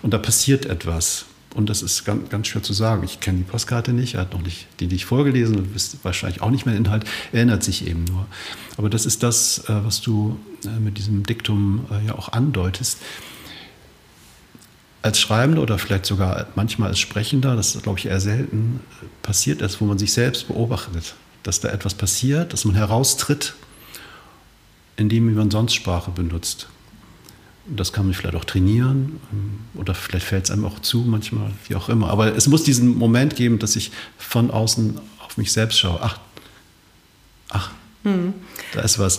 Und 0.03 0.13
da 0.13 0.19
passiert 0.19 0.67
etwas. 0.67 1.25
Und 1.55 1.71
das 1.71 1.81
ist 1.81 2.05
ganz, 2.05 2.29
ganz 2.29 2.49
schwer 2.49 2.63
zu 2.63 2.75
sagen. 2.75 3.03
Ich 3.05 3.21
kenne 3.21 3.39
die 3.39 3.45
Postkarte 3.45 3.95
nicht, 3.95 4.15
er 4.15 4.21
hat 4.21 4.35
noch 4.35 4.43
nicht 4.43 4.67
die, 4.81 4.87
die 4.89 4.99
vorgelesen 4.99 5.57
und 5.57 5.75
wisst 5.75 5.97
wahrscheinlich 6.03 6.43
auch 6.43 6.51
nicht 6.51 6.67
mehr 6.67 6.77
Inhalt, 6.77 7.07
erinnert 7.33 7.65
sich 7.65 7.87
eben 7.87 8.05
nur. 8.05 8.27
Aber 8.77 8.91
das 8.91 9.07
ist 9.07 9.23
das, 9.23 9.61
äh, 9.61 9.83
was 9.83 10.03
du 10.03 10.39
mit 10.73 10.99
diesem 10.99 11.25
Diktum 11.25 11.87
äh, 11.91 12.07
ja 12.07 12.15
auch 12.15 12.33
andeutest. 12.33 12.99
Als 15.03 15.21
Schreibender 15.21 15.63
oder 15.63 15.79
vielleicht 15.79 16.07
sogar 16.07 16.47
manchmal 16.57 16.89
als 16.89 16.99
Sprechender, 16.99 17.55
das 17.55 17.81
glaube 17.83 17.99
ich, 17.99 18.07
eher 18.07 18.21
selten, 18.21 18.81
passiert 19.23 19.63
es, 19.63 19.81
wo 19.81 19.85
man 19.85 19.99
sich 19.99 20.13
selbst 20.13 20.49
beobachtet, 20.49 21.15
dass 21.43 21.61
da 21.61 21.69
etwas 21.69 21.95
passiert, 21.95 22.53
dass 22.53 22.65
man 22.65 22.75
heraustritt, 22.75 23.55
indem 24.97 25.35
man 25.35 25.51
sonst 25.51 25.75
Sprache 25.75 26.11
benutzt. 26.11 26.69
Das 27.69 27.93
kann 27.93 28.07
man 28.07 28.15
vielleicht 28.15 28.37
auch 28.37 28.45
trainieren 28.45 29.21
ähm, 29.33 29.59
oder 29.75 29.95
vielleicht 29.95 30.27
fällt 30.27 30.45
es 30.45 30.51
einem 30.51 30.65
auch 30.65 30.79
zu, 30.81 30.99
manchmal, 30.99 31.51
wie 31.69 31.75
auch 31.75 31.89
immer. 31.89 32.11
Aber 32.11 32.35
es 32.35 32.47
muss 32.47 32.63
diesen 32.63 32.97
Moment 32.97 33.35
geben, 33.35 33.59
dass 33.59 33.75
ich 33.77 33.91
von 34.19 34.51
außen 34.51 35.01
auf 35.21 35.37
mich 35.37 35.53
selbst 35.53 35.79
schaue. 35.79 36.01
Ach, 36.01 36.21
ach, 37.49 37.71
hm. 38.05 38.35
da 38.73 38.83
ist 38.83 38.99
was, 38.99 39.19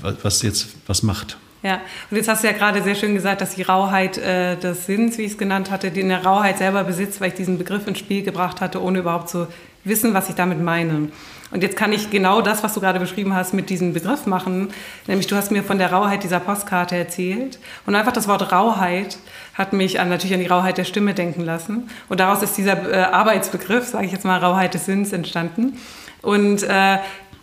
was 0.00 0.42
jetzt 0.42 0.68
was 0.86 1.02
macht. 1.02 1.36
Ja, 1.62 1.80
und 2.10 2.16
jetzt 2.16 2.28
hast 2.28 2.42
du 2.42 2.48
ja 2.48 2.52
gerade 2.52 2.82
sehr 2.82 2.96
schön 2.96 3.14
gesagt, 3.14 3.40
dass 3.40 3.54
die 3.54 3.62
Rauheit 3.62 4.18
äh, 4.18 4.56
des 4.56 4.86
Sinns, 4.86 5.16
wie 5.16 5.22
ich 5.22 5.32
es 5.32 5.38
genannt 5.38 5.70
hatte, 5.70 5.92
die 5.92 6.00
in 6.00 6.08
der 6.08 6.24
Rauheit 6.24 6.58
selber 6.58 6.82
besitzt, 6.82 7.20
weil 7.20 7.28
ich 7.28 7.34
diesen 7.34 7.56
Begriff 7.56 7.86
ins 7.86 8.00
Spiel 8.00 8.24
gebracht 8.24 8.60
hatte, 8.60 8.82
ohne 8.82 8.98
überhaupt 8.98 9.28
zu 9.28 9.46
wissen, 9.84 10.12
was 10.12 10.28
ich 10.28 10.34
damit 10.34 10.60
meine. 10.60 11.08
Und 11.52 11.62
jetzt 11.62 11.76
kann 11.76 11.92
ich 11.92 12.10
genau 12.10 12.40
das, 12.40 12.64
was 12.64 12.74
du 12.74 12.80
gerade 12.80 12.98
beschrieben 12.98 13.34
hast, 13.34 13.52
mit 13.52 13.68
diesem 13.68 13.92
Begriff 13.92 14.26
machen. 14.26 14.70
Nämlich 15.06 15.26
du 15.26 15.36
hast 15.36 15.52
mir 15.52 15.62
von 15.62 15.78
der 15.78 15.92
Rauheit 15.92 16.24
dieser 16.24 16.40
Postkarte 16.40 16.96
erzählt. 16.96 17.58
Und 17.86 17.94
einfach 17.94 18.12
das 18.12 18.26
Wort 18.26 18.50
Rauheit 18.50 19.18
hat 19.54 19.74
mich 19.74 20.00
an, 20.00 20.08
natürlich 20.08 20.34
an 20.34 20.40
die 20.40 20.46
Rauheit 20.46 20.78
der 20.78 20.84
Stimme 20.84 21.12
denken 21.12 21.42
lassen. 21.42 21.90
Und 22.08 22.20
daraus 22.20 22.42
ist 22.42 22.56
dieser 22.56 22.90
äh, 22.90 23.02
Arbeitsbegriff, 23.02 23.86
sage 23.86 24.06
ich 24.06 24.12
jetzt 24.12 24.24
mal, 24.24 24.38
Rauheit 24.38 24.72
des 24.72 24.86
Sinns 24.86 25.12
entstanden. 25.12 25.78
Und 26.22 26.62
äh, 26.62 26.98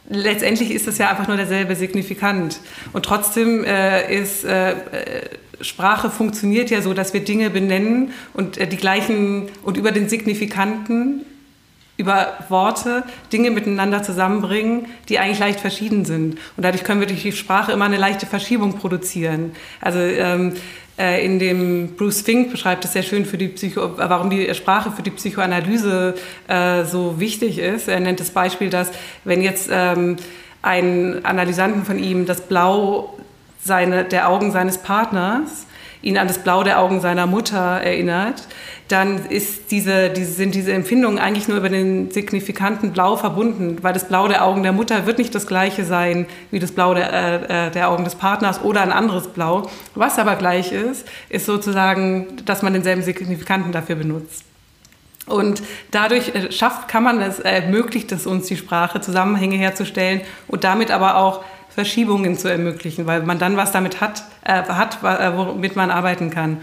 letztendlich 0.09 0.71
ist 0.71 0.87
es 0.87 0.97
ja 0.97 1.09
einfach 1.09 1.27
nur 1.27 1.37
derselbe 1.37 1.75
Signifikant. 1.75 2.59
Und 2.93 3.05
trotzdem 3.05 3.63
äh, 3.63 4.13
ist 4.13 4.43
äh, 4.43 4.75
Sprache 5.61 6.09
funktioniert 6.09 6.69
ja 6.69 6.81
so, 6.81 6.93
dass 6.93 7.13
wir 7.13 7.23
Dinge 7.23 7.49
benennen 7.49 8.13
und 8.33 8.57
äh, 8.57 8.67
die 8.67 8.77
gleichen 8.77 9.49
und 9.63 9.77
über 9.77 9.91
den 9.91 10.09
Signifikanten 10.09 11.25
über 11.97 12.37
Worte 12.47 13.03
Dinge 13.33 13.51
miteinander 13.51 14.01
zusammenbringen, 14.01 14.85
die 15.09 15.19
eigentlich 15.19 15.39
leicht 15.39 15.59
verschieden 15.59 16.05
sind. 16.05 16.37
Und 16.55 16.63
dadurch 16.63 16.85
können 16.85 17.01
wir 17.01 17.07
durch 17.07 17.23
die 17.23 17.33
Sprache 17.33 17.73
immer 17.73 17.83
eine 17.85 17.97
leichte 17.97 18.25
Verschiebung 18.25 18.77
produzieren. 18.77 19.51
Also 19.81 19.99
ähm, 19.99 20.53
äh, 20.53 20.57
in 20.99 21.39
dem 21.39 21.95
Bruce 21.95 22.21
Fink 22.21 22.51
beschreibt 22.51 22.83
es 22.83 22.93
sehr 22.93 23.03
schön, 23.03 23.25
für 23.25 23.37
die 23.37 23.47
Psycho 23.47 23.97
warum 23.97 24.29
die 24.29 24.53
Sprache 24.53 24.91
für 24.91 25.01
die 25.01 25.11
Psychoanalyse 25.11 26.15
äh, 26.47 26.83
so 26.83 27.19
wichtig 27.19 27.57
ist. 27.57 27.87
Er 27.87 27.99
nennt 27.99 28.19
das 28.19 28.31
Beispiel, 28.31 28.69
dass 28.69 28.91
wenn 29.23 29.41
jetzt 29.41 29.69
ähm, 29.71 30.17
ein 30.61 31.23
Analysanten 31.23 31.85
von 31.85 31.99
ihm 31.99 32.25
das 32.25 32.41
Blau 32.41 33.17
seine, 33.63 34.03
der 34.03 34.29
Augen 34.29 34.51
seines 34.51 34.79
Partners 34.79 35.65
ihn 36.01 36.17
an 36.17 36.27
das 36.27 36.39
Blau 36.39 36.63
der 36.63 36.79
Augen 36.79 37.01
seiner 37.01 37.27
Mutter 37.27 37.57
erinnert, 37.57 38.47
dann 38.89 39.27
ist 39.27 39.71
diese, 39.71 40.09
diese, 40.09 40.33
sind 40.33 40.55
diese 40.55 40.73
Empfindungen 40.73 41.19
eigentlich 41.19 41.47
nur 41.47 41.57
über 41.57 41.69
den 41.69 42.09
signifikanten 42.09 42.91
Blau 42.91 43.15
verbunden, 43.15 43.77
weil 43.81 43.93
das 43.93 44.07
Blau 44.07 44.27
der 44.27 44.43
Augen 44.43 44.63
der 44.63 44.71
Mutter 44.71 45.05
wird 45.05 45.19
nicht 45.19 45.33
das 45.35 45.45
gleiche 45.45 45.85
sein 45.85 46.25
wie 46.49 46.59
das 46.59 46.71
Blau 46.71 46.95
der, 46.95 47.13
äh, 47.13 47.67
äh, 47.67 47.71
der 47.71 47.89
Augen 47.89 48.03
des 48.03 48.15
Partners 48.15 48.61
oder 48.63 48.81
ein 48.81 48.91
anderes 48.91 49.27
Blau. 49.27 49.69
Was 49.93 50.17
aber 50.17 50.35
gleich 50.35 50.71
ist, 50.71 51.07
ist 51.29 51.45
sozusagen, 51.45 52.27
dass 52.45 52.63
man 52.63 52.73
denselben 52.73 53.03
Signifikanten 53.03 53.71
dafür 53.71 53.95
benutzt. 53.95 54.43
Und 55.27 55.61
dadurch 55.91 56.33
äh, 56.33 56.51
schafft, 56.51 56.87
kann 56.87 57.03
man 57.03 57.21
es, 57.21 57.39
ermöglicht 57.39 58.11
es 58.11 58.25
uns, 58.25 58.47
die 58.47 58.57
Sprache, 58.57 59.01
Zusammenhänge 59.01 59.55
herzustellen 59.55 60.21
und 60.47 60.63
damit 60.63 60.89
aber 60.89 61.17
auch 61.17 61.43
Verschiebungen 61.69 62.37
zu 62.37 62.47
ermöglichen, 62.47 63.05
weil 63.05 63.21
man 63.21 63.37
dann 63.37 63.55
was 63.55 63.71
damit 63.71 64.01
hat, 64.01 64.23
äh, 64.43 64.63
hat 64.63 65.03
äh, 65.03 65.37
womit 65.37 65.75
man 65.75 65.91
arbeiten 65.91 66.31
kann. 66.31 66.57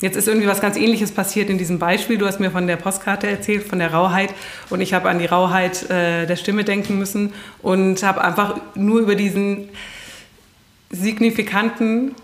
Jetzt 0.00 0.16
ist 0.16 0.28
irgendwie 0.28 0.46
was 0.46 0.62
ganz 0.62 0.76
Ähnliches 0.76 1.12
passiert 1.12 1.50
in 1.50 1.58
diesem 1.58 1.78
Beispiel. 1.78 2.16
Du 2.16 2.26
hast 2.26 2.40
mir 2.40 2.50
von 2.50 2.66
der 2.66 2.76
Postkarte 2.76 3.28
erzählt, 3.28 3.64
von 3.64 3.78
der 3.78 3.92
Rauheit. 3.92 4.32
Und 4.70 4.80
ich 4.80 4.94
habe 4.94 5.10
an 5.10 5.18
die 5.18 5.26
Rauheit 5.26 5.90
äh, 5.90 6.26
der 6.26 6.36
Stimme 6.36 6.64
denken 6.64 6.98
müssen 6.98 7.34
und 7.60 8.02
habe 8.02 8.22
einfach 8.22 8.56
nur 8.74 9.00
über 9.00 9.14
diesen 9.14 9.68
signifikanten 10.90 12.14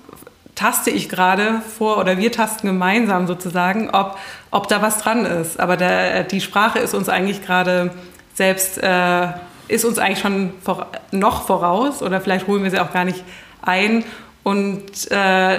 taste 0.55 0.91
ich 0.91 1.11
gerade 1.11 1.61
vor 1.77 1.99
oder 1.99 2.17
wir 2.17 2.33
tasten 2.33 2.67
gemeinsam 2.67 3.27
sozusagen, 3.27 3.91
ob, 3.91 4.19
ob 4.51 4.69
da 4.69 4.81
was 4.81 4.99
dran 4.99 5.27
ist. 5.27 5.61
Aber 5.61 5.77
der, 5.77 6.25
die 6.25 6.41
Sprache 6.41 6.79
ist 6.79 6.95
uns 6.95 7.11
eigentlich 7.11 7.45
gerade 7.45 7.91
selbst, 8.35 8.83
äh, 8.83 9.29
ist 9.69 9.85
uns 9.85 9.99
eigentlich 9.99 10.21
schon 10.21 10.55
vor, 10.65 10.87
noch 11.13 11.47
voraus 11.47 12.03
oder 12.03 12.23
vielleicht 12.23 12.47
holen 12.47 12.65
wir 12.65 12.71
sie 12.71 12.81
auch 12.81 12.93
gar 12.93 13.05
nicht 13.05 13.23
ein. 13.61 14.03
Und 14.43 15.11
äh, 15.11 15.59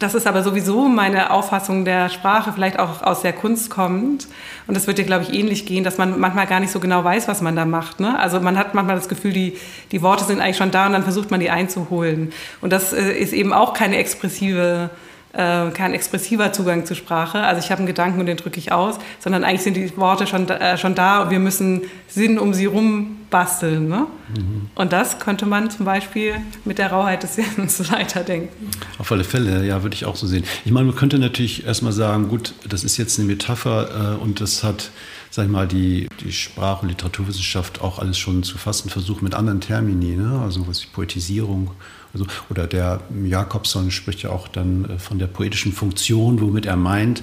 das 0.00 0.14
ist 0.14 0.26
aber 0.26 0.42
sowieso 0.42 0.88
meine 0.88 1.30
Auffassung 1.30 1.84
der 1.84 2.08
Sprache, 2.08 2.54
vielleicht 2.54 2.78
auch 2.78 3.02
aus 3.02 3.20
der 3.20 3.34
Kunst 3.34 3.68
kommend. 3.68 4.28
Und 4.66 4.74
das 4.74 4.86
wird 4.86 4.96
dir, 4.96 5.04
glaube 5.04 5.24
ich, 5.24 5.34
ähnlich 5.34 5.66
gehen, 5.66 5.84
dass 5.84 5.98
man 5.98 6.18
manchmal 6.18 6.46
gar 6.46 6.58
nicht 6.58 6.72
so 6.72 6.80
genau 6.80 7.04
weiß, 7.04 7.28
was 7.28 7.42
man 7.42 7.54
da 7.54 7.66
macht. 7.66 8.00
Ne? 8.00 8.18
Also 8.18 8.40
man 8.40 8.56
hat 8.56 8.72
manchmal 8.72 8.96
das 8.96 9.10
Gefühl, 9.10 9.34
die, 9.34 9.58
die 9.92 10.00
Worte 10.00 10.24
sind 10.24 10.40
eigentlich 10.40 10.56
schon 10.56 10.70
da 10.70 10.86
und 10.86 10.94
dann 10.94 11.02
versucht 11.02 11.30
man 11.30 11.38
die 11.38 11.50
einzuholen. 11.50 12.32
Und 12.62 12.72
das 12.72 12.94
äh, 12.94 13.12
ist 13.12 13.34
eben 13.34 13.52
auch 13.52 13.74
keine 13.74 13.98
expressive 13.98 14.88
äh, 14.90 15.09
kein 15.32 15.94
expressiver 15.94 16.52
Zugang 16.52 16.86
zur 16.86 16.96
Sprache. 16.96 17.38
Also 17.38 17.60
ich 17.64 17.70
habe 17.70 17.78
einen 17.78 17.86
Gedanken 17.86 18.20
und 18.20 18.26
den 18.26 18.36
drücke 18.36 18.58
ich 18.58 18.72
aus, 18.72 18.96
sondern 19.18 19.44
eigentlich 19.44 19.62
sind 19.62 19.76
die 19.76 19.96
Worte 19.96 20.26
schon, 20.26 20.48
äh, 20.48 20.76
schon 20.76 20.94
da 20.94 21.22
und 21.22 21.30
wir 21.30 21.38
müssen 21.38 21.82
Sinn 22.08 22.38
um 22.38 22.52
sie 22.52 22.66
rum 22.66 23.16
basteln. 23.30 23.88
Ne? 23.88 24.06
Mhm. 24.36 24.70
Und 24.74 24.92
das 24.92 25.20
könnte 25.20 25.46
man 25.46 25.70
zum 25.70 25.86
Beispiel 25.86 26.34
mit 26.64 26.78
der 26.78 26.90
Rauheit 26.90 27.22
des 27.22 27.36
Sinns 27.36 27.90
weiterdenken. 27.92 28.70
Auf 28.98 29.12
alle 29.12 29.24
Fälle, 29.24 29.64
ja, 29.64 29.82
würde 29.82 29.94
ich 29.94 30.04
auch 30.04 30.16
so 30.16 30.26
sehen. 30.26 30.44
Ich 30.64 30.72
meine, 30.72 30.86
man 30.86 30.96
könnte 30.96 31.18
natürlich 31.18 31.64
erstmal 31.64 31.92
sagen, 31.92 32.28
gut, 32.28 32.54
das 32.68 32.82
ist 32.82 32.96
jetzt 32.96 33.18
eine 33.18 33.28
Metapher 33.28 34.16
äh, 34.18 34.22
und 34.22 34.40
das 34.40 34.64
hat 34.64 34.90
sag 35.30 35.44
ich 35.44 35.50
mal, 35.50 35.68
die, 35.68 36.08
die 36.20 36.32
Sprach- 36.32 36.82
und 36.82 36.88
Literaturwissenschaft 36.88 37.80
auch 37.80 38.00
alles 38.00 38.18
schon 38.18 38.42
zu 38.42 38.58
fassen 38.58 38.90
versucht 38.90 39.22
mit 39.22 39.34
anderen 39.34 39.60
Termini, 39.60 40.16
ne? 40.16 40.40
also 40.44 40.66
was 40.66 40.80
die 40.80 40.88
Poetisierung 40.88 41.70
also, 42.12 42.26
oder 42.48 42.66
der 42.66 43.00
Jakobson 43.24 43.90
spricht 43.90 44.22
ja 44.22 44.30
auch 44.30 44.48
dann 44.48 44.84
äh, 44.84 44.98
von 44.98 45.18
der 45.18 45.26
poetischen 45.26 45.72
Funktion, 45.72 46.40
womit 46.40 46.66
er 46.66 46.76
meint, 46.76 47.22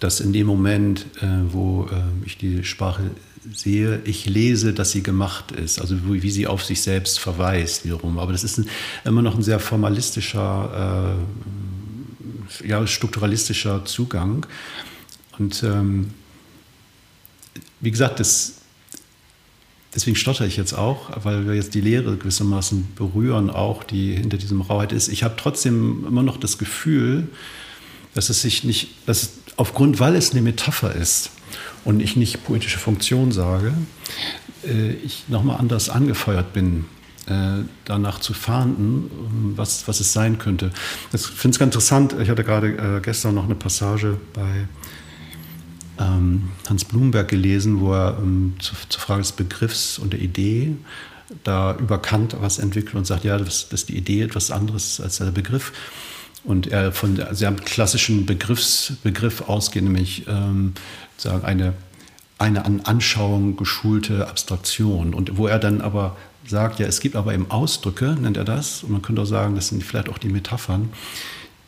dass 0.00 0.20
in 0.20 0.32
dem 0.32 0.46
Moment, 0.46 1.06
äh, 1.20 1.26
wo 1.48 1.84
äh, 1.84 2.26
ich 2.26 2.38
die 2.38 2.64
Sprache 2.64 3.10
sehe, 3.52 4.02
ich 4.04 4.26
lese, 4.26 4.72
dass 4.72 4.90
sie 4.90 5.02
gemacht 5.02 5.52
ist, 5.52 5.80
also 5.80 5.96
wie 6.04 6.30
sie 6.30 6.46
auf 6.46 6.64
sich 6.64 6.82
selbst 6.82 7.18
verweist 7.18 7.84
wiederum. 7.84 8.18
Aber 8.18 8.32
das 8.32 8.44
ist 8.44 8.58
ein, 8.58 8.68
immer 9.04 9.22
noch 9.22 9.34
ein 9.34 9.42
sehr 9.42 9.58
formalistischer, 9.58 11.16
äh, 12.62 12.68
ja, 12.68 12.86
strukturalistischer 12.86 13.84
Zugang. 13.84 14.46
Und 15.38 15.62
ähm, 15.62 16.10
wie 17.80 17.90
gesagt, 17.90 18.20
das 18.20 18.59
Deswegen 19.94 20.16
stotter 20.16 20.46
ich 20.46 20.56
jetzt 20.56 20.72
auch, 20.72 21.10
weil 21.24 21.46
wir 21.46 21.54
jetzt 21.54 21.74
die 21.74 21.80
Lehre 21.80 22.16
gewissermaßen 22.16 22.88
berühren, 22.94 23.50
auch 23.50 23.82
die 23.82 24.14
hinter 24.14 24.36
diesem 24.36 24.60
Rauheit 24.60 24.92
ist. 24.92 25.08
Ich 25.08 25.24
habe 25.24 25.34
trotzdem 25.36 26.04
immer 26.06 26.22
noch 26.22 26.36
das 26.36 26.58
Gefühl, 26.58 27.28
dass 28.14 28.28
es 28.28 28.42
sich 28.42 28.62
nicht, 28.62 28.88
dass 29.06 29.22
es 29.22 29.30
aufgrund, 29.56 29.98
weil 29.98 30.14
es 30.14 30.30
eine 30.30 30.42
Metapher 30.42 30.94
ist 30.94 31.30
und 31.84 32.00
ich 32.00 32.16
nicht 32.16 32.44
poetische 32.44 32.78
Funktion 32.78 33.32
sage, 33.32 33.74
äh, 34.64 34.92
ich 34.92 35.24
nochmal 35.28 35.58
anders 35.58 35.88
angefeuert 35.88 36.52
bin, 36.52 36.84
äh, 37.26 37.64
danach 37.84 38.20
zu 38.20 38.32
fahnden, 38.32 39.10
was, 39.56 39.88
was 39.88 40.00
es 40.00 40.12
sein 40.12 40.38
könnte. 40.38 40.70
Ich 41.12 41.20
finde 41.22 41.54
es 41.54 41.58
ganz 41.58 41.74
interessant. 41.74 42.14
Ich 42.20 42.28
hatte 42.28 42.44
gerade 42.44 42.68
äh, 42.68 43.00
gestern 43.00 43.34
noch 43.34 43.44
eine 43.44 43.54
Passage 43.54 44.18
bei 44.34 44.68
ähm, 46.00 46.50
Hans 46.68 46.84
Blumenberg 46.84 47.28
gelesen, 47.28 47.80
wo 47.80 47.92
er 47.92 48.18
ähm, 48.18 48.54
zur, 48.58 48.76
zur, 48.88 49.00
Frage 49.00 49.22
des 49.22 49.32
Begriffs 49.32 49.98
und 49.98 50.12
der 50.12 50.20
Idee 50.20 50.74
da 51.44 51.76
über 51.76 51.98
Kant 51.98 52.36
was 52.40 52.58
entwickelt 52.58 52.96
und 52.96 53.06
sagt, 53.06 53.24
ja, 53.24 53.38
das, 53.38 53.68
das 53.68 53.82
ist 53.82 53.88
die 53.88 53.96
Idee 53.96 54.22
etwas 54.22 54.50
anderes 54.50 55.00
als 55.00 55.18
der 55.18 55.26
Begriff. 55.26 55.72
Und 56.42 56.68
er 56.68 56.92
von 56.92 57.16
der 57.16 57.34
sehr 57.34 57.52
klassischen 57.52 58.26
Begriffs, 58.26 58.94
Begriff 59.02 59.42
ausgeht, 59.42 59.84
nämlich 59.84 60.26
ähm, 60.26 60.72
sagen 61.16 61.44
eine, 61.44 61.74
eine 62.38 62.64
an 62.64 62.80
Anschauung 62.80 63.56
geschulte 63.56 64.26
Abstraktion. 64.26 65.12
Und 65.12 65.36
wo 65.36 65.46
er 65.46 65.58
dann 65.58 65.82
aber 65.82 66.16
sagt, 66.46 66.80
ja, 66.80 66.86
es 66.86 67.00
gibt 67.00 67.14
aber 67.14 67.34
eben 67.34 67.50
Ausdrücke, 67.50 68.16
nennt 68.18 68.38
er 68.38 68.44
das, 68.44 68.82
und 68.82 68.90
man 68.90 69.02
könnte 69.02 69.22
auch 69.22 69.26
sagen, 69.26 69.54
das 69.54 69.68
sind 69.68 69.84
vielleicht 69.84 70.08
auch 70.08 70.18
die 70.18 70.30
Metaphern, 70.30 70.88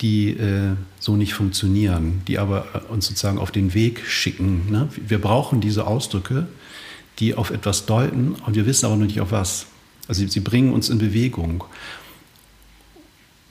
die 0.01 0.31
äh, 0.31 0.75
so 1.03 1.17
nicht 1.17 1.35
funktionieren, 1.35 2.23
die 2.29 2.39
aber 2.39 2.67
äh, 2.75 2.93
uns 2.93 3.09
sozusagen 3.09 3.39
auf 3.39 3.51
den 3.51 3.75
Weg 3.75 4.03
schicken. 4.07 4.71
Ne? 4.71 4.89
Wir 4.95 5.21
brauchen 5.21 5.61
diese 5.61 5.85
Ausdrücke, 5.85 6.47
die 7.19 7.35
auf 7.35 7.51
etwas 7.51 7.87
deuten 7.87 8.37
und 8.47 8.55
wir 8.55 8.67
wissen 8.67 8.87
aber 8.87 8.95
noch 8.95 9.07
nicht 9.07 9.21
auf 9.21 9.33
was. 9.33 9.67
Also 10.07 10.25
sie 10.25 10.41
bringen 10.41 10.73
uns 10.73 10.89
in 10.89 10.99
Bewegung. 10.99 11.65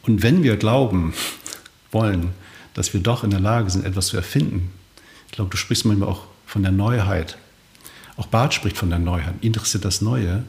Und 0.03 0.23
wenn 0.23 0.43
wir 0.43 0.55
glauben 0.55 1.13
wollen, 1.91 2.29
dass 2.73 2.93
wir 2.93 3.01
doch 3.01 3.25
in 3.25 3.31
der 3.31 3.41
Lage 3.41 3.69
sind, 3.69 3.85
etwas 3.85 4.07
zu 4.07 4.15
erfinden, 4.15 4.71
ich 5.25 5.33
glaube, 5.33 5.51
du 5.51 5.57
sprichst 5.57 5.83
manchmal 5.83 6.07
auch 6.07 6.27
von 6.45 6.63
der 6.63 6.71
Neuheit. 6.71 7.37
Auch 8.15 8.27
Barth 8.27 8.53
spricht 8.53 8.77
von 8.77 8.89
der 8.89 8.99
Neuheit. 8.99 9.33
Ihn 9.41 9.47
interessiert 9.47 9.83
das 9.83 9.99
Neue. 9.99 10.43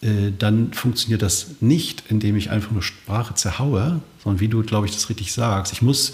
Äh, 0.00 0.32
dann 0.38 0.72
funktioniert 0.72 1.22
das 1.22 1.56
nicht, 1.60 2.04
indem 2.08 2.36
ich 2.36 2.50
einfach 2.50 2.70
nur 2.70 2.82
Sprache 2.82 3.34
zerhaue, 3.34 4.00
sondern 4.22 4.40
wie 4.40 4.48
du, 4.48 4.62
glaube 4.62 4.86
ich, 4.86 4.92
das 4.92 5.08
richtig 5.08 5.32
sagst. 5.32 5.72
Ich 5.72 5.82
muss 5.82 6.12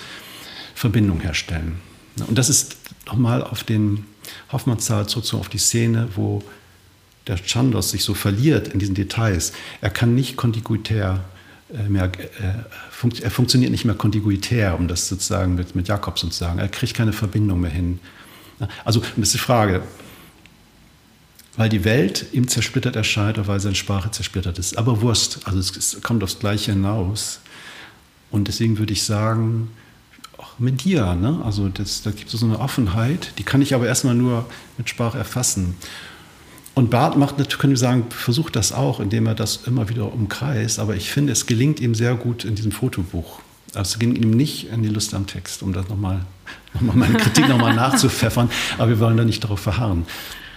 Verbindung 0.75 1.21
herstellen. 1.21 1.81
Und 2.27 2.39
das 2.39 2.49
ist 2.49 2.77
nochmal 3.07 3.43
auf 3.43 3.65
den 3.65 4.07
Hoffmannszahl 4.53 5.09
sozusagen 5.09 5.41
auf 5.41 5.49
die 5.49 5.59
Szene, 5.59 6.09
wo 6.15 6.43
der 7.27 7.37
Chandos 7.37 7.91
sich 7.91 8.05
so 8.05 8.15
verliert 8.15 8.69
in 8.69 8.79
diesen 8.79 8.95
Details. 8.95 9.53
Er 9.81 9.91
kann 9.91 10.15
nicht 10.15 10.37
kontiguitär 10.37 11.25
äh, 11.73 11.89
mehr, 11.89 12.05
äh, 12.05 13.23
er 13.23 13.31
funktioniert 13.31 13.71
nicht 13.71 13.85
mehr 13.85 13.95
kontiguitär, 13.95 14.79
um 14.79 14.89
das 14.89 15.09
sozusagen 15.09 15.55
mit, 15.55 15.75
mit 15.75 15.89
Jakobson 15.89 16.31
zu 16.31 16.39
sagen. 16.39 16.59
Er 16.59 16.69
kriegt 16.69 16.95
keine 16.95 17.13
Verbindung 17.13 17.61
mehr 17.61 17.71
hin. 17.71 17.99
Also, 18.85 19.01
das 19.01 19.29
ist 19.29 19.35
die 19.35 19.39
Frage, 19.39 19.83
weil 21.57 21.69
die 21.69 21.85
Welt 21.85 22.27
ihm 22.33 22.49
zersplittert 22.49 22.97
erscheint 22.97 23.39
oder 23.39 23.47
weil 23.47 23.61
seine 23.61 23.75
Sprache 23.75 24.11
zersplittert 24.11 24.59
ist. 24.59 24.77
Aber 24.77 25.01
Wurst, 25.01 25.41
also 25.45 25.59
es 25.59 26.01
kommt 26.03 26.23
aufs 26.23 26.39
Gleiche 26.39 26.73
hinaus. 26.73 27.41
Und 28.31 28.49
deswegen 28.49 28.79
würde 28.79 28.93
ich 28.93 29.05
sagen, 29.05 29.71
auch 30.37 30.59
mit 30.59 30.85
dir, 30.85 31.15
ne? 31.15 31.41
also 31.45 31.69
das, 31.69 32.03
da 32.03 32.11
gibt 32.11 32.33
es 32.33 32.41
so 32.41 32.47
eine 32.47 32.59
Offenheit, 32.59 33.33
die 33.39 33.45
kann 33.45 33.63
ich 33.63 33.75
aber 33.75 33.87
erstmal 33.87 34.17
nur 34.17 34.47
mit 34.77 34.89
Sprache 34.89 35.17
erfassen. 35.17 35.77
Und 36.75 36.91
Barth 36.91 37.17
macht, 37.17 37.37
können 37.61 37.73
wir 37.73 37.79
sagen, 37.79 38.07
versucht 38.11 38.57
das 38.57 38.73
auch, 38.73 38.99
indem 38.99 39.27
er 39.27 39.37
das 39.37 39.61
immer 39.67 39.89
wieder 39.89 40.13
umkreist. 40.13 40.81
Aber 40.81 40.97
ich 40.97 41.11
finde, 41.11 41.33
es 41.33 41.47
gelingt 41.47 41.79
ihm 41.79 41.95
sehr 41.95 42.17
gut 42.17 42.45
in 42.45 42.57
diesem 42.57 42.73
Fotobuch. 42.73 43.39
Also 43.75 43.93
es 43.93 43.99
ging 44.01 44.17
ihm 44.17 44.31
nicht 44.31 44.71
in 44.71 44.83
die 44.83 44.89
Lust 44.89 45.15
am 45.15 45.29
Text, 45.29 45.63
um 45.63 45.73
das 45.73 45.89
nochmal, 45.89 46.23
nochmal 46.75 46.97
meine 46.97 47.19
Kritik 47.19 47.49
nochmal 47.49 47.75
nachzupfeffern. 47.77 48.51
Aber 48.77 48.89
wir 48.89 48.99
wollen 48.99 49.17
da 49.17 49.25
nicht 49.25 49.45
darauf 49.45 49.61
verharren. 49.61 50.05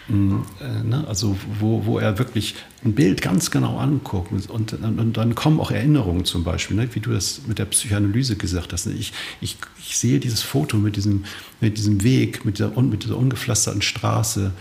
Mm, 0.09 0.37
äh, 0.61 0.83
ne, 0.83 1.05
also 1.07 1.37
wo, 1.59 1.85
wo 1.85 1.99
er 1.99 2.17
wirklich 2.17 2.55
ein 2.85 2.93
Bild 2.93 3.21
ganz 3.21 3.51
genau 3.51 3.77
anguckt 3.77 4.31
und, 4.31 4.71
und, 4.71 5.17
dann 5.17 5.35
kommen 5.35 5.59
auch 5.59 5.69
Erinnerungen 5.69 6.23
zum 6.23 6.45
Beispiel, 6.45 6.77
ne, 6.77 6.87
wie 6.93 7.01
du 7.01 7.11
das 7.11 7.41
mit 7.45 7.59
der 7.59 7.65
Psychoanalyse 7.65 8.37
gesagt 8.37 8.71
hast. 8.71 8.85
Ne. 8.87 8.93
Ich, 8.93 9.11
ich, 9.41 9.57
ich 9.77 9.97
sehe 9.97 10.19
dieses 10.19 10.43
Foto 10.43 10.77
mit 10.77 10.95
diesem, 10.95 11.25
mit 11.59 11.77
diesem 11.77 12.03
Weg, 12.03 12.45
mit 12.45 12.57
dieser, 12.57 12.81
mit 12.81 13.03
dieser 13.03 13.17
ungepflasterten 13.17 13.81
Straße. 13.81 14.51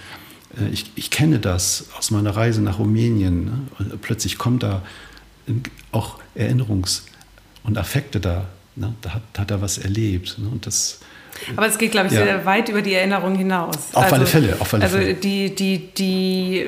Äh, 0.58 0.68
ich, 0.70 0.90
ich 0.96 1.10
kenne 1.10 1.38
das 1.38 1.90
aus 1.96 2.10
meiner 2.10 2.34
Reise 2.34 2.60
nach 2.60 2.80
Rumänien. 2.80 3.44
Ne, 3.44 3.98
plötzlich 4.02 4.38
kommt 4.38 4.64
da 4.64 4.82
auch 5.92 6.18
Erinnerungs- 6.34 7.02
und 7.62 7.78
Affekte 7.78 8.18
da. 8.18 8.48
Ne, 8.74 8.94
da, 9.00 9.14
hat, 9.14 9.22
hat 9.38 9.50
er 9.52 9.62
was 9.62 9.78
erlebt. 9.78 10.38
Ne, 10.38 10.48
und 10.48 10.66
das 10.66 10.98
aber 11.56 11.66
es 11.66 11.78
geht, 11.78 11.92
glaube 11.92 12.08
ich, 12.08 12.12
ja. 12.12 12.24
sehr 12.24 12.46
weit 12.46 12.68
über 12.68 12.82
die 12.82 12.94
Erinnerung 12.94 13.34
hinaus. 13.34 13.76
Auf 13.92 14.04
also, 14.04 14.14
alle 14.16 14.26
Fälle. 14.26 14.56
Auf 14.58 14.74
alle 14.74 14.84
also 14.84 14.98
Fälle. 14.98 15.14
Die, 15.14 15.54
die, 15.54 15.78
die 15.94 16.66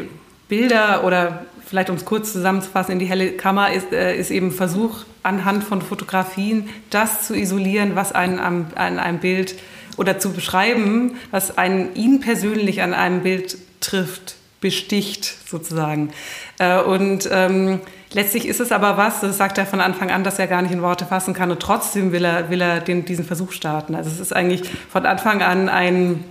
Bilder 0.48 1.04
oder 1.04 1.44
vielleicht 1.68 1.90
um 1.90 1.96
es 1.96 2.04
kurz 2.04 2.32
zusammenzufassen, 2.32 2.92
in 2.92 2.98
die 2.98 3.06
helle 3.06 3.32
Kammer 3.32 3.72
ist, 3.72 3.92
äh, 3.92 4.16
ist 4.16 4.30
eben 4.30 4.50
Versuch 4.50 5.04
anhand 5.22 5.64
von 5.64 5.82
Fotografien 5.82 6.68
das 6.90 7.26
zu 7.26 7.34
isolieren, 7.34 7.94
was 7.94 8.12
einen 8.12 8.40
am, 8.40 8.66
an 8.74 8.98
einem 8.98 9.18
Bild 9.18 9.54
oder 9.96 10.18
zu 10.18 10.32
beschreiben, 10.32 11.16
was 11.30 11.58
einen 11.58 11.94
ihn 11.94 12.20
persönlich 12.20 12.82
an 12.82 12.94
einem 12.94 13.22
Bild 13.22 13.58
trifft, 13.80 14.36
besticht 14.60 15.34
sozusagen. 15.48 16.10
Äh, 16.58 16.80
und 16.80 17.28
ähm, 17.30 17.80
Letztlich 18.12 18.48
ist 18.48 18.60
es 18.60 18.72
aber 18.72 18.96
was, 18.96 19.20
das 19.20 19.36
sagt 19.36 19.58
er 19.58 19.66
von 19.66 19.80
Anfang 19.80 20.10
an, 20.10 20.24
dass 20.24 20.38
er 20.38 20.46
gar 20.46 20.62
nicht 20.62 20.72
in 20.72 20.80
Worte 20.80 21.04
fassen 21.04 21.34
kann 21.34 21.50
und 21.50 21.60
trotzdem 21.60 22.10
will 22.10 22.24
er, 22.24 22.48
will 22.48 22.60
er 22.60 22.80
den, 22.80 23.04
diesen 23.04 23.24
Versuch 23.24 23.52
starten. 23.52 23.94
Also 23.94 24.08
es 24.08 24.18
ist 24.18 24.34
eigentlich 24.34 24.62
von 24.90 25.04
Anfang 25.04 25.42
an 25.42 25.68
ein 25.68 26.24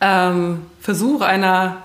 ähm, 0.00 0.66
Versuch 0.80 1.22
einer 1.22 1.78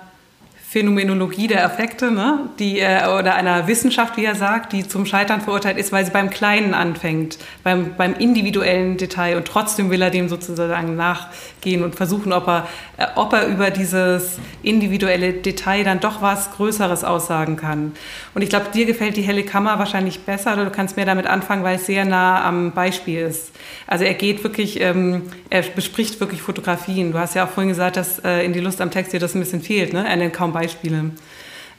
Phänomenologie 0.74 1.46
der 1.46 1.68
Affekte, 1.68 2.10
ne? 2.10 2.50
die, 2.58 2.80
äh, 2.80 3.06
oder 3.06 3.36
einer 3.36 3.68
Wissenschaft, 3.68 4.18
wie 4.18 4.26
er 4.26 4.34
sagt, 4.34 4.74
die 4.74 4.88
zum 4.88 5.06
Scheitern 5.06 5.40
verurteilt 5.40 5.78
ist, 5.78 5.92
weil 5.92 6.04
sie 6.04 6.10
beim 6.10 6.32
Kleinen 6.32 6.74
anfängt, 6.74 7.38
beim, 7.64 7.94
beim 7.96 8.16
individuellen 8.16 8.98
Detail 8.98 9.38
und 9.38 9.46
trotzdem 9.46 9.92
will 9.92 10.02
er 10.02 10.10
dem 10.10 10.30
sozusagen 10.30 10.96
nachgehen 10.96 11.84
und 11.84 11.94
versuchen, 11.94 12.34
ob 12.34 12.48
er, 12.48 12.68
äh, 12.98 13.06
ob 13.14 13.34
er 13.34 13.46
über 13.46 13.70
dieses 13.70 14.40
individuelle 14.64 15.34
Detail 15.34 15.84
dann 15.84 16.00
doch 16.00 16.24
was 16.24 16.50
Größeres 16.54 17.04
aussagen 17.04 17.56
kann. 17.56 17.92
Und 18.34 18.42
ich 18.42 18.50
glaube, 18.50 18.72
dir 18.74 18.88
gefällt 18.88 19.16
die 19.16 19.22
helle 19.22 19.44
Kammer 19.44 19.78
wahrscheinlich 19.78 20.22
besser 20.22 20.54
oder 20.54 20.66
du 20.66 20.72
kannst 20.72 20.96
mehr 20.98 21.06
damit 21.06 21.28
anfangen, 21.28 21.64
weil 21.64 21.76
es 21.76 21.86
sehr 21.86 22.04
nah 22.04 22.44
am 22.44 22.72
Beispiel 22.72 23.20
ist. 23.20 23.52
Also 23.86 24.06
er 24.06 24.16
geht 24.16 24.44
wirklich, 24.44 24.82
ähm, 24.82 25.22
er 25.52 25.62
bespricht 25.62 26.20
wirklich 26.20 26.42
Fotografien. 26.42 27.12
Du 27.12 27.20
hast 27.20 27.36
ja 27.36 27.46
auch 27.46 27.50
vorhin 27.50 27.70
gesagt, 27.70 27.96
dass 27.96 28.18
äh, 28.26 28.44
in 28.44 28.54
die 28.54 28.60
Lust 28.60 28.82
am 28.82 28.90
Text 28.90 29.14
dir 29.14 29.20
das 29.20 29.36
ein 29.36 29.40
bisschen 29.40 29.62
fehlt, 29.62 29.94
ne? 29.94 30.04
Er 30.08 30.16
nennt 30.16 30.34
kaum 30.34 30.52
Beispiele. 30.52 30.63
Beispiele. 30.64 31.12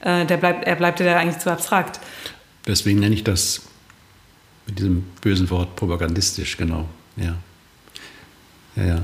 Äh, 0.01 0.25
der 0.25 0.37
bleibt, 0.37 0.67
er 0.67 0.75
bleibt 0.75 0.99
ja 0.99 1.17
eigentlich 1.17 1.39
zu 1.39 1.51
abstrakt. 1.51 1.99
Deswegen 2.67 2.99
nenne 2.99 3.15
ich 3.15 3.23
das 3.23 3.61
mit 4.67 4.79
diesem 4.79 5.03
bösen 5.21 5.49
Wort 5.49 5.75
propagandistisch, 5.75 6.57
genau. 6.57 6.87
Ja. 7.17 7.35
Ja, 8.75 8.83
ja. 8.83 9.01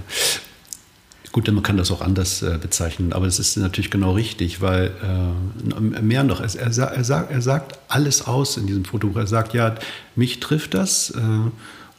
Gut, 1.32 1.50
man 1.50 1.64
kann 1.64 1.78
das 1.78 1.92
auch 1.92 2.02
anders 2.02 2.42
äh, 2.42 2.58
bezeichnen, 2.62 3.14
aber 3.14 3.26
das 3.26 3.40
ist 3.40 3.56
natürlich 3.56 3.90
genau 3.90 4.12
richtig, 4.12 4.60
weil 4.60 4.92
äh, 5.02 5.80
mehr 6.02 6.26
noch, 6.26 6.42
er, 6.42 6.54
er, 6.54 6.66
er, 6.66 7.04
sagt, 7.04 7.32
er 7.32 7.42
sagt 7.42 7.80
alles 7.88 8.28
aus 8.28 8.58
in 8.58 8.68
diesem 8.68 8.84
Foto. 8.84 9.10
Er 9.16 9.28
sagt, 9.28 9.54
ja, 9.54 9.76
mich 10.16 10.42
trifft 10.42 10.74
das. 10.74 11.12
Äh, 11.12 11.20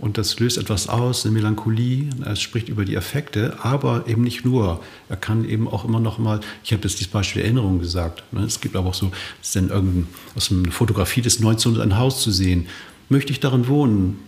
und 0.02 0.18
das 0.18 0.40
löst 0.40 0.58
etwas 0.58 0.88
aus, 0.88 1.24
eine 1.24 1.32
Melancholie. 1.32 2.10
Er 2.24 2.34
spricht 2.34 2.68
über 2.68 2.84
die 2.84 2.96
Effekte, 2.96 3.56
aber 3.62 4.08
eben 4.08 4.22
nicht 4.22 4.44
nur. 4.44 4.82
Er 5.08 5.16
kann 5.16 5.48
eben 5.48 5.68
auch 5.68 5.84
immer 5.84 6.00
noch 6.00 6.18
mal, 6.18 6.40
ich 6.64 6.72
habe 6.72 6.82
jetzt 6.82 6.98
dieses 6.98 7.12
Beispiel 7.12 7.42
Erinnerung 7.42 7.78
gesagt. 7.78 8.24
Ne? 8.32 8.42
Es 8.42 8.60
gibt 8.60 8.74
aber 8.74 8.88
auch 8.88 8.94
so, 8.94 9.12
es 9.40 9.46
ist 9.46 9.56
dann 9.56 9.68
irgendein, 9.68 10.08
aus 10.34 10.50
einer 10.50 10.72
Fotografie 10.72 11.22
des 11.22 11.38
19. 11.38 11.80
ein 11.80 11.96
Haus 11.96 12.20
zu 12.20 12.32
sehen. 12.32 12.66
Möchte 13.10 13.30
ich 13.30 13.38
darin 13.38 13.68
wohnen? 13.68 14.18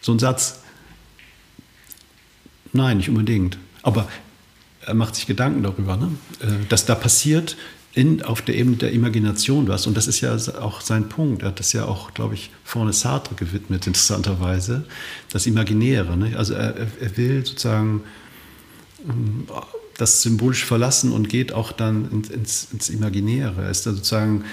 So 0.00 0.12
ein 0.12 0.18
Satz. 0.18 0.62
Nein, 2.72 2.96
nicht 2.96 3.10
unbedingt. 3.10 3.58
Aber 3.82 4.08
er 4.86 4.94
macht 4.94 5.16
sich 5.16 5.26
Gedanken 5.26 5.64
darüber, 5.64 5.98
ne? 5.98 6.12
Äh, 6.40 6.64
dass 6.70 6.86
da 6.86 6.94
passiert, 6.94 7.58
in, 7.98 8.22
auf 8.22 8.42
der 8.42 8.54
Ebene 8.54 8.76
der 8.76 8.92
Imagination 8.92 9.66
was. 9.66 9.88
Und 9.88 9.96
das 9.96 10.06
ist 10.06 10.20
ja 10.20 10.36
auch 10.60 10.80
sein 10.80 11.08
Punkt. 11.08 11.42
Er 11.42 11.48
hat 11.48 11.58
das 11.58 11.72
ja 11.72 11.84
auch, 11.84 12.14
glaube 12.14 12.34
ich, 12.34 12.50
vorne 12.62 12.92
Sartre 12.92 13.34
gewidmet, 13.34 13.88
interessanterweise. 13.88 14.84
Das 15.32 15.48
Imaginäre. 15.48 16.16
Ne? 16.16 16.36
Also 16.36 16.54
er, 16.54 16.76
er, 16.76 17.16
will 17.16 17.44
sozusagen 17.44 18.02
ähm, 19.08 19.48
das 19.96 20.22
symbolisch 20.22 20.64
verlassen 20.64 21.10
und 21.10 21.28
geht 21.28 21.52
auch 21.52 21.72
dann 21.72 22.08
ins, 22.32 22.68
ins, 22.72 22.88
Imaginäre. 22.88 23.62
Er 23.62 23.70
ist 23.70 23.84
da 23.84 23.90
sozusagen 23.90 24.44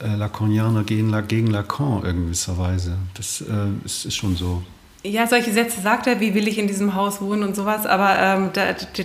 äh, 0.00 0.16
Lacanianer 0.16 0.84
gegen, 0.84 1.12
gegen 1.28 1.48
Lacan 1.48 2.06
in 2.06 2.24
gewisser 2.24 2.56
Weise. 2.56 2.96
Das 3.12 3.42
äh, 3.42 3.84
ist, 3.84 4.06
ist 4.06 4.16
schon 4.16 4.34
so. 4.34 4.62
Ja, 5.06 5.26
solche 5.26 5.52
Sätze 5.52 5.82
sagt 5.82 6.06
er, 6.06 6.20
wie 6.20 6.32
will 6.32 6.48
ich 6.48 6.56
in 6.56 6.66
diesem 6.66 6.94
Haus 6.94 7.20
wohnen 7.20 7.42
und 7.42 7.54
sowas, 7.54 7.84
aber 7.84 8.16
ähm, 8.18 8.50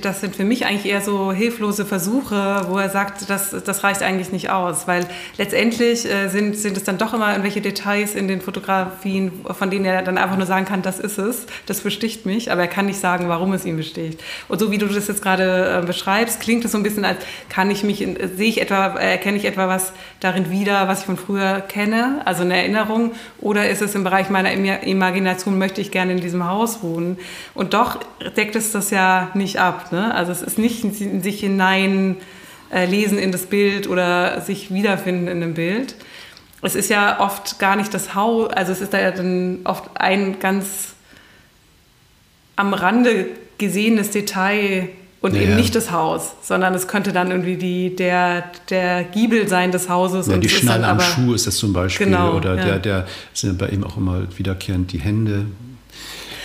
das 0.01 0.21
sind 0.21 0.33
für 0.33 0.45
mich 0.45 0.65
eigentlich 0.65 0.85
eher 0.85 1.01
so 1.01 1.33
hilflose 1.33 1.85
Versuche, 1.85 2.67
wo 2.69 2.77
er 2.77 2.89
sagt, 2.89 3.29
das, 3.29 3.49
das 3.49 3.83
reicht 3.83 4.01
eigentlich 4.01 4.31
nicht 4.31 4.49
aus, 4.49 4.87
weil 4.87 5.05
letztendlich 5.37 6.09
äh, 6.09 6.29
sind, 6.29 6.55
sind 6.55 6.77
es 6.77 6.85
dann 6.85 6.97
doch 6.97 7.13
immer 7.13 7.31
irgendwelche 7.31 7.59
Details 7.59 8.15
in 8.15 8.29
den 8.29 8.39
Fotografien, 8.39 9.41
von 9.43 9.69
denen 9.69 9.83
er 9.83 10.01
dann 10.01 10.17
einfach 10.17 10.37
nur 10.37 10.45
sagen 10.45 10.63
kann, 10.63 10.81
das 10.83 10.99
ist 11.01 11.17
es, 11.17 11.47
das 11.65 11.81
besticht 11.81 12.25
mich, 12.25 12.49
aber 12.49 12.61
er 12.61 12.69
kann 12.69 12.85
nicht 12.85 13.01
sagen, 13.01 13.27
warum 13.27 13.51
es 13.51 13.65
ihn 13.65 13.75
besticht. 13.75 14.21
Und 14.47 14.57
so 14.57 14.71
wie 14.71 14.77
du 14.77 14.85
das 14.85 15.09
jetzt 15.09 15.21
gerade 15.21 15.81
äh, 15.83 15.85
beschreibst, 15.85 16.39
klingt 16.39 16.63
es 16.63 16.71
so 16.71 16.77
ein 16.77 16.83
bisschen, 16.83 17.03
als 17.03 17.17
kann 17.49 17.69
ich 17.71 17.83
mich, 17.83 18.01
in, 18.01 18.15
sehe 18.37 18.47
ich 18.47 18.61
etwa, 18.61 18.85
erkenne 18.95 19.35
ich 19.35 19.43
etwa 19.43 19.67
was 19.67 19.91
darin 20.21 20.49
wieder, 20.49 20.87
was 20.87 21.01
ich 21.01 21.07
von 21.07 21.17
früher 21.17 21.59
kenne, 21.59 22.21
also 22.23 22.43
eine 22.43 22.55
Erinnerung, 22.55 23.11
oder 23.41 23.69
ist 23.69 23.81
es 23.81 23.95
im 23.95 24.05
Bereich 24.05 24.29
meiner 24.29 24.53
Imagination, 24.83 25.57
möchte 25.57 25.81
ich 25.81 25.88
ich 25.89 25.91
gerne 25.91 26.13
in 26.13 26.21
diesem 26.21 26.47
Haus 26.47 26.81
wohnen. 26.83 27.17
Und 27.53 27.73
doch 27.73 27.99
deckt 28.37 28.55
es 28.55 28.71
das 28.71 28.91
ja 28.91 29.31
nicht 29.33 29.57
ab. 29.57 29.91
Ne? 29.91 30.13
Also 30.13 30.31
es 30.31 30.41
ist 30.41 30.57
nicht 30.57 30.83
in 30.83 31.21
sich 31.21 31.39
hinein 31.39 32.17
äh, 32.71 32.85
lesen 32.85 33.17
in 33.17 33.31
das 33.31 33.47
Bild 33.47 33.87
oder 33.87 34.41
sich 34.41 34.73
wiederfinden 34.73 35.27
in 35.27 35.41
dem 35.41 35.53
Bild. 35.55 35.95
Es 36.61 36.75
ist 36.75 36.89
ja 36.89 37.19
oft 37.19 37.59
gar 37.59 37.75
nicht 37.75 37.93
das 37.93 38.15
Haus, 38.15 38.49
also 38.49 38.71
es 38.71 38.81
ist 38.81 38.93
da 38.93 38.99
ja 38.99 39.11
dann 39.11 39.59
oft 39.63 39.89
ein 39.95 40.39
ganz 40.39 40.93
am 42.57 42.73
Rande 42.73 43.27
gesehenes 43.57 44.11
Detail 44.11 44.89
und 45.21 45.35
ja, 45.35 45.41
eben 45.41 45.55
nicht 45.55 45.75
das 45.75 45.91
Haus, 45.91 46.33
sondern 46.41 46.73
es 46.73 46.87
könnte 46.87 47.11
dann 47.11 47.31
irgendwie 47.31 47.57
die, 47.57 47.95
der, 47.95 48.43
der 48.69 49.03
Giebel 49.03 49.47
sein 49.47 49.71
des 49.71 49.89
Hauses. 49.89 50.27
Ja, 50.27 50.35
und 50.35 50.41
die 50.41 50.49
Schnalle 50.49 50.87
am 50.87 50.99
Schuh 50.99 51.33
ist 51.33 51.47
das 51.47 51.57
zum 51.57 51.73
Beispiel. 51.73 52.07
Genau, 52.07 52.35
oder 52.35 52.55
ja. 52.55 52.65
der, 52.65 52.79
der 52.79 53.07
sind 53.33 53.57
bei 53.57 53.67
ihm 53.69 53.83
auch 53.83 53.97
immer 53.97 54.23
wiederkehrend 54.37 54.91
die 54.91 54.99
Hände, 54.99 55.45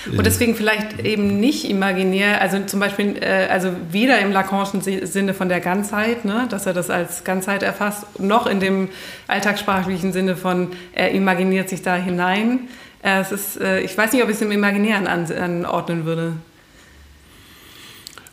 und 0.07 0.27
deswegen 0.27 0.55
vielleicht 0.55 1.01
eben 1.01 1.41
nicht 1.41 1.69
imaginär, 1.69 2.41
also 2.41 2.59
zum 2.61 2.81
Beispiel, 2.81 3.17
äh, 3.21 3.49
also 3.51 3.71
weder 3.91 4.19
im 4.21 4.33
Lacanischen 4.33 4.81
Sinne 4.83 5.35
von 5.35 5.49
der 5.49 5.61
Ganzheit, 5.61 6.25
ne, 6.25 6.47
dass 6.51 6.67
er 6.67 6.73
das 6.73 6.91
als 6.91 7.25
Ganzheit 7.25 7.63
erfasst, 7.63 8.21
noch 8.21 8.47
in 8.47 8.61
dem 8.61 8.89
alltagssprachlichen 9.29 10.13
Sinne 10.13 10.37
von, 10.37 10.73
er 10.93 11.11
imaginiert 11.13 11.69
sich 11.69 11.83
da 11.83 11.97
hinein. 11.97 12.61
Äh, 13.03 13.21
es 13.21 13.33
ist, 13.33 13.61
äh, 13.61 13.81
ich 13.81 13.97
weiß 13.97 14.13
nicht, 14.13 14.23
ob 14.23 14.29
ich 14.29 14.37
es 14.37 14.43
im 14.43 14.53
Imaginären 14.53 15.07
an, 15.07 15.31
anordnen 15.31 16.05
würde. 16.05 16.35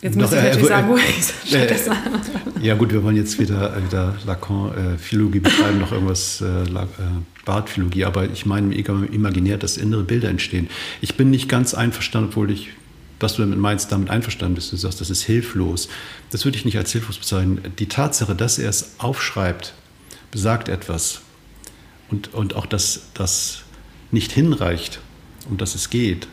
Jetzt 0.01 0.15
müsste 0.15 0.37
ich 0.37 0.43
natürlich 0.43 0.67
sagen, 0.67 0.89
wo 0.89 0.97
ich 0.97 1.33
stattdessen 1.45 1.93
Ja 2.61 2.73
gut, 2.73 2.91
wir 2.91 3.03
wollen 3.03 3.15
jetzt 3.15 3.39
wieder, 3.39 3.75
wieder 3.85 4.15
Lacan-Philologie 4.25 5.37
äh, 5.37 5.41
betreiben, 5.41 5.79
noch 5.79 5.91
irgendwas 5.91 6.41
äh, 6.41 6.63
äh, 6.63 6.87
Bartphilologie, 7.45 8.05
aber 8.05 8.25
ich 8.25 8.45
meine 8.47 8.73
imaginär, 8.73 9.57
dass 9.57 9.77
innere 9.77 10.03
Bilder 10.03 10.29
entstehen. 10.29 10.69
Ich 11.01 11.17
bin 11.17 11.29
nicht 11.29 11.47
ganz 11.49 11.75
einverstanden, 11.75 12.29
obwohl 12.29 12.49
ich, 12.49 12.69
was 13.19 13.35
du 13.35 13.43
damit 13.43 13.59
meinst, 13.59 13.91
damit 13.91 14.09
einverstanden 14.09 14.55
bist. 14.55 14.71
Du 14.71 14.77
sagst, 14.77 15.01
das 15.01 15.11
ist 15.11 15.21
hilflos. 15.21 15.87
Das 16.31 16.45
würde 16.45 16.57
ich 16.57 16.65
nicht 16.65 16.77
als 16.77 16.91
hilflos 16.91 17.19
bezeichnen. 17.19 17.59
Die 17.77 17.87
Tatsache, 17.87 18.33
dass 18.33 18.57
er 18.57 18.69
es 18.69 18.95
aufschreibt, 18.97 19.73
besagt 20.31 20.67
etwas. 20.67 21.21
Und, 22.09 22.33
und 22.33 22.55
auch, 22.55 22.65
dass 22.65 23.03
das 23.13 23.61
nicht 24.11 24.31
hinreicht, 24.31 24.99
um 25.47 25.57
das 25.57 25.75
es 25.75 25.91
geht, 25.91 26.27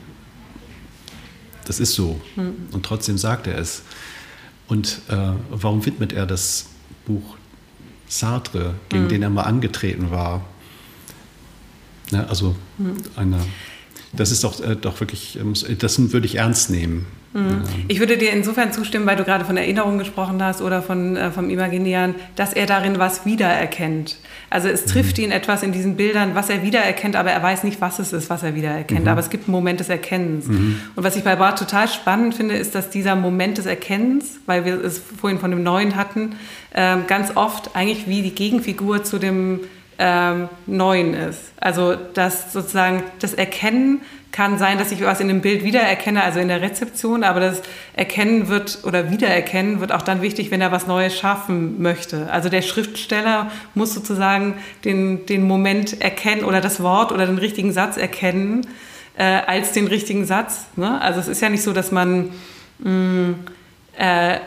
das 1.68 1.80
ist 1.80 1.94
so. 1.94 2.20
Mhm. 2.36 2.54
Und 2.72 2.84
trotzdem 2.84 3.18
sagt 3.18 3.46
er 3.46 3.58
es. 3.58 3.82
Und 4.66 5.00
äh, 5.08 5.32
warum 5.50 5.86
widmet 5.86 6.12
er 6.12 6.26
das 6.26 6.66
Buch 7.06 7.36
Sartre, 8.06 8.74
gegen 8.88 9.04
mhm. 9.04 9.08
den 9.08 9.22
er 9.22 9.30
mal 9.30 9.42
angetreten 9.42 10.10
war? 10.10 10.44
Ja, 12.10 12.24
also 12.24 12.56
mhm. 12.78 12.96
einer 13.16 13.40
das 14.12 14.30
ist 14.30 14.44
doch, 14.44 14.60
äh, 14.60 14.76
doch 14.76 15.00
wirklich, 15.00 15.38
äh, 15.38 15.74
das 15.76 16.12
würde 16.12 16.26
ich 16.26 16.36
ernst 16.36 16.70
nehmen. 16.70 17.06
Mhm. 17.32 17.62
Ich 17.88 18.00
würde 18.00 18.16
dir 18.16 18.32
insofern 18.32 18.72
zustimmen, 18.72 19.06
weil 19.06 19.16
du 19.16 19.24
gerade 19.24 19.44
von 19.44 19.56
Erinnerung 19.56 19.98
gesprochen 19.98 20.42
hast 20.42 20.62
oder 20.62 20.80
von, 20.80 21.16
äh, 21.16 21.30
vom 21.30 21.50
Imaginären, 21.50 22.14
dass 22.36 22.52
er 22.52 22.66
darin 22.66 22.98
was 22.98 23.26
wiedererkennt. 23.26 24.16
Also 24.50 24.68
es 24.68 24.86
trifft 24.86 25.18
mhm. 25.18 25.24
ihn 25.24 25.30
etwas 25.30 25.62
in 25.62 25.72
diesen 25.72 25.96
Bildern, 25.96 26.34
was 26.34 26.48
er 26.48 26.62
wiedererkennt, 26.62 27.16
aber 27.16 27.30
er 27.30 27.42
weiß 27.42 27.64
nicht, 27.64 27.80
was 27.80 27.98
es 27.98 28.12
ist, 28.12 28.30
was 28.30 28.42
er 28.42 28.54
wiedererkennt. 28.54 29.02
Mhm. 29.02 29.08
Aber 29.08 29.20
es 29.20 29.30
gibt 29.30 29.46
einen 29.46 29.52
Moment 29.52 29.80
des 29.80 29.90
Erkennens. 29.90 30.46
Mhm. 30.46 30.80
Und 30.96 31.04
was 31.04 31.16
ich 31.16 31.24
bei 31.24 31.36
Barth 31.36 31.58
total 31.58 31.88
spannend 31.88 32.34
finde, 32.34 32.56
ist, 32.56 32.74
dass 32.74 32.88
dieser 32.90 33.14
Moment 33.14 33.58
des 33.58 33.66
Erkennens, 33.66 34.38
weil 34.46 34.64
wir 34.64 34.82
es 34.82 34.98
vorhin 34.98 35.38
von 35.38 35.50
dem 35.50 35.62
Neuen 35.62 35.96
hatten, 35.96 36.36
ähm, 36.74 37.04
ganz 37.06 37.36
oft 37.36 37.76
eigentlich 37.76 38.08
wie 38.08 38.22
die 38.22 38.34
Gegenfigur 38.34 39.04
zu 39.04 39.18
dem 39.18 39.60
ähm, 39.98 40.48
Neuen 40.66 41.14
ist. 41.14 41.52
Also 41.60 41.96
dass 42.14 42.52
sozusagen 42.52 43.02
das 43.18 43.34
Erkennen 43.34 44.00
kann 44.32 44.58
sein, 44.58 44.78
dass 44.78 44.92
ich 44.92 45.02
was 45.02 45.20
in 45.20 45.28
dem 45.28 45.40
Bild 45.40 45.64
wiedererkenne, 45.64 46.22
also 46.22 46.38
in 46.38 46.48
der 46.48 46.60
Rezeption, 46.60 47.24
aber 47.24 47.40
das 47.40 47.62
Erkennen 47.94 48.48
wird 48.48 48.80
oder 48.84 49.10
Wiedererkennen 49.10 49.80
wird 49.80 49.90
auch 49.90 50.02
dann 50.02 50.22
wichtig, 50.22 50.50
wenn 50.50 50.60
er 50.60 50.70
was 50.70 50.86
Neues 50.86 51.18
schaffen 51.18 51.80
möchte. 51.80 52.30
Also 52.30 52.48
der 52.48 52.62
Schriftsteller 52.62 53.50
muss 53.74 53.94
sozusagen 53.94 54.54
den, 54.84 55.26
den 55.26 55.46
Moment 55.46 56.00
erkennen 56.02 56.44
oder 56.44 56.60
das 56.60 56.82
Wort 56.82 57.10
oder 57.10 57.26
den 57.26 57.38
richtigen 57.38 57.72
Satz 57.72 57.96
erkennen 57.96 58.66
äh, 59.16 59.24
als 59.24 59.72
den 59.72 59.86
richtigen 59.86 60.26
Satz. 60.26 60.66
Ne? 60.76 61.00
Also 61.00 61.20
es 61.20 61.28
ist 61.28 61.40
ja 61.40 61.48
nicht 61.48 61.62
so, 61.62 61.72
dass 61.72 61.90
man 61.90 62.30
mh, 62.78 62.90
mm, 62.90 63.34
äh, 63.96 64.38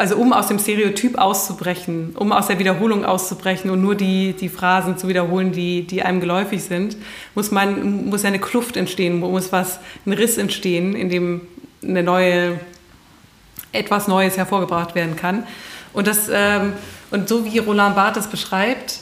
also 0.00 0.16
um 0.16 0.32
aus 0.32 0.46
dem 0.46 0.58
Stereotyp 0.58 1.18
auszubrechen, 1.18 2.16
um 2.16 2.32
aus 2.32 2.46
der 2.46 2.58
Wiederholung 2.58 3.04
auszubrechen 3.04 3.70
und 3.70 3.82
nur 3.82 3.94
die, 3.94 4.32
die 4.32 4.48
Phrasen 4.48 4.96
zu 4.96 5.08
wiederholen, 5.08 5.52
die, 5.52 5.86
die 5.86 6.00
einem 6.00 6.20
geläufig 6.20 6.64
sind, 6.64 6.96
muss 7.34 7.50
man 7.50 8.06
muss 8.08 8.24
eine 8.24 8.38
Kluft 8.38 8.78
entstehen, 8.78 9.20
muss 9.20 9.52
was 9.52 9.78
ein 10.06 10.14
Riss 10.14 10.38
entstehen, 10.38 10.94
in 10.94 11.10
dem 11.10 11.42
eine 11.82 12.02
neue 12.02 12.58
etwas 13.72 14.08
Neues 14.08 14.38
hervorgebracht 14.38 14.94
werden 14.94 15.16
kann. 15.16 15.46
Und 15.92 16.06
das 16.06 16.30
ähm, 16.32 16.72
und 17.10 17.28
so 17.28 17.44
wie 17.44 17.58
Roland 17.58 17.94
Barthes 17.94 18.26
beschreibt, 18.26 19.00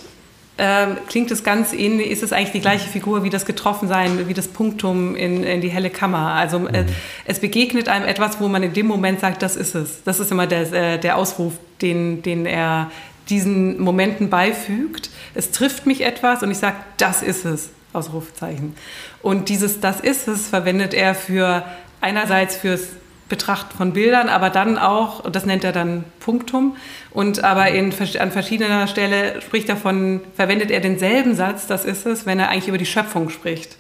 ähm, 0.59 0.97
klingt 1.09 1.31
es 1.31 1.45
ganz 1.45 1.73
ähnlich, 1.73 2.11
ist 2.11 2.23
es 2.23 2.33
eigentlich 2.33 2.53
die 2.53 2.61
gleiche 2.61 2.89
Figur 2.89 3.23
wie 3.23 3.31
das 3.31 3.47
Getroffensein, 3.47 4.29
wie 4.29 4.35
das 4.35 4.49
Punktum 4.49 5.15
in, 5.15 5.45
in 5.45 5.61
die 5.61 5.69
helle 5.69 5.91
Kammer. 5.91 6.33
Also 6.35 6.67
äh, 6.67 6.83
mhm. 6.83 6.87
es 7.25 7.39
begegnet 7.39 7.89
einem 7.89 8.07
etwas, 8.07 8.41
wo 8.41 8.49
man 8.49 8.63
in 8.63 8.73
dem 8.73 8.87
Moment 8.87 9.21
sagt, 9.21 9.43
das 9.43 9.57
ist 9.57 9.75
es. 9.75 10.03
Das 10.05 10.21
ist 10.21 10.33
immer 10.33 10.47
der, 10.47 10.73
äh, 10.73 10.99
der 10.99 11.17
Ausruf, 11.17 11.55
den, 11.81 12.23
den 12.23 12.45
er 12.45 12.91
diesen 13.29 13.81
Momenten 13.81 14.31
beifügt. 14.31 15.11
Es 15.35 15.53
trifft 15.53 15.87
mich 15.87 16.01
etwas 16.01 16.43
und 16.43 16.51
ich 16.51 16.59
sage, 16.59 16.77
das 16.97 17.23
ist 17.23 17.45
es. 17.45 17.71
Ausrufezeichen. 17.93 18.75
Und 19.23 19.49
dieses 19.49 19.81
Das 19.81 20.01
ist 20.01 20.29
es 20.29 20.49
verwendet 20.49 20.93
er 20.93 21.15
für 21.15 21.65
einerseits 22.01 22.57
fürs 22.57 22.89
Betrachten 23.29 23.77
von 23.77 23.93
Bildern, 23.93 24.29
aber 24.29 24.51
dann 24.51 24.79
auch, 24.79 25.29
das 25.31 25.45
nennt 25.45 25.65
er 25.65 25.73
dann 25.73 26.05
Punktum, 26.21 26.77
und 27.11 27.45
aber 27.45 27.69
in, 27.69 27.93
an 28.19 28.31
verschiedener 28.31 28.87
Stelle 28.87 29.41
spricht 29.43 29.69
davon, 29.69 30.21
verwendet 30.35 30.71
er 30.71 30.81
denselben 30.81 31.35
Satz, 31.35 31.67
das 31.67 31.85
ist 31.85 32.07
es, 32.07 32.27
wenn 32.27 32.39
er 32.39 32.49
eigentlich 32.49 32.69
über 32.69 32.79
die 32.79 32.87
Schöpfung 32.87 33.29
spricht. 33.31 33.77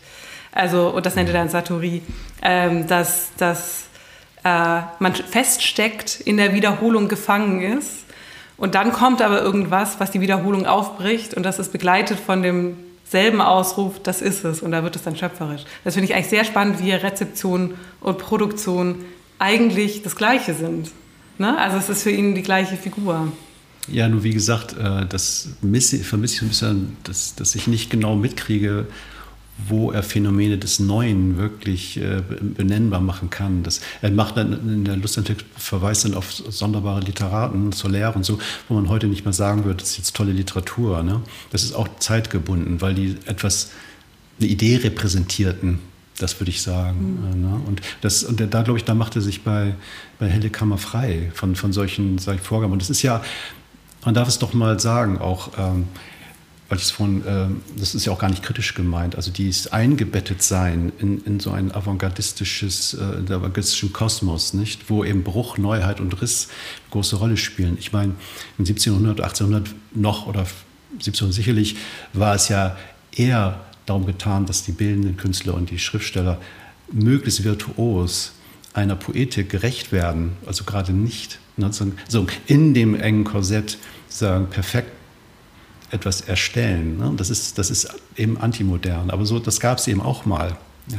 Also, 0.52 0.88
und 0.88 1.06
das 1.06 1.14
nennt 1.14 1.28
er 1.28 1.34
dann 1.34 1.48
Satori, 1.48 2.02
ähm, 2.42 2.86
dass, 2.86 3.30
dass 3.36 3.84
äh, 4.44 4.80
man 4.98 5.14
feststeckt, 5.14 6.20
in 6.20 6.36
der 6.36 6.54
Wiederholung 6.54 7.08
gefangen 7.08 7.60
ist. 7.60 8.04
Und 8.56 8.74
dann 8.74 8.92
kommt 8.92 9.22
aber 9.22 9.40
irgendwas, 9.40 10.00
was 10.00 10.10
die 10.10 10.20
Wiederholung 10.20 10.66
aufbricht, 10.66 11.34
und 11.34 11.44
das 11.44 11.58
ist 11.58 11.70
begleitet 11.70 12.18
von 12.18 12.42
demselben 12.42 13.40
Ausruf, 13.40 14.02
das 14.02 14.20
ist 14.20 14.44
es, 14.44 14.62
und 14.62 14.72
da 14.72 14.82
wird 14.82 14.96
es 14.96 15.04
dann 15.04 15.16
schöpferisch. 15.16 15.62
Das 15.84 15.94
finde 15.94 16.10
ich 16.10 16.14
eigentlich 16.14 16.28
sehr 16.28 16.44
spannend, 16.44 16.82
wie 16.82 16.92
Rezeption 16.92 17.74
und 18.00 18.18
Produktion 18.18 19.04
eigentlich 19.39 20.02
das 20.02 20.16
Gleiche 20.16 20.55
sind. 20.55 20.90
Ne? 21.39 21.56
Also 21.59 21.78
es 21.78 21.89
ist 21.89 22.02
für 22.02 22.10
ihn 22.10 22.35
die 22.35 22.43
gleiche 22.43 22.77
Figur. 22.77 23.32
Ja, 23.90 24.09
nur 24.09 24.23
wie 24.23 24.32
gesagt, 24.32 24.77
äh, 24.77 25.06
das 25.06 25.51
vermisse 25.60 25.97
ich 25.97 26.12
ein 26.12 26.20
bisschen, 26.20 26.97
dass, 27.05 27.35
dass 27.35 27.55
ich 27.55 27.66
nicht 27.66 27.90
genau 27.90 28.16
mitkriege, 28.16 28.86
wo 29.66 29.90
er 29.90 30.02
Phänomene 30.02 30.56
des 30.56 30.78
Neuen 30.78 31.36
wirklich 31.36 31.97
äh, 31.97 32.23
benennbar 32.40 33.01
machen 33.01 33.31
kann. 33.31 33.62
Das, 33.62 33.81
er 34.02 34.10
macht 34.10 34.36
dann 34.36 34.52
in 34.52 34.85
der 34.85 34.97
Lustentwicklung 34.97 35.48
verweist 35.56 36.05
dann 36.05 36.15
auf 36.15 36.32
sonderbare 36.32 37.01
Literaten 37.01 37.73
Lehre 37.90 38.12
und 38.12 38.24
so, 38.24 38.39
wo 38.69 38.74
man 38.74 38.89
heute 38.89 39.09
nicht 39.09 39.24
mehr 39.24 39.32
sagen 39.32 39.65
würde, 39.65 39.78
das 39.78 39.90
ist 39.90 39.98
jetzt 39.98 40.16
tolle 40.16 40.32
Literatur. 40.32 41.02
Ne? 41.02 41.23
Das 41.51 41.65
ist 41.65 41.73
auch 41.73 41.89
zeitgebunden, 41.98 42.81
weil 42.81 42.94
die 42.94 43.16
etwas, 43.27 43.70
eine 44.39 44.48
Idee 44.48 44.77
repräsentierten, 44.77 45.81
das 46.18 46.40
würde 46.40 46.50
ich 46.50 46.62
sagen. 46.62 47.18
Mhm. 47.34 47.40
Ne? 47.40 47.60
Und, 47.66 47.80
das, 48.00 48.24
und 48.24 48.40
da, 48.40 48.62
glaube 48.62 48.78
ich, 48.78 48.84
da 48.84 48.94
macht 48.94 49.16
er 49.16 49.22
sich 49.22 49.42
bei, 49.42 49.74
bei 50.18 50.28
Helle 50.28 50.50
Kammer 50.50 50.78
frei 50.78 51.30
von, 51.34 51.56
von 51.56 51.72
solchen 51.72 52.18
ich, 52.18 52.40
Vorgaben. 52.40 52.72
Und 52.72 52.82
das 52.82 52.90
ist 52.90 53.02
ja, 53.02 53.22
man 54.04 54.14
darf 54.14 54.28
es 54.28 54.38
doch 54.38 54.52
mal 54.52 54.78
sagen, 54.78 55.18
auch, 55.18 55.50
ähm, 55.58 55.88
weil 56.68 56.78
ich 56.78 56.84
es 56.84 56.90
von, 56.90 57.22
ähm, 57.26 57.62
das 57.76 57.94
ist 57.94 58.04
ja 58.04 58.12
auch 58.12 58.18
gar 58.18 58.28
nicht 58.28 58.42
kritisch 58.42 58.74
gemeint, 58.74 59.16
also 59.16 59.30
dieses 59.30 59.72
eingebettet 59.72 60.42
sein 60.42 60.92
in, 60.98 61.24
in 61.24 61.40
so 61.40 61.50
ein 61.50 61.74
avantgardistisches, 61.74 62.94
äh, 62.94 63.32
avantgardistischen 63.32 63.92
Kosmos, 63.92 64.52
nicht? 64.52 64.90
wo 64.90 65.04
eben 65.04 65.24
Bruch, 65.24 65.56
Neuheit 65.56 66.00
und 66.00 66.20
Riss 66.20 66.48
eine 66.84 66.90
große 66.90 67.16
Rolle 67.16 67.36
spielen. 67.36 67.78
Ich 67.80 67.92
meine, 67.92 68.12
im 68.58 68.66
1700, 68.66 69.20
1800 69.20 69.74
noch 69.94 70.26
oder 70.26 70.46
1700 70.92 71.34
sicherlich 71.34 71.76
war 72.12 72.34
es 72.34 72.48
ja 72.48 72.76
eher 73.12 73.60
darum 73.89 74.06
getan, 74.06 74.47
dass 74.47 74.65
die 74.65 74.73
bildenden 74.73 75.16
Künstler 75.16 75.55
und 75.55 75.70
die 75.70 75.78
Schriftsteller 75.78 76.40
möglichst 76.93 77.44
virtuos 77.44 78.32
einer 78.74 78.97
Poetik 78.97 79.51
gerecht 79.51 79.93
werden, 79.93 80.32
also 80.47 80.65
gerade 80.65 80.93
nicht 80.93 81.39
ne, 81.56 81.70
in 82.47 82.74
dem 82.74 82.94
engen 82.94 83.24
Korsett 83.24 83.78
sagen, 84.09 84.47
perfekt 84.48 84.93
etwas 85.90 86.20
erstellen. 86.20 86.98
Ne? 86.98 87.12
Das, 87.16 87.31
ist, 87.31 87.59
das 87.59 87.70
ist 87.70 87.89
eben 88.16 88.39
antimodern, 88.39 89.10
aber 89.10 89.24
so, 89.24 89.39
das 89.39 89.60
gab 89.60 89.78
es 89.78 89.89
eben 89.89 90.01
auch 90.01 90.27
mal. 90.27 90.56
Ja? 90.89 90.98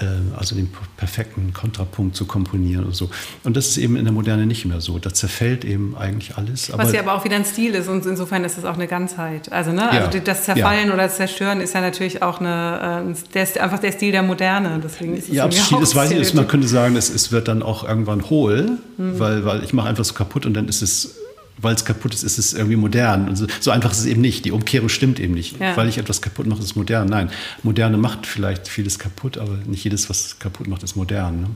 Äh, 0.00 0.06
also 0.38 0.54
den 0.54 0.70
perfekten 0.96 1.52
Kontrapunkt 1.52 2.16
zu 2.16 2.24
komponieren 2.24 2.86
und 2.86 2.94
so. 2.94 3.10
Und 3.44 3.56
das 3.56 3.68
ist 3.68 3.76
eben 3.76 3.96
in 3.96 4.04
der 4.04 4.12
Moderne 4.12 4.46
nicht 4.46 4.64
mehr 4.64 4.80
so. 4.80 4.98
Da 4.98 5.12
zerfällt 5.12 5.64
eben 5.64 5.94
eigentlich 5.96 6.36
alles. 6.36 6.72
Was 6.74 6.92
ja 6.92 7.00
aber 7.00 7.14
auch 7.14 7.24
wieder 7.24 7.36
ein 7.36 7.44
Stil 7.44 7.74
ist 7.74 7.88
und 7.88 8.06
insofern 8.06 8.44
ist 8.44 8.56
es 8.56 8.64
auch 8.64 8.74
eine 8.74 8.86
Ganzheit. 8.86 9.52
Also, 9.52 9.72
ne? 9.72 9.90
also 9.90 10.16
ja, 10.16 10.24
das 10.24 10.44
Zerfallen 10.44 10.88
ja. 10.88 10.94
oder 10.94 11.02
das 11.04 11.16
Zerstören 11.16 11.60
ist 11.60 11.74
ja 11.74 11.82
natürlich 11.82 12.22
auch 12.22 12.40
eine, 12.40 13.10
äh, 13.10 13.32
der 13.34 13.42
ist 13.42 13.58
einfach 13.58 13.78
der 13.78 13.92
Stil 13.92 14.12
der 14.12 14.22
Moderne. 14.22 14.80
Deswegen 14.82 15.16
ist 15.16 15.28
es 15.28 15.34
ja, 15.34 15.50
Stil 15.50 15.82
ist, 15.82 15.94
weiß 15.94 16.12
ich, 16.12 16.34
man 16.34 16.48
könnte 16.48 16.68
sagen, 16.68 16.96
es, 16.96 17.10
es 17.10 17.30
wird 17.30 17.48
dann 17.48 17.62
auch 17.62 17.86
irgendwann 17.86 18.30
hohl, 18.30 18.78
mhm. 18.96 19.18
weil, 19.18 19.44
weil 19.44 19.64
ich 19.64 19.74
mache 19.74 19.88
einfach 19.88 20.04
so 20.04 20.14
kaputt 20.14 20.46
und 20.46 20.54
dann 20.54 20.68
ist 20.68 20.80
es 20.80 21.16
weil 21.60 21.74
es 21.74 21.84
kaputt 21.84 22.14
ist, 22.14 22.22
ist 22.22 22.38
es 22.38 22.52
irgendwie 22.52 22.76
modern. 22.76 23.28
Und 23.28 23.36
so, 23.36 23.46
so, 23.60 23.70
einfach 23.70 23.90
ist 23.92 24.00
es 24.00 24.06
eben 24.06 24.20
nicht. 24.20 24.44
Die 24.44 24.52
Umkehrung 24.52 24.88
stimmt 24.88 25.20
eben 25.20 25.34
nicht. 25.34 25.60
Ja. 25.60 25.76
Weil 25.76 25.88
ich 25.88 25.98
etwas 25.98 26.22
kaputt 26.22 26.46
mache, 26.46 26.60
ist 26.60 26.66
es 26.66 26.76
modern. 26.76 27.08
Nein, 27.08 27.30
Moderne 27.62 27.96
macht 27.96 28.26
vielleicht 28.26 28.68
vieles 28.68 28.98
kaputt, 28.98 29.38
aber 29.38 29.56
nicht 29.66 29.84
jedes, 29.84 30.08
was 30.10 30.38
kaputt 30.38 30.68
macht, 30.68 30.82
ist 30.82 30.96
modern. 30.96 31.42
Ne? 31.42 31.48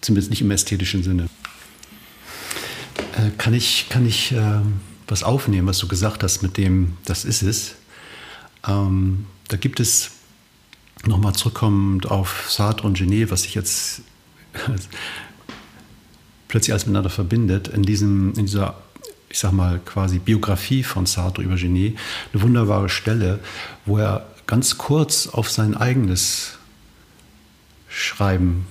Zumindest 0.00 0.30
nicht 0.30 0.42
im 0.42 0.50
ästhetischen 0.50 1.02
Sinne. 1.02 1.28
Äh, 3.16 3.30
kann 3.38 3.54
ich, 3.54 3.86
kann 3.88 4.06
ich 4.06 4.32
äh, 4.32 4.60
was 5.06 5.22
aufnehmen, 5.22 5.66
was 5.66 5.78
du 5.78 5.88
gesagt 5.88 6.22
hast 6.22 6.42
mit 6.42 6.56
dem, 6.56 6.96
das 7.04 7.24
ist 7.24 7.42
es? 7.42 7.74
Ähm, 8.66 9.26
da 9.48 9.56
gibt 9.56 9.80
es, 9.80 10.10
nochmal 11.06 11.34
zurückkommend 11.34 12.10
auf 12.10 12.46
Sartre 12.48 12.86
und 12.86 12.96
Genet, 12.96 13.30
was 13.30 13.44
ich 13.44 13.54
jetzt 13.54 14.02
plötzlich 16.48 16.72
alles 16.72 16.86
miteinander 16.86 17.10
verbindet, 17.10 17.68
in, 17.68 17.82
diesem, 17.82 18.32
in 18.34 18.46
dieser 18.46 18.82
ich 19.34 19.40
sag 19.40 19.50
mal, 19.50 19.80
quasi 19.84 20.20
Biografie 20.20 20.84
von 20.84 21.06
Sartre 21.06 21.42
über 21.42 21.56
Genet, 21.56 21.98
eine 22.32 22.42
wunderbare 22.42 22.88
Stelle, 22.88 23.40
wo 23.84 23.98
er 23.98 24.24
ganz 24.46 24.78
kurz 24.78 25.26
auf 25.26 25.50
sein 25.50 25.76
eigenes 25.76 26.56
Schreiben 27.88 28.64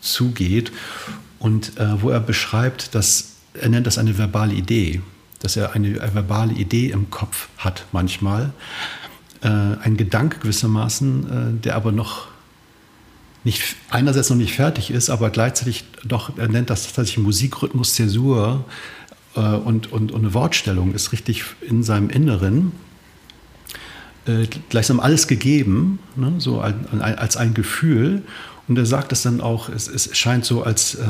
zugeht 0.00 0.72
und 1.38 1.78
äh, 1.78 2.02
wo 2.02 2.10
er 2.10 2.18
beschreibt, 2.18 2.96
dass 2.96 3.36
er 3.54 3.68
nennt 3.68 3.86
das 3.86 3.98
eine 3.98 4.18
verbale 4.18 4.52
Idee, 4.52 5.00
dass 5.38 5.54
er 5.56 5.74
eine, 5.76 6.00
eine 6.00 6.14
verbale 6.14 6.52
Idee 6.52 6.90
im 6.90 7.10
Kopf 7.10 7.46
hat 7.56 7.86
manchmal, 7.92 8.52
äh, 9.42 9.48
ein 9.48 9.96
Gedanke 9.96 10.40
gewissermaßen, 10.40 11.58
äh, 11.60 11.62
der 11.62 11.76
aber 11.76 11.92
noch 11.92 12.26
nicht 13.44 13.76
einerseits 13.90 14.28
noch 14.28 14.36
nicht 14.36 14.54
fertig 14.56 14.90
ist, 14.90 15.08
aber 15.08 15.30
gleichzeitig 15.30 15.84
doch, 16.02 16.36
er 16.36 16.48
nennt 16.48 16.68
das 16.68 16.82
tatsächlich 16.82 17.18
Musikrhythmus, 17.18 17.94
Zäsur, 17.94 18.64
äh, 18.64 19.05
und, 19.40 19.92
und, 19.92 20.12
und 20.12 20.14
eine 20.14 20.34
Wortstellung 20.34 20.94
ist 20.94 21.12
richtig 21.12 21.44
in 21.60 21.82
seinem 21.82 22.10
Inneren 22.10 22.72
äh, 24.26 24.46
gleichsam 24.68 25.00
alles 25.00 25.26
gegeben, 25.28 25.98
ne, 26.16 26.34
so 26.38 26.60
als 26.60 27.36
ein 27.36 27.54
Gefühl. 27.54 28.22
Und 28.68 28.76
er 28.76 28.86
sagt 28.86 29.12
es 29.12 29.22
dann 29.22 29.40
auch, 29.40 29.68
es, 29.68 29.86
es 29.86 30.16
scheint 30.16 30.44
so, 30.44 30.64
als 30.64 30.96
äh, 30.96 31.06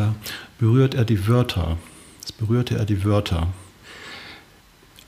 berührt 0.58 0.94
er 0.94 1.04
die 1.04 1.26
Wörter. 1.26 1.78
Es 2.22 2.32
berührte 2.32 2.76
er 2.76 2.84
die 2.84 3.04
Wörter. 3.04 3.48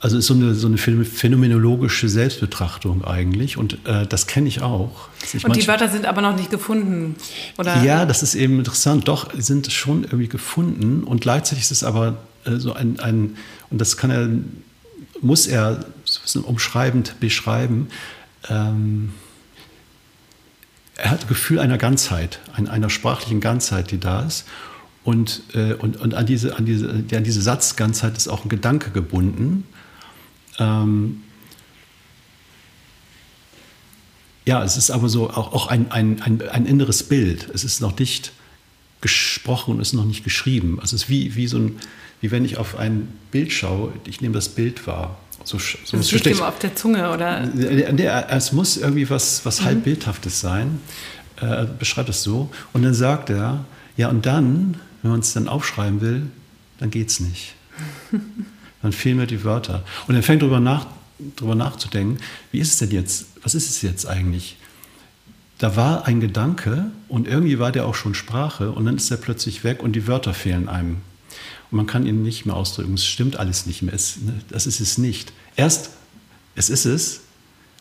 Also 0.01 0.17
ist 0.17 0.27
so 0.27 0.33
eine, 0.33 0.55
so 0.55 0.67
eine 0.67 0.77
phänomenologische 0.77 2.07
Selbstbetrachtung 2.07 3.03
eigentlich 3.03 3.57
und 3.57 3.85
äh, 3.85 4.07
das 4.07 4.27
kenne 4.27 4.47
ich 4.47 4.61
auch. 4.61 5.09
Ich 5.33 5.43
und 5.43 5.55
die 5.57 5.67
Wörter 5.67 5.89
sind 5.89 6.05
aber 6.05 6.21
noch 6.21 6.37
nicht 6.37 6.49
gefunden, 6.49 7.17
oder? 7.57 7.83
Ja, 7.83 8.05
das 8.05 8.23
ist 8.23 8.33
eben 8.33 8.59
interessant. 8.59 9.09
Doch, 9.09 9.29
sind 9.37 9.69
schon 9.73 10.03
irgendwie 10.03 10.29
gefunden 10.29 11.03
und 11.03 11.19
gleichzeitig 11.19 11.65
ist 11.65 11.71
es 11.71 11.83
aber 11.83 12.07
äh, 12.07 12.28
so 12.45 12.73
ein, 12.73 12.99
ein, 12.99 13.37
und 13.69 13.79
das 13.79 13.97
kann 13.97 14.11
er, 14.11 14.29
muss 15.21 15.47
er 15.47 15.85
so 16.05 16.41
umschreibend 16.41 17.19
beschreiben, 17.19 17.87
ähm, 18.49 19.13
er 20.95 21.11
hat 21.11 21.21
das 21.21 21.29
Gefühl 21.29 21.59
einer 21.59 21.77
Ganzheit, 21.77 22.39
einer 22.53 22.89
sprachlichen 22.89 23.39
Ganzheit, 23.39 23.91
die 23.91 23.99
da 23.99 24.21
ist. 24.23 24.45
Und, 25.05 25.43
äh, 25.53 25.73
und, 25.73 25.97
und 25.97 26.13
an, 26.13 26.25
diese, 26.25 26.57
an, 26.57 26.65
diese, 26.65 26.89
an 26.89 27.23
diese 27.23 27.41
Satzganzheit 27.41 28.17
ist 28.17 28.27
auch 28.27 28.43
ein 28.43 28.49
Gedanke 28.49 28.91
gebunden. 28.91 29.63
Ähm, 30.57 31.23
ja, 34.45 34.63
es 34.63 34.75
ist 34.77 34.91
aber 34.91 35.07
so 35.07 35.29
auch, 35.29 35.53
auch 35.53 35.67
ein, 35.67 35.91
ein, 35.91 36.21
ein, 36.21 36.41
ein, 36.49 36.65
inneres 36.65 37.03
Bild. 37.03 37.49
Es 37.53 37.63
ist 37.63 37.79
noch 37.79 37.97
nicht 37.97 38.33
gesprochen 38.99 39.75
und 39.75 39.79
es 39.79 39.89
ist 39.89 39.93
noch 39.93 40.05
nicht 40.05 40.25
geschrieben. 40.25 40.79
Also 40.81 40.97
es 40.97 41.03
ist 41.03 41.09
wie, 41.09 41.35
wie, 41.35 41.47
so 41.47 41.57
ein, 41.57 41.79
wie 42.21 42.31
wenn 42.31 42.45
ich 42.45 42.57
auf 42.57 42.77
ein 42.77 43.07
Bild 43.31 43.51
schaue, 43.51 43.93
ich 44.05 44.21
nehme 44.21 44.33
das 44.33 44.49
Bild 44.49 44.85
wahr. 44.87 45.17
So, 45.43 45.57
so 45.57 45.97
das 45.97 46.11
liegt 46.11 46.27
immer 46.27 46.47
auf 46.47 46.59
der 46.59 46.75
Zunge, 46.75 47.11
oder? 47.11 47.49
Es 48.29 48.51
muss 48.51 48.77
irgendwie 48.77 49.09
was, 49.09 49.45
was 49.45 49.61
mhm. 49.61 49.65
halb 49.65 49.83
bildhaftes 49.83 50.39
sein. 50.39 50.79
Er 51.37 51.65
beschreibt 51.65 52.09
es 52.09 52.23
so. 52.23 52.49
Und 52.73 52.83
dann 52.83 52.93
sagt 52.93 53.29
er, 53.29 53.63
ja, 53.95 54.09
und 54.09 54.25
dann, 54.25 54.77
wenn 55.01 55.11
man 55.11 55.21
es 55.21 55.33
dann 55.33 55.47
aufschreiben 55.47 56.01
will, 56.01 56.27
dann 56.79 56.91
geht 56.91 57.09
es 57.09 57.19
nicht. 57.19 57.55
dann 58.81 58.91
fehlen 58.91 59.17
mir 59.17 59.27
die 59.27 59.43
Wörter. 59.43 59.83
Und 60.07 60.15
er 60.15 60.23
fängt 60.23 60.41
darüber 60.41 60.59
nach, 60.59 60.87
darüber 61.37 61.55
nachzudenken, 61.55 62.17
wie 62.51 62.59
ist 62.59 62.71
es 62.71 62.77
denn 62.77 62.91
jetzt, 62.91 63.27
was 63.43 63.55
ist 63.55 63.69
es 63.69 63.81
jetzt 63.81 64.05
eigentlich? 64.05 64.57
Da 65.57 65.75
war 65.75 66.05
ein 66.05 66.21
Gedanke 66.21 66.85
und 67.09 67.27
irgendwie 67.27 67.59
war 67.59 67.71
der 67.71 67.85
auch 67.85 67.95
schon 67.95 68.13
Sprache 68.13 68.71
und 68.71 68.85
dann 68.85 68.95
ist 68.95 69.11
er 69.11 69.17
plötzlich 69.17 69.63
weg 69.63 69.83
und 69.83 69.93
die 69.93 70.07
Wörter 70.07 70.33
fehlen 70.33 70.69
einem. 70.69 70.97
Und 71.71 71.77
man 71.77 71.87
kann 71.87 72.05
ihn 72.05 72.23
nicht 72.23 72.45
mehr 72.45 72.55
ausdrücken. 72.55 72.93
Es 72.95 73.05
stimmt 73.05 73.37
alles 73.37 73.65
nicht 73.65 73.81
mehr. 73.81 73.93
Es, 73.93 74.17
ne, 74.17 74.41
das 74.49 74.67
ist 74.67 74.79
es 74.79 74.97
nicht. 74.97 75.31
Erst, 75.55 75.91
es 76.55 76.69
ist 76.69 76.85
es 76.85 77.21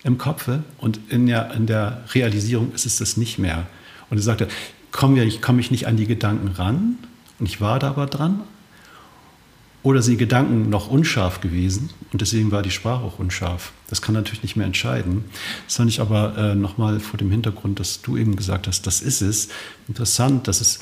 im 0.04 0.18
Kopfe 0.18 0.62
und 0.78 1.00
in 1.08 1.26
der, 1.26 1.52
in 1.52 1.66
der 1.66 2.04
Realisierung 2.14 2.72
ist 2.72 2.86
es 2.86 2.98
das 2.98 3.16
nicht 3.16 3.38
mehr. 3.38 3.66
Und 4.10 4.18
er 4.18 4.22
sagte, 4.22 4.48
komme 4.92 5.24
ich, 5.24 5.42
komm 5.42 5.58
ich 5.58 5.70
nicht 5.70 5.86
an 5.86 5.96
die 5.96 6.06
Gedanken 6.06 6.48
ran 6.48 6.98
und 7.38 7.46
ich 7.46 7.60
war 7.60 7.78
da 7.78 7.88
aber 7.88 8.06
dran, 8.06 8.42
oder 9.82 10.02
sind 10.02 10.14
die 10.14 10.18
Gedanken 10.18 10.68
noch 10.70 10.88
unscharf 10.88 11.40
gewesen 11.40 11.90
und 12.12 12.20
deswegen 12.20 12.50
war 12.50 12.62
die 12.62 12.70
Sprache 12.70 13.04
auch 13.04 13.18
unscharf. 13.18 13.72
Das 13.88 14.02
kann 14.02 14.14
natürlich 14.14 14.42
nicht 14.42 14.56
mehr 14.56 14.66
entscheiden. 14.66 15.24
Das 15.66 15.76
fand 15.76 15.88
ich 15.88 16.00
aber 16.00 16.36
äh, 16.36 16.54
nochmal 16.54 17.00
vor 17.00 17.16
dem 17.16 17.30
Hintergrund, 17.30 17.78
dass 17.78 18.02
du 18.02 18.16
eben 18.16 18.34
gesagt 18.36 18.66
hast, 18.66 18.86
das 18.86 19.00
ist 19.00 19.22
es. 19.22 19.48
Interessant, 19.86 20.48
dass 20.48 20.60
es, 20.60 20.80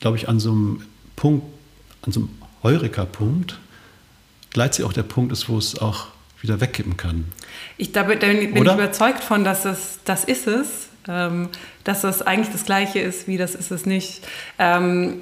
glaube 0.00 0.18
ich, 0.18 0.28
an 0.28 0.40
so 0.40 0.52
einem 0.52 0.82
Punkt, 1.16 1.46
an 2.08 2.12
so 2.12 2.20
einem 2.20 2.30
Heureka-Punkt, 2.62 3.58
gleichzeitig 4.50 4.86
auch 4.86 4.92
der 4.92 5.02
Punkt 5.02 5.32
ist, 5.32 5.48
wo 5.48 5.58
es 5.58 5.78
auch 5.78 6.08
wieder 6.40 6.60
wegkippen 6.60 6.96
kann. 6.96 7.26
Ich, 7.76 7.92
da 7.92 8.04
bin, 8.04 8.18
bin 8.18 8.56
ich 8.56 8.62
überzeugt 8.62 9.22
von, 9.22 9.44
dass 9.44 9.64
es, 9.64 9.98
das 10.04 10.24
ist 10.24 10.46
es, 10.46 10.88
ähm, 11.06 11.48
dass 11.84 12.00
das 12.00 12.22
eigentlich 12.22 12.52
das 12.52 12.64
Gleiche 12.64 13.00
ist, 13.00 13.28
wie 13.28 13.36
das 13.36 13.54
ist 13.54 13.70
es 13.70 13.86
nicht. 13.86 14.26
Ähm, 14.58 15.20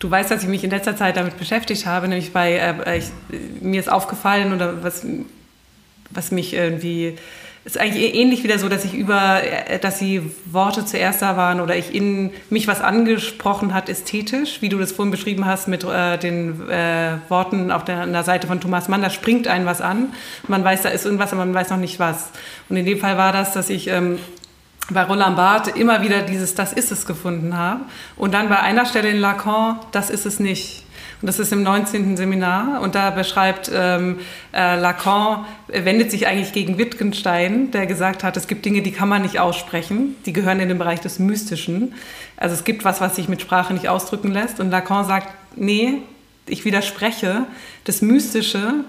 Du 0.00 0.08
weißt, 0.08 0.30
dass 0.30 0.44
ich 0.44 0.48
mich 0.48 0.62
in 0.62 0.70
letzter 0.70 0.96
Zeit 0.96 1.16
damit 1.16 1.38
beschäftigt 1.38 1.84
habe, 1.84 2.06
nämlich 2.06 2.32
bei, 2.32 2.52
äh, 2.52 2.98
ich, 2.98 3.06
mir 3.60 3.80
ist 3.80 3.90
aufgefallen 3.90 4.52
oder 4.52 4.84
was, 4.84 5.04
was 6.10 6.30
mich 6.30 6.54
irgendwie, 6.54 7.16
ist 7.68 7.78
eigentlich 7.78 8.14
ähnlich 8.14 8.42
wieder 8.44 8.58
so, 8.58 8.70
dass 8.70 8.84
ich 8.86 8.94
über, 8.94 9.42
äh, 9.42 9.78
dass 9.78 9.98
die 9.98 10.22
Worte 10.46 10.86
zuerst 10.86 11.20
da 11.20 11.36
waren 11.36 11.60
oder 11.60 11.76
ich 11.76 11.94
in 11.94 12.30
mich 12.48 12.66
was 12.66 12.80
angesprochen 12.80 13.74
hat 13.74 13.90
ästhetisch, 13.90 14.62
wie 14.62 14.70
du 14.70 14.78
das 14.78 14.92
vorhin 14.92 15.10
beschrieben 15.10 15.44
hast 15.44 15.68
mit 15.68 15.84
äh, 15.84 16.16
den 16.16 16.68
äh, 16.70 17.18
Worten 17.28 17.70
auf 17.70 17.84
der, 17.84 18.00
an 18.00 18.12
der 18.12 18.24
Seite 18.24 18.46
von 18.46 18.60
Thomas 18.60 18.88
Mann, 18.88 19.02
da 19.02 19.10
springt 19.10 19.48
einen 19.48 19.66
was 19.66 19.82
an. 19.82 20.14
Man 20.46 20.64
weiß, 20.64 20.80
da 20.80 20.88
ist 20.88 21.04
irgendwas, 21.04 21.32
aber 21.32 21.44
man 21.44 21.54
weiß 21.54 21.68
noch 21.68 21.76
nicht 21.76 21.98
was. 21.98 22.30
Und 22.70 22.78
in 22.78 22.86
dem 22.86 22.98
Fall 22.98 23.18
war 23.18 23.32
das, 23.34 23.52
dass 23.52 23.68
ich 23.68 23.88
ähm, 23.88 24.18
bei 24.90 25.02
Roland 25.02 25.36
Barthes 25.36 25.74
immer 25.74 26.00
wieder 26.00 26.22
dieses 26.22 26.54
Das 26.54 26.72
ist 26.72 26.90
es 26.90 27.04
gefunden 27.04 27.54
habe. 27.54 27.82
Und 28.16 28.32
dann 28.32 28.48
bei 28.48 28.60
einer 28.60 28.86
Stelle 28.86 29.10
in 29.10 29.18
Lacan, 29.18 29.78
das 29.92 30.08
ist 30.08 30.24
es 30.24 30.40
nicht. 30.40 30.86
Und 31.20 31.26
das 31.26 31.38
ist 31.38 31.52
im 31.52 31.62
19. 31.62 32.16
Seminar. 32.16 32.80
Und 32.80 32.94
da 32.94 33.10
beschreibt 33.10 33.70
ähm, 33.74 34.20
äh, 34.54 34.80
Lacan, 34.80 35.44
wendet 35.68 36.10
sich 36.10 36.26
eigentlich 36.26 36.52
gegen 36.52 36.78
Wittgenstein, 36.78 37.70
der 37.70 37.86
gesagt 37.86 38.24
hat, 38.24 38.36
es 38.36 38.48
gibt 38.48 38.64
Dinge, 38.64 38.82
die 38.82 38.92
kann 38.92 39.08
man 39.08 39.22
nicht 39.22 39.38
aussprechen. 39.38 40.16
Die 40.26 40.32
gehören 40.32 40.60
in 40.60 40.68
den 40.68 40.78
Bereich 40.78 41.00
des 41.00 41.18
Mystischen. 41.18 41.94
Also 42.36 42.54
es 42.54 42.64
gibt 42.64 42.84
was, 42.84 43.00
was 43.00 43.16
sich 43.16 43.28
mit 43.28 43.40
Sprache 43.40 43.74
nicht 43.74 43.88
ausdrücken 43.88 44.32
lässt. 44.32 44.60
Und 44.60 44.70
Lacan 44.70 45.04
sagt, 45.04 45.28
nee, 45.56 45.94
ich 46.46 46.64
widerspreche. 46.64 47.46
Das 47.84 48.02
Mystische 48.02 48.84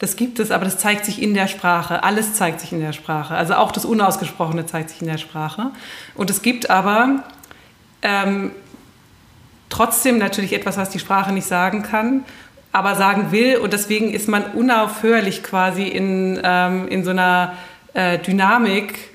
das 0.00 0.16
gibt 0.16 0.38
es, 0.38 0.50
aber 0.50 0.64
das 0.64 0.78
zeigt 0.78 1.04
sich 1.04 1.20
in 1.20 1.34
der 1.34 1.46
Sprache. 1.46 2.02
Alles 2.02 2.32
zeigt 2.32 2.60
sich 2.60 2.72
in 2.72 2.80
der 2.80 2.94
Sprache. 2.94 3.34
Also 3.34 3.54
auch 3.54 3.70
das 3.70 3.84
Unausgesprochene 3.84 4.64
zeigt 4.64 4.88
sich 4.88 5.02
in 5.02 5.06
der 5.06 5.18
Sprache. 5.18 5.72
Und 6.14 6.30
es 6.30 6.40
gibt 6.40 6.70
aber 6.70 7.22
ähm, 8.00 8.50
trotzdem 9.68 10.16
natürlich 10.16 10.54
etwas, 10.54 10.78
was 10.78 10.88
die 10.88 10.98
Sprache 10.98 11.32
nicht 11.32 11.46
sagen 11.46 11.82
kann, 11.82 12.24
aber 12.72 12.94
sagen 12.94 13.32
will. 13.32 13.56
Und 13.56 13.72
deswegen 13.72 14.12
ist 14.12 14.28
man 14.28 14.44
unaufhörlich 14.52 15.42
quasi 15.42 15.82
in, 15.82 16.40
ähm, 16.42 16.88
in 16.88 17.04
so 17.04 17.10
einer 17.10 17.54
äh, 17.94 18.18
Dynamik, 18.18 19.10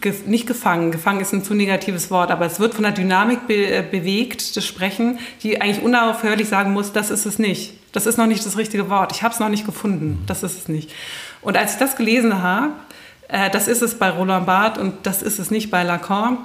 ge 0.00 0.12
nicht 0.26 0.46
gefangen, 0.46 0.90
gefangen 0.90 1.20
ist 1.20 1.32
ein 1.32 1.42
zu 1.42 1.54
negatives 1.54 2.10
Wort, 2.10 2.30
aber 2.30 2.44
es 2.44 2.60
wird 2.60 2.74
von 2.74 2.82
der 2.82 2.92
Dynamik 2.92 3.46
be 3.46 3.54
äh, 3.54 3.82
bewegt, 3.82 4.56
das 4.56 4.66
Sprechen, 4.66 5.18
die 5.42 5.60
eigentlich 5.60 5.82
unaufhörlich 5.82 6.48
sagen 6.48 6.72
muss, 6.72 6.92
das 6.92 7.10
ist 7.10 7.24
es 7.24 7.38
nicht. 7.38 7.74
Das 7.92 8.04
ist 8.06 8.18
noch 8.18 8.26
nicht 8.26 8.44
das 8.44 8.58
richtige 8.58 8.90
Wort. 8.90 9.12
Ich 9.12 9.22
habe 9.22 9.32
es 9.32 9.40
noch 9.40 9.48
nicht 9.48 9.64
gefunden. 9.64 10.22
Das 10.26 10.42
ist 10.42 10.58
es 10.58 10.68
nicht. 10.68 10.92
Und 11.40 11.56
als 11.56 11.74
ich 11.74 11.78
das 11.78 11.96
gelesen 11.96 12.42
habe, 12.42 12.72
äh, 13.28 13.48
das 13.50 13.66
ist 13.66 13.82
es 13.82 13.98
bei 13.98 14.10
Roland 14.10 14.46
Barthes 14.46 14.82
und 14.82 15.06
das 15.06 15.22
ist 15.22 15.38
es 15.38 15.50
nicht 15.50 15.70
bei 15.70 15.82
Lacan, 15.84 16.38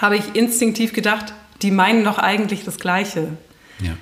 habe 0.00 0.16
ich 0.16 0.34
instinktiv 0.34 0.92
gedacht, 0.92 1.32
die 1.62 1.70
meinen 1.70 2.04
doch 2.04 2.18
eigentlich 2.18 2.64
das 2.64 2.78
Gleiche. 2.78 3.28
Ja. 3.80 3.92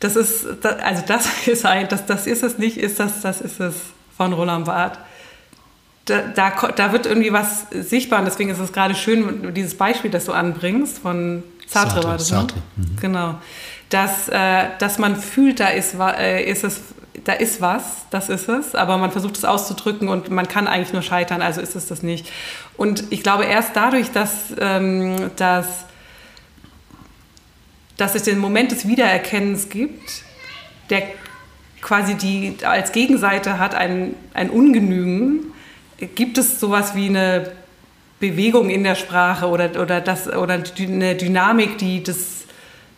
Das 0.00 0.16
ist, 0.16 0.46
also 0.64 1.02
das 1.06 1.28
ist 1.46 1.64
ein, 1.64 1.88
das, 1.88 2.06
das 2.06 2.26
ist 2.26 2.42
es 2.42 2.58
nicht, 2.58 2.76
ist 2.76 2.98
das, 3.00 3.20
das 3.20 3.40
ist 3.40 3.60
es 3.60 3.74
von 4.16 4.32
Roland 4.32 4.66
Barthes. 4.66 4.98
Da, 6.06 6.22
da, 6.34 6.50
da, 6.74 6.92
wird 6.92 7.06
irgendwie 7.06 7.32
was 7.32 7.66
sichtbar 7.70 8.18
und 8.18 8.24
deswegen 8.24 8.50
ist 8.50 8.58
es 8.58 8.72
gerade 8.72 8.94
schön, 8.96 9.54
dieses 9.54 9.76
Beispiel, 9.76 10.10
das 10.10 10.24
du 10.24 10.32
anbringst, 10.32 10.98
von 10.98 11.44
Sartre, 11.68 11.90
Sartre 11.90 12.08
war 12.08 12.16
das, 12.16 12.30
ne? 12.30 12.36
Sartre. 12.38 12.58
Mhm. 12.76 12.96
Genau 13.00 13.34
dass, 13.90 14.28
äh, 14.28 14.68
dass 14.78 14.98
man 14.98 15.16
fühlt, 15.16 15.60
da 15.60 15.68
ist, 15.68 15.94
äh, 15.94 16.44
ist 16.44 16.64
es, 16.64 16.80
da 17.24 17.32
ist 17.32 17.60
was, 17.60 17.82
das 18.10 18.28
ist 18.28 18.48
es, 18.48 18.74
aber 18.74 18.96
man 18.96 19.10
versucht 19.10 19.36
es 19.36 19.44
auszudrücken 19.44 20.08
und 20.08 20.30
man 20.30 20.48
kann 20.48 20.66
eigentlich 20.66 20.92
nur 20.92 21.02
scheitern, 21.02 21.42
also 21.42 21.60
ist 21.60 21.76
es 21.76 21.86
das 21.86 22.02
nicht. 22.02 22.30
Und 22.76 23.04
ich 23.10 23.22
glaube, 23.22 23.44
erst 23.44 23.72
dadurch, 23.74 24.10
dass, 24.12 24.54
ähm, 24.58 25.30
dass, 25.36 25.66
dass 28.00 28.14
es 28.14 28.22
den 28.22 28.38
Moment 28.38 28.72
des 28.72 28.88
Wiedererkennens 28.88 29.68
gibt, 29.68 30.22
der 30.88 31.02
quasi 31.82 32.14
die 32.14 32.56
als 32.64 32.92
Gegenseite 32.92 33.58
hat 33.58 33.74
ein, 33.74 34.14
ein 34.34 34.50
Ungenügen, 34.50 35.52
gibt 36.14 36.38
es 36.38 36.60
sowas 36.60 36.94
wie 36.94 37.08
eine 37.08 37.52
Bewegung 38.18 38.70
in 38.70 38.84
der 38.84 38.94
Sprache 38.94 39.48
oder, 39.48 39.80
oder, 39.80 40.00
das, 40.00 40.28
oder 40.28 40.62
eine 40.78 41.14
Dynamik, 41.14 41.78
die 41.78 42.02
das 42.02 42.40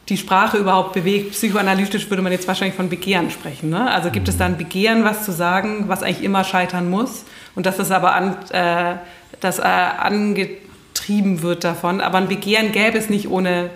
die 0.09 0.17
Sprache 0.17 0.59
überhaupt 0.59 0.95
bewegt. 0.95 1.33
Psychoanalytisch 1.33 2.11
würde 2.11 2.23
man 2.23 2.33
jetzt 2.33 2.49
wahrscheinlich 2.49 2.75
von 2.75 2.89
Begehren 2.89 3.31
sprechen. 3.31 3.71
Ne? 3.71 3.89
Also 3.89 4.11
gibt 4.11 4.29
es 4.29 4.37
da 4.37 4.47
ein 4.47 4.59
Begehren, 4.59 5.05
was 5.05 5.25
zu 5.25 5.33
sagen, 5.33 5.85
was 5.87 6.03
eigentlich 6.03 6.25
immer 6.25 6.43
scheitern 6.43 6.91
muss 6.91 7.25
und 7.55 7.67
dass 7.67 7.79
es 7.79 7.93
aber 7.93 8.15
an, 8.15 8.37
äh, 8.51 8.97
das, 9.39 9.61
äh, 9.61 9.63
angetrieben 9.63 11.43
wird 11.43 11.63
davon. 11.63 12.01
Aber 12.01 12.19
ein 12.19 12.27
Begehren 12.27 12.73
gäbe 12.73 12.99
es 12.99 13.11
nicht 13.11 13.29
ohne 13.29 13.71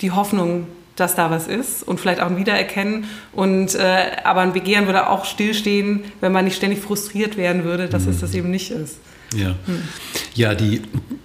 die 0.00 0.10
Hoffnung, 0.10 0.66
dass 0.96 1.14
da 1.14 1.30
was 1.30 1.48
ist 1.48 1.82
und 1.82 1.98
vielleicht 1.98 2.20
auch 2.20 2.26
ein 2.26 2.36
Wiedererkennen. 2.36 3.04
Und, 3.32 3.74
äh, 3.74 4.12
aber 4.24 4.42
ein 4.42 4.52
Begehren 4.52 4.86
würde 4.86 5.08
auch 5.08 5.24
stillstehen, 5.24 6.04
wenn 6.20 6.32
man 6.32 6.44
nicht 6.44 6.56
ständig 6.56 6.80
frustriert 6.80 7.36
werden 7.36 7.64
würde, 7.64 7.88
dass 7.88 8.04
mhm. 8.04 8.10
es 8.10 8.20
das 8.20 8.34
eben 8.34 8.50
nicht 8.50 8.70
ist. 8.70 8.98
Ja, 9.34 9.56
hm. 9.66 9.82
ja 10.34 10.54
die, 10.54 10.82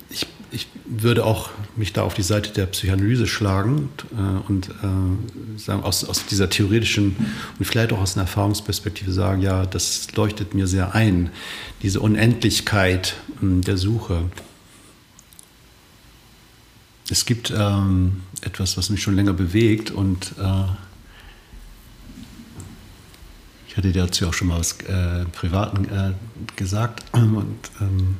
ich 0.09 0.25
ich 0.51 0.67
würde 0.85 1.25
auch 1.25 1.49
mich 1.75 1.93
da 1.93 2.03
auf 2.03 2.13
die 2.13 2.23
Seite 2.23 2.51
der 2.51 2.65
Psychoanalyse 2.65 3.27
schlagen 3.27 3.89
äh, 4.11 4.49
und 4.49 4.69
äh, 4.69 5.59
sagen, 5.59 5.83
aus, 5.83 6.03
aus 6.03 6.25
dieser 6.25 6.49
theoretischen 6.49 7.15
und 7.57 7.65
vielleicht 7.65 7.93
auch 7.93 7.99
aus 7.99 8.15
einer 8.15 8.23
Erfahrungsperspektive 8.23 9.11
sagen, 9.11 9.41
ja, 9.41 9.65
das 9.65 10.07
leuchtet 10.15 10.53
mir 10.53 10.67
sehr 10.67 10.95
ein, 10.95 11.29
diese 11.83 11.99
Unendlichkeit 11.99 13.15
äh, 13.41 13.61
der 13.61 13.77
Suche. 13.77 14.23
Es 17.11 17.25
gibt 17.25 17.51
ähm, 17.55 18.21
etwas, 18.41 18.77
was 18.77 18.89
mich 18.89 19.01
schon 19.01 19.15
länger 19.15 19.33
bewegt 19.33 19.91
und 19.91 20.33
äh, 20.39 20.65
Ich 23.69 23.77
hatte 23.77 23.91
dir 23.91 24.01
dazu 24.01 24.27
auch 24.27 24.33
schon 24.33 24.47
mal 24.47 24.57
was 24.57 24.79
äh, 24.81 25.25
Privaten 25.25 25.85
äh, 25.85 26.13
gesagt 26.55 27.03
und 27.13 27.55
ähm, 27.79 28.17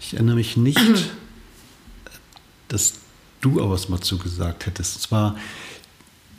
ich 0.00 0.14
erinnere 0.14 0.36
mich 0.36 0.56
nicht, 0.56 0.78
dass 2.68 2.94
du 3.40 3.60
auch 3.60 3.70
was 3.70 3.88
mal 3.88 4.00
zugesagt 4.00 4.66
hättest. 4.66 4.94
Und 4.94 5.02
zwar, 5.02 5.36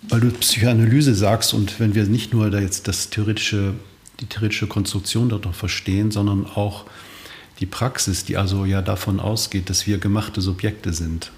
weil 0.07 0.22
du 0.22 0.32
Psychoanalyse 0.32 1.14
sagst 1.14 1.53
und 1.53 1.78
wenn 1.82 1.94
wir 1.94 2.06
nicht 2.06 2.34
nur 2.34 2.49
da 2.49 2.60
jetzt 2.62 2.88
das 2.88 3.10
theoretische, 3.10 3.74
die 4.22 4.28
theoretische 4.28 4.68
Konstruktion 4.68 5.28
dort 5.28 5.44
noch 5.44 5.53
verstehen, 5.53 6.12
sondern 6.12 6.45
auch 6.45 6.86
die 7.60 7.66
Praxis, 7.66 8.24
die 8.24 8.38
also 8.38 8.64
ja 8.64 8.82
davon 8.82 9.20
ausgeht, 9.20 9.70
dass 9.70 9.88
wir 9.88 9.98
gemachte 9.98 10.40
Subjekte 10.40 10.94
sind. 10.94 11.32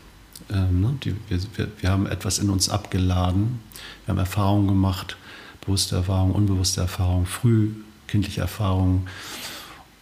Ähm, 0.51 0.81
ne? 0.81 0.97
die, 1.03 1.15
wir, 1.29 1.39
wir, 1.79 1.89
haben 1.89 2.07
etwas 2.07 2.39
in 2.39 2.49
uns 2.49 2.69
abgeladen, 2.69 3.59
wir 4.05 4.13
haben 4.13 4.19
Erfahrungen 4.19 4.67
gemacht, 4.67 5.17
bewusste 5.61 5.97
Erfahrungen, 5.97 6.33
unbewusste 6.33 6.81
Erfahrungen, 6.81 7.25
frühkindliche 7.25 8.41
Erfahrungen, 8.41 9.07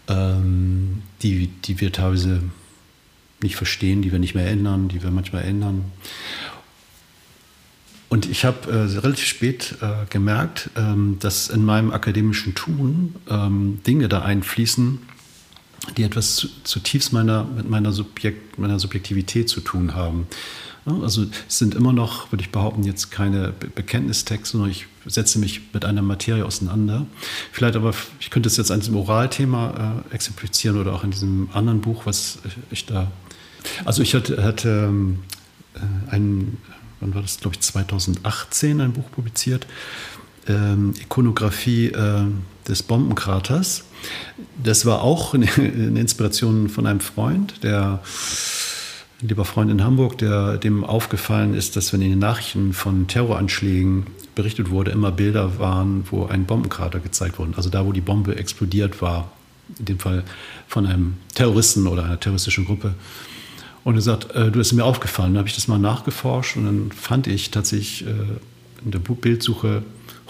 ähm, 0.07 1.01
die, 1.21 1.47
die 1.47 1.81
wir 1.81 1.91
teilweise 1.91 2.43
nicht 3.41 3.55
verstehen, 3.55 4.01
die 4.01 4.11
wir 4.11 4.19
nicht 4.19 4.35
mehr 4.35 4.47
ändern, 4.47 4.87
die 4.87 5.01
wir 5.01 5.11
manchmal 5.11 5.43
ändern. 5.43 5.85
Und 8.07 8.27
ich 8.29 8.45
habe 8.45 8.71
äh, 8.71 8.99
relativ 8.99 9.25
spät 9.25 9.75
äh, 9.81 10.05
gemerkt, 10.09 10.69
ähm, 10.77 11.17
dass 11.19 11.49
in 11.49 11.65
meinem 11.65 11.91
akademischen 11.91 12.53
Tun 12.53 13.15
ähm, 13.29 13.81
Dinge 13.85 14.07
da 14.07 14.21
einfließen, 14.21 14.99
die 15.97 16.03
etwas 16.03 16.47
zutiefst 16.63 17.13
meiner, 17.13 17.43
mit 17.43 17.69
meiner, 17.69 17.91
Subjekt, 17.91 18.57
meiner 18.57 18.79
Subjektivität 18.79 19.49
zu 19.49 19.61
tun 19.61 19.95
haben. 19.95 20.27
Also 20.85 21.25
es 21.47 21.57
sind 21.57 21.73
immer 21.73 21.93
noch, 21.93 22.31
würde 22.31 22.43
ich 22.43 22.51
behaupten, 22.51 22.83
jetzt 22.83 23.09
keine 23.09 23.51
Bekenntnistexte, 23.51 24.51
sondern 24.51 24.69
ich 24.69 24.85
setze 25.07 25.39
mich 25.39 25.73
mit 25.73 25.83
einer 25.83 26.03
Materie 26.03 26.45
auseinander. 26.45 27.07
Vielleicht 27.51 27.75
aber, 27.75 27.93
ich 28.19 28.29
könnte 28.29 28.47
es 28.47 28.57
jetzt 28.57 28.71
an 28.71 28.81
diesem 28.81 28.95
Oralthema 28.95 30.03
äh, 30.11 30.13
exemplifizieren 30.13 30.79
oder 30.79 30.93
auch 30.93 31.03
in 31.03 31.09
diesem 31.09 31.49
anderen 31.53 31.81
Buch, 31.81 32.05
was 32.05 32.37
ich 32.69 32.85
da. 32.85 33.11
Also 33.83 34.03
ich 34.03 34.13
hatte, 34.13 34.43
hatte 34.43 34.87
ähm, 34.89 35.23
äh, 35.73 36.11
ein, 36.11 36.57
wann 36.99 37.15
war 37.15 37.23
das, 37.23 37.39
glaube 37.39 37.55
ich, 37.55 37.61
2018 37.61 38.79
ein 38.79 38.93
Buch 38.93 39.09
publiziert, 39.09 39.65
ähm, 40.47 40.93
Ikonografie 41.01 41.87
äh, 41.87 42.25
des 42.67 42.83
Bombenkraters. 42.83 43.85
Das 44.61 44.85
war 44.85 45.01
auch 45.01 45.33
eine, 45.33 45.45
Inspiration 45.45 46.69
von 46.69 46.85
einem 46.85 46.99
Freund, 46.99 47.63
der 47.63 48.01
ein 49.21 49.27
lieber 49.29 49.45
Freund 49.45 49.71
in 49.71 49.83
Hamburg, 49.83 50.17
der 50.17 50.57
dem 50.57 50.83
aufgefallen 50.83 51.53
ist, 51.53 51.75
dass 51.75 51.93
wenn 51.93 52.01
in 52.01 52.11
den 52.11 52.19
Nachrichten 52.19 52.73
von 52.73 53.07
Terroranschlägen 53.07 54.07
berichtet 54.35 54.69
wurde, 54.69 54.91
immer 54.91 55.11
Bilder 55.11 55.57
waren, 55.59 56.05
wo 56.11 56.25
ein 56.25 56.45
Bombenkrater 56.45 56.99
gezeigt 56.99 57.39
wurde. 57.39 57.53
Also 57.55 57.69
da, 57.69 57.85
wo 57.85 57.91
die 57.91 58.01
Bombe 58.01 58.35
explodiert 58.35 59.01
war, 59.01 59.31
in 59.79 59.85
dem 59.85 59.99
Fall 59.99 60.23
von 60.67 60.85
einem 60.85 61.17
Terroristen 61.33 61.87
oder 61.87 62.03
einer 62.03 62.19
terroristischen 62.19 62.65
Gruppe. 62.65 62.93
Und 63.83 63.95
er 63.95 64.01
sagt, 64.01 64.31
äh, 64.31 64.51
du, 64.51 64.59
das 64.59 64.67
ist 64.67 64.73
mir 64.73 64.83
aufgefallen. 64.83 65.33
Dann 65.33 65.39
habe 65.39 65.47
ich 65.47 65.55
das 65.55 65.67
mal 65.67 65.79
nachgeforscht 65.79 66.57
und 66.57 66.65
dann 66.65 66.91
fand 66.91 67.27
ich 67.27 67.51
tatsächlich 67.51 68.05
äh, 68.05 68.83
in 68.83 68.91
der 68.91 68.99
Bildsuche 68.99 69.83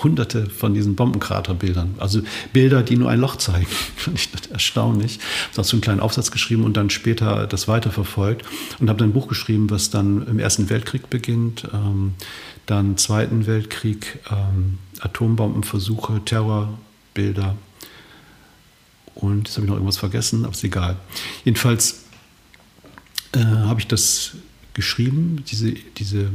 hunderte 0.04 0.50
von 0.50 0.74
diesen 0.74 0.96
Bombenkraterbildern. 0.96 1.96
Also 2.00 2.22
Bilder, 2.54 2.84
die 2.84 2.98
nur 2.98 3.10
ein 3.10 3.20
Loch 3.20 3.38
zeigen. 3.38 3.66
Fand 3.96 4.20
ich 4.20 4.30
erstaunlich. 4.52 5.20
Ich 5.52 5.58
habe 5.58 5.68
so 5.68 5.76
einen 5.76 5.82
kleinen 5.82 6.00
Aufsatz 6.00 6.32
geschrieben 6.32 6.64
und 6.64 6.76
dann 6.76 6.90
später 6.90 7.48
das 7.48 7.68
weiterverfolgt 7.68 8.46
und 8.80 8.90
habe 8.90 9.00
dann 9.00 9.10
ein 9.10 9.14
Buch 9.14 9.28
geschrieben, 9.28 9.70
was 9.70 9.90
dann 9.90 10.28
im 10.28 10.40
Ersten 10.40 10.70
Weltkrieg 10.70 11.10
beginnt, 11.10 11.68
ähm, 11.74 12.14
dann 12.66 12.98
Zweiten 12.98 13.48
Weltkrieg, 13.48 14.20
ähm, 14.30 14.80
Atombombenversuche, 15.00 16.22
Terrorbilder. 16.26 17.56
Und 19.14 19.48
jetzt 19.48 19.56
habe 19.56 19.66
ich 19.66 19.70
noch 19.70 19.78
irgendwas 19.78 19.98
vergessen, 19.98 20.44
aber 20.44 20.54
ist 20.54 20.64
egal. 20.64 20.98
Jedenfalls 21.46 22.04
äh, 23.34 23.40
habe 23.40 23.80
ich 23.80 23.88
das 23.88 24.34
geschrieben, 24.74 25.44
diese, 25.48 25.72
diese 25.72 26.30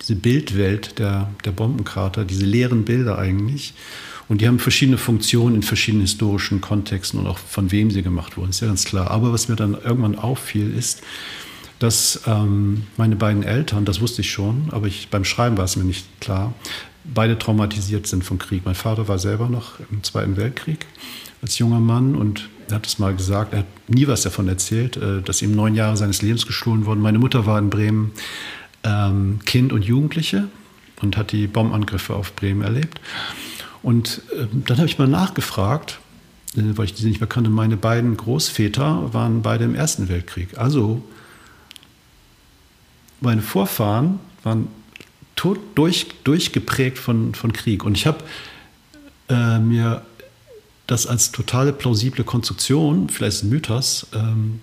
diese 0.00 0.16
Bildwelt 0.16 0.98
der, 0.98 1.30
der 1.44 1.52
Bombenkrater, 1.52 2.24
diese 2.24 2.44
leeren 2.44 2.84
Bilder 2.84 3.18
eigentlich. 3.18 3.74
Und 4.28 4.40
die 4.40 4.46
haben 4.46 4.58
verschiedene 4.58 4.98
Funktionen 4.98 5.56
in 5.56 5.62
verschiedenen 5.62 6.02
historischen 6.02 6.60
Kontexten 6.60 7.18
und 7.20 7.26
auch 7.26 7.38
von 7.38 7.72
wem 7.72 7.90
sie 7.90 8.02
gemacht 8.02 8.36
wurden, 8.36 8.50
ist 8.50 8.60
ja 8.60 8.66
ganz 8.66 8.84
klar. 8.84 9.10
Aber 9.10 9.32
was 9.32 9.48
mir 9.48 9.56
dann 9.56 9.74
irgendwann 9.74 10.16
auffiel, 10.16 10.74
ist, 10.76 11.02
dass 11.78 12.22
ähm, 12.26 12.84
meine 12.96 13.16
beiden 13.16 13.42
Eltern, 13.42 13.84
das 13.84 14.00
wusste 14.00 14.20
ich 14.20 14.30
schon, 14.30 14.68
aber 14.70 14.86
ich, 14.86 15.08
beim 15.08 15.24
Schreiben 15.24 15.56
war 15.56 15.64
es 15.64 15.76
mir 15.76 15.84
nicht 15.84 16.06
klar, 16.20 16.52
beide 17.04 17.38
traumatisiert 17.38 18.06
sind 18.06 18.24
vom 18.24 18.38
Krieg. 18.38 18.62
Mein 18.64 18.74
Vater 18.74 19.08
war 19.08 19.18
selber 19.18 19.48
noch 19.48 19.80
im 19.90 20.02
Zweiten 20.02 20.36
Weltkrieg 20.36 20.86
als 21.40 21.58
junger 21.58 21.80
Mann 21.80 22.14
und 22.14 22.48
er 22.68 22.76
hat 22.76 22.86
es 22.86 22.98
mal 22.98 23.14
gesagt, 23.14 23.52
er 23.54 23.60
hat 23.60 23.66
nie 23.88 24.06
was 24.08 24.22
davon 24.22 24.48
erzählt, 24.48 24.96
äh, 24.96 25.22
dass 25.22 25.40
ihm 25.40 25.54
neun 25.54 25.74
Jahre 25.74 25.96
seines 25.96 26.20
Lebens 26.20 26.46
gestohlen 26.46 26.84
wurden. 26.84 27.00
Meine 27.00 27.18
Mutter 27.18 27.46
war 27.46 27.58
in 27.58 27.70
Bremen 27.70 28.12
ähm, 28.84 29.40
Kind 29.44 29.72
und 29.72 29.84
Jugendliche 29.84 30.48
und 31.00 31.16
hat 31.16 31.32
die 31.32 31.46
Bombenangriffe 31.46 32.14
auf 32.14 32.34
Bremen 32.34 32.62
erlebt. 32.62 33.00
Und 33.82 34.22
äh, 34.32 34.46
dann 34.66 34.78
habe 34.78 34.86
ich 34.86 34.98
mal 34.98 35.08
nachgefragt, 35.08 36.00
äh, 36.56 36.62
weil 36.62 36.86
ich 36.86 36.94
diese 36.94 37.08
nicht 37.08 37.20
mehr 37.20 37.28
kannte, 37.28 37.50
meine 37.50 37.76
beiden 37.76 38.16
Großväter 38.16 39.12
waren 39.12 39.42
beide 39.42 39.64
im 39.64 39.74
Ersten 39.74 40.08
Weltkrieg. 40.08 40.58
Also 40.58 41.02
meine 43.20 43.42
Vorfahren 43.42 44.20
waren 44.42 44.68
tot 45.36 45.58
durch, 45.74 46.06
durchgeprägt 46.24 46.98
von, 46.98 47.34
von 47.34 47.52
Krieg. 47.52 47.84
Und 47.84 47.96
ich 47.96 48.06
habe 48.06 48.18
äh, 49.28 49.58
mir 49.58 50.02
das 50.86 51.06
als 51.06 51.32
totale 51.32 51.72
plausible 51.72 52.24
Konstruktion, 52.24 53.08
vielleicht 53.08 53.44
ein 53.44 53.50
Mythos, 53.50 54.06
ähm, 54.14 54.60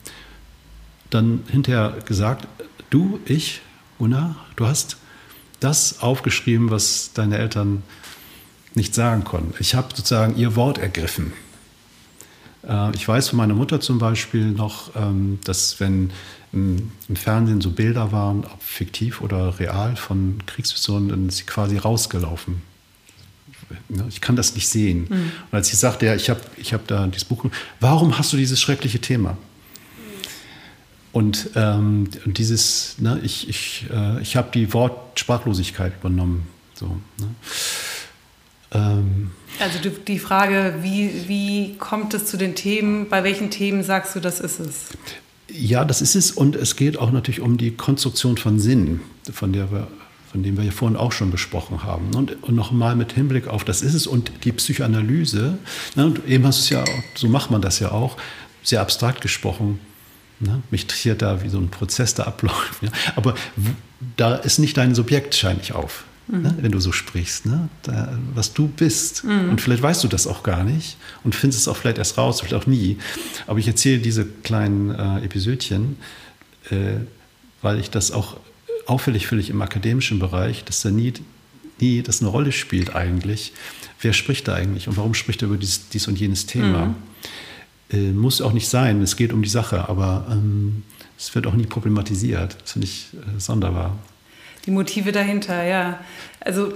dann 1.12 1.44
hinterher 1.50 1.98
gesagt, 2.06 2.48
du, 2.90 3.20
ich 3.26 3.62
Una, 4.00 4.36
du 4.56 4.68
hast 4.68 4.98
das 5.60 6.02
aufgeschrieben, 6.02 6.70
was 6.70 7.12
deine 7.14 7.38
Eltern 7.38 7.84
nicht 8.74 8.94
sagen 8.94 9.24
konnten. 9.24 9.54
Ich 9.60 9.74
habe 9.74 9.96
sozusagen 9.96 10.36
ihr 10.36 10.56
Wort 10.56 10.78
ergriffen. 10.78 11.34
Äh, 12.68 12.94
ich 12.96 13.08
weiß 13.08 13.30
von 13.30 13.38
meiner 13.38 13.54
Mutter 13.54 13.80
zum 13.80 14.00
Beispiel 14.00 14.52
noch, 14.52 14.96
ähm, 14.96 15.40
dass 15.44 15.80
wenn 15.80 16.12
im 16.56 16.92
Fernsehen 17.16 17.60
so 17.60 17.70
Bilder 17.70 18.14
waren, 18.14 18.46
ob 18.46 18.64
fiktiv 18.64 19.20
oder 19.20 19.60
real, 19.60 19.98
von 19.98 20.38
Kriegsmissionen, 20.46 21.10
dann 21.10 21.28
ist 21.28 21.38
sie 21.38 21.44
quasi 21.44 21.78
rausgelaufen. 21.78 22.62
Ich 24.08 24.22
kann 24.22 24.38
das 24.38 24.56
nicht 24.56 24.70
sehen. 24.70 25.08
Mhm. 25.10 25.32
Und 25.52 25.54
als 25.54 25.68
sie 25.68 25.76
sagte, 25.76 26.06
ja, 26.06 26.16
ich 26.16 26.30
habe 26.30 26.40
ich 26.56 26.74
hab 26.74 26.88
da 26.88 27.08
dieses 27.08 27.26
Buch, 27.26 27.46
warum 27.82 28.18
hast 28.18 28.32
du 28.32 28.38
dieses 28.38 28.62
schreckliche 28.62 29.00
Thema? 29.00 29.38
Und, 31.16 31.52
ähm, 31.56 32.10
dieses, 32.26 32.98
ne, 33.00 33.22
ich, 33.24 33.48
ich, 33.48 33.86
äh, 33.90 34.22
ich 34.22 34.36
habe 34.36 34.50
die 34.54 34.74
Wortsprachlosigkeit 34.74 35.94
übernommen. 36.02 36.46
So, 36.74 36.88
ne? 36.88 37.28
ähm, 38.74 39.32
also 39.62 39.80
die 39.80 40.20
Frage, 40.20 40.76
wie, 40.82 41.30
wie 41.30 41.78
kommt 41.78 42.14
es 42.14 42.26
zu 42.26 42.36
den 42.36 42.54
Themen, 42.54 43.08
bei 43.08 43.24
welchen 43.24 43.50
Themen 43.50 43.82
sagst 43.82 44.14
du, 44.18 44.20
das 44.20 44.42
ist 44.42 44.60
es? 44.60 44.76
Ja, 45.48 45.86
das 45.86 46.02
ist 46.02 46.16
es. 46.16 46.32
Und 46.32 46.58
es 46.58 46.76
geht 46.76 46.98
auch 47.00 47.14
natürlich 47.14 47.40
um 47.40 47.56
die 47.56 47.72
Konstruktion 47.72 48.36
von 48.36 48.60
Sinn, 48.60 49.00
von 49.32 49.54
der 49.54 49.72
wir 49.72 49.88
von 50.34 50.44
dem 50.44 50.58
wir 50.58 50.66
ja 50.66 50.72
vorhin 50.72 50.98
auch 50.98 51.14
schon 51.14 51.32
besprochen 51.32 51.84
haben. 51.84 52.14
Und, 52.14 52.44
und 52.44 52.56
nochmal 52.56 52.98
mit 52.98 53.14
Hinblick 53.14 53.48
auf 53.48 53.64
das 53.64 53.82
ist 53.82 53.94
es 53.94 54.06
und 54.06 54.34
die 54.44 54.52
Psychoanalyse, 54.52 55.60
ne, 55.96 56.06
und 56.08 56.28
eben 56.28 56.46
hast 56.46 56.60
du 56.60 56.64
es 56.64 56.70
ja, 56.72 56.84
so 57.14 57.30
macht 57.30 57.52
man 57.52 57.62
das 57.62 57.80
ja 57.80 57.92
auch, 57.92 58.18
sehr 58.62 58.82
abstrakt 58.82 59.22
gesprochen, 59.22 59.80
Ne? 60.40 60.62
Mich 60.70 60.84
interessiert 60.84 61.22
da, 61.22 61.44
wie 61.44 61.50
so 61.50 61.58
ein 61.58 61.70
Prozess 61.70 62.14
da 62.14 62.24
abläuft. 62.24 62.82
Ja? 62.82 62.90
Aber 63.16 63.36
da 64.18 64.36
ist 64.36 64.60
nicht 64.60 64.78
dein 64.78 64.94
Subjekt, 64.96 65.36
scheine 65.36 65.60
ich 65.62 65.74
auf, 65.74 66.04
mhm. 66.28 66.42
ne? 66.42 66.56
wenn 66.60 66.72
du 66.72 66.80
so 66.80 66.92
sprichst. 66.92 67.46
Ne? 67.46 67.70
Da, 67.84 68.18
was 68.34 68.54
du 68.54 68.68
bist. 68.68 69.24
Mhm. 69.24 69.50
Und 69.50 69.62
vielleicht 69.62 69.82
weißt 69.82 70.04
du 70.04 70.08
das 70.08 70.28
auch 70.28 70.44
gar 70.44 70.64
nicht 70.64 70.98
und 71.24 71.36
findest 71.36 71.62
es 71.62 71.68
auch 71.68 71.78
vielleicht 71.78 71.98
erst 71.98 72.18
raus, 72.18 72.42
vielleicht 72.42 72.56
auch 72.56 72.68
nie. 72.68 72.98
Aber 73.48 73.60
ich 73.60 73.68
erzähle 73.68 74.00
diese 74.00 74.26
kleinen 74.26 74.94
äh, 74.94 75.24
Episödchen, 75.24 75.98
äh, 76.70 76.98
weil 77.62 77.80
ich 77.80 77.90
das 77.90 78.12
auch 78.12 78.38
auffällig 78.88 79.28
finde 79.28 79.46
im 79.48 79.62
akademischen 79.62 80.20
Bereich, 80.20 80.64
dass 80.66 80.82
da 80.82 80.92
nie, 80.92 81.14
nie 81.80 82.02
das 82.02 82.22
eine 82.22 82.30
Rolle 82.30 82.52
spielt 82.52 82.96
eigentlich. 82.96 83.54
Wer 84.02 84.14
spricht 84.14 84.48
da 84.48 84.54
eigentlich 84.54 84.88
und 84.88 84.98
warum 84.98 85.14
spricht 85.14 85.42
er 85.42 85.48
über 85.48 85.58
dies, 85.58 85.88
dies 85.90 86.08
und 86.08 86.20
jenes 86.20 86.46
Thema? 86.46 86.88
Mhm. 86.88 86.96
Äh, 87.92 88.12
muss 88.12 88.42
auch 88.42 88.54
nicht 88.54 88.68
sein, 88.68 89.02
es 89.02 89.16
geht 89.16 89.32
um 89.32 89.42
die 89.42 89.50
Sache, 89.50 89.88
aber 89.90 90.26
ähm, 90.32 90.84
es 91.18 91.34
wird 91.36 91.48
auch 91.48 91.54
nie 91.54 91.66
problematisiert. 91.66 92.58
Das 92.62 92.72
finde 92.74 92.88
ich 92.88 93.08
äh, 93.14 93.40
sonderbar. 93.40 93.98
Die 94.66 94.72
Motive 94.72 95.12
dahinter, 95.12 95.64
ja. 95.64 96.00
Also 96.40 96.74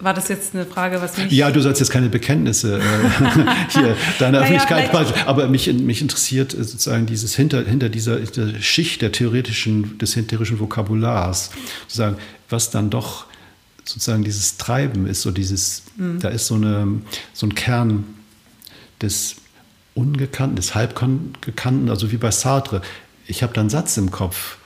war 0.00 0.12
das 0.12 0.28
jetzt 0.28 0.54
eine 0.54 0.66
Frage, 0.66 1.00
was 1.00 1.16
mich. 1.16 1.32
Ja, 1.32 1.50
du 1.50 1.60
sollst 1.60 1.80
jetzt 1.80 1.90
keine 1.90 2.08
Bekenntnisse 2.08 2.78
äh, 2.78 2.82
hier 3.70 3.96
deiner 4.18 4.40
Öffentlichkeit 4.40 4.92
naja, 4.92 5.14
aber 5.26 5.48
mich, 5.48 5.72
mich 5.72 6.02
interessiert 6.02 6.52
äh, 6.52 6.64
sozusagen 6.64 7.06
dieses 7.06 7.34
hinter, 7.34 7.64
hinter 7.64 7.88
dieser, 7.88 8.18
dieser 8.18 8.60
Schicht 8.60 9.02
der 9.02 9.12
theoretischen, 9.12 9.98
des 9.98 10.12
theoretischen 10.12 10.58
Vokabulars, 10.58 11.50
sozusagen, 11.82 12.16
was 12.50 12.70
dann 12.70 12.90
doch 12.90 13.26
sozusagen 13.84 14.24
dieses 14.24 14.56
Treiben 14.56 15.06
ist 15.06 15.22
so 15.22 15.30
dieses, 15.30 15.82
mhm. 15.96 16.18
da 16.18 16.28
ist 16.28 16.46
so, 16.46 16.54
eine, 16.54 17.00
so 17.32 17.46
ein 17.46 17.54
Kern 17.54 18.04
des 19.00 19.36
Ungekannten, 19.94 20.56
des 20.56 20.74
Halbgekannten, 20.74 21.88
also 21.88 22.10
wie 22.10 22.16
bei 22.16 22.30
Sartre. 22.30 22.82
Ich 23.26 23.42
habe 23.42 23.52
da 23.52 23.60
einen 23.60 23.70
Satz 23.70 23.96
im 23.96 24.10
Kopf, 24.10 24.58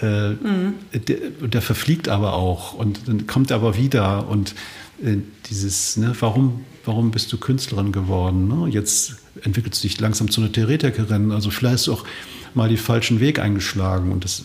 äh, 0.00 0.30
mhm. 0.30 0.74
der, 0.92 1.16
der, 1.48 1.62
verfliegt 1.62 2.08
aber 2.08 2.34
auch 2.34 2.74
und 2.74 3.08
dann 3.08 3.26
kommt 3.26 3.50
er 3.50 3.56
aber 3.56 3.76
wieder 3.78 4.28
und 4.28 4.54
äh, 5.02 5.16
dieses, 5.48 5.96
ne, 5.96 6.14
warum, 6.20 6.64
warum 6.84 7.10
bist 7.12 7.32
du 7.32 7.38
Künstlerin 7.38 7.92
geworden? 7.92 8.48
Ne? 8.48 8.68
Jetzt 8.68 9.16
entwickelst 9.42 9.82
du 9.82 9.88
dich 9.88 9.98
langsam 9.98 10.30
zu 10.30 10.42
einer 10.42 10.52
Theoretikerin, 10.52 11.32
also 11.32 11.50
vielleicht 11.50 11.74
hast 11.74 11.86
du 11.86 11.94
auch 11.94 12.04
mal 12.52 12.68
den 12.68 12.76
falschen 12.76 13.20
Weg 13.20 13.38
eingeschlagen 13.38 14.12
und 14.12 14.24
das 14.24 14.44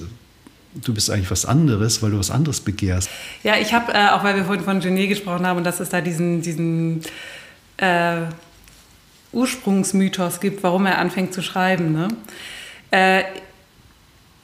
du 0.73 0.93
bist 0.93 1.09
eigentlich 1.09 1.31
was 1.31 1.45
anderes, 1.45 2.01
weil 2.01 2.11
du 2.11 2.19
was 2.19 2.31
anderes 2.31 2.61
begehrst. 2.61 3.09
Ja, 3.43 3.57
ich 3.57 3.73
habe, 3.73 3.93
äh, 3.93 4.09
auch 4.09 4.23
weil 4.23 4.35
wir 4.35 4.45
vorhin 4.45 4.63
von 4.63 4.79
Genet 4.79 5.09
gesprochen 5.09 5.45
haben 5.45 5.57
und 5.57 5.63
dass 5.65 5.79
es 5.79 5.89
da 5.89 6.01
diesen, 6.01 6.41
diesen 6.41 7.01
äh, 7.77 8.21
Ursprungsmythos 9.33 10.39
gibt, 10.39 10.63
warum 10.63 10.85
er 10.85 10.97
anfängt 10.97 11.33
zu 11.33 11.41
schreiben. 11.41 11.93
Ne? 11.93 12.07
Äh, 12.91 13.23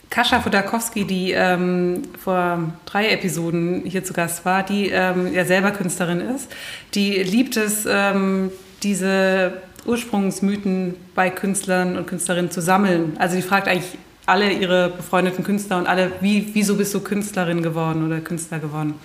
Kascha 0.09 0.39
Fodakowski, 0.39 1.05
die 1.05 1.31
ähm, 1.31 2.03
vor 2.23 2.73
drei 2.85 3.09
Episoden 3.09 3.83
hier 3.85 4.03
zu 4.03 4.13
Gast 4.13 4.45
war, 4.45 4.63
die 4.63 4.89
ähm, 4.89 5.33
ja 5.33 5.43
selber 5.43 5.71
Künstlerin 5.71 6.21
ist, 6.21 6.49
die 6.93 7.21
liebt 7.23 7.57
es, 7.57 7.85
ähm, 7.89 8.51
diese 8.83 9.61
Ursprungsmythen 9.85 10.95
bei 11.15 11.29
Künstlern 11.29 11.97
und 11.97 12.07
Künstlerinnen 12.07 12.51
zu 12.51 12.61
sammeln. 12.61 13.17
Also 13.19 13.35
die 13.35 13.41
fragt 13.41 13.67
eigentlich 13.67 13.97
alle 14.25 14.51
ihre 14.51 14.89
befreundeten 14.89 15.43
Künstler 15.43 15.77
und 15.77 15.87
alle, 15.87 16.11
wie, 16.21 16.49
wieso 16.53 16.75
bist 16.75 16.93
du 16.93 16.99
Künstlerin 16.99 17.61
geworden 17.61 18.05
oder 18.05 18.19
Künstler 18.19 18.59
geworden? 18.59 18.95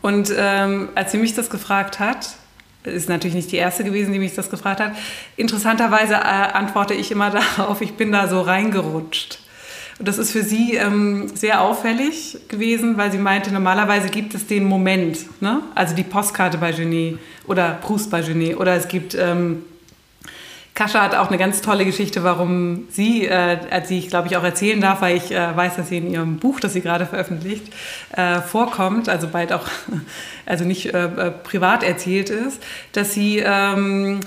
Und 0.00 0.32
ähm, 0.36 0.88
als 0.94 1.12
sie 1.12 1.18
mich 1.18 1.34
das 1.34 1.50
gefragt 1.50 1.98
hat, 1.98 2.36
ist 2.88 3.08
natürlich 3.08 3.34
nicht 3.34 3.52
die 3.52 3.56
erste 3.56 3.84
gewesen, 3.84 4.12
die 4.12 4.18
mich 4.18 4.34
das 4.34 4.50
gefragt 4.50 4.80
hat, 4.80 4.92
interessanterweise 5.36 6.14
äh, 6.14 6.18
antworte 6.18 6.94
ich 6.94 7.10
immer 7.10 7.30
darauf, 7.56 7.80
ich 7.80 7.94
bin 7.94 8.12
da 8.12 8.28
so 8.28 8.40
reingerutscht. 8.40 9.38
Und 9.98 10.06
das 10.06 10.18
ist 10.18 10.30
für 10.30 10.44
sie 10.44 10.74
ähm, 10.74 11.28
sehr 11.34 11.60
auffällig 11.60 12.38
gewesen, 12.48 12.96
weil 12.96 13.10
sie 13.10 13.18
meinte, 13.18 13.52
normalerweise 13.52 14.08
gibt 14.08 14.34
es 14.34 14.46
den 14.46 14.64
Moment, 14.64 15.18
ne? 15.40 15.62
also 15.74 15.94
die 15.94 16.04
Postkarte 16.04 16.58
bei 16.58 16.70
Genet 16.70 17.18
oder 17.46 17.78
Proust 17.80 18.10
bei 18.10 18.22
Genet 18.22 18.56
oder 18.56 18.74
es 18.74 18.88
gibt... 18.88 19.14
Ähm, 19.14 19.64
Kascha 20.78 21.02
hat 21.02 21.16
auch 21.16 21.26
eine 21.26 21.38
ganz 21.38 21.60
tolle 21.60 21.84
Geschichte, 21.84 22.22
warum 22.22 22.86
sie, 22.88 23.26
äh, 23.26 23.58
sie 23.84 23.98
ich 23.98 24.10
glaube 24.10 24.28
ich 24.28 24.36
auch 24.36 24.44
erzählen 24.44 24.80
darf, 24.80 25.00
weil 25.00 25.16
ich 25.16 25.32
äh, 25.32 25.56
weiß, 25.56 25.74
dass 25.74 25.88
sie 25.88 25.96
in 25.96 26.08
ihrem 26.08 26.36
Buch, 26.36 26.60
das 26.60 26.72
sie 26.72 26.82
gerade 26.82 27.04
veröffentlicht, 27.04 27.64
äh, 28.12 28.40
vorkommt, 28.40 29.08
also 29.08 29.26
bald 29.26 29.52
auch, 29.52 29.66
also 30.46 30.64
nicht 30.64 30.94
äh, 30.94 31.06
äh, 31.06 31.30
privat 31.32 31.82
erzählt 31.82 32.30
ist, 32.30 32.62
dass 32.92 33.12
sie 33.12 33.42
ähm, 33.44 34.20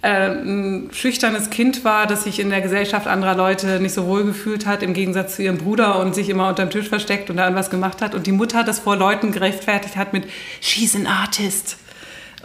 äh, 0.00 0.30
ein 0.30 0.88
schüchternes 0.92 1.50
Kind 1.50 1.84
war, 1.84 2.06
das 2.06 2.24
sich 2.24 2.40
in 2.40 2.48
der 2.48 2.62
Gesellschaft 2.62 3.06
anderer 3.06 3.34
Leute 3.34 3.78
nicht 3.78 3.92
so 3.92 4.06
wohl 4.06 4.24
gefühlt 4.24 4.64
hat, 4.64 4.82
im 4.82 4.94
Gegensatz 4.94 5.36
zu 5.36 5.42
ihrem 5.42 5.58
Bruder 5.58 5.98
und 5.98 6.14
sich 6.14 6.30
immer 6.30 6.48
unter 6.48 6.64
dem 6.64 6.70
Tisch 6.70 6.88
versteckt 6.88 7.28
und 7.28 7.36
da 7.36 7.42
irgendwas 7.42 7.68
gemacht 7.68 8.00
hat. 8.00 8.14
Und 8.14 8.26
die 8.26 8.32
Mutter 8.32 8.64
das 8.64 8.78
vor 8.78 8.96
Leuten 8.96 9.30
gerechtfertigt 9.30 9.96
hat 9.96 10.14
mit 10.14 10.24
She's 10.62 10.96
an 10.96 11.06
Artist. 11.06 11.76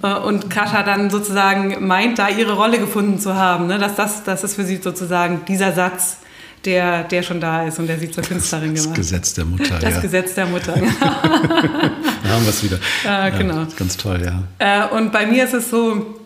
Äh, 0.04 0.14
und 0.14 0.50
Kascha 0.50 0.84
dann 0.84 1.10
sozusagen 1.10 1.88
meint, 1.88 2.20
da 2.20 2.30
ihre 2.30 2.54
Rolle 2.54 2.78
gefunden 2.78 3.20
zu 3.20 3.36
haben. 3.36 3.68
Ne? 3.68 3.80
Dass 3.80 3.96
das, 3.96 4.24
das 4.24 4.44
ist 4.44 4.56
für 4.56 4.66
sie 4.66 4.78
sozusagen 4.78 5.46
dieser 5.48 5.72
Satz, 5.72 6.18
der, 6.66 7.04
der 7.04 7.24
schon 7.24 7.42
da 7.42 7.64
ist 7.64 7.80
und 7.80 7.88
der 7.88 8.00
sie 8.00 8.10
zur 8.12 8.24
Künstlerin 8.24 8.74
gemacht 8.74 8.90
hat. 8.90 8.98
Das 8.98 9.10
Gesetz 9.10 9.34
der 9.34 9.46
Mutter, 9.46 9.80
Das 9.80 9.96
ja. 9.96 10.00
Gesetz 10.00 10.36
der 10.36 10.46
Mutter, 10.46 10.74
genau. 10.76 10.88
da 10.92 12.30
haben 12.30 12.44
wir 12.44 12.50
es 12.50 12.64
wieder. 12.64 12.78
Äh, 13.06 13.32
genau. 13.32 13.62
Ja, 13.62 13.68
ganz 13.78 13.98
toll, 13.98 14.22
ja. 14.24 14.44
Äh, 14.60 14.88
und 14.96 15.12
bei 15.12 15.26
mir 15.26 15.44
ist 15.44 15.54
es 15.54 15.70
so, 15.70 16.20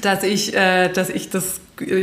dass 0.00 0.22
ich, 0.22 0.54
äh, 0.54 0.88
dass 0.92 1.08
ich 1.08 1.30
das 1.30 1.60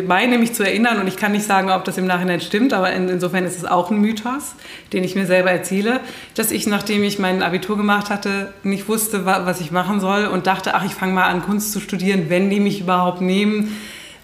meine, 0.07 0.37
mich 0.37 0.53
zu 0.53 0.63
erinnern, 0.63 0.99
und 0.99 1.07
ich 1.07 1.17
kann 1.17 1.31
nicht 1.31 1.45
sagen, 1.45 1.69
ob 1.69 1.83
das 1.85 1.97
im 1.97 2.05
Nachhinein 2.05 2.41
stimmt, 2.41 2.73
aber 2.73 2.91
in, 2.91 3.09
insofern 3.09 3.45
ist 3.45 3.57
es 3.57 3.65
auch 3.65 3.91
ein 3.91 3.99
Mythos, 3.99 4.55
den 4.93 5.03
ich 5.03 5.15
mir 5.15 5.25
selber 5.25 5.51
erzähle, 5.51 5.99
dass 6.35 6.51
ich, 6.51 6.67
nachdem 6.67 7.03
ich 7.03 7.19
mein 7.19 7.43
Abitur 7.43 7.77
gemacht 7.77 8.09
hatte, 8.09 8.53
nicht 8.63 8.87
wusste, 8.87 9.25
was 9.25 9.61
ich 9.61 9.71
machen 9.71 9.99
soll 9.99 10.25
und 10.25 10.47
dachte, 10.47 10.75
ach, 10.75 10.85
ich 10.85 10.93
fange 10.93 11.13
mal 11.13 11.25
an, 11.25 11.43
Kunst 11.43 11.71
zu 11.71 11.79
studieren, 11.79 12.29
wenn 12.29 12.49
die 12.49 12.59
mich 12.59 12.81
überhaupt 12.81 13.21
nehmen. 13.21 13.77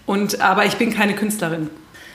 Und, 0.06 0.40
aber 0.40 0.66
ich 0.66 0.76
bin 0.76 0.92
keine 0.92 1.14
Künstlerin. 1.14 1.70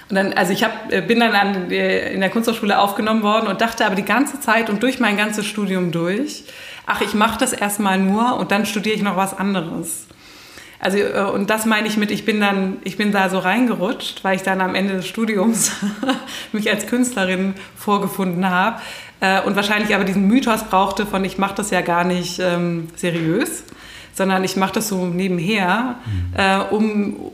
Und 0.09 0.15
dann, 0.15 0.34
also 0.34 0.53
ich 0.53 0.64
hab, 0.64 0.91
äh, 0.91 1.01
bin 1.01 1.19
dann 1.19 1.34
an, 1.34 1.72
äh, 1.72 2.14
in 2.14 2.22
der 2.22 2.30
Kunsthochschule 2.30 2.80
aufgenommen 2.80 3.23
worden 3.23 3.47
und 3.47 3.61
dachte 3.61 3.85
aber 3.85 3.95
die 3.95 4.05
ganze 4.05 4.39
Zeit 4.39 4.69
und 4.69 4.81
durch 4.81 4.99
mein 4.99 5.18
ganzes 5.18 5.45
Studium 5.45 5.91
durch, 5.91 6.43
ach, 6.85 7.01
ich 7.01 7.14
mache 7.14 7.39
das 7.39 7.51
erstmal 7.53 7.97
nur 7.97 8.38
und 8.38 8.51
dann 8.51 8.65
studiere 8.65 8.95
ich 8.95 9.01
noch 9.01 9.18
was 9.18 9.38
anderes. 9.38 10.07
Also, 10.79 10.97
äh, 10.97 11.31
und 11.33 11.49
das 11.49 11.65
meine 11.65 11.87
ich 11.87 11.97
mit, 11.97 12.11
ich 12.11 12.25
bin 12.25 12.39
dann, 12.39 12.77
ich 12.83 12.97
bin 12.97 13.11
da 13.11 13.29
so 13.29 13.39
reingerutscht, 13.39 14.23
weil 14.23 14.35
ich 14.35 14.43
dann 14.43 14.61
am 14.61 14.75
Ende 14.75 14.95
des 14.95 15.07
Studiums 15.07 15.71
mich 16.51 16.69
als 16.69 16.87
Künstlerin 16.87 17.55
vorgefunden 17.75 18.49
habe 18.49 18.79
äh, 19.19 19.41
und 19.41 19.55
wahrscheinlich 19.55 19.95
aber 19.95 20.03
diesen 20.03 20.27
Mythos 20.27 20.63
brauchte 20.63 21.05
von, 21.05 21.25
ich 21.25 21.37
mache 21.37 21.55
das 21.55 21.71
ja 21.71 21.81
gar 21.81 22.03
nicht 22.03 22.39
ähm, 22.39 22.89
seriös, 22.95 23.63
sondern 24.13 24.43
ich 24.43 24.55
mache 24.55 24.73
das 24.73 24.87
so 24.87 25.05
nebenher, 25.05 25.95
mhm. 26.05 26.39
äh, 26.39 26.57
um, 26.73 27.31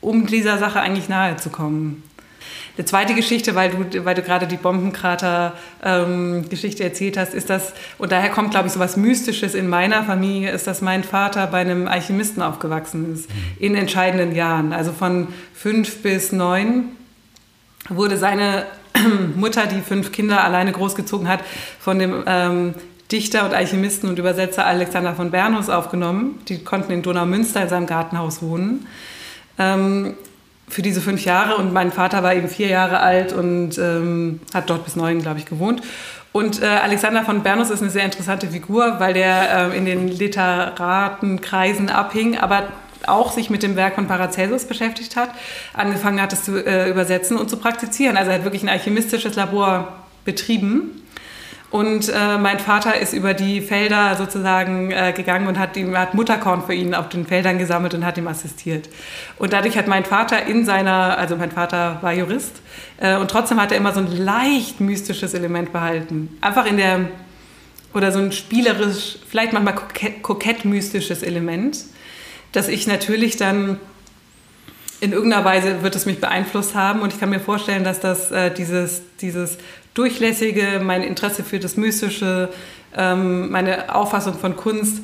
um 0.00 0.26
dieser 0.26 0.58
Sache 0.58 0.80
eigentlich 0.80 1.08
nahe 1.08 1.36
zu 1.36 1.50
kommen. 1.50 2.02
Eine 2.76 2.86
zweite 2.86 3.14
Geschichte, 3.14 3.54
weil 3.54 3.70
du, 3.70 4.04
weil 4.04 4.16
du 4.16 4.22
gerade 4.22 4.48
die 4.48 4.56
Bombenkrater-Geschichte 4.56 6.82
ähm, 6.82 6.88
erzählt 6.88 7.16
hast, 7.16 7.32
ist 7.32 7.48
das, 7.48 7.72
und 7.98 8.10
daher 8.10 8.30
kommt, 8.30 8.50
glaube 8.50 8.66
ich, 8.66 8.72
so 8.72 8.80
was 8.80 8.96
Mystisches 8.96 9.54
in 9.54 9.68
meiner 9.68 10.02
Familie, 10.02 10.50
ist, 10.50 10.66
dass 10.66 10.80
mein 10.80 11.04
Vater 11.04 11.46
bei 11.46 11.60
einem 11.60 11.86
Alchemisten 11.86 12.42
aufgewachsen 12.42 13.14
ist, 13.14 13.30
in 13.60 13.76
entscheidenden 13.76 14.34
Jahren. 14.34 14.72
Also 14.72 14.90
von 14.90 15.28
fünf 15.54 16.02
bis 16.02 16.32
neun 16.32 16.86
wurde 17.88 18.16
seine 18.16 18.66
Mutter, 19.36 19.66
die 19.66 19.80
fünf 19.80 20.10
Kinder 20.10 20.42
alleine 20.42 20.72
großgezogen 20.72 21.28
hat, 21.28 21.44
von 21.78 22.00
dem 22.00 22.24
ähm, 22.26 22.74
Dichter 23.12 23.44
und 23.44 23.54
Alchemisten 23.54 24.08
und 24.08 24.18
Übersetzer 24.18 24.66
Alexander 24.66 25.14
von 25.14 25.30
Bernus 25.30 25.68
aufgenommen. 25.68 26.40
Die 26.48 26.64
konnten 26.64 26.90
in 26.90 27.02
Donaumünster 27.02 27.62
in 27.62 27.68
seinem 27.68 27.86
Gartenhaus 27.86 28.42
wohnen. 28.42 28.88
Ähm, 29.58 30.14
für 30.68 30.82
diese 30.82 31.00
fünf 31.00 31.24
Jahre 31.24 31.56
und 31.56 31.72
mein 31.72 31.92
Vater 31.92 32.22
war 32.22 32.34
eben 32.34 32.48
vier 32.48 32.68
Jahre 32.68 33.00
alt 33.00 33.32
und 33.32 33.78
ähm, 33.78 34.40
hat 34.52 34.70
dort 34.70 34.84
bis 34.84 34.96
neun, 34.96 35.20
glaube 35.20 35.38
ich, 35.38 35.46
gewohnt. 35.46 35.82
Und 36.32 36.62
äh, 36.62 36.66
Alexander 36.66 37.24
von 37.24 37.42
Bernus 37.42 37.70
ist 37.70 37.80
eine 37.80 37.90
sehr 37.90 38.04
interessante 38.04 38.48
Figur, 38.48 38.98
weil 38.98 39.14
der 39.14 39.70
äh, 39.72 39.76
in 39.76 39.84
den 39.84 40.08
Literatenkreisen 40.08 41.90
abhing, 41.90 42.38
aber 42.38 42.64
auch 43.06 43.32
sich 43.32 43.50
mit 43.50 43.62
dem 43.62 43.76
Werk 43.76 43.94
von 43.94 44.08
Paracelsus 44.08 44.64
beschäftigt 44.64 45.14
hat, 45.14 45.30
angefangen 45.74 46.20
hat, 46.20 46.32
es 46.32 46.42
zu 46.42 46.64
äh, 46.64 46.90
übersetzen 46.90 47.36
und 47.36 47.50
zu 47.50 47.56
praktizieren. 47.58 48.16
Also 48.16 48.30
er 48.30 48.38
hat 48.38 48.44
wirklich 48.44 48.62
ein 48.62 48.68
alchemistisches 48.68 49.36
Labor 49.36 49.92
betrieben 50.24 51.03
und 51.74 52.08
äh, 52.08 52.38
mein 52.38 52.60
Vater 52.60 53.00
ist 53.00 53.12
über 53.14 53.34
die 53.34 53.60
Felder 53.60 54.14
sozusagen 54.14 54.92
äh, 54.92 55.12
gegangen 55.12 55.48
und 55.48 55.58
hat, 55.58 55.76
ihm, 55.76 55.98
hat 55.98 56.14
Mutterkorn 56.14 56.62
für 56.62 56.72
ihn 56.72 56.94
auf 56.94 57.08
den 57.08 57.26
Feldern 57.26 57.58
gesammelt 57.58 57.94
und 57.94 58.04
hat 58.04 58.16
ihm 58.16 58.28
assistiert. 58.28 58.88
Und 59.38 59.52
dadurch 59.52 59.76
hat 59.76 59.88
mein 59.88 60.04
Vater 60.04 60.46
in 60.46 60.64
seiner, 60.64 61.18
also 61.18 61.34
mein 61.34 61.50
Vater 61.50 61.98
war 62.00 62.12
Jurist, 62.12 62.52
äh, 62.98 63.16
und 63.16 63.28
trotzdem 63.28 63.60
hat 63.60 63.72
er 63.72 63.78
immer 63.78 63.92
so 63.92 63.98
ein 63.98 64.16
leicht 64.16 64.80
mystisches 64.80 65.34
Element 65.34 65.72
behalten. 65.72 66.38
Einfach 66.40 66.64
in 66.66 66.76
der, 66.76 67.08
oder 67.92 68.12
so 68.12 68.20
ein 68.20 68.30
spielerisch, 68.30 69.18
vielleicht 69.28 69.52
manchmal 69.52 69.74
kokett, 69.74 70.22
kokett 70.22 70.64
mystisches 70.64 71.24
Element, 71.24 71.78
dass 72.52 72.68
ich 72.68 72.86
natürlich 72.86 73.36
dann 73.36 73.80
in 75.00 75.12
irgendeiner 75.12 75.44
Weise 75.44 75.82
wird 75.82 75.96
es 75.96 76.06
mich 76.06 76.20
beeinflusst 76.20 76.76
haben 76.76 77.00
und 77.00 77.12
ich 77.12 77.18
kann 77.18 77.30
mir 77.30 77.40
vorstellen, 77.40 77.82
dass 77.82 77.98
das 77.98 78.30
äh, 78.30 78.54
dieses, 78.54 79.02
dieses 79.20 79.58
Durchlässige, 79.94 80.80
mein 80.82 81.02
Interesse 81.02 81.44
für 81.44 81.58
das 81.58 81.76
Mystische, 81.76 82.50
ähm, 82.96 83.50
meine 83.50 83.94
Auffassung 83.94 84.34
von 84.34 84.56
Kunst. 84.56 85.02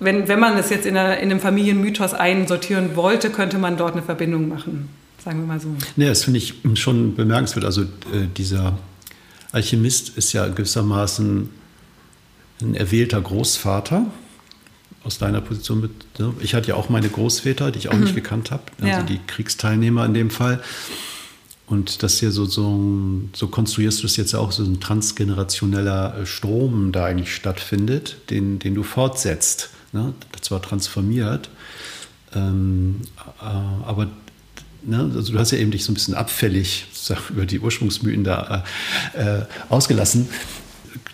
Wenn, 0.00 0.28
wenn 0.28 0.40
man 0.40 0.56
es 0.58 0.70
jetzt 0.70 0.86
in, 0.86 0.96
einer, 0.96 1.18
in 1.18 1.30
einem 1.30 1.40
Familienmythos 1.40 2.14
einsortieren 2.14 2.96
wollte, 2.96 3.30
könnte 3.30 3.58
man 3.58 3.76
dort 3.76 3.92
eine 3.92 4.02
Verbindung 4.02 4.48
machen, 4.48 4.88
sagen 5.22 5.40
wir 5.40 5.46
mal 5.46 5.60
so. 5.60 5.68
Ja, 5.96 6.08
das 6.08 6.24
finde 6.24 6.38
ich 6.38 6.54
schon 6.74 7.14
bemerkenswert. 7.14 7.64
Also 7.64 7.82
äh, 7.82 8.26
dieser 8.36 8.78
Alchemist 9.52 10.16
ist 10.16 10.32
ja 10.32 10.48
gewissermaßen 10.48 11.48
ein 12.60 12.74
erwählter 12.74 13.20
Großvater 13.20 14.06
aus 15.04 15.18
deiner 15.18 15.40
Position 15.40 15.80
mit. 15.80 15.90
Ne? 16.18 16.32
Ich 16.40 16.54
hatte 16.54 16.68
ja 16.68 16.74
auch 16.74 16.88
meine 16.88 17.08
Großväter, 17.08 17.70
die 17.70 17.78
ich 17.78 17.88
auch 17.88 17.94
mhm. 17.94 18.04
nicht 18.04 18.14
gekannt 18.14 18.50
habe, 18.50 18.64
also 18.80 18.88
ja. 18.88 19.02
die 19.02 19.20
Kriegsteilnehmer 19.26 20.04
in 20.06 20.14
dem 20.14 20.30
Fall. 20.30 20.62
Und 21.66 22.02
das 22.02 22.20
hier 22.20 22.30
so, 22.30 22.44
so, 22.44 23.22
so 23.32 23.48
konstruierst 23.48 24.02
du 24.02 24.06
es 24.06 24.16
jetzt 24.16 24.34
auch, 24.34 24.52
so 24.52 24.62
ein 24.64 24.80
transgenerationeller 24.80 26.18
äh, 26.18 26.26
Strom 26.26 26.92
da 26.92 27.06
eigentlich 27.06 27.34
stattfindet, 27.34 28.16
den, 28.30 28.58
den 28.58 28.74
du 28.74 28.82
fortsetzt. 28.82 29.70
Ne? 29.92 30.12
Zwar 30.40 30.60
transformiert, 30.60 31.48
ähm, 32.34 33.00
äh, 33.40 33.44
aber 33.44 34.10
ne? 34.82 35.10
also 35.14 35.32
du 35.32 35.38
hast 35.38 35.52
ja 35.52 35.58
eben 35.58 35.70
dich 35.70 35.84
so 35.84 35.92
ein 35.92 35.94
bisschen 35.94 36.14
abfällig 36.14 36.86
über 37.30 37.46
die 37.46 37.60
Ursprungsmythen 37.60 38.24
da 38.24 38.64
äh, 39.14 39.38
äh, 39.38 39.46
ausgelassen, 39.70 40.28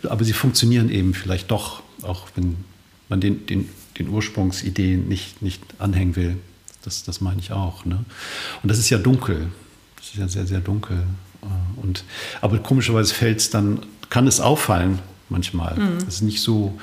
aber 0.02 0.24
sie 0.24 0.32
funktionieren 0.32 0.90
eben 0.90 1.14
vielleicht 1.14 1.50
doch 1.50 1.82
auch 2.02 2.28
wenn 2.34 2.56
man 3.08 3.20
den, 3.20 3.46
den, 3.46 3.68
den 3.98 4.08
Ursprungsideen 4.08 5.08
nicht, 5.08 5.42
nicht 5.42 5.62
anhängen 5.78 6.16
will. 6.16 6.36
Das, 6.82 7.02
das 7.02 7.20
meine 7.20 7.40
ich 7.40 7.52
auch. 7.52 7.84
Ne? 7.84 8.04
Und 8.62 8.68
das 8.70 8.78
ist 8.78 8.90
ja 8.90 8.98
dunkel. 8.98 9.48
Ist 10.12 10.18
ja 10.18 10.28
sehr, 10.28 10.46
sehr 10.46 10.60
dunkel. 10.60 11.04
Äh, 11.42 11.80
und, 11.80 12.04
aber 12.40 12.58
komischerweise 12.58 13.14
fällt 13.14 13.38
es 13.38 13.50
dann, 13.50 13.80
kann 14.08 14.26
es 14.26 14.40
auffallen 14.40 14.98
manchmal. 15.28 15.76
Mhm. 15.76 15.98
Es 15.98 16.16
ist 16.16 16.22
nicht 16.22 16.42
so, 16.42 16.78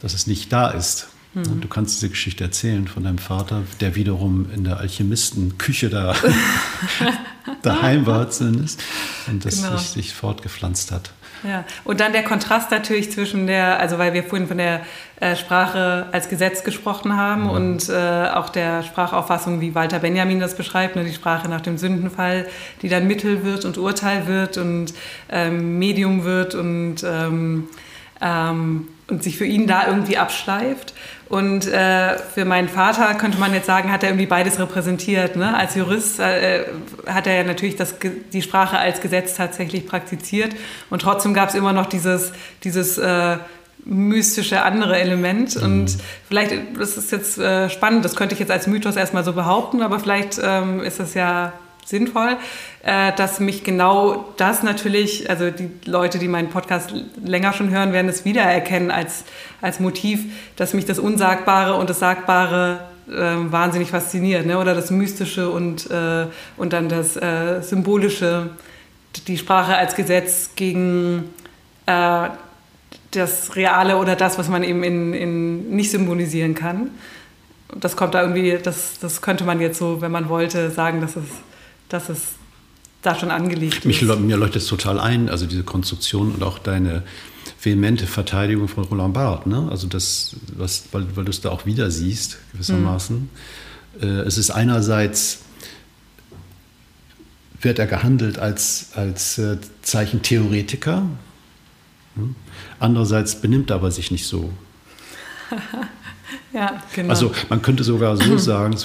dass 0.00 0.14
es 0.14 0.26
nicht 0.26 0.52
da 0.52 0.70
ist. 0.70 1.08
Mhm. 1.34 1.62
Du 1.62 1.68
kannst 1.68 1.96
diese 1.96 2.10
Geschichte 2.10 2.44
erzählen 2.44 2.86
von 2.86 3.04
deinem 3.04 3.18
Vater, 3.18 3.62
der 3.80 3.94
wiederum 3.94 4.50
in 4.52 4.64
der 4.64 4.78
Alchemistenküche 4.78 5.88
da 5.88 6.14
daheim 7.62 8.06
war 8.06 8.30
zumindest 8.30 8.82
und 9.28 9.44
das 9.44 9.62
genau. 9.62 9.78
sich, 9.78 9.88
sich 9.88 10.14
fortgepflanzt 10.14 10.92
hat. 10.92 11.12
Ja, 11.44 11.64
und 11.84 12.00
dann 12.00 12.12
der 12.12 12.22
Kontrast 12.22 12.70
natürlich 12.70 13.10
zwischen 13.10 13.46
der, 13.46 13.80
also 13.80 13.98
weil 13.98 14.12
wir 14.12 14.22
vorhin 14.22 14.46
von 14.46 14.58
der 14.58 14.82
äh, 15.20 15.34
Sprache 15.36 16.06
als 16.12 16.28
Gesetz 16.28 16.62
gesprochen 16.62 17.16
haben 17.16 17.44
mhm. 17.44 17.50
und 17.50 17.88
äh, 17.88 18.28
auch 18.32 18.48
der 18.48 18.82
Sprachauffassung, 18.82 19.60
wie 19.60 19.74
Walter 19.74 19.98
Benjamin 19.98 20.40
das 20.40 20.56
beschreibt, 20.56 20.96
ne, 20.96 21.04
die 21.04 21.12
Sprache 21.12 21.48
nach 21.48 21.60
dem 21.60 21.78
Sündenfall, 21.78 22.46
die 22.82 22.88
dann 22.88 23.06
Mittel 23.06 23.44
wird 23.44 23.64
und 23.64 23.78
Urteil 23.78 24.26
wird 24.26 24.56
und 24.56 24.94
ähm, 25.30 25.78
Medium 25.78 26.24
wird 26.24 26.54
und, 26.54 26.96
ähm, 27.04 27.68
ähm, 28.20 28.88
und 29.08 29.22
sich 29.22 29.36
für 29.36 29.46
ihn 29.46 29.66
da 29.66 29.86
irgendwie 29.86 30.18
abschleift. 30.18 30.94
Und 31.32 31.66
äh, 31.66 32.18
für 32.18 32.44
meinen 32.44 32.68
Vater 32.68 33.14
könnte 33.14 33.38
man 33.38 33.54
jetzt 33.54 33.64
sagen, 33.64 33.90
hat 33.90 34.02
er 34.02 34.10
irgendwie 34.10 34.26
beides 34.26 34.58
repräsentiert. 34.58 35.34
Ne? 35.34 35.56
Als 35.56 35.74
Jurist 35.74 36.20
äh, 36.20 36.66
hat 37.06 37.26
er 37.26 37.36
ja 37.36 37.42
natürlich 37.42 37.74
das, 37.74 37.94
die 38.34 38.42
Sprache 38.42 38.76
als 38.76 39.00
Gesetz 39.00 39.32
tatsächlich 39.34 39.86
praktiziert. 39.86 40.54
Und 40.90 41.00
trotzdem 41.00 41.32
gab 41.32 41.48
es 41.48 41.54
immer 41.54 41.72
noch 41.72 41.86
dieses, 41.86 42.32
dieses 42.64 42.98
äh, 42.98 43.38
mystische 43.86 44.60
andere 44.60 45.00
Element. 45.00 45.56
Mhm. 45.56 45.62
Und 45.62 45.96
vielleicht, 46.28 46.52
das 46.78 46.98
ist 46.98 47.10
jetzt 47.10 47.38
äh, 47.38 47.70
spannend, 47.70 48.04
das 48.04 48.14
könnte 48.14 48.34
ich 48.34 48.38
jetzt 48.38 48.52
als 48.52 48.66
Mythos 48.66 48.96
erstmal 48.96 49.24
so 49.24 49.32
behaupten, 49.32 49.80
aber 49.80 50.00
vielleicht 50.00 50.38
ähm, 50.44 50.80
ist 50.80 51.00
es 51.00 51.14
ja 51.14 51.54
sinnvoll, 51.84 52.36
äh, 52.84 53.12
dass 53.16 53.40
mich 53.40 53.64
genau 53.64 54.32
das 54.36 54.62
natürlich, 54.62 55.28
also 55.28 55.50
die 55.50 55.70
Leute, 55.84 56.18
die 56.18 56.28
meinen 56.28 56.48
Podcast 56.48 56.94
länger 57.22 57.52
schon 57.52 57.70
hören, 57.70 57.92
werden 57.92 58.08
es 58.08 58.24
wiedererkennen 58.24 58.90
als, 58.90 59.24
als 59.60 59.80
Motiv, 59.80 60.24
dass 60.56 60.74
mich 60.74 60.84
das 60.84 60.98
Unsagbare 60.98 61.74
und 61.74 61.90
das 61.90 61.98
Sagbare 61.98 62.80
äh, 63.08 63.12
wahnsinnig 63.12 63.90
fasziniert, 63.90 64.46
ne? 64.46 64.58
oder 64.58 64.74
das 64.74 64.90
Mystische 64.90 65.50
und, 65.50 65.90
äh, 65.90 66.26
und 66.56 66.72
dann 66.72 66.88
das 66.88 67.16
äh, 67.16 67.60
Symbolische, 67.62 68.50
die 69.26 69.38
Sprache 69.38 69.76
als 69.76 69.94
Gesetz 69.94 70.50
gegen 70.56 71.30
äh, 71.86 72.28
das 73.10 73.56
Reale 73.56 73.98
oder 73.98 74.16
das, 74.16 74.38
was 74.38 74.48
man 74.48 74.62
eben 74.62 74.82
in, 74.82 75.12
in 75.12 75.70
nicht 75.76 75.90
symbolisieren 75.90 76.54
kann. 76.54 76.90
Das 77.74 77.96
kommt 77.96 78.14
da 78.14 78.22
irgendwie, 78.22 78.58
das, 78.62 78.98
das 79.00 79.22
könnte 79.22 79.44
man 79.44 79.60
jetzt 79.60 79.78
so, 79.78 80.00
wenn 80.00 80.12
man 80.12 80.28
wollte, 80.28 80.70
sagen, 80.70 81.00
dass 81.00 81.16
es 81.16 81.24
dass 81.92 82.08
es 82.08 82.20
da 83.02 83.14
schon 83.14 83.30
angelegt 83.30 83.84
Mich, 83.84 84.02
ist. 84.02 84.18
Mir 84.20 84.36
leuchtet 84.36 84.62
es 84.62 84.68
total 84.68 85.00
ein, 85.00 85.28
also 85.28 85.46
diese 85.46 85.64
Konstruktion 85.64 86.32
und 86.32 86.42
auch 86.42 86.58
deine 86.58 87.02
vehemente 87.60 88.06
Verteidigung 88.06 88.68
von 88.68 88.84
Roland 88.84 89.14
Barthes. 89.14 89.46
Ne? 89.46 89.68
Also 89.70 89.88
das, 89.88 90.36
was, 90.56 90.84
weil, 90.92 91.16
weil 91.16 91.24
du 91.24 91.30
es 91.30 91.40
da 91.40 91.50
auch 91.50 91.66
wieder 91.66 91.90
siehst, 91.90 92.38
gewissermaßen. 92.52 93.28
Mhm. 94.00 94.02
Äh, 94.02 94.20
es 94.22 94.38
ist 94.38 94.50
einerseits 94.50 95.40
wird 97.60 97.78
er 97.78 97.86
gehandelt 97.86 98.38
als, 98.38 98.88
als 98.94 99.38
äh, 99.38 99.58
Zeichentheoretiker. 99.82 101.06
Hm? 102.16 102.34
Andererseits 102.80 103.40
benimmt 103.40 103.70
er 103.70 103.76
aber 103.76 103.90
sich 103.90 104.10
nicht 104.10 104.26
so. 104.26 104.52
ja, 106.52 106.82
genau. 106.94 107.10
Also 107.10 107.32
man 107.48 107.62
könnte 107.62 107.84
sogar 107.84 108.16
so 108.16 108.38
sagen, 108.38 108.76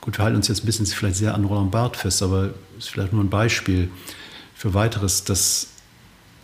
Gut, 0.00 0.18
wir 0.18 0.24
halten 0.24 0.36
uns 0.36 0.48
jetzt 0.48 0.62
ein 0.62 0.66
bisschen 0.66 0.86
vielleicht 0.86 1.16
sehr 1.16 1.34
an 1.34 1.44
Roland 1.44 1.70
Barth 1.70 1.96
fest, 1.96 2.22
aber 2.22 2.54
ist 2.78 2.88
vielleicht 2.88 3.12
nur 3.12 3.22
ein 3.22 3.28
Beispiel 3.28 3.90
für 4.54 4.72
weiteres. 4.72 5.24
Das 5.24 5.68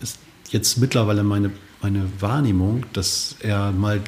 ist 0.01 0.19
jetzt 0.51 0.77
mittlerweile 0.77 1.23
meine, 1.23 1.51
meine 1.81 2.09
Wahrnehmung, 2.21 2.85
dass 2.93 3.37
er 3.41 3.73
mal 3.73 4.03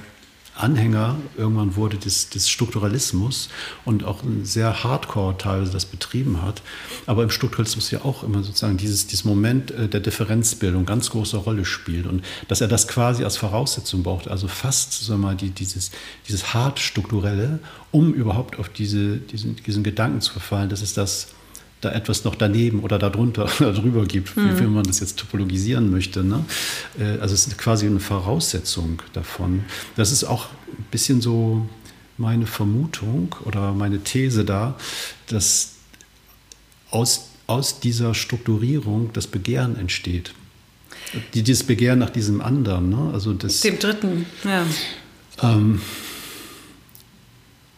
Anhänger 0.58 1.16
irgendwann 1.36 1.76
wurde 1.76 1.96
des, 1.96 2.30
des 2.30 2.48
Strukturalismus 2.48 3.48
und 3.84 4.04
auch 4.04 4.22
sehr 4.42 4.82
hardcore 4.82 5.36
teilweise 5.38 5.72
das 5.72 5.86
betrieben 5.86 6.42
hat. 6.42 6.62
Aber 7.06 7.22
im 7.22 7.30
Strukturalismus 7.30 7.90
ja 7.90 8.04
auch 8.04 8.22
immer 8.22 8.42
sozusagen 8.42 8.76
dieses, 8.76 9.06
dieses 9.06 9.24
Moment 9.24 9.70
äh, 9.70 9.88
der 9.88 10.00
Differenzbildung 10.00 10.84
ganz 10.84 11.10
große 11.10 11.36
Rolle 11.36 11.64
spielt 11.64 12.06
und 12.06 12.24
dass 12.48 12.60
er 12.60 12.68
das 12.68 12.88
quasi 12.88 13.24
als 13.24 13.36
Voraussetzung 13.36 14.02
braucht, 14.02 14.28
also 14.28 14.48
fast 14.48 14.92
sagen 15.04 15.20
mal, 15.20 15.36
die, 15.36 15.50
dieses, 15.50 15.90
dieses 16.26 16.54
hart 16.54 16.78
strukturelle, 16.80 17.60
um 17.90 18.12
überhaupt 18.12 18.58
auf 18.58 18.68
diese, 18.68 19.16
diesen, 19.16 19.56
diesen 19.56 19.82
Gedanken 19.82 20.20
zu 20.20 20.32
verfallen, 20.32 20.68
dass 20.68 20.82
es 20.82 20.92
das 20.92 21.28
da 21.80 21.92
etwas 21.92 22.24
noch 22.24 22.34
daneben 22.34 22.80
oder 22.80 22.98
darunter 22.98 23.48
oder 23.60 23.72
drüber 23.72 24.04
gibt, 24.04 24.36
mhm. 24.36 24.58
wie, 24.58 24.64
man 24.64 24.84
das 24.84 25.00
jetzt 25.00 25.18
topologisieren 25.18 25.90
möchte. 25.90 26.24
Ne? 26.24 26.44
Äh, 26.98 27.18
also 27.20 27.34
es 27.34 27.46
ist 27.46 27.58
quasi 27.58 27.86
eine 27.86 28.00
Voraussetzung 28.00 29.02
davon. 29.12 29.64
Das 29.96 30.12
ist 30.12 30.24
auch 30.24 30.46
ein 30.66 30.86
bisschen 30.90 31.20
so 31.20 31.68
meine 32.16 32.46
Vermutung 32.46 33.34
oder 33.44 33.72
meine 33.72 34.00
These 34.00 34.44
da, 34.44 34.76
dass 35.28 35.74
aus, 36.90 37.28
aus 37.46 37.80
dieser 37.80 38.14
Strukturierung 38.14 39.10
das 39.12 39.26
Begehren 39.26 39.76
entsteht. 39.76 40.32
Dieses 41.34 41.62
Begehren 41.62 42.00
nach 42.00 42.10
diesem 42.10 42.40
anderen. 42.40 42.90
Ne? 42.90 43.10
Also 43.12 43.32
das, 43.32 43.60
Dem 43.60 43.78
Dritten, 43.78 44.26
ja. 44.44 44.66
Ähm, 45.42 45.80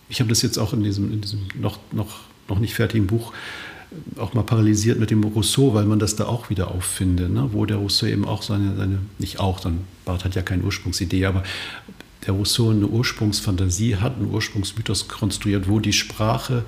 ich 0.09 0.21
habe 0.21 0.29
das 0.29 0.43
jetzt 0.43 0.59
auch 0.59 0.73
in 0.73 0.83
diesem, 0.83 1.13
in 1.13 1.21
diesem 1.21 1.47
noch, 1.55 1.79
noch, 1.93 2.21
noch 2.49 2.59
nicht 2.59 2.75
fertigen 2.75 3.07
Buch 3.07 3.33
auch 4.19 4.35
mal 4.35 4.43
paralysiert 4.43 4.99
mit 4.99 5.11
dem 5.11 5.25
Rousseau, 5.25 5.75
weil 5.75 5.85
man 5.85 5.99
das 5.99 6.17
da 6.17 6.27
auch 6.27 6.51
wieder 6.51 6.71
auffindet, 6.71 7.31
ne? 7.31 7.49
wo 7.53 7.67
der 7.67 7.79
Rousseau 7.79 8.07
eben 8.07 8.25
auch 8.25 8.43
seine, 8.43 8.77
seine, 8.77 8.99
nicht 9.19 9.41
auch, 9.41 9.61
dann 9.61 9.81
Barth 10.05 10.25
hat 10.25 10.35
ja 10.35 10.43
keine 10.43 10.63
Ursprungsidee, 10.63 11.27
aber 11.27 11.43
der 12.27 12.35
Rousseau 12.35 12.71
eine 12.71 12.87
Ursprungsfantasie 12.87 13.97
hat, 13.97 14.17
einen 14.17 14.31
Ursprungsmythos 14.31 15.09
konstruiert, 15.09 15.69
wo 15.69 15.81
die 15.81 15.93
Sprache 15.93 16.65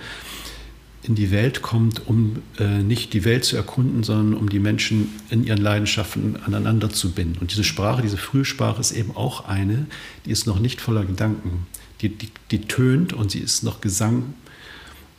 in 1.05 1.15
die 1.15 1.31
Welt 1.31 1.63
kommt, 1.63 2.07
um 2.07 2.43
äh, 2.59 2.83
nicht 2.83 3.13
die 3.13 3.25
Welt 3.25 3.45
zu 3.45 3.57
erkunden, 3.57 4.03
sondern 4.03 4.35
um 4.35 4.49
die 4.49 4.61
Menschen 4.61 5.09
in 5.31 5.45
ihren 5.45 5.59
Leidenschaften 5.59 6.37
aneinander 6.45 6.91
zu 6.91 7.11
binden. 7.11 7.39
Und 7.41 7.51
diese 7.51 7.65
Sprache, 7.65 8.03
diese 8.03 8.17
frühe 8.17 8.45
Sprache 8.45 8.81
ist 8.81 8.93
eben 8.93 9.17
auch 9.17 9.47
eine, 9.47 9.87
die 10.27 10.31
ist 10.31 10.47
noch 10.47 10.61
nicht 10.61 10.81
voller 10.81 11.05
Gedanken. 11.05 11.67
Die, 12.01 12.09
die, 12.09 12.31
die 12.51 12.61
tönt 12.63 13.13
und 13.13 13.31
sie 13.31 13.41
ist 13.41 13.63
noch 13.63 13.81
Gesang 13.81 14.35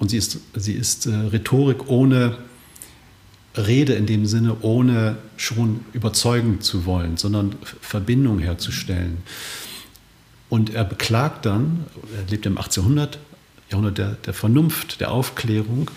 und 0.04 0.10
sie 0.10 0.18
ist, 0.18 0.38
sie 0.54 0.74
ist 0.74 1.06
äh, 1.06 1.16
Rhetorik 1.16 1.88
ohne 1.88 2.38
Rede 3.56 3.94
in 3.94 4.06
dem 4.06 4.26
Sinne, 4.26 4.58
ohne 4.60 5.16
schon 5.38 5.80
überzeugen 5.94 6.60
zu 6.60 6.86
wollen, 6.86 7.16
sondern 7.16 7.56
Verbindung 7.80 8.40
herzustellen. 8.40 9.20
Und 10.50 10.74
er 10.74 10.84
beklagt 10.84 11.46
dann, 11.46 11.86
er 12.18 12.30
lebt 12.30 12.46
im 12.46 12.58
1800, 12.58 13.18
Jahrhundert 13.74 13.98
der, 13.98 14.16
der 14.26 14.34
Vernunft, 14.34 15.02
der 15.02 15.12
Aufklärung, 15.12 15.90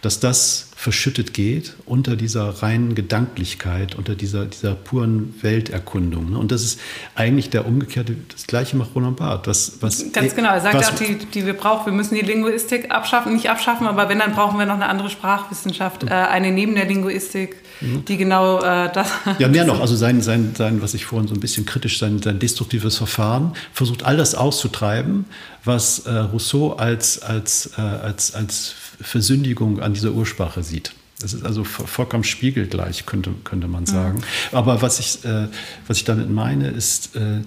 dass 0.00 0.20
das 0.20 0.68
verschüttet 0.76 1.32
geht 1.32 1.74
unter 1.86 2.16
dieser 2.16 2.62
reinen 2.62 2.94
Gedanklichkeit, 2.94 3.94
unter 3.94 4.16
dieser, 4.16 4.46
dieser 4.46 4.74
puren 4.74 5.32
Welterkundung. 5.40 6.30
Ne? 6.30 6.38
Und 6.38 6.50
das 6.50 6.62
ist 6.62 6.80
eigentlich 7.14 7.50
der 7.50 7.66
umgekehrte, 7.66 8.16
das 8.32 8.48
gleiche 8.48 8.76
macht 8.76 8.94
Roland 8.94 9.16
Barth. 9.16 9.46
Was, 9.46 9.80
was, 9.80 10.12
Ganz 10.12 10.34
genau, 10.34 10.50
er 10.50 10.60
sagt 10.60 10.74
was, 10.74 10.90
auch, 10.90 10.94
die, 10.96 11.14
die 11.16 11.46
wir 11.46 11.54
brauchen, 11.54 11.86
wir 11.86 11.92
müssen 11.92 12.16
die 12.16 12.22
Linguistik 12.22 12.90
abschaffen, 12.90 13.32
nicht 13.32 13.48
abschaffen, 13.48 13.86
aber 13.86 14.08
wenn, 14.08 14.18
dann 14.18 14.32
brauchen 14.32 14.58
wir 14.58 14.66
noch 14.66 14.74
eine 14.74 14.86
andere 14.86 15.08
Sprachwissenschaft, 15.08 16.02
äh, 16.02 16.08
eine 16.08 16.50
neben 16.50 16.74
der 16.74 16.86
Linguistik, 16.86 17.61
mhm. 17.82 18.04
die 18.04 18.16
genau 18.16 18.60
äh, 18.60 18.90
das... 18.92 19.08
Ja, 19.38 19.48
mehr 19.48 19.64
noch, 19.64 19.80
also 19.80 19.96
sein, 19.96 20.22
sein, 20.22 20.54
sein, 20.56 20.82
was 20.82 20.94
ich 20.94 21.04
vorhin 21.04 21.28
so 21.28 21.34
ein 21.34 21.40
bisschen 21.40 21.66
kritisch, 21.66 21.98
sein, 21.98 22.22
sein 22.22 22.38
destruktives 22.38 22.96
Verfahren, 22.96 23.52
versucht 23.72 24.04
all 24.04 24.16
das 24.16 24.34
auszutreiben, 24.34 25.26
was 25.64 26.00
äh, 26.00 26.10
Rousseau 26.12 26.72
als, 26.72 27.20
als, 27.22 27.70
äh, 27.76 27.80
als, 27.80 28.34
als 28.34 28.74
Versündigung 29.00 29.80
an 29.80 29.94
dieser 29.94 30.12
Ursprache 30.12 30.62
sieht. 30.62 30.92
Das 31.20 31.34
ist 31.34 31.44
also 31.44 31.62
vollkommen 31.64 32.24
spiegelgleich, 32.24 33.06
könnte, 33.06 33.30
könnte 33.44 33.68
man 33.68 33.86
sagen. 33.86 34.18
Mhm. 34.18 34.56
Aber 34.56 34.82
was 34.82 34.98
ich, 34.98 35.24
äh, 35.24 35.48
was 35.86 35.98
ich 35.98 36.04
damit 36.04 36.30
meine, 36.30 36.68
ist, 36.68 37.14
äh, 37.14 37.42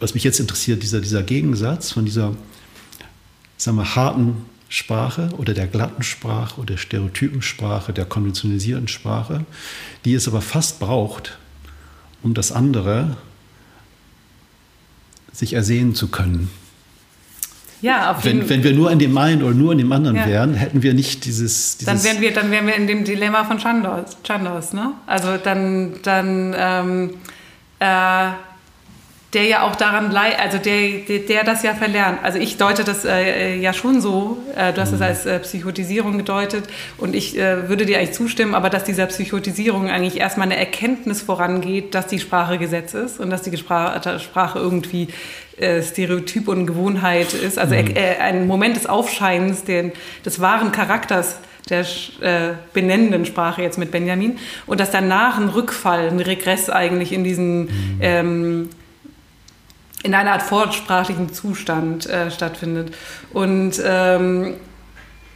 was 0.00 0.14
mich 0.14 0.24
jetzt 0.24 0.40
interessiert, 0.40 0.82
dieser, 0.82 1.00
dieser 1.00 1.22
Gegensatz 1.22 1.92
von 1.92 2.04
dieser 2.04 2.34
sagen 3.58 3.76
wir, 3.76 3.96
harten 3.96 4.46
Sprache 4.68 5.30
oder 5.38 5.54
der 5.54 5.66
glatten 5.66 6.02
Sprache 6.02 6.56
oder 6.60 6.74
der 6.74 6.76
Stereotypensprache, 6.76 7.92
der 7.92 8.04
konventionalisierten 8.04 8.88
Sprache, 8.88 9.44
die 10.04 10.14
es 10.14 10.28
aber 10.28 10.42
fast 10.42 10.78
braucht, 10.78 11.38
um 12.22 12.34
das 12.34 12.52
andere 12.52 13.16
sich 15.32 15.54
ersehen 15.54 15.94
zu 15.94 16.08
können. 16.08 16.50
Ja, 17.80 18.10
auf 18.10 18.24
wenn, 18.24 18.48
wenn 18.48 18.64
wir 18.64 18.72
nur 18.72 18.90
in 18.90 18.98
dem 18.98 19.16
einen 19.16 19.42
oder 19.42 19.54
nur 19.54 19.72
in 19.72 19.78
dem 19.78 19.92
anderen 19.92 20.16
ja. 20.16 20.26
wären, 20.26 20.54
hätten 20.54 20.82
wir 20.82 20.94
nicht 20.94 21.24
dieses, 21.24 21.78
dieses 21.78 21.86
dann 21.86 22.02
wären 22.02 22.20
wir 22.20 22.34
dann 22.34 22.50
wären 22.50 22.66
wir 22.66 22.74
in 22.74 22.88
dem 22.88 23.04
Dilemma 23.04 23.44
von 23.44 23.58
Chandos, 23.58 24.16
Chandos 24.24 24.72
ne? 24.72 24.94
Also 25.06 25.36
dann 25.36 25.94
dann 26.02 26.56
ähm, 26.58 27.10
äh, 27.78 28.30
der 29.34 29.44
ja 29.44 29.62
auch 29.62 29.76
daran 29.76 30.10
leidet, 30.10 30.40
also 30.40 30.56
der, 30.56 31.00
der, 31.06 31.18
der, 31.18 31.44
das 31.44 31.62
ja 31.62 31.74
verlernt. 31.74 32.20
Also 32.22 32.38
ich 32.38 32.56
deute 32.56 32.82
das 32.82 33.04
äh, 33.04 33.56
ja 33.56 33.74
schon 33.74 34.00
so, 34.00 34.38
äh, 34.56 34.72
du 34.72 34.80
hast 34.80 34.92
es 34.92 35.00
mhm. 35.00 35.04
als 35.04 35.26
äh, 35.26 35.38
Psychotisierung 35.40 36.16
gedeutet 36.16 36.64
und 36.96 37.14
ich 37.14 37.36
äh, 37.36 37.68
würde 37.68 37.84
dir 37.84 37.98
eigentlich 37.98 38.12
zustimmen, 38.12 38.54
aber 38.54 38.70
dass 38.70 38.84
dieser 38.84 39.04
Psychotisierung 39.06 39.90
eigentlich 39.90 40.18
erstmal 40.18 40.46
eine 40.46 40.56
Erkenntnis 40.56 41.20
vorangeht, 41.20 41.94
dass 41.94 42.06
die 42.06 42.20
Sprache 42.20 42.56
Gesetz 42.56 42.94
ist 42.94 43.20
und 43.20 43.28
dass 43.28 43.42
die 43.42 43.54
Sprache, 43.56 44.18
Sprache 44.18 44.58
irgendwie 44.58 45.08
äh, 45.58 45.82
Stereotyp 45.82 46.48
und 46.48 46.66
Gewohnheit 46.66 47.34
ist. 47.34 47.58
Also 47.58 47.74
mhm. 47.74 47.96
Äh, 47.96 48.16
ein 48.20 48.46
Moment 48.46 48.76
des 48.76 48.86
Aufscheinens 48.86 49.62
den, 49.62 49.92
des 50.24 50.40
wahren 50.40 50.72
Charakters 50.72 51.36
der 51.68 51.80
äh, 51.80 52.54
benennenden 52.72 53.26
Sprache 53.26 53.60
jetzt 53.60 53.76
mit 53.76 53.90
Benjamin 53.90 54.38
und 54.64 54.80
dass 54.80 54.90
danach 54.90 55.38
ein 55.38 55.50
Rückfall, 55.50 56.08
ein 56.08 56.20
Regress 56.20 56.70
eigentlich 56.70 57.12
in 57.12 57.24
diesen 57.24 57.60
mhm. 57.64 57.98
ähm, 58.00 58.70
in 60.02 60.14
einer 60.14 60.32
Art 60.32 60.42
vorsprachlichen 60.42 61.32
Zustand 61.32 62.06
äh, 62.06 62.30
stattfindet. 62.30 62.94
Und, 63.32 63.82
ähm, 63.84 64.54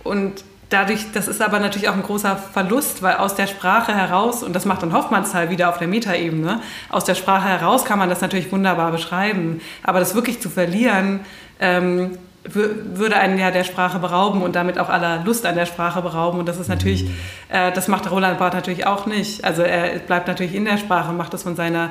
und 0.04 0.44
dadurch, 0.68 1.12
das 1.12 1.28
ist 1.28 1.42
aber 1.42 1.58
natürlich 1.58 1.88
auch 1.88 1.94
ein 1.94 2.02
großer 2.02 2.36
Verlust, 2.36 3.02
weil 3.02 3.16
aus 3.16 3.34
der 3.34 3.46
Sprache 3.46 3.94
heraus, 3.94 4.42
und 4.42 4.54
das 4.54 4.64
macht 4.64 4.82
dann 4.82 4.92
Hoffmannsthal 4.92 5.50
wieder 5.50 5.68
auf 5.68 5.78
der 5.78 5.88
Metaebene, 5.88 6.60
aus 6.90 7.04
der 7.04 7.14
Sprache 7.14 7.48
heraus 7.48 7.84
kann 7.84 7.98
man 7.98 8.08
das 8.08 8.20
natürlich 8.20 8.52
wunderbar 8.52 8.92
beschreiben. 8.92 9.60
Aber 9.82 9.98
das 9.98 10.14
wirklich 10.14 10.40
zu 10.40 10.48
verlieren, 10.48 11.20
ähm, 11.60 12.18
würde 12.44 13.16
einen 13.16 13.38
ja 13.38 13.50
der 13.52 13.62
Sprache 13.62 14.00
berauben 14.00 14.42
und 14.42 14.56
damit 14.56 14.78
auch 14.78 14.88
aller 14.88 15.22
Lust 15.24 15.46
an 15.46 15.54
der 15.54 15.66
Sprache 15.66 16.02
berauben. 16.02 16.40
Und 16.40 16.48
das 16.48 16.58
ist 16.58 16.68
natürlich, 16.68 17.04
mhm. 17.04 17.14
äh, 17.48 17.72
das 17.72 17.86
macht 17.86 18.10
Roland 18.10 18.38
Barth 18.38 18.54
natürlich 18.54 18.86
auch 18.86 19.06
nicht. 19.06 19.44
Also 19.44 19.62
er 19.62 19.98
bleibt 20.00 20.26
natürlich 20.26 20.54
in 20.54 20.64
der 20.64 20.76
Sprache, 20.76 21.12
macht 21.12 21.32
das 21.32 21.44
von 21.44 21.54
seiner 21.54 21.90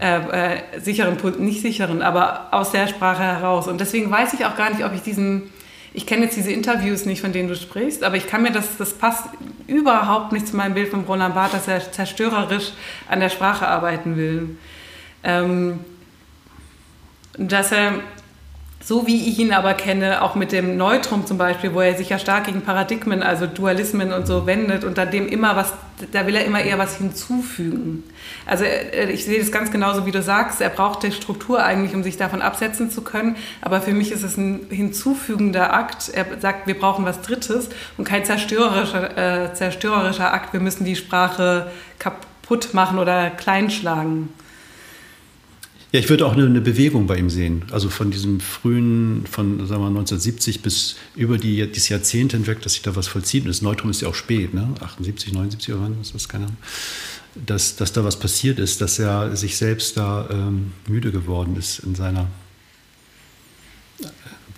ja. 0.00 0.18
äh, 0.30 0.54
äh, 0.54 0.80
sicheren, 0.80 1.16
nicht 1.38 1.62
sicheren, 1.62 2.02
aber 2.02 2.48
aus 2.52 2.70
der 2.70 2.86
Sprache 2.86 3.22
heraus. 3.22 3.66
Und 3.66 3.80
deswegen 3.80 4.10
weiß 4.10 4.34
ich 4.34 4.46
auch 4.46 4.56
gar 4.56 4.70
nicht, 4.70 4.84
ob 4.84 4.94
ich 4.94 5.02
diesen, 5.02 5.50
ich 5.92 6.06
kenne 6.06 6.26
jetzt 6.26 6.36
diese 6.36 6.52
Interviews 6.52 7.04
nicht, 7.04 7.20
von 7.20 7.32
denen 7.32 7.48
du 7.48 7.56
sprichst, 7.56 8.04
aber 8.04 8.16
ich 8.16 8.28
kann 8.28 8.42
mir 8.42 8.52
das, 8.52 8.76
das 8.76 8.92
passt 8.92 9.24
überhaupt 9.66 10.30
nicht 10.32 10.46
zu 10.46 10.56
meinem 10.56 10.74
Bild 10.74 10.90
von 10.90 11.04
Roland 11.04 11.34
Barth, 11.34 11.54
dass 11.54 11.66
er 11.66 11.90
zerstörerisch 11.90 12.70
an 13.08 13.18
der 13.18 13.30
Sprache 13.30 13.66
arbeiten 13.66 14.16
will. 14.16 14.56
Ähm, 15.24 15.80
dass 17.36 17.72
er 17.72 17.94
so 18.80 19.06
wie 19.06 19.28
ich 19.28 19.38
ihn 19.38 19.52
aber 19.52 19.74
kenne, 19.74 20.22
auch 20.22 20.34
mit 20.36 20.52
dem 20.52 20.76
Neutrum 20.76 21.26
zum 21.26 21.36
Beispiel, 21.36 21.74
wo 21.74 21.80
er 21.80 21.96
sich 21.96 22.10
ja 22.10 22.18
stark 22.18 22.44
gegen 22.44 22.62
Paradigmen, 22.62 23.22
also 23.22 23.46
Dualismen 23.46 24.12
und 24.12 24.26
so 24.26 24.46
wendet 24.46 24.84
und 24.84 24.96
da 24.96 25.04
dem 25.04 25.28
immer 25.28 25.56
was, 25.56 25.72
da 26.12 26.26
will 26.26 26.36
er 26.36 26.44
immer 26.44 26.62
eher 26.62 26.78
was 26.78 26.96
hinzufügen. 26.96 28.04
Also 28.46 28.64
äh, 28.64 29.10
ich 29.10 29.24
sehe 29.24 29.40
das 29.40 29.50
ganz 29.50 29.72
genauso, 29.72 30.06
wie 30.06 30.12
du 30.12 30.22
sagst, 30.22 30.60
er 30.60 30.68
braucht 30.68 31.02
die 31.02 31.10
Struktur 31.10 31.62
eigentlich, 31.62 31.94
um 31.94 32.04
sich 32.04 32.16
davon 32.16 32.40
absetzen 32.40 32.88
zu 32.90 33.02
können, 33.02 33.36
aber 33.60 33.80
für 33.80 33.92
mich 33.92 34.12
ist 34.12 34.22
es 34.22 34.36
ein 34.36 34.66
hinzufügender 34.70 35.74
Akt. 35.74 36.10
Er 36.14 36.26
sagt, 36.40 36.68
wir 36.68 36.78
brauchen 36.78 37.04
was 37.04 37.20
Drittes 37.20 37.68
und 37.96 38.04
kein 38.04 38.24
zerstörerischer, 38.24 39.46
äh, 39.46 39.54
zerstörerischer 39.54 40.32
Akt, 40.32 40.52
wir 40.52 40.60
müssen 40.60 40.84
die 40.84 40.96
Sprache 40.96 41.70
kaputt 41.98 42.74
machen 42.74 43.00
oder 43.00 43.30
kleinschlagen. 43.30 44.28
Ja, 45.90 46.00
ich 46.00 46.10
würde 46.10 46.26
auch 46.26 46.34
eine, 46.34 46.44
eine, 46.44 46.60
Bewegung 46.60 47.06
bei 47.06 47.16
ihm 47.16 47.30
sehen. 47.30 47.64
Also 47.70 47.88
von 47.88 48.10
diesem 48.10 48.40
frühen, 48.40 49.24
von 49.26 49.66
sagen 49.66 49.80
wir 49.80 49.88
1970 49.88 50.60
bis 50.60 50.96
über 51.16 51.38
die, 51.38 51.66
dieses 51.66 51.88
Jahrzehnt 51.88 52.32
hinweg, 52.32 52.60
dass 52.60 52.74
sich 52.74 52.82
da 52.82 52.94
was 52.94 53.08
vollzieht. 53.08 53.44
Und 53.44 53.48
das 53.48 53.62
Neutrum 53.62 53.90
ist 53.90 54.02
ja 54.02 54.08
auch 54.08 54.14
spät, 54.14 54.52
ne? 54.52 54.74
78, 54.80 55.32
79 55.32 55.72
oder 55.72 55.82
wann 55.84 56.00
ist 56.00 56.14
das? 56.14 56.28
Keine 56.28 56.44
Ahnung. 56.44 56.58
Dass, 57.34 57.76
dass 57.76 57.92
da 57.92 58.04
was 58.04 58.18
passiert 58.18 58.58
ist, 58.58 58.82
dass 58.82 58.98
er 58.98 59.34
sich 59.34 59.56
selbst 59.56 59.96
da 59.96 60.28
ähm, 60.30 60.72
müde 60.86 61.10
geworden 61.10 61.56
ist 61.56 61.78
in 61.78 61.94
seiner 61.94 62.26
äh, 64.00 64.06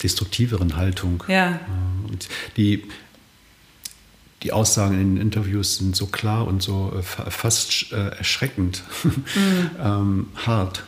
destruktiveren 0.02 0.74
Haltung. 0.74 1.22
Ja. 1.28 1.54
Äh, 1.54 2.10
und 2.10 2.28
die, 2.56 2.84
die 4.42 4.50
Aussagen 4.50 5.00
in 5.00 5.14
den 5.14 5.22
Interviews 5.22 5.76
sind 5.76 5.94
so 5.94 6.06
klar 6.06 6.48
und 6.48 6.60
so 6.60 6.92
äh, 6.98 7.02
fast 7.02 7.92
erschreckend 7.92 8.82
mhm. 9.04 9.70
ähm, 9.80 10.26
hart. 10.34 10.82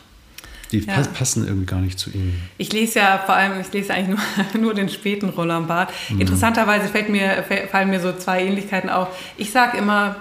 Die 0.73 0.81
ja. 0.81 1.03
passen 1.15 1.47
irgendwie 1.47 1.67
gar 1.67 1.81
nicht 1.81 1.99
zu 1.99 2.11
ihm. 2.11 2.35
Ich 2.57 2.73
lese 2.73 3.01
ja 3.01 3.23
vor 3.25 3.35
allem, 3.35 3.61
ich 3.61 3.73
lese 3.73 3.93
eigentlich 3.93 4.19
nur, 4.55 4.61
nur 4.61 4.75
den 4.75 4.89
späten 4.89 5.29
Roland 5.29 5.69
Barth. 5.69 5.91
Mhm. 6.09 6.23
Interessanterweise 6.23 6.89
fällt 6.89 7.11
mir, 7.11 7.45
fallen 7.71 7.91
mir 7.91 8.01
so 8.01 8.13
zwei 8.13 8.45
Ähnlichkeiten 8.45 8.89
auf. 8.89 9.09
Ich 9.37 9.53
sage 9.53 9.77
immer, 9.77 10.17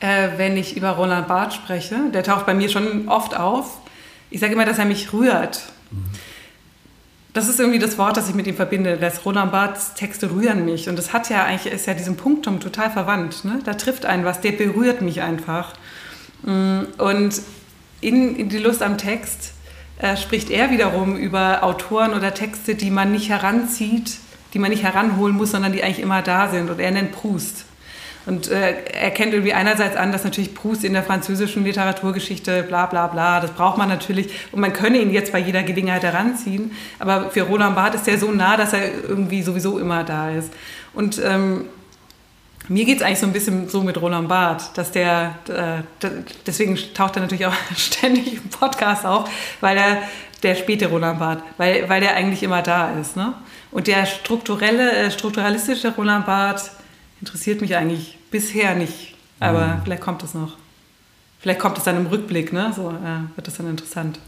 äh, 0.00 0.30
wenn 0.36 0.56
ich 0.56 0.76
über 0.76 0.90
Roland 0.90 1.28
Barth 1.28 1.54
spreche, 1.54 1.96
der 2.14 2.22
taucht 2.22 2.46
bei 2.46 2.54
mir 2.54 2.68
schon 2.68 3.08
oft 3.08 3.36
auf, 3.36 3.80
ich 4.30 4.40
sage 4.40 4.54
immer, 4.54 4.64
dass 4.64 4.78
er 4.78 4.84
mich 4.84 5.12
rührt. 5.12 5.62
Mhm. 5.90 6.04
Das 7.34 7.48
ist 7.48 7.58
irgendwie 7.58 7.78
das 7.78 7.96
Wort, 7.96 8.16
das 8.16 8.28
ich 8.28 8.34
mit 8.34 8.46
ihm 8.46 8.56
verbinde. 8.56 8.98
Das 8.98 9.24
Roland 9.24 9.52
Barths 9.52 9.94
Texte 9.94 10.30
rühren 10.30 10.66
mich. 10.66 10.88
Und 10.88 10.96
das 10.96 11.14
hat 11.14 11.30
ja 11.30 11.44
eigentlich, 11.44 11.72
ist 11.72 11.86
ja 11.86 11.94
diesem 11.94 12.16
Punktum 12.16 12.60
total 12.60 12.90
verwandt. 12.90 13.44
Ne? 13.44 13.60
Da 13.64 13.74
trifft 13.74 14.04
einen 14.04 14.24
was, 14.24 14.42
der 14.42 14.52
berührt 14.52 15.00
mich 15.00 15.22
einfach. 15.22 15.72
Mm, 16.42 16.80
und 16.98 17.40
in, 18.02 18.36
in 18.36 18.48
die 18.50 18.58
Lust 18.58 18.82
am 18.82 18.98
Text 18.98 19.54
äh, 20.02 20.16
spricht 20.16 20.50
er 20.50 20.70
wiederum 20.70 21.16
über 21.16 21.62
Autoren 21.62 22.12
oder 22.12 22.34
Texte, 22.34 22.74
die 22.74 22.90
man 22.90 23.12
nicht 23.12 23.28
heranzieht, 23.28 24.18
die 24.52 24.58
man 24.58 24.70
nicht 24.70 24.82
heranholen 24.82 25.36
muss, 25.36 25.52
sondern 25.52 25.72
die 25.72 25.82
eigentlich 25.82 26.00
immer 26.00 26.22
da 26.22 26.48
sind. 26.48 26.68
Und 26.68 26.80
er 26.80 26.90
nennt 26.90 27.12
Proust. 27.12 27.64
Und 28.26 28.50
äh, 28.50 28.74
er 28.92 29.10
kennt 29.10 29.32
irgendwie 29.32 29.52
einerseits 29.52 29.96
an, 29.96 30.12
dass 30.12 30.22
natürlich 30.24 30.54
Proust 30.54 30.84
in 30.84 30.92
der 30.92 31.02
französischen 31.02 31.64
Literaturgeschichte 31.64 32.62
bla 32.62 32.86
bla 32.86 33.08
bla, 33.08 33.40
das 33.40 33.52
braucht 33.52 33.78
man 33.78 33.88
natürlich. 33.88 34.30
Und 34.52 34.60
man 34.60 34.72
könne 34.72 34.98
ihn 34.98 35.12
jetzt 35.12 35.32
bei 35.32 35.38
jeder 35.38 35.62
Gelegenheit 35.62 36.02
heranziehen. 36.02 36.72
Aber 36.98 37.30
für 37.30 37.42
Roland 37.42 37.74
Barth 37.74 37.94
ist 37.94 38.06
er 38.06 38.18
so 38.18 38.30
nah, 38.30 38.56
dass 38.56 38.72
er 38.72 38.82
irgendwie 39.08 39.42
sowieso 39.42 39.78
immer 39.78 40.04
da 40.04 40.30
ist. 40.30 40.52
Und 40.94 41.20
ähm, 41.24 41.64
mir 42.68 42.84
geht 42.84 42.98
es 42.98 43.02
eigentlich 43.02 43.18
so 43.18 43.26
ein 43.26 43.32
bisschen 43.32 43.68
so 43.68 43.82
mit 43.82 44.00
Roland 44.00 44.28
Barth, 44.28 44.76
dass 44.76 44.92
der, 44.92 45.36
äh, 45.48 45.82
deswegen 46.46 46.78
taucht 46.94 47.16
er 47.16 47.22
natürlich 47.22 47.46
auch 47.46 47.54
ständig 47.76 48.34
im 48.34 48.48
Podcast 48.48 49.04
auf, 49.04 49.28
weil 49.60 49.76
er 49.76 50.02
der 50.42 50.54
späte 50.54 50.86
Roland 50.86 51.18
Barth, 51.18 51.42
weil, 51.56 51.88
weil 51.88 52.00
der 52.00 52.14
eigentlich 52.14 52.42
immer 52.42 52.62
da 52.62 52.92
ist. 52.98 53.16
Ne? 53.16 53.34
Und 53.70 53.86
der 53.86 54.06
strukturelle, 54.06 54.92
äh, 54.92 55.10
strukturalistische 55.10 55.94
Roland 55.94 56.26
Barth 56.26 56.70
interessiert 57.20 57.60
mich 57.60 57.76
eigentlich 57.76 58.18
bisher 58.30 58.74
nicht, 58.74 59.14
aber 59.40 59.66
mhm. 59.66 59.80
vielleicht 59.84 60.02
kommt 60.02 60.22
es 60.22 60.34
noch. 60.34 60.56
Vielleicht 61.40 61.58
kommt 61.58 61.78
es 61.78 61.84
dann 61.84 61.96
im 61.96 62.06
Rückblick, 62.06 62.52
ne? 62.52 62.72
so 62.74 62.90
äh, 62.90 63.36
wird 63.36 63.46
das 63.46 63.56
dann 63.56 63.68
interessant. 63.68 64.18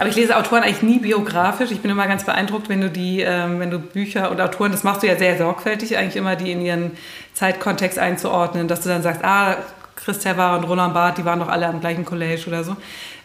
Aber 0.00 0.08
ich 0.08 0.16
lese 0.16 0.34
Autoren 0.34 0.62
eigentlich 0.62 0.80
nie 0.80 0.98
biografisch. 0.98 1.70
Ich 1.70 1.82
bin 1.82 1.90
immer 1.90 2.06
ganz 2.06 2.24
beeindruckt, 2.24 2.70
wenn 2.70 2.80
du 2.80 2.88
die, 2.88 3.20
ähm, 3.20 3.60
wenn 3.60 3.70
du 3.70 3.78
Bücher 3.78 4.30
und 4.30 4.40
Autoren, 4.40 4.72
das 4.72 4.82
machst 4.82 5.02
du 5.02 5.06
ja 5.06 5.14
sehr 5.14 5.36
sorgfältig, 5.36 5.98
eigentlich 5.98 6.16
immer 6.16 6.36
die 6.36 6.52
in 6.52 6.62
ihren 6.62 6.92
Zeitkontext 7.34 7.98
einzuordnen, 7.98 8.66
dass 8.66 8.80
du 8.80 8.88
dann 8.88 9.02
sagst, 9.02 9.22
ah, 9.22 9.58
Chris 9.96 10.20
Tervar 10.20 10.56
und 10.56 10.64
Roland 10.64 10.94
Barth, 10.94 11.18
die 11.18 11.26
waren 11.26 11.38
doch 11.38 11.50
alle 11.50 11.66
am 11.66 11.80
gleichen 11.80 12.06
College 12.06 12.44
oder 12.46 12.64
so. 12.64 12.76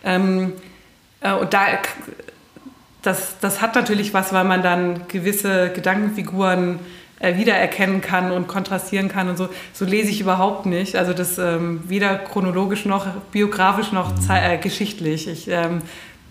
Ähm, 0.03 0.52
äh, 1.22 1.31
und 1.31 1.53
da, 1.53 1.61
das, 3.03 3.39
das 3.39 3.61
hat 3.61 3.73
natürlich 3.76 4.14
was, 4.14 4.34
weil 4.34 4.43
man 4.43 4.61
dann 4.61 5.07
gewisse 5.07 5.69
Gedankenfiguren 5.69 6.80
äh, 7.19 7.38
wiedererkennen 7.38 8.02
kann 8.02 8.34
und 8.34 8.49
kontrastieren 8.49 9.07
kann 9.07 9.30
und 9.30 9.38
so. 9.38 9.47
So 9.72 9.85
lese 9.85 10.10
ich 10.10 10.19
überhaupt 10.19 10.65
nicht. 10.65 10.97
Also 10.97 11.14
das 11.14 11.38
ähm, 11.38 11.85
weder 11.88 12.18
chronologisch 12.18 12.84
noch 12.84 13.07
biografisch 13.31 13.93
noch 13.93 14.11
äh, 14.30 14.57
geschichtlich. 14.57 15.30
Ich 15.30 15.47
ähm, 15.47 15.81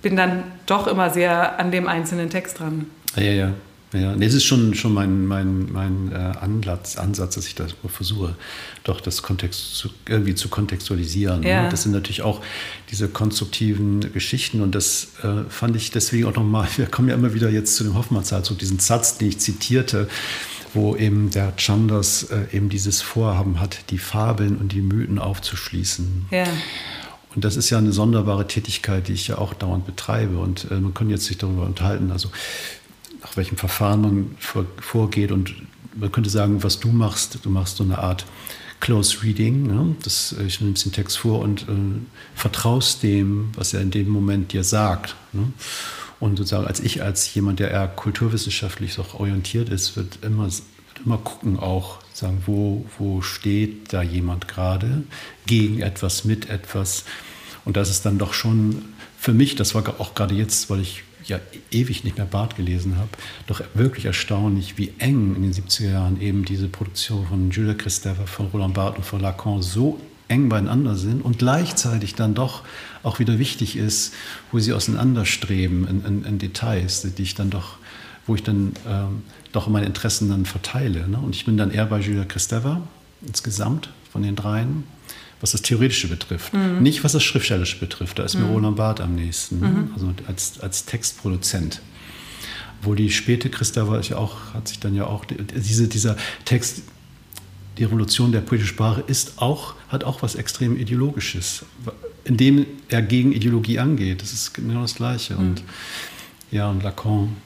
bin 0.04 0.16
dann 0.16 0.44
doch 0.66 0.86
immer 0.86 1.10
sehr 1.10 1.58
an 1.58 1.72
dem 1.72 1.88
einzelnen 1.88 2.30
Text 2.30 2.60
dran. 2.60 2.86
Ja, 3.16 3.22
ja. 3.22 3.52
Ja, 3.92 4.12
es 4.14 4.34
ist 4.34 4.44
schon, 4.44 4.74
schon 4.74 4.92
mein, 4.92 5.24
mein, 5.24 5.72
mein 5.72 6.10
äh, 6.10 6.16
Ansatz, 6.16 6.96
Ansatz, 6.96 7.36
dass 7.36 7.46
ich 7.46 7.54
das 7.54 7.76
versuche, 7.86 8.34
doch 8.82 9.00
das 9.00 9.22
Kontext 9.22 9.76
zu, 9.76 9.88
irgendwie 10.08 10.34
zu 10.34 10.48
kontextualisieren. 10.48 11.42
Ne? 11.42 11.48
Ja. 11.48 11.68
Das 11.68 11.84
sind 11.84 11.92
natürlich 11.92 12.22
auch 12.22 12.40
diese 12.90 13.06
konstruktiven 13.06 14.12
Geschichten 14.12 14.62
und 14.62 14.74
das 14.74 15.12
äh, 15.22 15.48
fand 15.48 15.76
ich 15.76 15.92
deswegen 15.92 16.26
auch 16.26 16.34
nochmal, 16.34 16.66
wir 16.76 16.86
kommen 16.86 17.08
ja 17.08 17.14
immer 17.14 17.34
wieder 17.34 17.50
jetzt 17.50 17.76
zu 17.76 17.84
dem 17.84 17.94
Hoffmannszahl, 17.94 18.42
zu 18.42 18.54
diesem 18.54 18.80
Satz, 18.80 19.16
den 19.18 19.28
ich 19.28 19.38
zitierte, 19.38 20.08
wo 20.72 20.96
eben 20.96 21.30
der 21.30 21.52
Chandas 21.56 22.24
äh, 22.24 22.56
eben 22.56 22.70
dieses 22.70 23.00
Vorhaben 23.00 23.60
hat, 23.60 23.90
die 23.90 23.98
Fabeln 23.98 24.56
und 24.56 24.72
die 24.72 24.80
Mythen 24.80 25.20
aufzuschließen. 25.20 26.26
Ja. 26.32 26.46
Und 27.34 27.44
das 27.44 27.56
ist 27.56 27.70
ja 27.70 27.78
eine 27.78 27.92
sonderbare 27.92 28.46
Tätigkeit, 28.46 29.08
die 29.08 29.12
ich 29.12 29.28
ja 29.28 29.38
auch 29.38 29.54
dauernd 29.54 29.86
betreibe. 29.86 30.38
Und 30.38 30.70
äh, 30.70 30.74
man 30.74 30.94
kann 30.94 31.10
jetzt 31.10 31.26
sich 31.26 31.38
darüber 31.38 31.64
unterhalten, 31.64 32.10
also 32.10 32.30
nach 33.22 33.36
welchem 33.36 33.56
Verfahren 33.56 34.00
man 34.02 34.36
vor, 34.38 34.66
vorgeht. 34.80 35.32
Und 35.32 35.54
man 35.96 36.12
könnte 36.12 36.30
sagen, 36.30 36.62
was 36.62 36.80
du 36.80 36.88
machst, 36.88 37.38
du 37.42 37.50
machst 37.50 37.76
so 37.78 37.84
eine 37.84 37.98
Art 37.98 38.24
Close 38.80 39.22
Reading. 39.22 39.66
Ne? 39.66 39.96
Das, 40.02 40.34
äh, 40.38 40.44
ich 40.44 40.60
nehme 40.60 40.74
den 40.74 40.92
Text 40.92 41.18
vor 41.18 41.40
und 41.40 41.62
äh, 41.62 41.66
vertraust 42.34 43.02
dem, 43.02 43.50
was 43.56 43.74
er 43.74 43.80
in 43.80 43.90
dem 43.90 44.08
Moment 44.08 44.52
dir 44.52 44.62
sagt. 44.62 45.16
Ne? 45.32 45.52
Und 46.20 46.36
sozusagen 46.36 46.66
als 46.66 46.80
ich, 46.80 47.02
als 47.02 47.34
jemand, 47.34 47.58
der 47.58 47.70
eher 47.70 47.88
kulturwissenschaftlich 47.88 48.98
auch 48.98 49.14
orientiert 49.18 49.68
ist, 49.68 49.96
wird 49.96 50.18
immer, 50.22 50.44
wird 50.44 51.04
immer 51.04 51.18
gucken 51.18 51.58
auch, 51.58 51.98
sagen, 52.16 52.42
wo, 52.46 52.84
wo 52.98 53.22
steht 53.22 53.92
da 53.92 54.02
jemand 54.02 54.48
gerade 54.48 55.02
gegen 55.46 55.80
etwas, 55.80 56.24
mit 56.24 56.48
etwas. 56.48 57.04
Und 57.64 57.76
das 57.76 57.90
ist 57.90 58.06
dann 58.06 58.18
doch 58.18 58.32
schon 58.32 58.84
für 59.18 59.32
mich, 59.32 59.56
das 59.56 59.74
war 59.74 59.82
auch 59.98 60.14
gerade 60.14 60.34
jetzt, 60.34 60.70
weil 60.70 60.80
ich 60.80 61.02
ja 61.24 61.40
ewig 61.70 62.04
nicht 62.04 62.18
mehr 62.18 62.26
Barth 62.26 62.56
gelesen 62.56 62.98
habe, 62.98 63.08
doch 63.46 63.62
wirklich 63.74 64.04
erstaunlich, 64.04 64.76
wie 64.76 64.92
eng 64.98 65.34
in 65.36 65.42
den 65.42 65.52
70er 65.52 65.90
Jahren 65.90 66.20
eben 66.20 66.44
diese 66.44 66.68
Produktion 66.68 67.26
von 67.26 67.50
Julia 67.50 67.74
Kristeva, 67.74 68.26
von 68.26 68.46
Roland 68.48 68.74
Barthes 68.74 68.98
und 68.98 69.04
von 69.04 69.20
Lacan 69.20 69.62
so 69.62 69.98
eng 70.28 70.48
beieinander 70.48 70.96
sind 70.96 71.22
und 71.22 71.38
gleichzeitig 71.38 72.14
dann 72.14 72.34
doch 72.34 72.62
auch 73.02 73.18
wieder 73.18 73.38
wichtig 73.38 73.76
ist, 73.76 74.14
wo 74.52 74.58
sie 74.58 74.72
auseinanderstreben 74.72 75.86
in, 75.88 76.04
in, 76.04 76.24
in 76.24 76.38
Details, 76.38 77.02
die 77.02 77.22
ich 77.22 77.34
dann 77.34 77.50
doch, 77.50 77.76
wo 78.26 78.34
ich 78.34 78.42
dann 78.42 78.72
ähm, 78.86 79.22
doch 79.54 79.68
meine 79.68 79.86
Interessen 79.86 80.28
dann 80.28 80.46
verteile. 80.46 81.08
Ne? 81.08 81.18
Und 81.18 81.34
ich 81.34 81.44
bin 81.44 81.56
dann 81.56 81.70
eher 81.70 81.86
bei 81.86 82.00
Julia 82.00 82.24
Kristeva 82.24 82.82
insgesamt 83.26 83.88
von 84.10 84.22
den 84.22 84.34
dreien, 84.34 84.84
was 85.40 85.52
das 85.52 85.62
Theoretische 85.62 86.08
betrifft. 86.08 86.52
Mhm. 86.54 86.82
Nicht, 86.82 87.04
was 87.04 87.12
das 87.12 87.22
Schriftstellerische 87.22 87.78
betrifft. 87.78 88.18
Da 88.18 88.24
ist 88.24 88.34
mir 88.34 88.44
mhm. 88.44 88.52
Roland 88.52 88.76
Barth 88.76 89.00
am 89.00 89.14
nächsten, 89.14 89.60
mhm. 89.60 89.90
also 89.94 90.12
als, 90.26 90.60
als 90.60 90.84
Textproduzent. 90.86 91.80
Wo 92.82 92.94
die 92.94 93.10
späte 93.10 93.48
Christa 93.48 94.00
ja 94.02 94.16
auch, 94.16 94.36
hat 94.52 94.68
sich 94.68 94.80
dann 94.80 94.94
ja 94.94 95.06
auch, 95.06 95.24
diese, 95.24 95.88
dieser 95.88 96.16
Text, 96.44 96.82
die 97.78 97.84
Revolution 97.84 98.32
der 98.32 98.40
poetischen 98.40 98.74
Sprache 98.74 99.04
ist 99.06 99.34
auch, 99.40 99.74
hat 99.88 100.04
auch 100.04 100.22
was 100.22 100.34
extrem 100.34 100.76
Ideologisches, 100.76 101.64
indem 102.24 102.66
er 102.88 103.02
gegen 103.02 103.32
Ideologie 103.32 103.78
angeht. 103.78 104.20
Das 104.20 104.32
ist 104.32 104.52
genau 104.52 104.82
das 104.82 104.96
Gleiche. 104.96 105.34
Mhm. 105.34 105.40
Und 105.40 105.62
ja, 106.50 106.70
und 106.70 106.82
Lacan, 106.82 107.36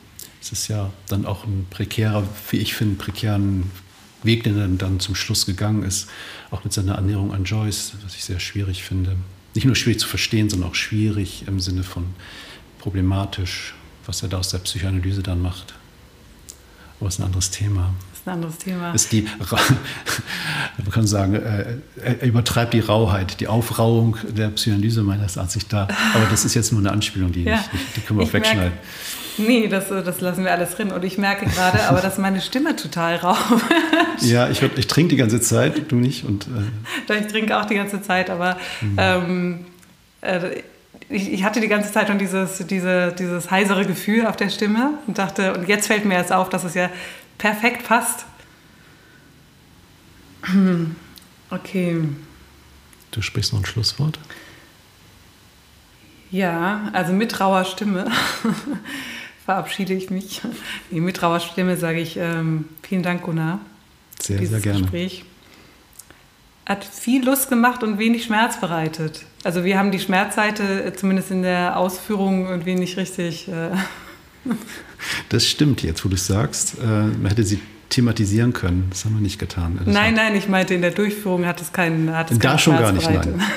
es 0.53 0.61
ist 0.61 0.69
ja 0.69 0.91
dann 1.09 1.27
auch 1.27 1.45
ein 1.45 1.67
prekärer, 1.69 2.25
wie 2.51 2.57
ich 2.57 2.75
finde, 2.75 2.97
prekären 2.97 3.71
Weg, 4.23 4.45
den 4.45 4.59
er 4.59 4.67
dann 4.67 4.99
zum 4.99 5.15
Schluss 5.15 5.47
gegangen 5.47 5.83
ist, 5.83 6.09
auch 6.51 6.65
mit 6.65 6.73
seiner 6.73 6.97
Annäherung 6.97 7.33
an 7.35 7.45
Joyce, 7.45 7.93
was 8.03 8.15
ich 8.15 8.25
sehr 8.25 8.41
schwierig 8.41 8.83
finde. 8.83 9.17
Nicht 9.55 9.67
nur 9.67 9.77
schwierig 9.77 10.01
zu 10.01 10.09
verstehen, 10.09 10.49
sondern 10.49 10.71
auch 10.71 10.75
schwierig 10.75 11.45
im 11.47 11.61
Sinne 11.61 11.83
von 11.83 12.07
problematisch, 12.79 13.75
was 14.07 14.23
er 14.23 14.29
da 14.29 14.39
aus 14.39 14.49
der 14.49 14.59
Psychoanalyse 14.59 15.23
dann 15.23 15.43
macht. 15.43 15.75
Aber 16.99 17.09
es 17.09 17.15
ist 17.15 17.21
ein 17.21 17.27
anderes 17.27 17.51
Thema. 17.51 17.95
Das 18.11 18.21
ist 18.21 18.27
ein 18.27 18.35
anderes 18.35 18.59
Thema. 18.59 18.93
Ist 18.93 19.13
die, 19.13 19.23
man 20.79 20.91
kann 20.91 21.07
sagen, 21.07 21.35
äh, 21.35 21.77
er 22.03 22.23
übertreibt 22.23 22.73
die 22.73 22.81
Rauheit, 22.81 23.39
die 23.41 23.49
Aufrauung 23.49 24.17
der 24.29 24.49
Psychoanalyse 24.49 25.03
meines 25.03 25.37
Erachtens 25.37 25.69
da. 25.69 25.87
Aber 26.15 26.25
das 26.31 26.45
ist 26.45 26.55
jetzt 26.55 26.73
nur 26.73 26.81
eine 26.81 26.91
Anspielung, 26.91 27.33
die, 27.33 27.45
ja. 27.45 27.57
nicht, 27.57 27.69
die 27.97 28.01
können 28.01 28.19
wir 28.19 28.27
auch 28.27 28.33
wegschneiden. 28.33 28.73
Merke, 28.73 28.79
Nee, 29.39 29.69
das, 29.69 29.89
das 29.89 30.21
lassen 30.21 30.45
wir 30.45 30.53
alles 30.53 30.73
drin. 30.73 30.91
Und 30.93 31.05
ich 31.05 31.19
merke 31.19 31.47
gerade 31.47 31.83
aber, 31.89 32.01
dass 32.01 32.19
meine 32.19 32.41
Stimme 32.41 32.77
total 32.77 33.17
rau 33.17 33.33
ist. 34.17 34.31
Ja, 34.31 34.49
ich, 34.49 34.61
ich 34.63 34.87
trinke 34.89 35.11
die 35.11 35.17
ganze 35.17 35.41
Zeit, 35.41 35.93
du 35.93 35.97
nicht. 35.97 36.25
Und, 36.25 36.49
äh. 37.09 37.21
Ich 37.21 37.29
trinke 37.29 37.57
auch 37.57 37.67
die 37.67 37.77
ganze 37.77 38.03
Zeit, 38.03 38.31
aber 38.31 38.57
mhm. 38.81 38.97
ähm, 38.99 39.67
äh, 40.23 40.63
ich, 41.09 41.33
ich, 41.33 41.45
hatte 41.45 41.61
die 41.61 41.69
ganze 41.69 41.93
Zeit 41.93 42.09
schon 42.09 42.19
dieses, 42.19 42.67
diese, 42.67 43.15
dieses 43.17 43.51
heisere 43.51 43.87
Gefühl 43.87 44.27
auf 44.27 44.37
der 44.37 44.51
Stimme 44.51 44.95
und 45.07 45.19
dachte, 45.19 45.55
und 45.55 45.69
jetzt 45.69 45.87
fällt 45.87 46.05
mir 46.05 46.15
erst 46.15 46.33
auf, 46.33 46.49
dass 46.49 46.65
es 46.65 46.75
ja 46.75 46.91
perfekt 47.39 47.87
passt. 47.87 48.27
Okay. 51.51 52.03
Du 53.11 53.23
sprichst 53.23 53.55
noch 53.55 53.61
ein 53.61 53.65
Schlusswort? 53.65 54.19
Ja, 56.31 56.91
also 56.93 57.15
mit 57.15 57.41
rauer 57.41 57.65
Stimme. 57.65 58.05
verabschiede 59.49 59.95
ich 59.95 60.11
mich. 60.11 60.43
Mit 60.91 61.23
rauer 61.23 61.41
Stimme 61.41 61.79
sage 61.79 62.01
ich 62.01 62.19
ähm, 62.19 62.67
vielen 62.83 63.03
Dank, 63.03 63.23
Gunnar. 63.23 63.61
Sehr, 64.21 64.47
sehr 64.47 64.61
gerne. 64.61 64.83
Gespräch. 64.83 65.25
Hat 66.67 66.85
viel 66.85 67.25
Lust 67.25 67.49
gemacht 67.49 67.83
und 67.83 67.99
wenig 67.99 68.25
Schmerz 68.25 68.61
bereitet. 68.61 69.25
Also 69.45 69.65
wir 69.65 69.79
haben 69.79 69.91
die 69.91 70.01
Schmerzseite 70.01 70.85
äh, 70.85 70.93
zumindest 70.93 71.31
in 71.31 71.41
der 71.41 71.79
Ausführung 71.79 72.47
irgendwie 72.47 72.75
nicht 72.75 72.99
richtig. 72.99 73.49
Äh 73.49 73.71
das 75.31 75.47
stimmt 75.47 75.83
jetzt, 75.83 76.05
wo 76.05 76.11
du 76.11 76.17
es 76.17 76.27
sagst. 76.27 76.77
Äh, 76.83 76.85
man 76.85 77.29
hätte 77.29 77.43
sie 77.43 77.59
thematisieren 77.89 78.53
können. 78.53 78.89
Das 78.91 79.07
haben 79.07 79.15
wir 79.15 79.23
nicht 79.23 79.39
getan. 79.39 79.81
Das 79.83 79.95
nein, 79.95 80.13
nein, 80.13 80.37
ich 80.37 80.47
meinte, 80.47 80.75
in 80.75 80.83
der 80.83 80.91
Durchführung 80.91 81.47
hat 81.47 81.63
es 81.63 81.73
keinen 81.73 82.15
hat 82.15 82.31
es 82.31 82.39
Da 82.39 82.59
schon 82.59 82.77
gar 82.77 82.93
nicht, 82.93 83.09
nein. 83.09 83.41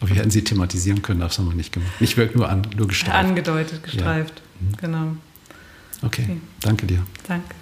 Aber 0.00 0.10
wir 0.10 0.16
hätten 0.16 0.30
sie 0.30 0.44
thematisieren 0.44 1.02
können, 1.02 1.20
das 1.20 1.38
haben 1.38 1.48
wir 1.48 1.54
nicht 1.54 1.72
gemacht. 1.72 2.00
Nicht 2.00 2.16
wirklich 2.16 2.36
nur, 2.36 2.48
an, 2.48 2.62
nur 2.76 2.88
gestreift. 2.88 3.16
Angedeutet, 3.16 3.82
gestreift, 3.82 4.42
ja. 4.60 4.66
mhm. 4.66 4.76
genau. 4.76 5.16
Okay. 6.02 6.22
okay, 6.24 6.40
danke 6.60 6.86
dir. 6.86 7.02
Danke. 7.26 7.54